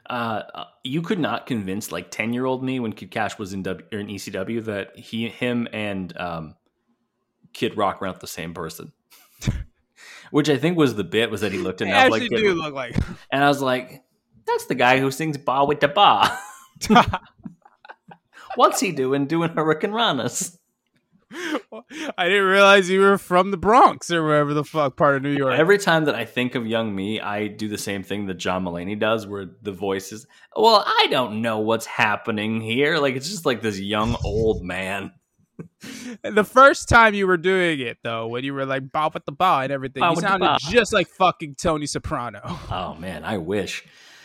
Uh, 0.10 0.44
uh, 0.54 0.66
you 0.84 1.02
could 1.02 1.20
not 1.20 1.46
convince 1.46 1.92
like 1.92 2.12
10 2.12 2.34
year 2.34 2.46
old 2.46 2.64
me 2.64 2.80
when 2.80 2.92
Kid 2.92 3.12
Kash 3.12 3.38
was 3.38 3.54
in, 3.54 3.64
w, 3.64 3.86
or 3.92 4.00
in 4.00 4.08
ECW 4.08 4.64
that 4.66 4.98
he, 4.98 5.30
him 5.30 5.68
and 5.72 6.16
um, 6.18 6.56
Kid 7.54 7.78
Rock 7.78 8.02
were 8.02 8.08
not 8.08 8.20
the 8.20 8.28
same 8.28 8.54
person. 8.54 8.92
Which 10.32 10.50
I 10.50 10.58
think 10.58 10.78
was 10.78 10.96
the 10.96 11.04
bit 11.04 11.30
was 11.30 11.42
that 11.42 11.52
he 11.52 11.58
looked 11.58 11.82
enough 11.82 12.10
like 12.10 12.22
Kid 12.22 12.30
do 12.30 12.48
Rock. 12.56 12.66
look 12.66 12.74
like. 12.74 12.96
And 13.32 13.44
I 13.44 13.48
was 13.48 13.62
like, 13.62 14.04
that's 14.46 14.66
the 14.66 14.76
guy 14.76 15.00
who 15.00 15.12
sings 15.12 15.38
Ba 15.38 15.66
with 15.66 15.80
the 15.80 15.88
Ba. 15.88 16.38
What's 18.56 18.80
he 18.80 18.92
doing 18.92 19.28
doing 19.28 19.50
hurricanranas? 19.50 20.58
I 22.18 22.28
didn't 22.28 22.46
realize 22.48 22.90
you 22.90 23.00
were 23.00 23.18
from 23.18 23.52
the 23.52 23.58
Bronx 23.58 24.12
or 24.12 24.24
wherever 24.24 24.54
the 24.54 24.66
fuck 24.66 24.98
part 24.98 25.16
of 25.16 25.24
New 25.24 25.32
York. 25.32 25.58
Every 25.58 25.78
time 25.78 26.06
that 26.06 26.16
I 26.16 26.26
think 26.26 26.56
of 26.56 26.68
young 26.68 26.94
me, 26.94 27.22
I 27.22 27.48
do 27.48 27.70
the 27.70 27.78
same 27.78 28.04
thing 28.04 28.26
that 28.26 28.34
John 28.36 28.66
Mulaney 28.66 29.00
does, 29.00 29.26
where 29.26 29.46
the 29.62 29.72
voice 29.72 30.12
is, 30.12 30.28
well, 30.56 30.84
I 30.86 31.08
don't 31.10 31.42
know 31.42 31.60
what's 31.60 31.86
happening 31.86 32.60
here. 32.60 32.98
Like, 32.98 33.16
it's 33.16 33.30
just 33.30 33.46
like 33.46 33.62
this 33.62 33.80
young 33.80 34.18
old 34.26 34.64
man. 34.64 35.12
the 36.24 36.44
first 36.44 36.90
time 36.90 37.14
you 37.14 37.28
were 37.28 37.38
doing 37.38 37.80
it 37.80 37.98
though, 38.04 38.28
when 38.28 38.44
you 38.44 38.54
were 38.54 38.66
like 38.66 38.92
bow 38.92 39.12
with 39.14 39.26
the 39.26 39.32
bow 39.32 39.62
and 39.62 39.72
everything, 39.72 40.02
Bow 40.02 40.12
you 40.12 40.22
sounded 40.22 40.58
just 40.70 40.94
like 40.94 41.08
fucking 41.08 41.56
Tony 41.56 41.86
Soprano. 41.86 42.42
Oh, 42.72 42.96
man, 42.96 43.24
I 43.26 43.38
wish. 43.38 43.84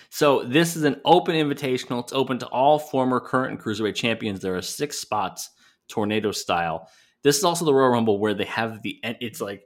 So, 0.08 0.44
this 0.44 0.76
is 0.76 0.84
an 0.84 1.00
open 1.04 1.34
invitational. 1.34 2.02
It's 2.02 2.12
open 2.12 2.38
to 2.38 2.46
all 2.46 2.78
former, 2.78 3.18
current, 3.18 3.52
and 3.52 3.60
cruiserweight 3.60 3.96
champions. 3.96 4.40
There 4.40 4.56
are 4.56 4.62
six 4.62 4.98
spots, 4.98 5.50
tornado 5.88 6.32
style. 6.32 6.88
This 7.22 7.38
is 7.38 7.44
also 7.44 7.64
the 7.64 7.74
Royal 7.74 7.90
Rumble 7.90 8.18
where 8.18 8.34
they 8.34 8.44
have 8.44 8.82
the, 8.82 9.00
it's 9.02 9.40
like 9.40 9.64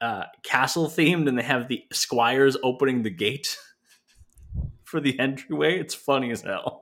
uh, 0.00 0.24
castle 0.42 0.88
themed 0.88 1.28
and 1.28 1.38
they 1.38 1.42
have 1.42 1.68
the 1.68 1.84
squires 1.92 2.56
opening 2.62 3.02
the 3.02 3.10
gate 3.10 3.56
for 4.84 5.00
the 5.00 5.18
entryway. 5.18 5.78
It's 5.78 5.94
funny 5.94 6.30
as 6.30 6.42
hell. 6.42 6.81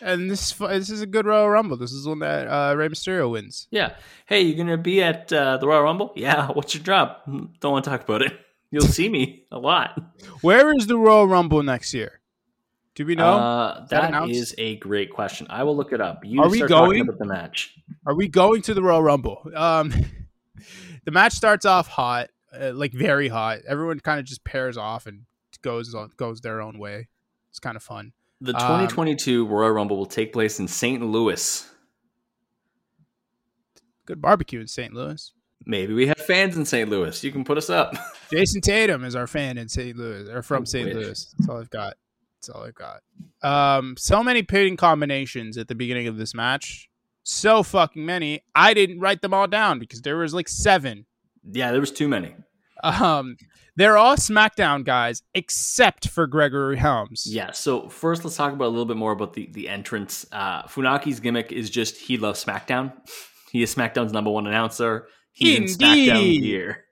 And 0.00 0.30
this 0.30 0.52
this 0.52 0.90
is 0.90 1.00
a 1.00 1.06
good 1.06 1.26
Royal 1.26 1.48
Rumble. 1.48 1.76
This 1.76 1.92
is 1.92 2.06
one 2.06 2.20
that 2.20 2.46
uh, 2.46 2.74
Rey 2.76 2.88
Mysterio 2.88 3.30
wins. 3.30 3.66
Yeah. 3.70 3.96
Hey, 4.26 4.42
you're 4.42 4.56
gonna 4.56 4.76
be 4.78 5.02
at 5.02 5.32
uh, 5.32 5.56
the 5.56 5.66
Royal 5.66 5.82
Rumble? 5.82 6.12
Yeah. 6.14 6.48
What's 6.52 6.74
your 6.74 6.84
job? 6.84 7.16
Don't 7.60 7.72
want 7.72 7.84
to 7.84 7.90
talk 7.90 8.02
about 8.04 8.22
it. 8.22 8.38
You'll 8.70 8.82
see 8.86 9.08
me 9.08 9.46
a 9.50 9.58
lot. 9.58 9.98
Where 10.42 10.72
is 10.76 10.86
the 10.86 10.98
Royal 10.98 11.26
Rumble 11.26 11.62
next 11.62 11.94
year? 11.94 12.20
Do 12.94 13.06
we 13.06 13.14
know? 13.14 13.38
Uh, 13.38 13.80
Is 13.84 13.90
that 13.90 14.10
that 14.10 14.28
is 14.28 14.54
a 14.58 14.76
great 14.76 15.12
question. 15.12 15.46
I 15.48 15.62
will 15.62 15.76
look 15.76 15.92
it 15.92 16.00
up. 16.00 16.24
You 16.24 16.42
Are 16.42 16.48
we 16.48 16.60
going? 16.62 17.00
about 17.00 17.18
the 17.18 17.26
match? 17.26 17.74
Are 18.06 18.14
we 18.14 18.26
going 18.28 18.60
to 18.62 18.74
the 18.74 18.82
Royal 18.82 19.02
Rumble? 19.02 19.40
Um, 19.54 19.94
the 21.04 21.12
match 21.12 21.32
starts 21.32 21.64
off 21.64 21.86
hot, 21.86 22.30
uh, 22.52 22.72
like 22.74 22.92
very 22.92 23.28
hot. 23.28 23.60
Everyone 23.68 24.00
kind 24.00 24.18
of 24.18 24.26
just 24.26 24.42
pairs 24.44 24.76
off 24.76 25.06
and 25.06 25.22
goes 25.62 25.94
goes 26.16 26.40
their 26.40 26.60
own 26.60 26.78
way. 26.78 27.08
It's 27.50 27.60
kind 27.60 27.76
of 27.76 27.82
fun. 27.82 28.12
The 28.40 28.54
Um, 28.54 28.60
2022 28.60 29.46
Royal 29.46 29.70
Rumble 29.72 29.96
will 29.96 30.06
take 30.06 30.32
place 30.32 30.58
in 30.60 30.68
St. 30.68 31.02
Louis. 31.02 31.68
Good 34.06 34.20
barbecue 34.22 34.60
in 34.60 34.68
St. 34.68 34.94
Louis. 34.94 35.32
Maybe 35.66 35.92
we 35.92 36.06
have 36.06 36.18
fans 36.18 36.56
in 36.56 36.64
St. 36.64 36.88
Louis. 36.88 37.22
You 37.22 37.32
can 37.32 37.44
put 37.44 37.58
us 37.58 37.68
up. 37.68 37.94
Jayson 38.30 38.60
Tatum 38.62 39.04
is 39.04 39.14
our 39.14 39.26
fan 39.26 39.58
in 39.58 39.68
St. 39.68 39.96
Louis, 39.96 40.28
or 40.28 40.42
from 40.42 40.64
St. 40.64 40.94
Louis. 40.94 41.34
That's 41.38 41.48
all 41.48 41.58
I've 41.60 41.70
got. 41.70 41.94
That's 42.40 42.48
all 42.50 42.62
I've 42.64 42.74
got. 42.74 43.02
Um, 43.42 43.96
so 43.98 44.22
many 44.22 44.42
pitting 44.42 44.76
combinations 44.76 45.58
at 45.58 45.68
the 45.68 45.74
beginning 45.74 46.06
of 46.06 46.16
this 46.16 46.34
match. 46.34 46.88
So 47.24 47.62
fucking 47.62 48.06
many. 48.06 48.44
I 48.54 48.72
didn't 48.72 49.00
write 49.00 49.20
them 49.20 49.34
all 49.34 49.46
down 49.48 49.78
because 49.78 50.00
there 50.00 50.16
was 50.16 50.32
like 50.32 50.48
seven. 50.48 51.04
Yeah, 51.44 51.72
there 51.72 51.80
was 51.80 51.90
too 51.92 52.08
many. 52.08 52.34
Um, 52.82 53.36
they're 53.76 53.96
all 53.96 54.16
SmackDown 54.16 54.84
guys 54.84 55.22
except 55.34 56.08
for 56.08 56.26
Gregory 56.26 56.76
Helms. 56.76 57.24
Yeah. 57.26 57.52
So 57.52 57.88
first, 57.88 58.24
let's 58.24 58.36
talk 58.36 58.52
about 58.52 58.66
a 58.66 58.68
little 58.68 58.84
bit 58.84 58.96
more 58.96 59.12
about 59.12 59.34
the 59.34 59.48
the 59.52 59.68
entrance. 59.68 60.26
Uh, 60.32 60.62
Funaki's 60.64 61.20
gimmick 61.20 61.52
is 61.52 61.70
just 61.70 61.96
he 61.96 62.16
loves 62.18 62.44
SmackDown. 62.44 62.92
He 63.50 63.62
is 63.62 63.74
SmackDown's 63.74 64.12
number 64.12 64.30
one 64.30 64.46
announcer. 64.46 65.08
He's 65.32 65.56
in 65.56 65.64
SmackDown 65.64 66.16
Indeed. 66.18 66.42
gear. 66.42 66.84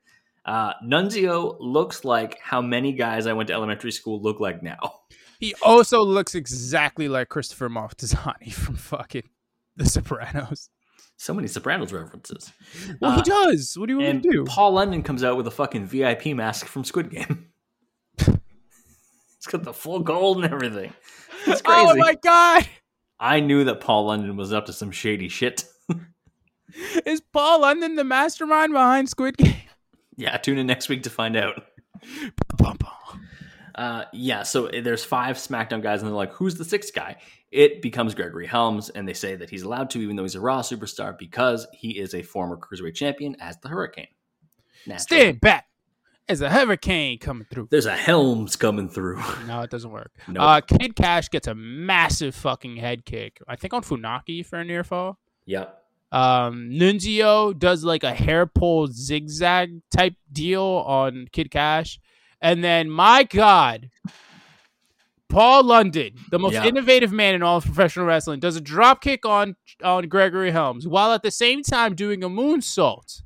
Uh, 0.47 0.73
Nunzio 0.83 1.57
looks 1.61 2.03
like 2.03 2.39
how 2.41 2.63
many 2.63 2.93
guys 2.93 3.27
I 3.27 3.35
went 3.35 3.49
to 3.49 3.53
elementary 3.53 3.93
school 3.93 4.23
look 4.23 4.41
like 4.41 4.63
now. 4.63 4.79
He 5.39 5.53
also 5.61 6.03
looks 6.03 6.35
exactly 6.35 7.09
like 7.09 7.29
Christopher 7.29 7.69
Moltisanti 7.69 8.51
from 8.55 8.77
fucking 8.77 9.29
The 9.77 9.85
Sopranos. 9.85 10.71
So 11.19 11.33
many 11.33 11.49
Sopranos 11.49 11.93
references. 11.93 12.53
Well, 13.01 13.13
Uh, 13.13 13.17
he 13.17 13.23
does. 13.23 13.75
What 13.79 13.87
do 13.87 13.95
you 13.95 13.99
want 14.01 14.23
to 14.23 14.31
do? 14.31 14.45
Paul 14.45 14.73
London 14.73 15.03
comes 15.03 15.25
out 15.25 15.37
with 15.37 15.47
a 15.47 15.51
fucking 15.51 15.87
VIP 15.87 16.27
mask 16.35 16.67
from 16.67 16.85
Squid 16.85 17.11
Game. 17.11 17.47
it's 18.19 19.47
got 19.49 19.65
the 19.65 19.73
full 19.73 20.01
gold 20.01 20.45
and 20.45 20.53
everything. 20.53 20.93
It's 21.47 21.63
crazy. 21.63 21.89
Oh 21.91 21.97
my 21.97 22.15
god! 22.23 22.69
I 23.19 23.41
knew 23.41 23.65
that 23.65 23.81
Paul 23.81 24.07
London 24.07 24.37
was 24.37 24.53
up 24.53 24.67
to 24.67 24.73
some 24.75 24.91
shady 24.91 25.29
shit. 25.29 25.65
Is 27.07 27.23
Paul 27.33 27.63
London 27.63 27.95
the 27.97 28.05
mastermind 28.05 28.73
behind 28.75 29.09
Squid 29.09 29.39
Game? 29.39 29.55
yeah, 30.17 30.37
tune 30.37 30.59
in 30.59 30.67
next 30.67 30.91
week 30.91 31.03
to 31.05 31.11
find 31.11 31.35
out. 31.37 31.63
Uh, 33.77 34.05
yeah, 34.13 34.43
so 34.43 34.69
there's 34.69 35.05
five 35.05 35.37
SmackDown 35.37 35.83
guys, 35.83 36.01
and 36.01 36.09
they're 36.09 36.17
like, 36.17 36.33
"Who's 36.33 36.55
the 36.57 36.65
sixth 36.65 36.95
guy?" 36.95 37.17
It 37.53 37.83
becomes 37.83 38.15
Gregory 38.15 38.47
Helms, 38.47 38.89
and 38.91 39.07
they 39.07 39.13
say 39.13 39.37
that 39.37 39.51
he's 39.51 39.63
allowed 39.63 39.91
to, 39.91 40.01
even 40.01 40.17
though 40.17 40.23
he's 40.25 40.35
a 40.35 40.41
Raw 40.41 40.63
superstar, 40.63 41.17
because 41.17 41.67
he 41.73 41.91
is 41.99 42.15
a 42.15 42.23
former 42.23 42.57
cruiserweight 42.57 42.95
champion 42.95 43.37
as 43.39 43.59
the 43.61 43.69
Hurricane. 43.69 44.09
Naturally. 44.87 45.21
Stand 45.23 45.41
back. 45.41 45.67
There's 46.27 46.41
a 46.41 46.51
hurricane 46.51 47.19
coming 47.19 47.47
through. 47.49 47.69
There's 47.71 47.87
a 47.87 47.95
Helms 47.97 48.57
coming 48.57 48.89
through. 48.89 49.23
No, 49.47 49.61
it 49.61 49.71
doesn't 49.71 49.93
work. 49.93 50.11
Nope. 50.27 50.43
Uh, 50.43 50.61
Kid 50.61 50.97
Kash 50.97 51.29
gets 51.29 51.47
a 51.47 51.55
massive 51.55 52.35
fucking 52.35 52.77
head 52.77 53.05
kick. 53.05 53.41
I 53.47 53.55
think 53.55 53.73
on 53.75 53.83
Funaki 53.83 54.45
for 54.45 54.59
a 54.59 54.65
near 54.65 54.83
fall. 54.83 55.19
yep. 55.45 55.83
Um, 56.13 56.71
Nunzio 56.73 57.57
does 57.59 57.85
like 57.85 58.03
a 58.05 58.15
hair 58.15 58.47
pull 58.47 58.87
zigzag 58.89 59.83
type 59.95 60.15
deal 60.33 60.63
on 60.63 61.29
Kid 61.33 61.51
Kash. 61.51 61.99
And 62.41 62.63
then, 62.63 62.91
my 62.91 63.25
God, 63.25 63.91
Paul 65.29 65.65
London, 65.65 66.13
the 66.31 66.39
most 66.39 66.55
Yeah. 66.55 66.67
innovative 66.67 67.13
man 67.13 67.35
in 67.35 67.43
all 67.43 67.57
of 67.59 67.65
professional 67.65 68.07
wrestling, 68.07 68.41
does 68.41 68.57
a 68.57 68.61
drop 68.61 69.01
kick 69.03 69.27
on, 69.27 69.57
on 69.83 70.09
Gregory 70.09 70.51
Helms 70.51 70.87
while 70.87 71.13
at 71.13 71.23
the 71.23 71.31
same 71.31 71.63
time 71.63 71.95
doing 71.95 72.23
a 72.23 72.29
moonsault 72.29 73.23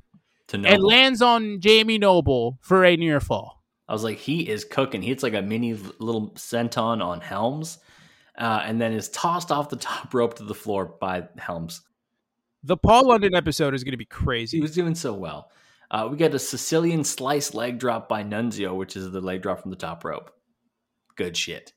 To 0.47 0.57
and 0.57 0.81
lands 0.83 1.21
on 1.21 1.59
Jamie 1.59 1.97
Noble 1.99 2.57
for 2.61 2.83
a 2.83 2.95
near 2.95 3.19
fall. 3.19 3.63
I 3.87 3.93
was 3.93 4.03
like, 4.03 4.17
he 4.17 4.47
is 4.47 4.63
cooking. 4.63 5.01
He 5.01 5.09
hits 5.09 5.21
like 5.23 5.33
a 5.33 5.41
mini 5.41 5.73
little 5.99 6.29
senton 6.31 7.03
on 7.03 7.19
Helms, 7.21 7.77
uh, 8.37 8.61
and 8.65 8.79
then 8.81 8.93
is 8.93 9.09
tossed 9.09 9.51
off 9.51 9.69
the 9.69 9.75
top 9.77 10.13
rope 10.13 10.35
to 10.35 10.43
the 10.43 10.55
floor 10.55 10.85
by 10.85 11.27
Helms. 11.37 11.81
The 12.63 12.77
Paul 12.77 13.07
London 13.09 13.35
episode 13.35 13.73
is 13.73 13.83
going 13.83 13.91
to 13.91 13.97
be 13.97 14.05
crazy. 14.05 14.57
He 14.57 14.61
was 14.61 14.73
doing 14.73 14.95
so 14.95 15.13
well. 15.13 15.51
Uh, 15.91 16.07
we 16.09 16.15
get 16.15 16.33
a 16.33 16.39
Sicilian 16.39 17.03
slice 17.03 17.53
leg 17.53 17.77
drop 17.77 18.07
by 18.07 18.23
Nunzio, 18.23 18.75
which 18.75 18.95
is 18.95 19.11
the 19.11 19.19
leg 19.19 19.41
drop 19.41 19.61
from 19.61 19.71
the 19.71 19.77
top 19.77 20.05
rope. 20.05 20.31
Good 21.17 21.35
shit. 21.35 21.73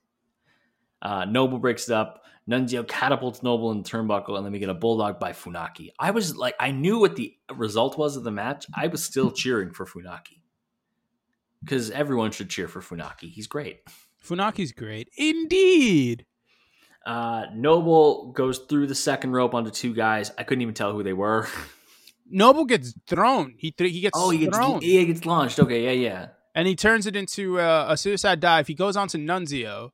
Uh, 1.03 1.25
Noble 1.25 1.59
breaks 1.59 1.89
it 1.89 1.95
up. 1.95 2.23
Nunzio 2.49 2.87
catapults 2.87 3.43
Noble 3.43 3.73
in 3.73 3.83
the 3.83 3.89
turnbuckle, 3.89 4.37
and 4.37 4.47
then 4.47 4.53
we 4.53 4.61
get 4.61 4.69
a 4.69 4.75
bulldog 4.75 5.19
by 5.19 5.33
Funaki. 5.33 5.89
I 5.99 6.13
was 6.13 6.37
like, 6.37 6.55
I 6.61 6.71
knew 6.71 7.01
what 7.01 7.17
the 7.17 7.35
result 7.53 7.99
was 7.99 8.17
of 8.17 8.23
the 8.23 8.31
match. 8.31 8.67
I 8.73 8.87
was 8.87 9.03
still 9.03 9.33
cheering 9.33 9.73
for 9.73 9.85
Funaki 9.85 10.43
because 11.63 11.91
everyone 11.91 12.31
should 12.31 12.51
cheer 12.51 12.69
for 12.69 12.81
Funaki. 12.81 13.31
He's 13.31 13.47
great. 13.47 13.81
Funaki's 14.25 14.73
great. 14.73 15.09
Indeed. 15.17 16.27
Uh, 17.05 17.47
Noble 17.55 18.33
goes 18.33 18.59
through 18.59 18.87
the 18.87 18.95
second 18.95 19.33
rope 19.33 19.55
onto 19.55 19.71
two 19.71 19.93
guys. 19.93 20.31
I 20.39 20.45
couldn't 20.45 20.63
even 20.63 20.75
tell 20.75 20.93
who 20.93 21.03
they 21.03 21.13
were. 21.13 21.49
Noble 22.27 22.65
gets 22.65 22.95
thrown. 23.07 23.55
He 23.59 23.71
th- 23.71 23.93
he 23.93 24.01
gets 24.01 24.19
oh, 24.19 24.31
he 24.31 24.39
gets, 24.39 24.57
thrown. 24.57 24.81
he, 24.81 25.05
gets 25.05 25.25
launched. 25.27 25.61
Okay, 25.61 25.85
yeah, 25.85 25.91
yeah. 26.11 26.27
and 26.55 26.67
he 26.67 26.75
turns 26.75 27.07
it 27.07 27.17
into 27.17 27.61
uh, 27.61 27.87
a 27.89 27.97
suicide 27.97 28.41
dive. 28.41 28.67
He 28.67 28.75
goes 28.75 28.97
on 28.97 29.09
to 29.09 29.19
Nunzio. 29.19 29.91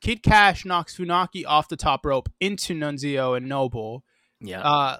Kid 0.00 0.22
Kash 0.22 0.64
knocks 0.64 0.96
Funaki 0.96 1.44
off 1.46 1.68
the 1.68 1.76
top 1.76 2.04
rope 2.04 2.28
into 2.40 2.74
Nunzio 2.74 3.36
and 3.36 3.48
Noble. 3.48 4.04
Yeah. 4.40 4.60
Uh, 4.60 4.96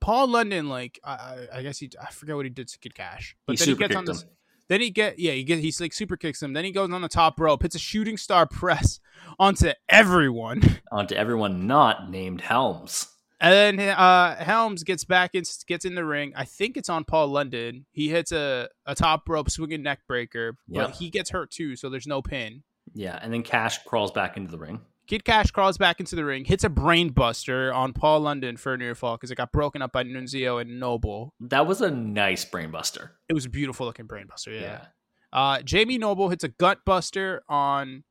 Paul 0.00 0.28
London, 0.28 0.68
like 0.68 0.98
I, 1.04 1.12
I 1.12 1.46
I 1.58 1.62
guess 1.62 1.78
he, 1.78 1.90
I 2.00 2.10
forget 2.10 2.36
what 2.36 2.46
he 2.46 2.50
did 2.50 2.68
to 2.68 2.78
Kid 2.78 2.94
Kash, 2.94 3.36
but 3.46 3.58
He 3.58 3.64
then 3.64 3.74
he 3.74 3.78
gets 3.78 3.96
on 3.96 4.04
this. 4.04 4.22
him. 4.22 4.28
Then 4.68 4.80
he 4.80 4.90
get 4.90 5.18
yeah 5.18 5.32
he 5.32 5.44
get 5.44 5.58
he's 5.60 5.80
like 5.80 5.92
super 5.92 6.16
kicks 6.16 6.42
him. 6.42 6.52
Then 6.54 6.64
he 6.64 6.72
goes 6.72 6.90
on 6.90 7.02
the 7.02 7.08
top 7.08 7.38
rope, 7.38 7.62
hits 7.62 7.74
a 7.76 7.78
shooting 7.78 8.16
star 8.16 8.46
press 8.46 8.98
onto 9.38 9.72
everyone, 9.88 10.78
onto 10.90 11.14
everyone 11.14 11.66
not 11.66 12.10
named 12.10 12.40
Helms. 12.40 13.08
And 13.40 13.78
then 13.78 13.88
uh, 13.90 14.36
Helms 14.42 14.82
gets 14.82 15.04
back 15.04 15.34
and 15.34 15.46
gets 15.66 15.84
in 15.84 15.94
the 15.94 16.04
ring. 16.04 16.32
I 16.34 16.44
think 16.44 16.76
it's 16.76 16.88
on 16.88 17.04
Paul 17.04 17.28
London. 17.28 17.84
He 17.92 18.08
hits 18.08 18.32
a, 18.32 18.68
a 18.86 18.94
top 18.94 19.28
rope 19.28 19.50
swinging 19.50 19.82
neckbreaker, 19.84 20.52
but 20.68 20.88
Yep. 20.88 20.94
he 20.96 21.10
gets 21.10 21.30
hurt 21.30 21.50
too, 21.50 21.76
so 21.76 21.90
there's 21.90 22.06
no 22.06 22.22
pin. 22.22 22.62
Yeah, 22.94 23.18
and 23.20 23.32
then 23.32 23.42
Kash 23.42 23.78
crawls 23.84 24.10
back 24.12 24.36
into 24.38 24.50
the 24.50 24.58
ring. 24.58 24.80
Kid 25.06 25.24
Kash 25.24 25.50
crawls 25.50 25.76
back 25.78 26.00
into 26.00 26.16
the 26.16 26.24
ring, 26.24 26.44
hits 26.46 26.64
a 26.64 26.68
brain 26.68 27.10
buster 27.10 27.72
on 27.72 27.92
Paul 27.92 28.20
London 28.20 28.56
for 28.56 28.74
a 28.74 28.78
near 28.78 28.94
fall 28.94 29.16
because 29.16 29.30
it 29.30 29.36
got 29.36 29.52
broken 29.52 29.80
up 29.82 29.92
by 29.92 30.02
Nunzio 30.02 30.60
and 30.60 30.80
Noble. 30.80 31.32
That 31.38 31.66
was 31.66 31.80
a 31.80 31.90
nice 31.90 32.44
brainbuster. 32.44 33.10
It 33.28 33.34
was 33.34 33.44
a 33.44 33.50
beautiful 33.50 33.86
looking 33.86 34.06
brain 34.06 34.26
buster, 34.26 34.50
yeah. 34.52 34.60
Yeah. 34.62 34.84
Uh, 35.32 35.60
Jamie 35.62 35.98
Noble 35.98 36.28
hits 36.30 36.42
a 36.42 36.48
gut 36.48 36.78
buster 36.86 37.42
on 37.48 38.02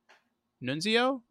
Nunzio. 0.63 1.21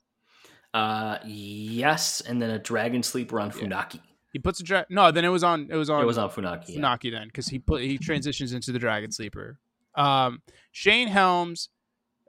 Uh, 0.74 1.18
yes, 1.24 2.20
and 2.20 2.42
then 2.42 2.50
a 2.50 2.58
dragon 2.58 3.02
sleeper 3.02 3.38
on 3.40 3.50
Funaki. 3.52 4.00
He 4.32 4.40
puts 4.40 4.58
a 4.60 4.64
dra- 4.64 4.86
no. 4.90 5.12
Then 5.12 5.24
it 5.24 5.28
was 5.28 5.44
on. 5.44 5.68
It 5.70 5.76
was 5.76 5.88
on. 5.88 6.02
It 6.02 6.06
was 6.06 6.18
on 6.18 6.28
Funaki. 6.28 6.64
yeah. 6.70 6.80
Funaki 6.80 7.12
then 7.12 7.28
because 7.28 7.46
he 7.46 7.60
put 7.60 7.80
he 7.82 7.96
transitions 7.96 8.52
into 8.52 8.72
the 8.72 8.80
Dragon 8.80 9.12
Sleeper. 9.12 9.60
Um, 9.94 10.42
Shane 10.72 11.06
Helms 11.06 11.68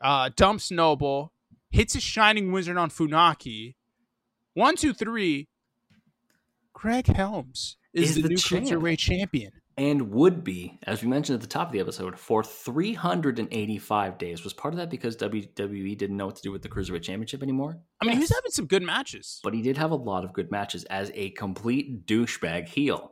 uh, 0.03 0.29
dumps 0.35 0.69
Noble, 0.69 1.33
hits 1.71 1.95
a 1.95 1.99
Shining 1.99 2.51
Wizard 2.51 2.77
on 2.77 2.91
Funaki. 2.91 3.73
One, 4.53 4.75
two, 4.75 4.93
three. 4.93 5.47
Greg 6.73 7.07
Helms 7.07 7.77
is, 7.93 8.09
Is 8.11 8.15
the, 8.17 8.21
the 8.23 8.29
new 8.29 8.37
champ. 8.37 8.65
cruiserweight 8.65 8.99
champion. 8.99 9.51
And 9.77 10.11
would 10.11 10.43
be, 10.43 10.79
as 10.83 11.01
we 11.01 11.09
mentioned 11.09 11.35
at 11.35 11.41
the 11.41 11.47
top 11.47 11.67
of 11.67 11.73
the 11.73 11.81
episode, 11.81 12.17
for 12.17 12.43
385 12.43 14.17
days. 14.17 14.43
Was 14.43 14.53
part 14.53 14.73
of 14.73 14.77
that 14.79 14.89
because 14.89 15.17
WWE 15.17 15.97
didn't 15.97 16.15
know 16.17 16.25
what 16.27 16.35
to 16.37 16.41
do 16.41 16.51
with 16.51 16.61
the 16.61 16.69
Cruiserweight 16.69 17.01
Championship 17.01 17.43
anymore? 17.43 17.77
I 18.01 18.05
mean, 18.05 18.15
he 18.15 18.21
was 18.21 18.29
having 18.33 18.51
some 18.51 18.67
good 18.67 18.83
matches 18.83 19.39
But 19.43 19.53
he 19.53 19.61
did 19.61 19.77
have 19.77 19.91
a 19.91 19.95
lot 19.95 20.23
of 20.23 20.33
good 20.33 20.51
matches 20.51 20.83
as 20.85 21.11
a 21.13 21.31
complete 21.31 22.05
douchebag 22.05 22.67
heel. 22.69 23.11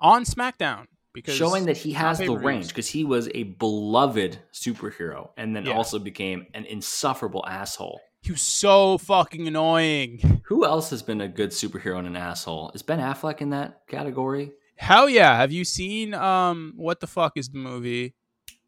on 0.00 0.24
SmackDown 0.24 0.86
because 1.14 1.34
showing 1.36 1.66
that 1.66 1.76
he 1.76 1.92
has 1.92 2.18
the 2.18 2.36
range 2.36 2.68
because 2.68 2.88
he 2.88 3.04
was 3.04 3.28
a 3.34 3.44
beloved 3.44 4.38
superhero 4.52 5.30
and 5.36 5.54
then 5.54 5.64
Yeah. 5.66 5.74
also 5.76 5.98
became 5.98 6.46
an 6.54 6.64
insufferable 6.64 7.44
asshole. 7.46 8.00
He 8.20 8.32
was 8.32 8.40
so 8.42 8.98
fucking 8.98 9.46
annoying. 9.48 10.42
Who 10.46 10.64
else 10.64 10.90
has 10.90 11.02
been 11.02 11.20
a 11.20 11.28
good 11.28 11.50
superhero 11.50 11.98
and 11.98 12.06
an 12.06 12.16
asshole? 12.16 12.70
Is 12.74 12.82
Ben 12.82 12.98
Affleck 13.00 13.40
in 13.40 13.50
that 13.50 13.82
category? 13.88 14.52
Hell 14.76 15.08
yeah! 15.08 15.36
Have 15.36 15.52
you 15.52 15.64
seen 15.64 16.14
um 16.14 16.72
what 16.76 17.00
the 17.00 17.06
fuck 17.06 17.36
is 17.36 17.48
the 17.48 17.58
movie? 17.58 18.14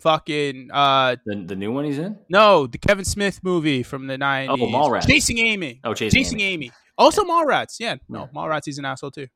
Fucking 0.01 0.71
uh 0.73 1.17
The, 1.25 1.45
the 1.47 1.57
new 1.57 1.73
one 1.73 1.85
he's 1.85 1.99
in? 1.99 2.19
no, 2.29 2.67
the 2.67 2.79
Kevin 2.79 3.05
Smith 3.05 3.41
movie 3.43 3.83
from 3.83 4.07
the 4.07 4.19
nineties. 4.19 4.57
Oh, 4.61 4.67
Mallrats. 4.67 5.07
Chasing 5.07 5.39
Amy. 5.39 5.81
Oh, 5.83 5.95
Chasing 5.95 6.17
Chasing 6.19 6.41
Amy. 6.41 6.67
Amy. 6.67 6.73
Also 6.99 7.25
Mallrats. 7.25 7.77
Yeah, 7.81 7.97
no, 8.09 8.21
Yeah. 8.21 8.27
Mallrats. 8.35 8.63
He's 8.67 8.79
an 8.79 8.85
asshole 8.85 9.11
too. 9.11 9.29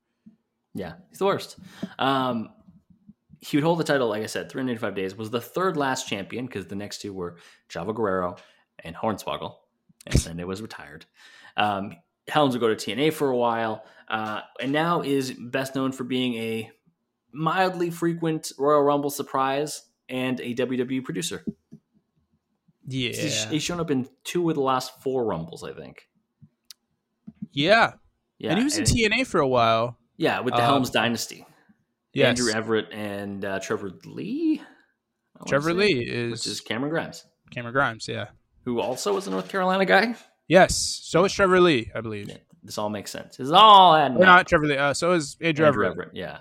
Yeah, 0.75 0.95
he's 1.09 1.19
the 1.19 1.25
worst. 1.27 1.57
Um, 1.99 2.51
he 3.41 3.57
would 3.57 3.65
hold 3.65 3.79
the 3.81 3.85
title, 3.85 4.09
like 4.09 4.23
I 4.23 4.27
said, 4.27 4.51
385 4.51 4.95
days. 4.95 5.17
Was 5.17 5.31
the 5.31 5.41
third 5.41 5.77
last 5.77 6.09
champion 6.09 6.47
because 6.47 6.67
the 6.67 6.77
next 6.77 7.01
two 7.01 7.13
were 7.13 7.37
Chavo 7.69 7.95
Guerrero 7.95 8.37
and 8.85 8.95
Hornswoggle, 8.95 9.55
and 10.07 10.19
then 10.21 10.39
it 10.39 10.47
was 10.47 10.61
retired. 10.63 11.07
Um, 11.57 11.97
Helms 12.29 12.55
would 12.55 12.61
go 12.61 12.73
to 12.73 12.77
TNA 12.77 13.13
for 13.13 13.31
a 13.31 13.37
while, 13.37 13.85
uh, 14.09 14.41
and 14.61 14.73
now 14.73 15.03
is 15.03 15.33
best 15.33 15.75
known 15.75 15.93
for 15.93 16.05
being 16.05 16.35
a 16.35 16.71
mildly 17.33 17.91
frequent 17.91 18.53
Royal 18.59 18.83
Rumble 18.83 19.11
surprise 19.11 19.83
and 20.09 20.41
a 20.41 20.55
WWE 20.55 21.05
producer. 21.05 21.45
Yeah, 22.87 23.11
He's, 23.11 23.45
he's 23.45 23.63
shown 23.63 23.81
up 23.81 23.91
in 23.91 24.09
two 24.25 24.49
of 24.49 24.55
the 24.55 24.63
last 24.63 25.03
four 25.03 25.25
Rumbles, 25.27 25.63
I 25.63 25.73
think. 25.75 26.09
yeah. 27.53 27.93
Yeah, 28.39 28.51
and 28.51 28.59
he 28.59 28.65
was 28.65 28.79
in 28.79 28.85
and- 28.85 28.93
TNA 29.23 29.27
for 29.27 29.41
a 29.41 29.49
while. 29.49 29.99
Yeah, 30.17 30.41
with 30.41 30.55
the 30.55 30.61
Um, 30.61 30.67
Helms 30.67 30.91
Dynasty. 30.91 31.45
Yes. 32.13 32.29
Andrew 32.39 32.53
Everett 32.53 32.89
and 32.93 33.45
uh, 33.45 33.59
Trevor 33.61 33.91
Lee. 34.05 34.63
Trevor 35.47 35.71
say, 35.71 35.75
Lee 35.77 36.01
is, 36.09 36.31
which 36.33 36.47
is 36.47 36.61
Cameron 36.61 36.91
Grimes, 36.91 37.25
Cameron 37.53 37.73
Grimes. 37.73 38.07
Yeah. 38.09 38.29
who 38.65 38.81
also 38.81 39.15
was 39.15 39.27
a 39.27 39.31
North 39.31 39.49
Carolina 39.49 39.85
guy. 39.85 40.15
Yes. 40.49 41.01
So 41.05 41.25
is 41.25 41.33
Trevor 41.33 41.61
Lee, 41.61 41.91
I 41.95 42.01
believe. 42.01 42.29
Yeah, 42.29 42.37
this 42.63 42.79
all 42.79 42.89
makes 42.91 43.11
sense. 43.11 43.37
This 43.37 43.47
is 43.47 43.53
all 43.53 43.95
adding 43.95 44.17
Or 44.17 44.25
not 44.27 44.47
Trevor 44.49 44.67
Lee. 44.67 44.77
Uh, 44.77 44.95
so 44.95 45.13
is 45.13 45.37
Andrew, 45.41 45.67
Andrew 45.67 45.85
Everett, 45.87 45.91
Everett. 45.93 46.11
Yeah, 46.17 46.39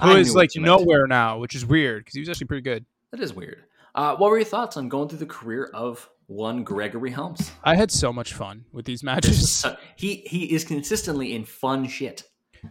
who 0.00 0.10
I 0.10 0.18
is 0.18 0.34
like 0.34 0.54
you 0.54 0.60
meant. 0.62 0.80
nowhere 0.80 1.06
now, 1.06 1.38
which 1.38 1.54
is 1.54 1.64
weird 1.64 2.04
because 2.04 2.14
he 2.14 2.20
was 2.20 2.28
actually 2.28 2.48
pretty 2.48 2.62
good. 2.62 2.84
That 3.12 3.20
is 3.20 3.32
weird. 3.32 3.64
Uh, 3.94 4.16
what 4.16 4.30
were 4.30 4.36
your 4.36 4.44
thoughts 4.44 4.76
on 4.76 4.88
going 4.88 5.08
through 5.08 5.18
the 5.20 5.26
career 5.26 5.70
of 5.72 6.08
one 6.26 6.64
Gregory 6.64 7.10
Helms? 7.10 7.50
I 7.64 7.76
had 7.76 7.90
so 7.90 8.12
much 8.12 8.34
fun 8.34 8.64
with 8.72 8.84
these 8.84 9.02
matches. 9.04 9.50
so- 9.50 9.76
he 9.96 10.16
he 10.26 10.52
is 10.52 10.64
consistently 10.64 11.34
in 11.34 11.44
fun 11.44 11.86
shit. 11.86 12.24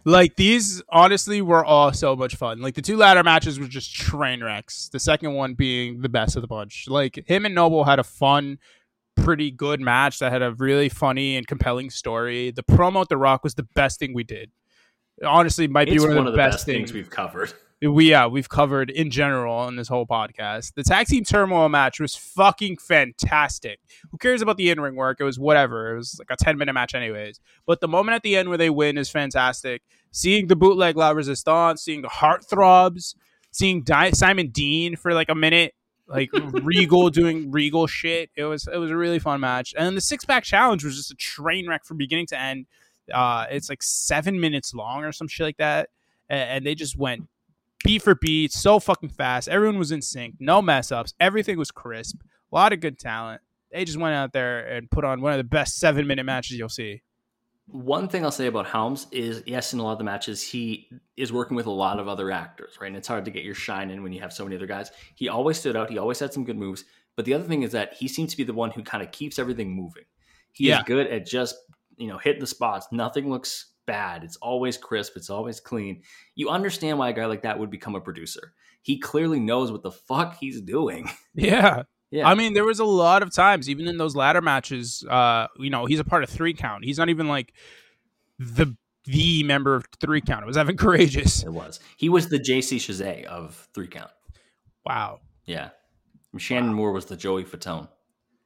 like 0.04 0.36
these, 0.36 0.82
honestly, 0.90 1.40
were 1.40 1.64
all 1.64 1.92
so 1.92 2.14
much 2.14 2.36
fun. 2.36 2.60
Like 2.60 2.74
the 2.74 2.82
two 2.82 2.96
ladder 2.98 3.24
matches 3.24 3.58
were 3.58 3.66
just 3.66 3.94
train 3.94 4.44
wrecks. 4.44 4.88
The 4.90 5.00
second 5.00 5.32
one 5.32 5.54
being 5.54 6.02
the 6.02 6.08
best 6.10 6.36
of 6.36 6.42
the 6.42 6.48
bunch. 6.48 6.84
Like 6.86 7.24
him 7.26 7.46
and 7.46 7.54
Noble 7.54 7.82
had 7.84 7.98
a 7.98 8.04
fun, 8.04 8.58
pretty 9.16 9.50
good 9.50 9.80
match 9.80 10.18
that 10.20 10.32
had 10.32 10.42
a 10.42 10.52
really 10.52 10.88
funny 10.88 11.36
and 11.36 11.46
compelling 11.46 11.90
story. 11.90 12.50
The 12.50 12.62
promo 12.62 13.02
at 13.02 13.08
The 13.08 13.16
Rock 13.16 13.42
was 13.44 13.54
the 13.54 13.66
best 13.74 13.98
thing 13.98 14.14
we 14.14 14.24
did. 14.24 14.50
Honestly, 15.24 15.66
might 15.66 15.88
be 15.88 15.94
It's 15.94 16.06
one 16.06 16.18
of 16.18 16.24
the, 16.26 16.36
best, 16.36 16.66
things 16.66 16.90
things 16.90 16.92
we've 16.92 17.08
covered. 17.10 17.52
we 17.80 18.10
yeah 18.10 18.26
we've 18.26 18.48
covered 18.48 18.90
in 18.90 19.10
general 19.10 19.54
on 19.54 19.76
this 19.76 19.88
whole 19.88 20.06
podcast. 20.06 20.74
The 20.74 20.82
tag 20.82 21.06
team 21.06 21.24
turmoil 21.24 21.68
match 21.70 21.98
was 22.00 22.14
fucking 22.14 22.76
fantastic. 22.78 23.80
Who 24.10 24.18
cares 24.18 24.42
about 24.42 24.58
the 24.58 24.68
in 24.70 24.78
ring 24.80 24.94
work? 24.94 25.18
It 25.20 25.24
was 25.24 25.38
whatever. 25.38 25.94
It 25.94 25.96
was 25.96 26.16
like 26.18 26.28
a 26.30 26.36
ten 26.42 26.58
minute 26.58 26.74
match 26.74 26.94
anyways. 26.94 27.40
But 27.66 27.80
the 27.80 27.88
moment 27.88 28.14
at 28.16 28.22
the 28.22 28.36
end 28.36 28.50
where 28.50 28.58
they 28.58 28.70
win 28.70 28.98
is 28.98 29.08
fantastic. 29.10 29.82
Seeing 30.10 30.48
the 30.48 30.56
bootleg 30.56 30.96
La 30.96 31.10
Resistance, 31.10 31.82
seeing 31.82 32.02
the 32.02 32.08
heartthrobs, 32.08 33.14
seeing 33.52 33.82
Di- 33.82 34.10
Simon 34.10 34.48
Dean 34.48 34.96
for 34.96 35.14
like 35.14 35.30
a 35.30 35.34
minute 35.34 35.74
like 36.08 36.30
Regal 36.62 37.10
doing 37.10 37.50
Regal 37.50 37.86
shit. 37.86 38.30
It 38.36 38.44
was 38.44 38.68
it 38.72 38.76
was 38.76 38.90
a 38.90 38.96
really 38.96 39.18
fun 39.18 39.40
match. 39.40 39.74
And 39.76 39.86
then 39.86 39.94
the 39.94 40.00
six 40.00 40.24
pack 40.24 40.44
challenge 40.44 40.84
was 40.84 40.96
just 40.96 41.10
a 41.10 41.16
train 41.16 41.68
wreck 41.68 41.84
from 41.84 41.96
beginning 41.96 42.26
to 42.28 42.40
end. 42.40 42.66
Uh, 43.12 43.46
it's 43.50 43.68
like 43.68 43.82
seven 43.82 44.40
minutes 44.40 44.74
long 44.74 45.04
or 45.04 45.12
some 45.12 45.28
shit 45.28 45.44
like 45.44 45.58
that, 45.58 45.90
and, 46.28 46.50
and 46.50 46.66
they 46.66 46.74
just 46.74 46.96
went 46.96 47.28
beat 47.84 48.02
for 48.02 48.14
beat, 48.16 48.52
so 48.52 48.80
fucking 48.80 49.10
fast. 49.10 49.48
Everyone 49.48 49.78
was 49.78 49.92
in 49.92 50.02
sync, 50.02 50.34
no 50.40 50.60
mess 50.60 50.90
ups. 50.90 51.14
Everything 51.20 51.56
was 51.56 51.70
crisp. 51.70 52.16
A 52.52 52.54
lot 52.54 52.72
of 52.72 52.80
good 52.80 52.98
talent. 52.98 53.42
They 53.72 53.84
just 53.84 53.98
went 53.98 54.14
out 54.14 54.32
there 54.32 54.66
and 54.66 54.90
put 54.90 55.04
on 55.04 55.20
one 55.20 55.32
of 55.32 55.38
the 55.38 55.44
best 55.44 55.76
seven 55.76 56.06
minute 56.06 56.24
matches 56.24 56.58
you'll 56.58 56.68
see. 56.68 57.02
One 57.68 58.08
thing 58.08 58.24
I'll 58.24 58.30
say 58.30 58.46
about 58.46 58.66
Helms 58.66 59.08
is 59.10 59.42
yes, 59.46 59.72
in 59.72 59.80
a 59.80 59.82
lot 59.82 59.92
of 59.92 59.98
the 59.98 60.04
matches, 60.04 60.40
he 60.40 60.88
is 61.16 61.32
working 61.32 61.56
with 61.56 61.66
a 61.66 61.70
lot 61.70 61.98
of 61.98 62.06
other 62.06 62.30
actors, 62.30 62.74
right? 62.80 62.86
And 62.86 62.96
it's 62.96 63.08
hard 63.08 63.24
to 63.24 63.30
get 63.30 63.42
your 63.42 63.54
shine 63.56 63.90
in 63.90 64.02
when 64.04 64.12
you 64.12 64.20
have 64.20 64.32
so 64.32 64.44
many 64.44 64.54
other 64.56 64.66
guys. 64.66 64.90
He 65.16 65.28
always 65.28 65.58
stood 65.58 65.74
out. 65.76 65.90
He 65.90 65.98
always 65.98 66.20
had 66.20 66.32
some 66.32 66.44
good 66.44 66.56
moves. 66.56 66.84
But 67.16 67.24
the 67.24 67.34
other 67.34 67.44
thing 67.44 67.62
is 67.62 67.72
that 67.72 67.94
he 67.94 68.06
seems 68.06 68.30
to 68.30 68.36
be 68.36 68.44
the 68.44 68.52
one 68.54 68.70
who 68.70 68.82
kind 68.82 69.02
of 69.02 69.10
keeps 69.10 69.38
everything 69.38 69.74
moving. 69.74 70.04
He 70.52 70.68
Yeah. 70.68 70.78
is 70.78 70.84
good 70.84 71.08
at 71.08 71.26
just, 71.26 71.56
you 71.96 72.06
know, 72.06 72.18
hitting 72.18 72.40
the 72.40 72.46
spots. 72.46 72.86
Nothing 72.92 73.30
looks 73.30 73.72
bad. 73.86 74.22
It's 74.22 74.36
always 74.36 74.76
crisp. 74.76 75.16
It's 75.16 75.30
always 75.30 75.58
clean. 75.58 76.02
You 76.36 76.50
understand 76.50 76.98
why 76.98 77.08
a 77.08 77.12
guy 77.12 77.26
like 77.26 77.42
that 77.42 77.58
would 77.58 77.70
become 77.70 77.94
a 77.96 78.00
producer. 78.00 78.52
He 78.82 78.98
clearly 79.00 79.40
knows 79.40 79.72
what 79.72 79.82
the 79.82 79.90
fuck 79.92 80.36
he's 80.38 80.60
doing. 80.60 81.10
Yeah. 81.34 81.82
Yeah. 82.16 82.26
I 82.26 82.34
mean, 82.34 82.54
there 82.54 82.64
was 82.64 82.78
a 82.78 82.84
lot 82.84 83.22
of 83.22 83.30
times, 83.30 83.68
even 83.68 83.86
in 83.86 83.98
those 83.98 84.16
ladder 84.16 84.40
matches, 84.40 85.04
uh, 85.10 85.48
you 85.58 85.68
know, 85.68 85.84
he's 85.84 86.00
a 86.00 86.04
part 86.04 86.22
of 86.22 86.30
three 86.30 86.54
count. 86.54 86.82
He's 86.82 86.96
not 86.96 87.10
even 87.10 87.28
like 87.28 87.52
the 88.38 88.74
the 89.04 89.44
member 89.44 89.74
of 89.74 89.84
three 90.00 90.22
count. 90.22 90.42
It 90.42 90.46
was 90.46 90.56
Evan 90.56 90.76
Karagias. 90.78 91.44
It 91.44 91.52
was. 91.52 91.78
He 91.98 92.08
was 92.08 92.30
the 92.30 92.38
JC 92.38 92.78
Chasez 92.78 93.24
of 93.24 93.68
three 93.74 93.86
count. 93.86 94.10
Wow. 94.86 95.20
Yeah. 95.44 95.70
Shannon 96.38 96.72
Moore 96.72 96.92
was 96.92 97.04
the 97.04 97.18
Joey 97.18 97.44
Fatone. 97.44 97.88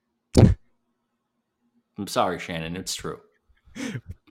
I'm 0.37 0.57
sorry, 2.09 2.41
Shannon. 2.41 2.77
It's 2.77 2.97
true. 2.97 3.21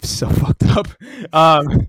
So 0.02 0.28
fucked 0.28 0.66
up. 0.66 0.88
Um, 1.32 1.88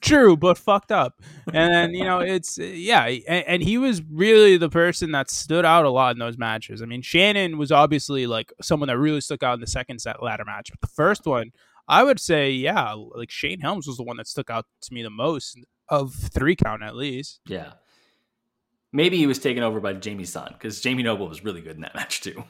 true, 0.00 0.36
but 0.36 0.58
fucked 0.58 0.92
up. 0.92 1.20
And 1.52 1.72
then, 1.72 1.94
you 1.94 2.04
know, 2.04 2.20
it's, 2.20 2.58
yeah. 2.58 3.04
And, 3.04 3.46
and 3.46 3.62
he 3.62 3.78
was 3.78 4.02
really 4.02 4.56
the 4.56 4.68
person 4.68 5.12
that 5.12 5.30
stood 5.30 5.64
out 5.64 5.84
a 5.84 5.90
lot 5.90 6.14
in 6.14 6.18
those 6.18 6.38
matches. 6.38 6.82
I 6.82 6.86
mean, 6.86 7.02
Shannon 7.02 7.58
was 7.58 7.72
obviously 7.72 8.26
like 8.26 8.52
someone 8.62 8.88
that 8.88 8.98
really 8.98 9.20
stuck 9.20 9.42
out 9.42 9.54
in 9.54 9.60
the 9.60 9.66
second 9.66 10.00
set 10.00 10.22
ladder 10.22 10.44
match. 10.44 10.70
But 10.70 10.80
the 10.80 10.94
first 10.94 11.26
one, 11.26 11.52
I 11.88 12.02
would 12.02 12.20
say, 12.20 12.50
yeah, 12.50 12.92
like 12.92 13.30
Shane 13.30 13.60
Helms 13.60 13.86
was 13.86 13.96
the 13.96 14.04
one 14.04 14.16
that 14.16 14.28
stuck 14.28 14.50
out 14.50 14.66
to 14.82 14.94
me 14.94 15.02
the 15.02 15.10
most 15.10 15.58
of 15.88 16.14
three 16.14 16.56
count 16.56 16.82
at 16.82 16.96
least. 16.96 17.40
Yeah. 17.46 17.72
Maybe 18.92 19.16
he 19.16 19.26
was 19.26 19.38
taken 19.38 19.62
over 19.62 19.80
by 19.80 19.94
Jamie 19.94 20.24
San 20.24 20.52
because 20.52 20.80
Jamie 20.80 21.02
Noble 21.02 21.28
was 21.28 21.44
really 21.44 21.60
good 21.60 21.74
in 21.74 21.82
that 21.82 21.94
match 21.94 22.20
too. 22.20 22.44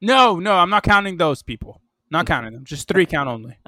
No, 0.00 0.38
no, 0.38 0.54
I'm 0.54 0.70
not 0.70 0.82
counting 0.82 1.16
those 1.16 1.42
people. 1.42 1.80
Not 2.10 2.26
counting 2.26 2.52
them. 2.52 2.64
Just 2.64 2.88
three 2.88 3.06
count 3.06 3.28
only. 3.28 3.56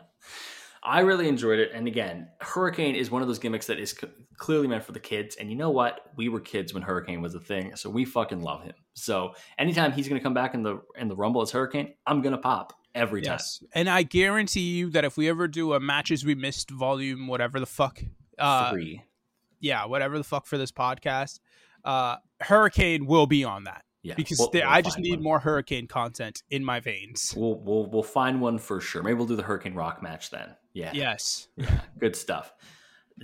I 0.84 1.00
really 1.00 1.28
enjoyed 1.28 1.58
it. 1.58 1.70
And 1.72 1.86
again, 1.88 2.28
Hurricane 2.40 2.94
is 2.94 3.10
one 3.10 3.22
of 3.22 3.28
those 3.28 3.38
gimmicks 3.38 3.66
that 3.68 3.78
is 3.78 3.92
c- 3.92 4.06
clearly 4.36 4.68
meant 4.68 4.84
for 4.84 4.92
the 4.92 5.00
kids. 5.00 5.36
And 5.36 5.48
you 5.50 5.56
know 5.56 5.70
what? 5.70 6.12
We 6.16 6.28
were 6.28 6.40
kids 6.40 6.74
when 6.74 6.82
Hurricane 6.82 7.22
was 7.22 7.34
a 7.34 7.40
thing, 7.40 7.74
so 7.76 7.88
we 7.88 8.04
fucking 8.04 8.42
love 8.42 8.62
him. 8.64 8.74
So 8.92 9.34
anytime 9.58 9.92
he's 9.92 10.08
going 10.08 10.20
to 10.20 10.22
come 10.22 10.34
back 10.34 10.54
in 10.54 10.62
the 10.62 10.82
in 10.96 11.08
the 11.08 11.16
Rumble 11.16 11.40
as 11.42 11.50
Hurricane, 11.50 11.94
I'm 12.06 12.20
going 12.20 12.32
to 12.34 12.38
pop 12.40 12.74
every 12.94 13.22
time. 13.22 13.38
And 13.72 13.88
I 13.88 14.02
guarantee 14.02 14.76
you 14.76 14.90
that 14.90 15.04
if 15.04 15.16
we 15.16 15.28
ever 15.28 15.48
do 15.48 15.72
a 15.72 15.80
matches 15.80 16.24
we 16.24 16.34
missed 16.34 16.70
volume, 16.70 17.26
whatever 17.28 17.58
the 17.58 17.66
fuck, 17.66 18.02
uh, 18.38 18.70
Three. 18.70 19.02
yeah, 19.60 19.86
whatever 19.86 20.18
the 20.18 20.24
fuck 20.24 20.46
for 20.46 20.58
this 20.58 20.70
podcast, 20.70 21.40
uh, 21.84 22.16
Hurricane 22.40 23.06
will 23.06 23.26
be 23.26 23.42
on 23.42 23.64
that. 23.64 23.84
Yeah, 24.04 24.14
because 24.14 24.38
we'll- 24.38 24.50
they- 24.50 24.60
we'll 24.60 24.68
I 24.68 24.82
just 24.82 24.98
need 24.98 25.14
one. 25.14 25.22
more 25.22 25.38
Hurricane 25.40 25.86
content 25.88 26.42
in 26.50 26.64
my 26.64 26.78
veins. 26.78 27.34
We'll 27.36 27.58
we'll 27.58 27.86
we'll 27.90 28.02
find 28.04 28.40
one 28.40 28.58
for 28.58 28.80
sure. 28.80 29.02
Maybe 29.02 29.14
we'll 29.14 29.26
do 29.26 29.34
the 29.36 29.42
Hurricane 29.42 29.74
Rock 29.74 30.02
match 30.02 30.30
then. 30.30 30.54
Yeah. 30.74 30.90
Yes. 30.94 31.48
Yeah. 31.56 31.80
Good 31.98 32.14
stuff. 32.14 32.52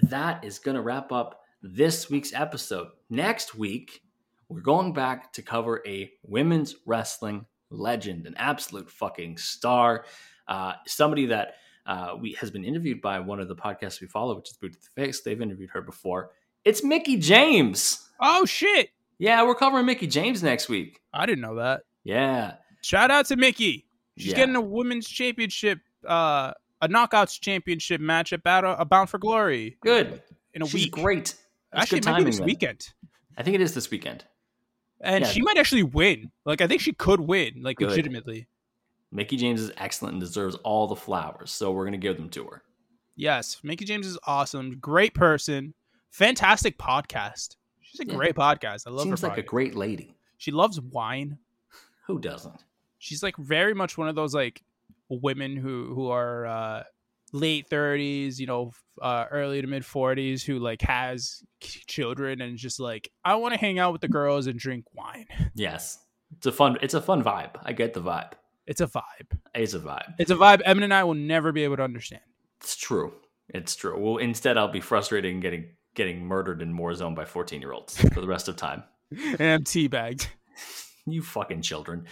That 0.04 0.44
is 0.44 0.58
going 0.58 0.76
to 0.76 0.80
wrap 0.82 1.12
up 1.12 1.42
this 1.62 2.08
week's 2.08 2.32
episode. 2.32 2.88
Next 3.10 3.54
week, 3.54 4.02
we're 4.48 4.60
going 4.60 4.92
back 4.92 5.32
to 5.34 5.42
cover 5.42 5.82
a 5.86 6.10
women's 6.22 6.76
wrestling 6.86 7.44
legend, 7.70 8.26
an 8.26 8.34
absolute 8.36 8.90
fucking 8.90 9.36
star, 9.36 10.04
uh, 10.48 10.72
somebody 10.86 11.26
that 11.26 11.54
uh, 11.86 12.14
we 12.20 12.32
has 12.40 12.50
been 12.50 12.64
interviewed 12.64 13.00
by 13.02 13.18
one 13.20 13.40
of 13.40 13.48
the 13.48 13.56
podcasts 13.56 14.00
we 14.00 14.06
follow, 14.06 14.36
which 14.36 14.50
is 14.50 14.56
Boot 14.56 14.72
to 14.74 14.78
the 14.80 15.02
Face. 15.02 15.20
They've 15.22 15.40
interviewed 15.42 15.70
her 15.70 15.82
before. 15.82 16.30
It's 16.64 16.82
Mickie 16.84 17.18
James. 17.18 18.08
Oh 18.20 18.44
shit! 18.44 18.90
Yeah, 19.20 19.42
we're 19.44 19.54
covering 19.54 19.84
Mickie 19.84 20.06
James 20.06 20.42
next 20.42 20.68
week. 20.70 21.00
I 21.12 21.26
didn't 21.26 21.42
know 21.42 21.56
that. 21.56 21.82
Yeah. 22.04 22.54
Shout 22.82 23.10
out 23.10 23.26
to 23.26 23.36
Mickie. 23.36 23.86
She's 24.16 24.28
Yeah. 24.32 24.36
getting 24.36 24.56
a 24.56 24.60
women's 24.62 25.06
championship, 25.06 25.78
uh, 26.08 26.52
a 26.80 26.88
knockouts 26.88 27.38
championship 27.38 28.00
match 28.00 28.32
at 28.32 28.42
Battle 28.42 28.74
uh, 28.78 28.84
Bound 28.86 29.10
for 29.10 29.18
Glory. 29.18 29.76
Good. 29.82 30.22
In 30.54 30.62
a 30.62 30.66
She's 30.66 30.84
week. 30.86 30.92
great. 30.92 31.34
That's 31.70 31.82
Actually, 31.82 32.00
good 32.00 32.06
it 32.06 32.10
might 32.10 32.12
be 32.12 32.16
timing 32.22 32.26
this 32.30 32.38
then. 32.38 32.46
weekend. 32.46 32.88
I 33.36 33.42
think 33.42 33.54
it 33.56 33.60
is 33.60 33.74
this 33.74 33.90
weekend. 33.90 34.24
And 35.02 35.24
Yeah. 35.24 35.30
she 35.30 35.42
might 35.42 35.58
actually 35.58 35.82
win. 35.82 36.32
Like 36.46 36.62
I 36.62 36.66
think 36.66 36.80
she 36.80 36.92
could 36.94 37.20
win, 37.20 37.62
like 37.62 37.76
Good. 37.76 37.90
legitimately. 37.90 38.46
Mickie 39.12 39.36
James 39.36 39.60
is 39.60 39.70
excellent 39.76 40.14
and 40.14 40.20
deserves 40.22 40.54
all 40.64 40.86
the 40.86 40.96
flowers, 40.96 41.50
so 41.50 41.72
we're 41.72 41.84
going 41.84 41.92
to 41.92 41.98
give 41.98 42.16
them 42.16 42.30
to 42.30 42.44
her. 42.46 42.62
Yes, 43.16 43.60
Mickie 43.62 43.84
James 43.84 44.06
is 44.06 44.16
awesome. 44.24 44.78
Great 44.78 45.12
person. 45.14 45.74
Fantastic 46.10 46.78
podcast. 46.78 47.56
She's 47.90 48.00
a 48.00 48.06
Yeah. 48.06 48.14
great 48.14 48.34
podcast. 48.34 48.86
I 48.86 48.90
love 48.90 49.00
her. 49.00 49.10
Seems 49.10 49.22
her. 49.22 49.28
like 49.28 49.38
a 49.38 49.42
great 49.42 49.74
lady. 49.74 50.14
She 50.38 50.50
loves 50.52 50.80
wine. 50.80 51.38
Who 52.06 52.18
doesn't? 52.18 52.64
She's 52.98 53.22
like 53.22 53.36
very 53.36 53.74
much 53.74 53.98
one 53.98 54.08
of 54.08 54.14
those 54.14 54.34
like 54.34 54.62
women 55.08 55.56
who 55.56 55.92
who 55.94 56.08
are 56.08 56.46
uh 56.46 56.82
late 57.32 57.68
30s, 57.68 58.38
you 58.38 58.46
know, 58.46 58.72
uh 59.02 59.24
early 59.30 59.60
to 59.60 59.66
mid 59.66 59.82
40s 59.82 60.42
who 60.44 60.58
like 60.58 60.82
has 60.82 61.42
children 61.60 62.40
and 62.40 62.56
just 62.58 62.78
like 62.80 63.10
I 63.24 63.34
want 63.36 63.54
to 63.54 63.60
hang 63.60 63.78
out 63.78 63.92
with 63.92 64.00
the 64.02 64.08
girls 64.08 64.46
and 64.46 64.58
drink 64.58 64.84
wine. 64.94 65.26
Yes. 65.54 65.98
It's 66.36 66.46
a 66.46 66.52
fun 66.52 66.78
it's 66.80 66.94
a 66.94 67.02
fun 67.02 67.24
vibe. 67.24 67.56
I 67.62 67.72
get 67.72 67.92
the 67.94 68.00
vibe. 68.02 68.32
It's 68.66 68.80
a 68.80 68.86
vibe. 68.86 69.36
It's 69.54 69.74
a 69.74 69.80
vibe. 69.80 70.14
It's 70.18 70.30
a 70.30 70.36
vibe 70.36 70.60
Evan 70.60 70.82
and 70.84 70.94
I 70.94 71.02
will 71.04 71.14
never 71.14 71.50
be 71.52 71.64
able 71.64 71.76
to 71.78 71.82
understand. 71.82 72.22
It's 72.60 72.76
true. 72.76 73.12
It's 73.48 73.74
true. 73.74 73.98
Well, 73.98 74.18
instead 74.18 74.56
I'll 74.56 74.68
be 74.68 74.80
frustrated 74.80 75.32
and 75.32 75.42
getting 75.42 75.70
getting 75.94 76.24
murdered 76.24 76.62
in 76.62 76.76
Warzone 76.76 77.14
by 77.14 77.24
14-year-olds 77.24 78.00
for 78.14 78.20
the 78.20 78.26
rest 78.26 78.48
of 78.48 78.56
time. 78.56 78.84
And 79.10 79.42
I'm 79.42 79.64
teabagged. 79.64 80.28
You 81.06 81.22
fucking 81.22 81.62
children. 81.62 82.04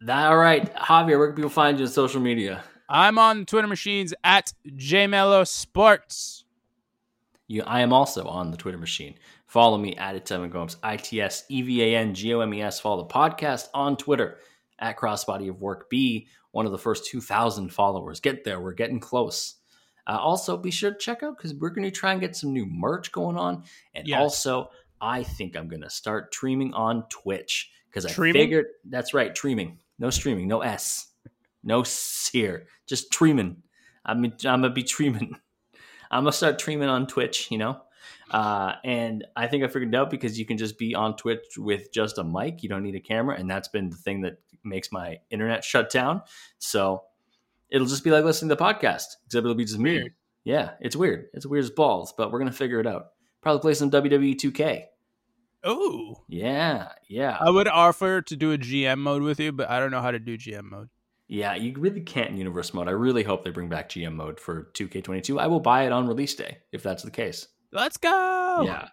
That, 0.00 0.28
all 0.28 0.38
right, 0.38 0.74
Javier, 0.74 1.18
where 1.18 1.28
can 1.28 1.36
people 1.36 1.50
find 1.50 1.78
you 1.78 1.84
on 1.84 1.92
social 1.92 2.20
media? 2.20 2.64
I'm 2.88 3.18
on 3.18 3.44
Twitter 3.44 3.68
machines 3.68 4.14
at 4.24 4.52
JMelo 4.66 5.46
Sports. 5.46 6.44
You, 7.46 7.62
I 7.62 7.80
am 7.82 7.92
also 7.92 8.24
on 8.24 8.50
the 8.50 8.56
Twitter 8.56 8.78
machine. 8.78 9.14
Follow 9.46 9.76
me 9.76 9.94
at 9.96 10.16
It's 10.16 10.30
Evan 10.30 10.48
Gomes, 10.48 10.76
I 10.82 10.96
T 10.96 11.20
S 11.20 11.44
E 11.50 11.60
V 11.60 11.82
A 11.82 11.98
N 11.98 12.14
G 12.14 12.32
O 12.32 12.40
M 12.40 12.54
E 12.54 12.62
S. 12.62 12.80
Follow 12.80 13.02
the 13.02 13.12
podcast 13.12 13.68
on 13.74 13.96
Twitter 13.96 14.38
at 14.78 14.96
Crossbody 14.96 15.50
of 15.50 15.60
Work. 15.60 15.90
Be 15.90 16.26
one 16.52 16.66
of 16.66 16.72
the 16.72 16.78
first 16.78 17.06
2,000 17.06 17.68
followers. 17.68 18.18
Get 18.20 18.44
there. 18.44 18.60
We're 18.60 18.72
getting 18.72 18.98
close. 18.98 19.56
Uh, 20.06 20.18
also, 20.18 20.56
be 20.56 20.70
sure 20.70 20.90
to 20.90 20.98
check 20.98 21.22
out 21.22 21.36
because 21.36 21.54
we're 21.54 21.70
going 21.70 21.84
to 21.84 21.90
try 21.90 22.12
and 22.12 22.20
get 22.20 22.34
some 22.36 22.52
new 22.52 22.66
merch 22.66 23.12
going 23.12 23.36
on. 23.36 23.64
And 23.94 24.06
Yes. 24.08 24.20
also, 24.20 24.70
I 25.00 25.22
think 25.22 25.56
I'm 25.56 25.68
going 25.68 25.82
to 25.82 25.90
start 25.90 26.34
streaming 26.34 26.74
on 26.74 27.04
Twitch 27.08 27.70
because 27.88 28.06
I 28.06 28.10
figured 28.10 28.66
that's 28.84 29.14
right, 29.14 29.36
streaming. 29.36 29.78
No 29.98 30.10
streaming, 30.10 30.48
no 30.48 30.60
S. 30.60 31.08
No 31.62 31.82
S 31.82 32.30
here. 32.32 32.66
Just 32.86 33.06
streaming. 33.06 33.62
I'm, 34.04 34.24
I'm 34.24 34.32
going 34.40 34.62
to 34.62 34.70
be 34.70 34.86
streaming. 34.86 35.36
I'm 36.12 36.24
gonna 36.24 36.32
start 36.32 36.60
streaming 36.60 36.90
on 36.90 37.06
Twitch, 37.06 37.50
you 37.50 37.56
know. 37.56 37.80
Uh, 38.30 38.74
and 38.84 39.24
I 39.34 39.46
think 39.46 39.64
I 39.64 39.68
figured 39.68 39.94
it 39.94 39.96
out 39.96 40.10
because 40.10 40.38
you 40.38 40.44
can 40.44 40.58
just 40.58 40.78
be 40.78 40.94
on 40.94 41.16
Twitch 41.16 41.56
with 41.56 41.90
just 41.90 42.18
a 42.18 42.24
mic. 42.24 42.62
You 42.62 42.68
don't 42.68 42.82
need 42.82 42.94
a 42.94 43.00
camera, 43.00 43.36
and 43.36 43.50
that's 43.50 43.68
been 43.68 43.88
the 43.88 43.96
thing 43.96 44.20
that 44.20 44.38
makes 44.62 44.92
my 44.92 45.20
internet 45.30 45.64
shut 45.64 45.90
down. 45.90 46.20
So 46.58 47.04
it'll 47.72 47.88
just 47.88 48.04
be 48.04 48.10
like 48.12 48.24
listening 48.24 48.50
to 48.50 48.54
the 48.54 48.62
podcast, 48.62 49.16
except 49.26 49.44
it'll 49.44 49.54
be 49.54 49.64
just 49.64 49.78
me. 49.80 49.94
Weird. 49.94 50.12
Yeah, 50.44 50.70
it's 50.80 50.94
weird. 50.94 51.26
It's 51.34 51.46
weird 51.46 51.64
as 51.64 51.70
balls, 51.70 52.14
but 52.16 52.30
we're 52.30 52.38
gonna 52.38 52.52
figure 52.52 52.78
it 52.78 52.86
out. 52.86 53.06
Probably 53.40 53.60
play 53.60 53.74
some 53.74 53.90
WWE 53.90 54.36
2K. 54.36 54.84
Oh. 55.64 56.22
Yeah, 56.28 56.88
yeah, 57.08 57.36
I 57.40 57.50
would 57.50 57.68
offer 57.68 58.20
to 58.22 58.36
do 58.36 58.52
a 58.52 58.58
GM 58.58 58.98
mode 58.98 59.22
with 59.22 59.38
you, 59.40 59.52
but 59.52 59.70
I 59.70 59.78
don't 59.80 59.90
know 59.92 60.00
how 60.02 60.10
to 60.10 60.18
do 60.18 60.36
GM 60.36 60.64
mode. 60.70 60.88
yeah. 61.28 61.54
You 61.54 61.72
really 61.78 62.00
can't 62.00 62.30
in 62.30 62.36
universe 62.36 62.74
mode. 62.74 62.88
I 62.88 62.92
really 62.92 63.22
hope 63.22 63.44
they 63.44 63.50
bring 63.50 63.68
back 63.68 63.88
GM 63.88 64.14
mode 64.14 64.40
for 64.40 64.70
2K22. 64.74 65.40
I 65.40 65.46
will 65.46 65.60
buy 65.60 65.84
it 65.86 65.92
on 65.92 66.06
release 66.08 66.34
day 66.34 66.58
if 66.72 66.82
that's 66.82 67.02
the 67.04 67.10
case. 67.12 67.46
Let's 67.72 67.96
go. 67.96 68.62
Yeah. 68.66 68.88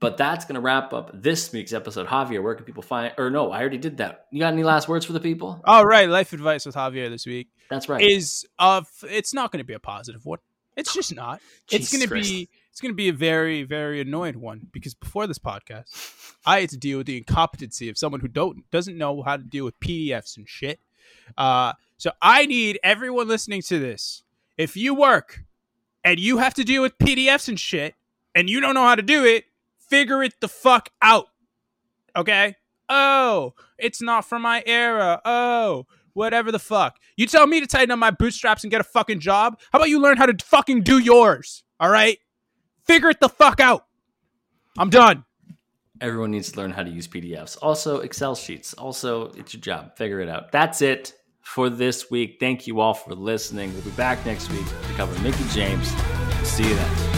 But 0.00 0.16
that's 0.16 0.44
going 0.44 0.54
to 0.54 0.60
wrap 0.60 0.92
up 0.92 1.10
this 1.12 1.52
week's 1.52 1.72
episode. 1.72 2.06
Javier, 2.06 2.42
where 2.42 2.54
can 2.54 2.64
people 2.64 2.84
find? 2.84 3.12
Or 3.18 3.30
no, 3.30 3.50
I 3.50 3.60
already 3.60 3.78
did 3.78 3.96
that. 3.96 4.26
You 4.30 4.38
got 4.38 4.52
any 4.52 4.62
last 4.62 4.88
words 4.88 5.04
for 5.04 5.12
the 5.12 5.20
people? 5.20 5.60
All 5.64 5.84
right, 5.84 6.08
life 6.08 6.32
advice 6.32 6.64
with 6.64 6.76
Javier 6.76 7.10
this 7.10 7.26
week 7.26 7.48
That's 7.68 7.88
right. 7.88 8.00
is 8.00 8.46
uh 8.58 8.82
f- 8.84 9.10
it's 9.10 9.34
not 9.34 9.50
going 9.50 9.58
to 9.58 9.66
be 9.66 9.74
a 9.74 9.80
positive 9.80 10.24
one. 10.24 10.38
It's 10.76 10.94
just 10.94 11.12
not. 11.14 11.40
it's 11.70 11.90
going 11.90 12.06
to 12.06 12.14
be 12.14 12.48
it's 12.70 12.80
going 12.80 12.92
to 12.92 12.96
be 12.96 13.08
a 13.08 13.12
very, 13.12 13.64
very 13.64 14.00
annoyed 14.00 14.36
one 14.36 14.68
because 14.70 14.94
before 14.94 15.26
this 15.26 15.40
podcast, 15.40 15.88
I 16.46 16.60
had 16.60 16.70
to 16.70 16.76
deal 16.76 16.98
with 16.98 17.08
the 17.08 17.16
incompetency 17.16 17.88
of 17.88 17.98
someone 17.98 18.20
who 18.20 18.28
don't 18.28 18.70
doesn't 18.70 18.96
know 18.96 19.22
how 19.22 19.36
to 19.36 19.42
deal 19.42 19.64
with 19.64 19.80
PDFs 19.80 20.36
and 20.36 20.48
shit. 20.48 20.78
Uh, 21.36 21.72
so 21.96 22.12
I 22.22 22.46
need 22.46 22.78
everyone 22.84 23.26
listening 23.26 23.62
to 23.62 23.80
this. 23.80 24.22
If 24.56 24.76
you 24.76 24.94
work 24.94 25.42
and 26.04 26.20
you 26.20 26.38
have 26.38 26.54
to 26.54 26.62
deal 26.62 26.82
with 26.82 26.96
PDFs 26.98 27.48
and 27.48 27.58
shit, 27.58 27.96
and 28.36 28.48
you 28.48 28.60
don't 28.60 28.74
know 28.74 28.84
how 28.84 28.94
to 28.94 29.02
do 29.02 29.24
it, 29.24 29.46
figure 29.88 30.22
it 30.22 30.34
the 30.40 30.48
fuck 30.48 30.90
out. 31.02 31.26
Okay? 32.16 32.56
Oh, 32.88 33.54
it's 33.78 34.00
not 34.00 34.24
for 34.24 34.38
my 34.38 34.62
era. 34.66 35.20
Oh, 35.24 35.86
whatever 36.14 36.50
the 36.50 36.58
fuck. 36.58 36.96
You 37.16 37.26
tell 37.26 37.46
me 37.46 37.60
to 37.60 37.66
tighten 37.66 37.90
up 37.90 37.98
my 37.98 38.10
bootstraps 38.10 38.64
and 38.64 38.70
get 38.70 38.80
a 38.80 38.84
fucking 38.84 39.20
job. 39.20 39.58
How 39.72 39.78
about 39.78 39.88
you 39.88 40.00
learn 40.00 40.16
how 40.16 40.26
to 40.26 40.44
fucking 40.44 40.82
do 40.82 40.98
yours? 40.98 41.64
All 41.80 41.90
right? 41.90 42.18
Figure 42.84 43.10
it 43.10 43.20
the 43.20 43.28
fuck 43.28 43.60
out. 43.60 43.86
I'm 44.78 44.90
done. 44.90 45.24
Everyone 46.00 46.30
needs 46.30 46.52
to 46.52 46.58
learn 46.58 46.70
how 46.70 46.84
to 46.84 46.90
use 46.90 47.08
PDFs. 47.08 47.58
Also, 47.60 47.98
Excel 48.00 48.34
sheets. 48.34 48.72
Also, 48.74 49.30
it's 49.32 49.52
your 49.52 49.60
job. 49.60 49.96
Figure 49.96 50.20
it 50.20 50.28
out. 50.28 50.52
That's 50.52 50.80
it 50.80 51.14
for 51.42 51.68
this 51.68 52.10
week. 52.10 52.36
Thank 52.38 52.66
you 52.66 52.80
all 52.80 52.94
for 52.94 53.14
listening. 53.14 53.72
We'll 53.74 53.82
be 53.82 53.90
back 53.90 54.24
next 54.24 54.50
week 54.50 54.66
to 54.66 54.94
cover 54.94 55.20
Mickie 55.22 55.48
James. 55.48 55.88
See 56.44 56.68
you 56.68 56.74
then. 56.74 57.17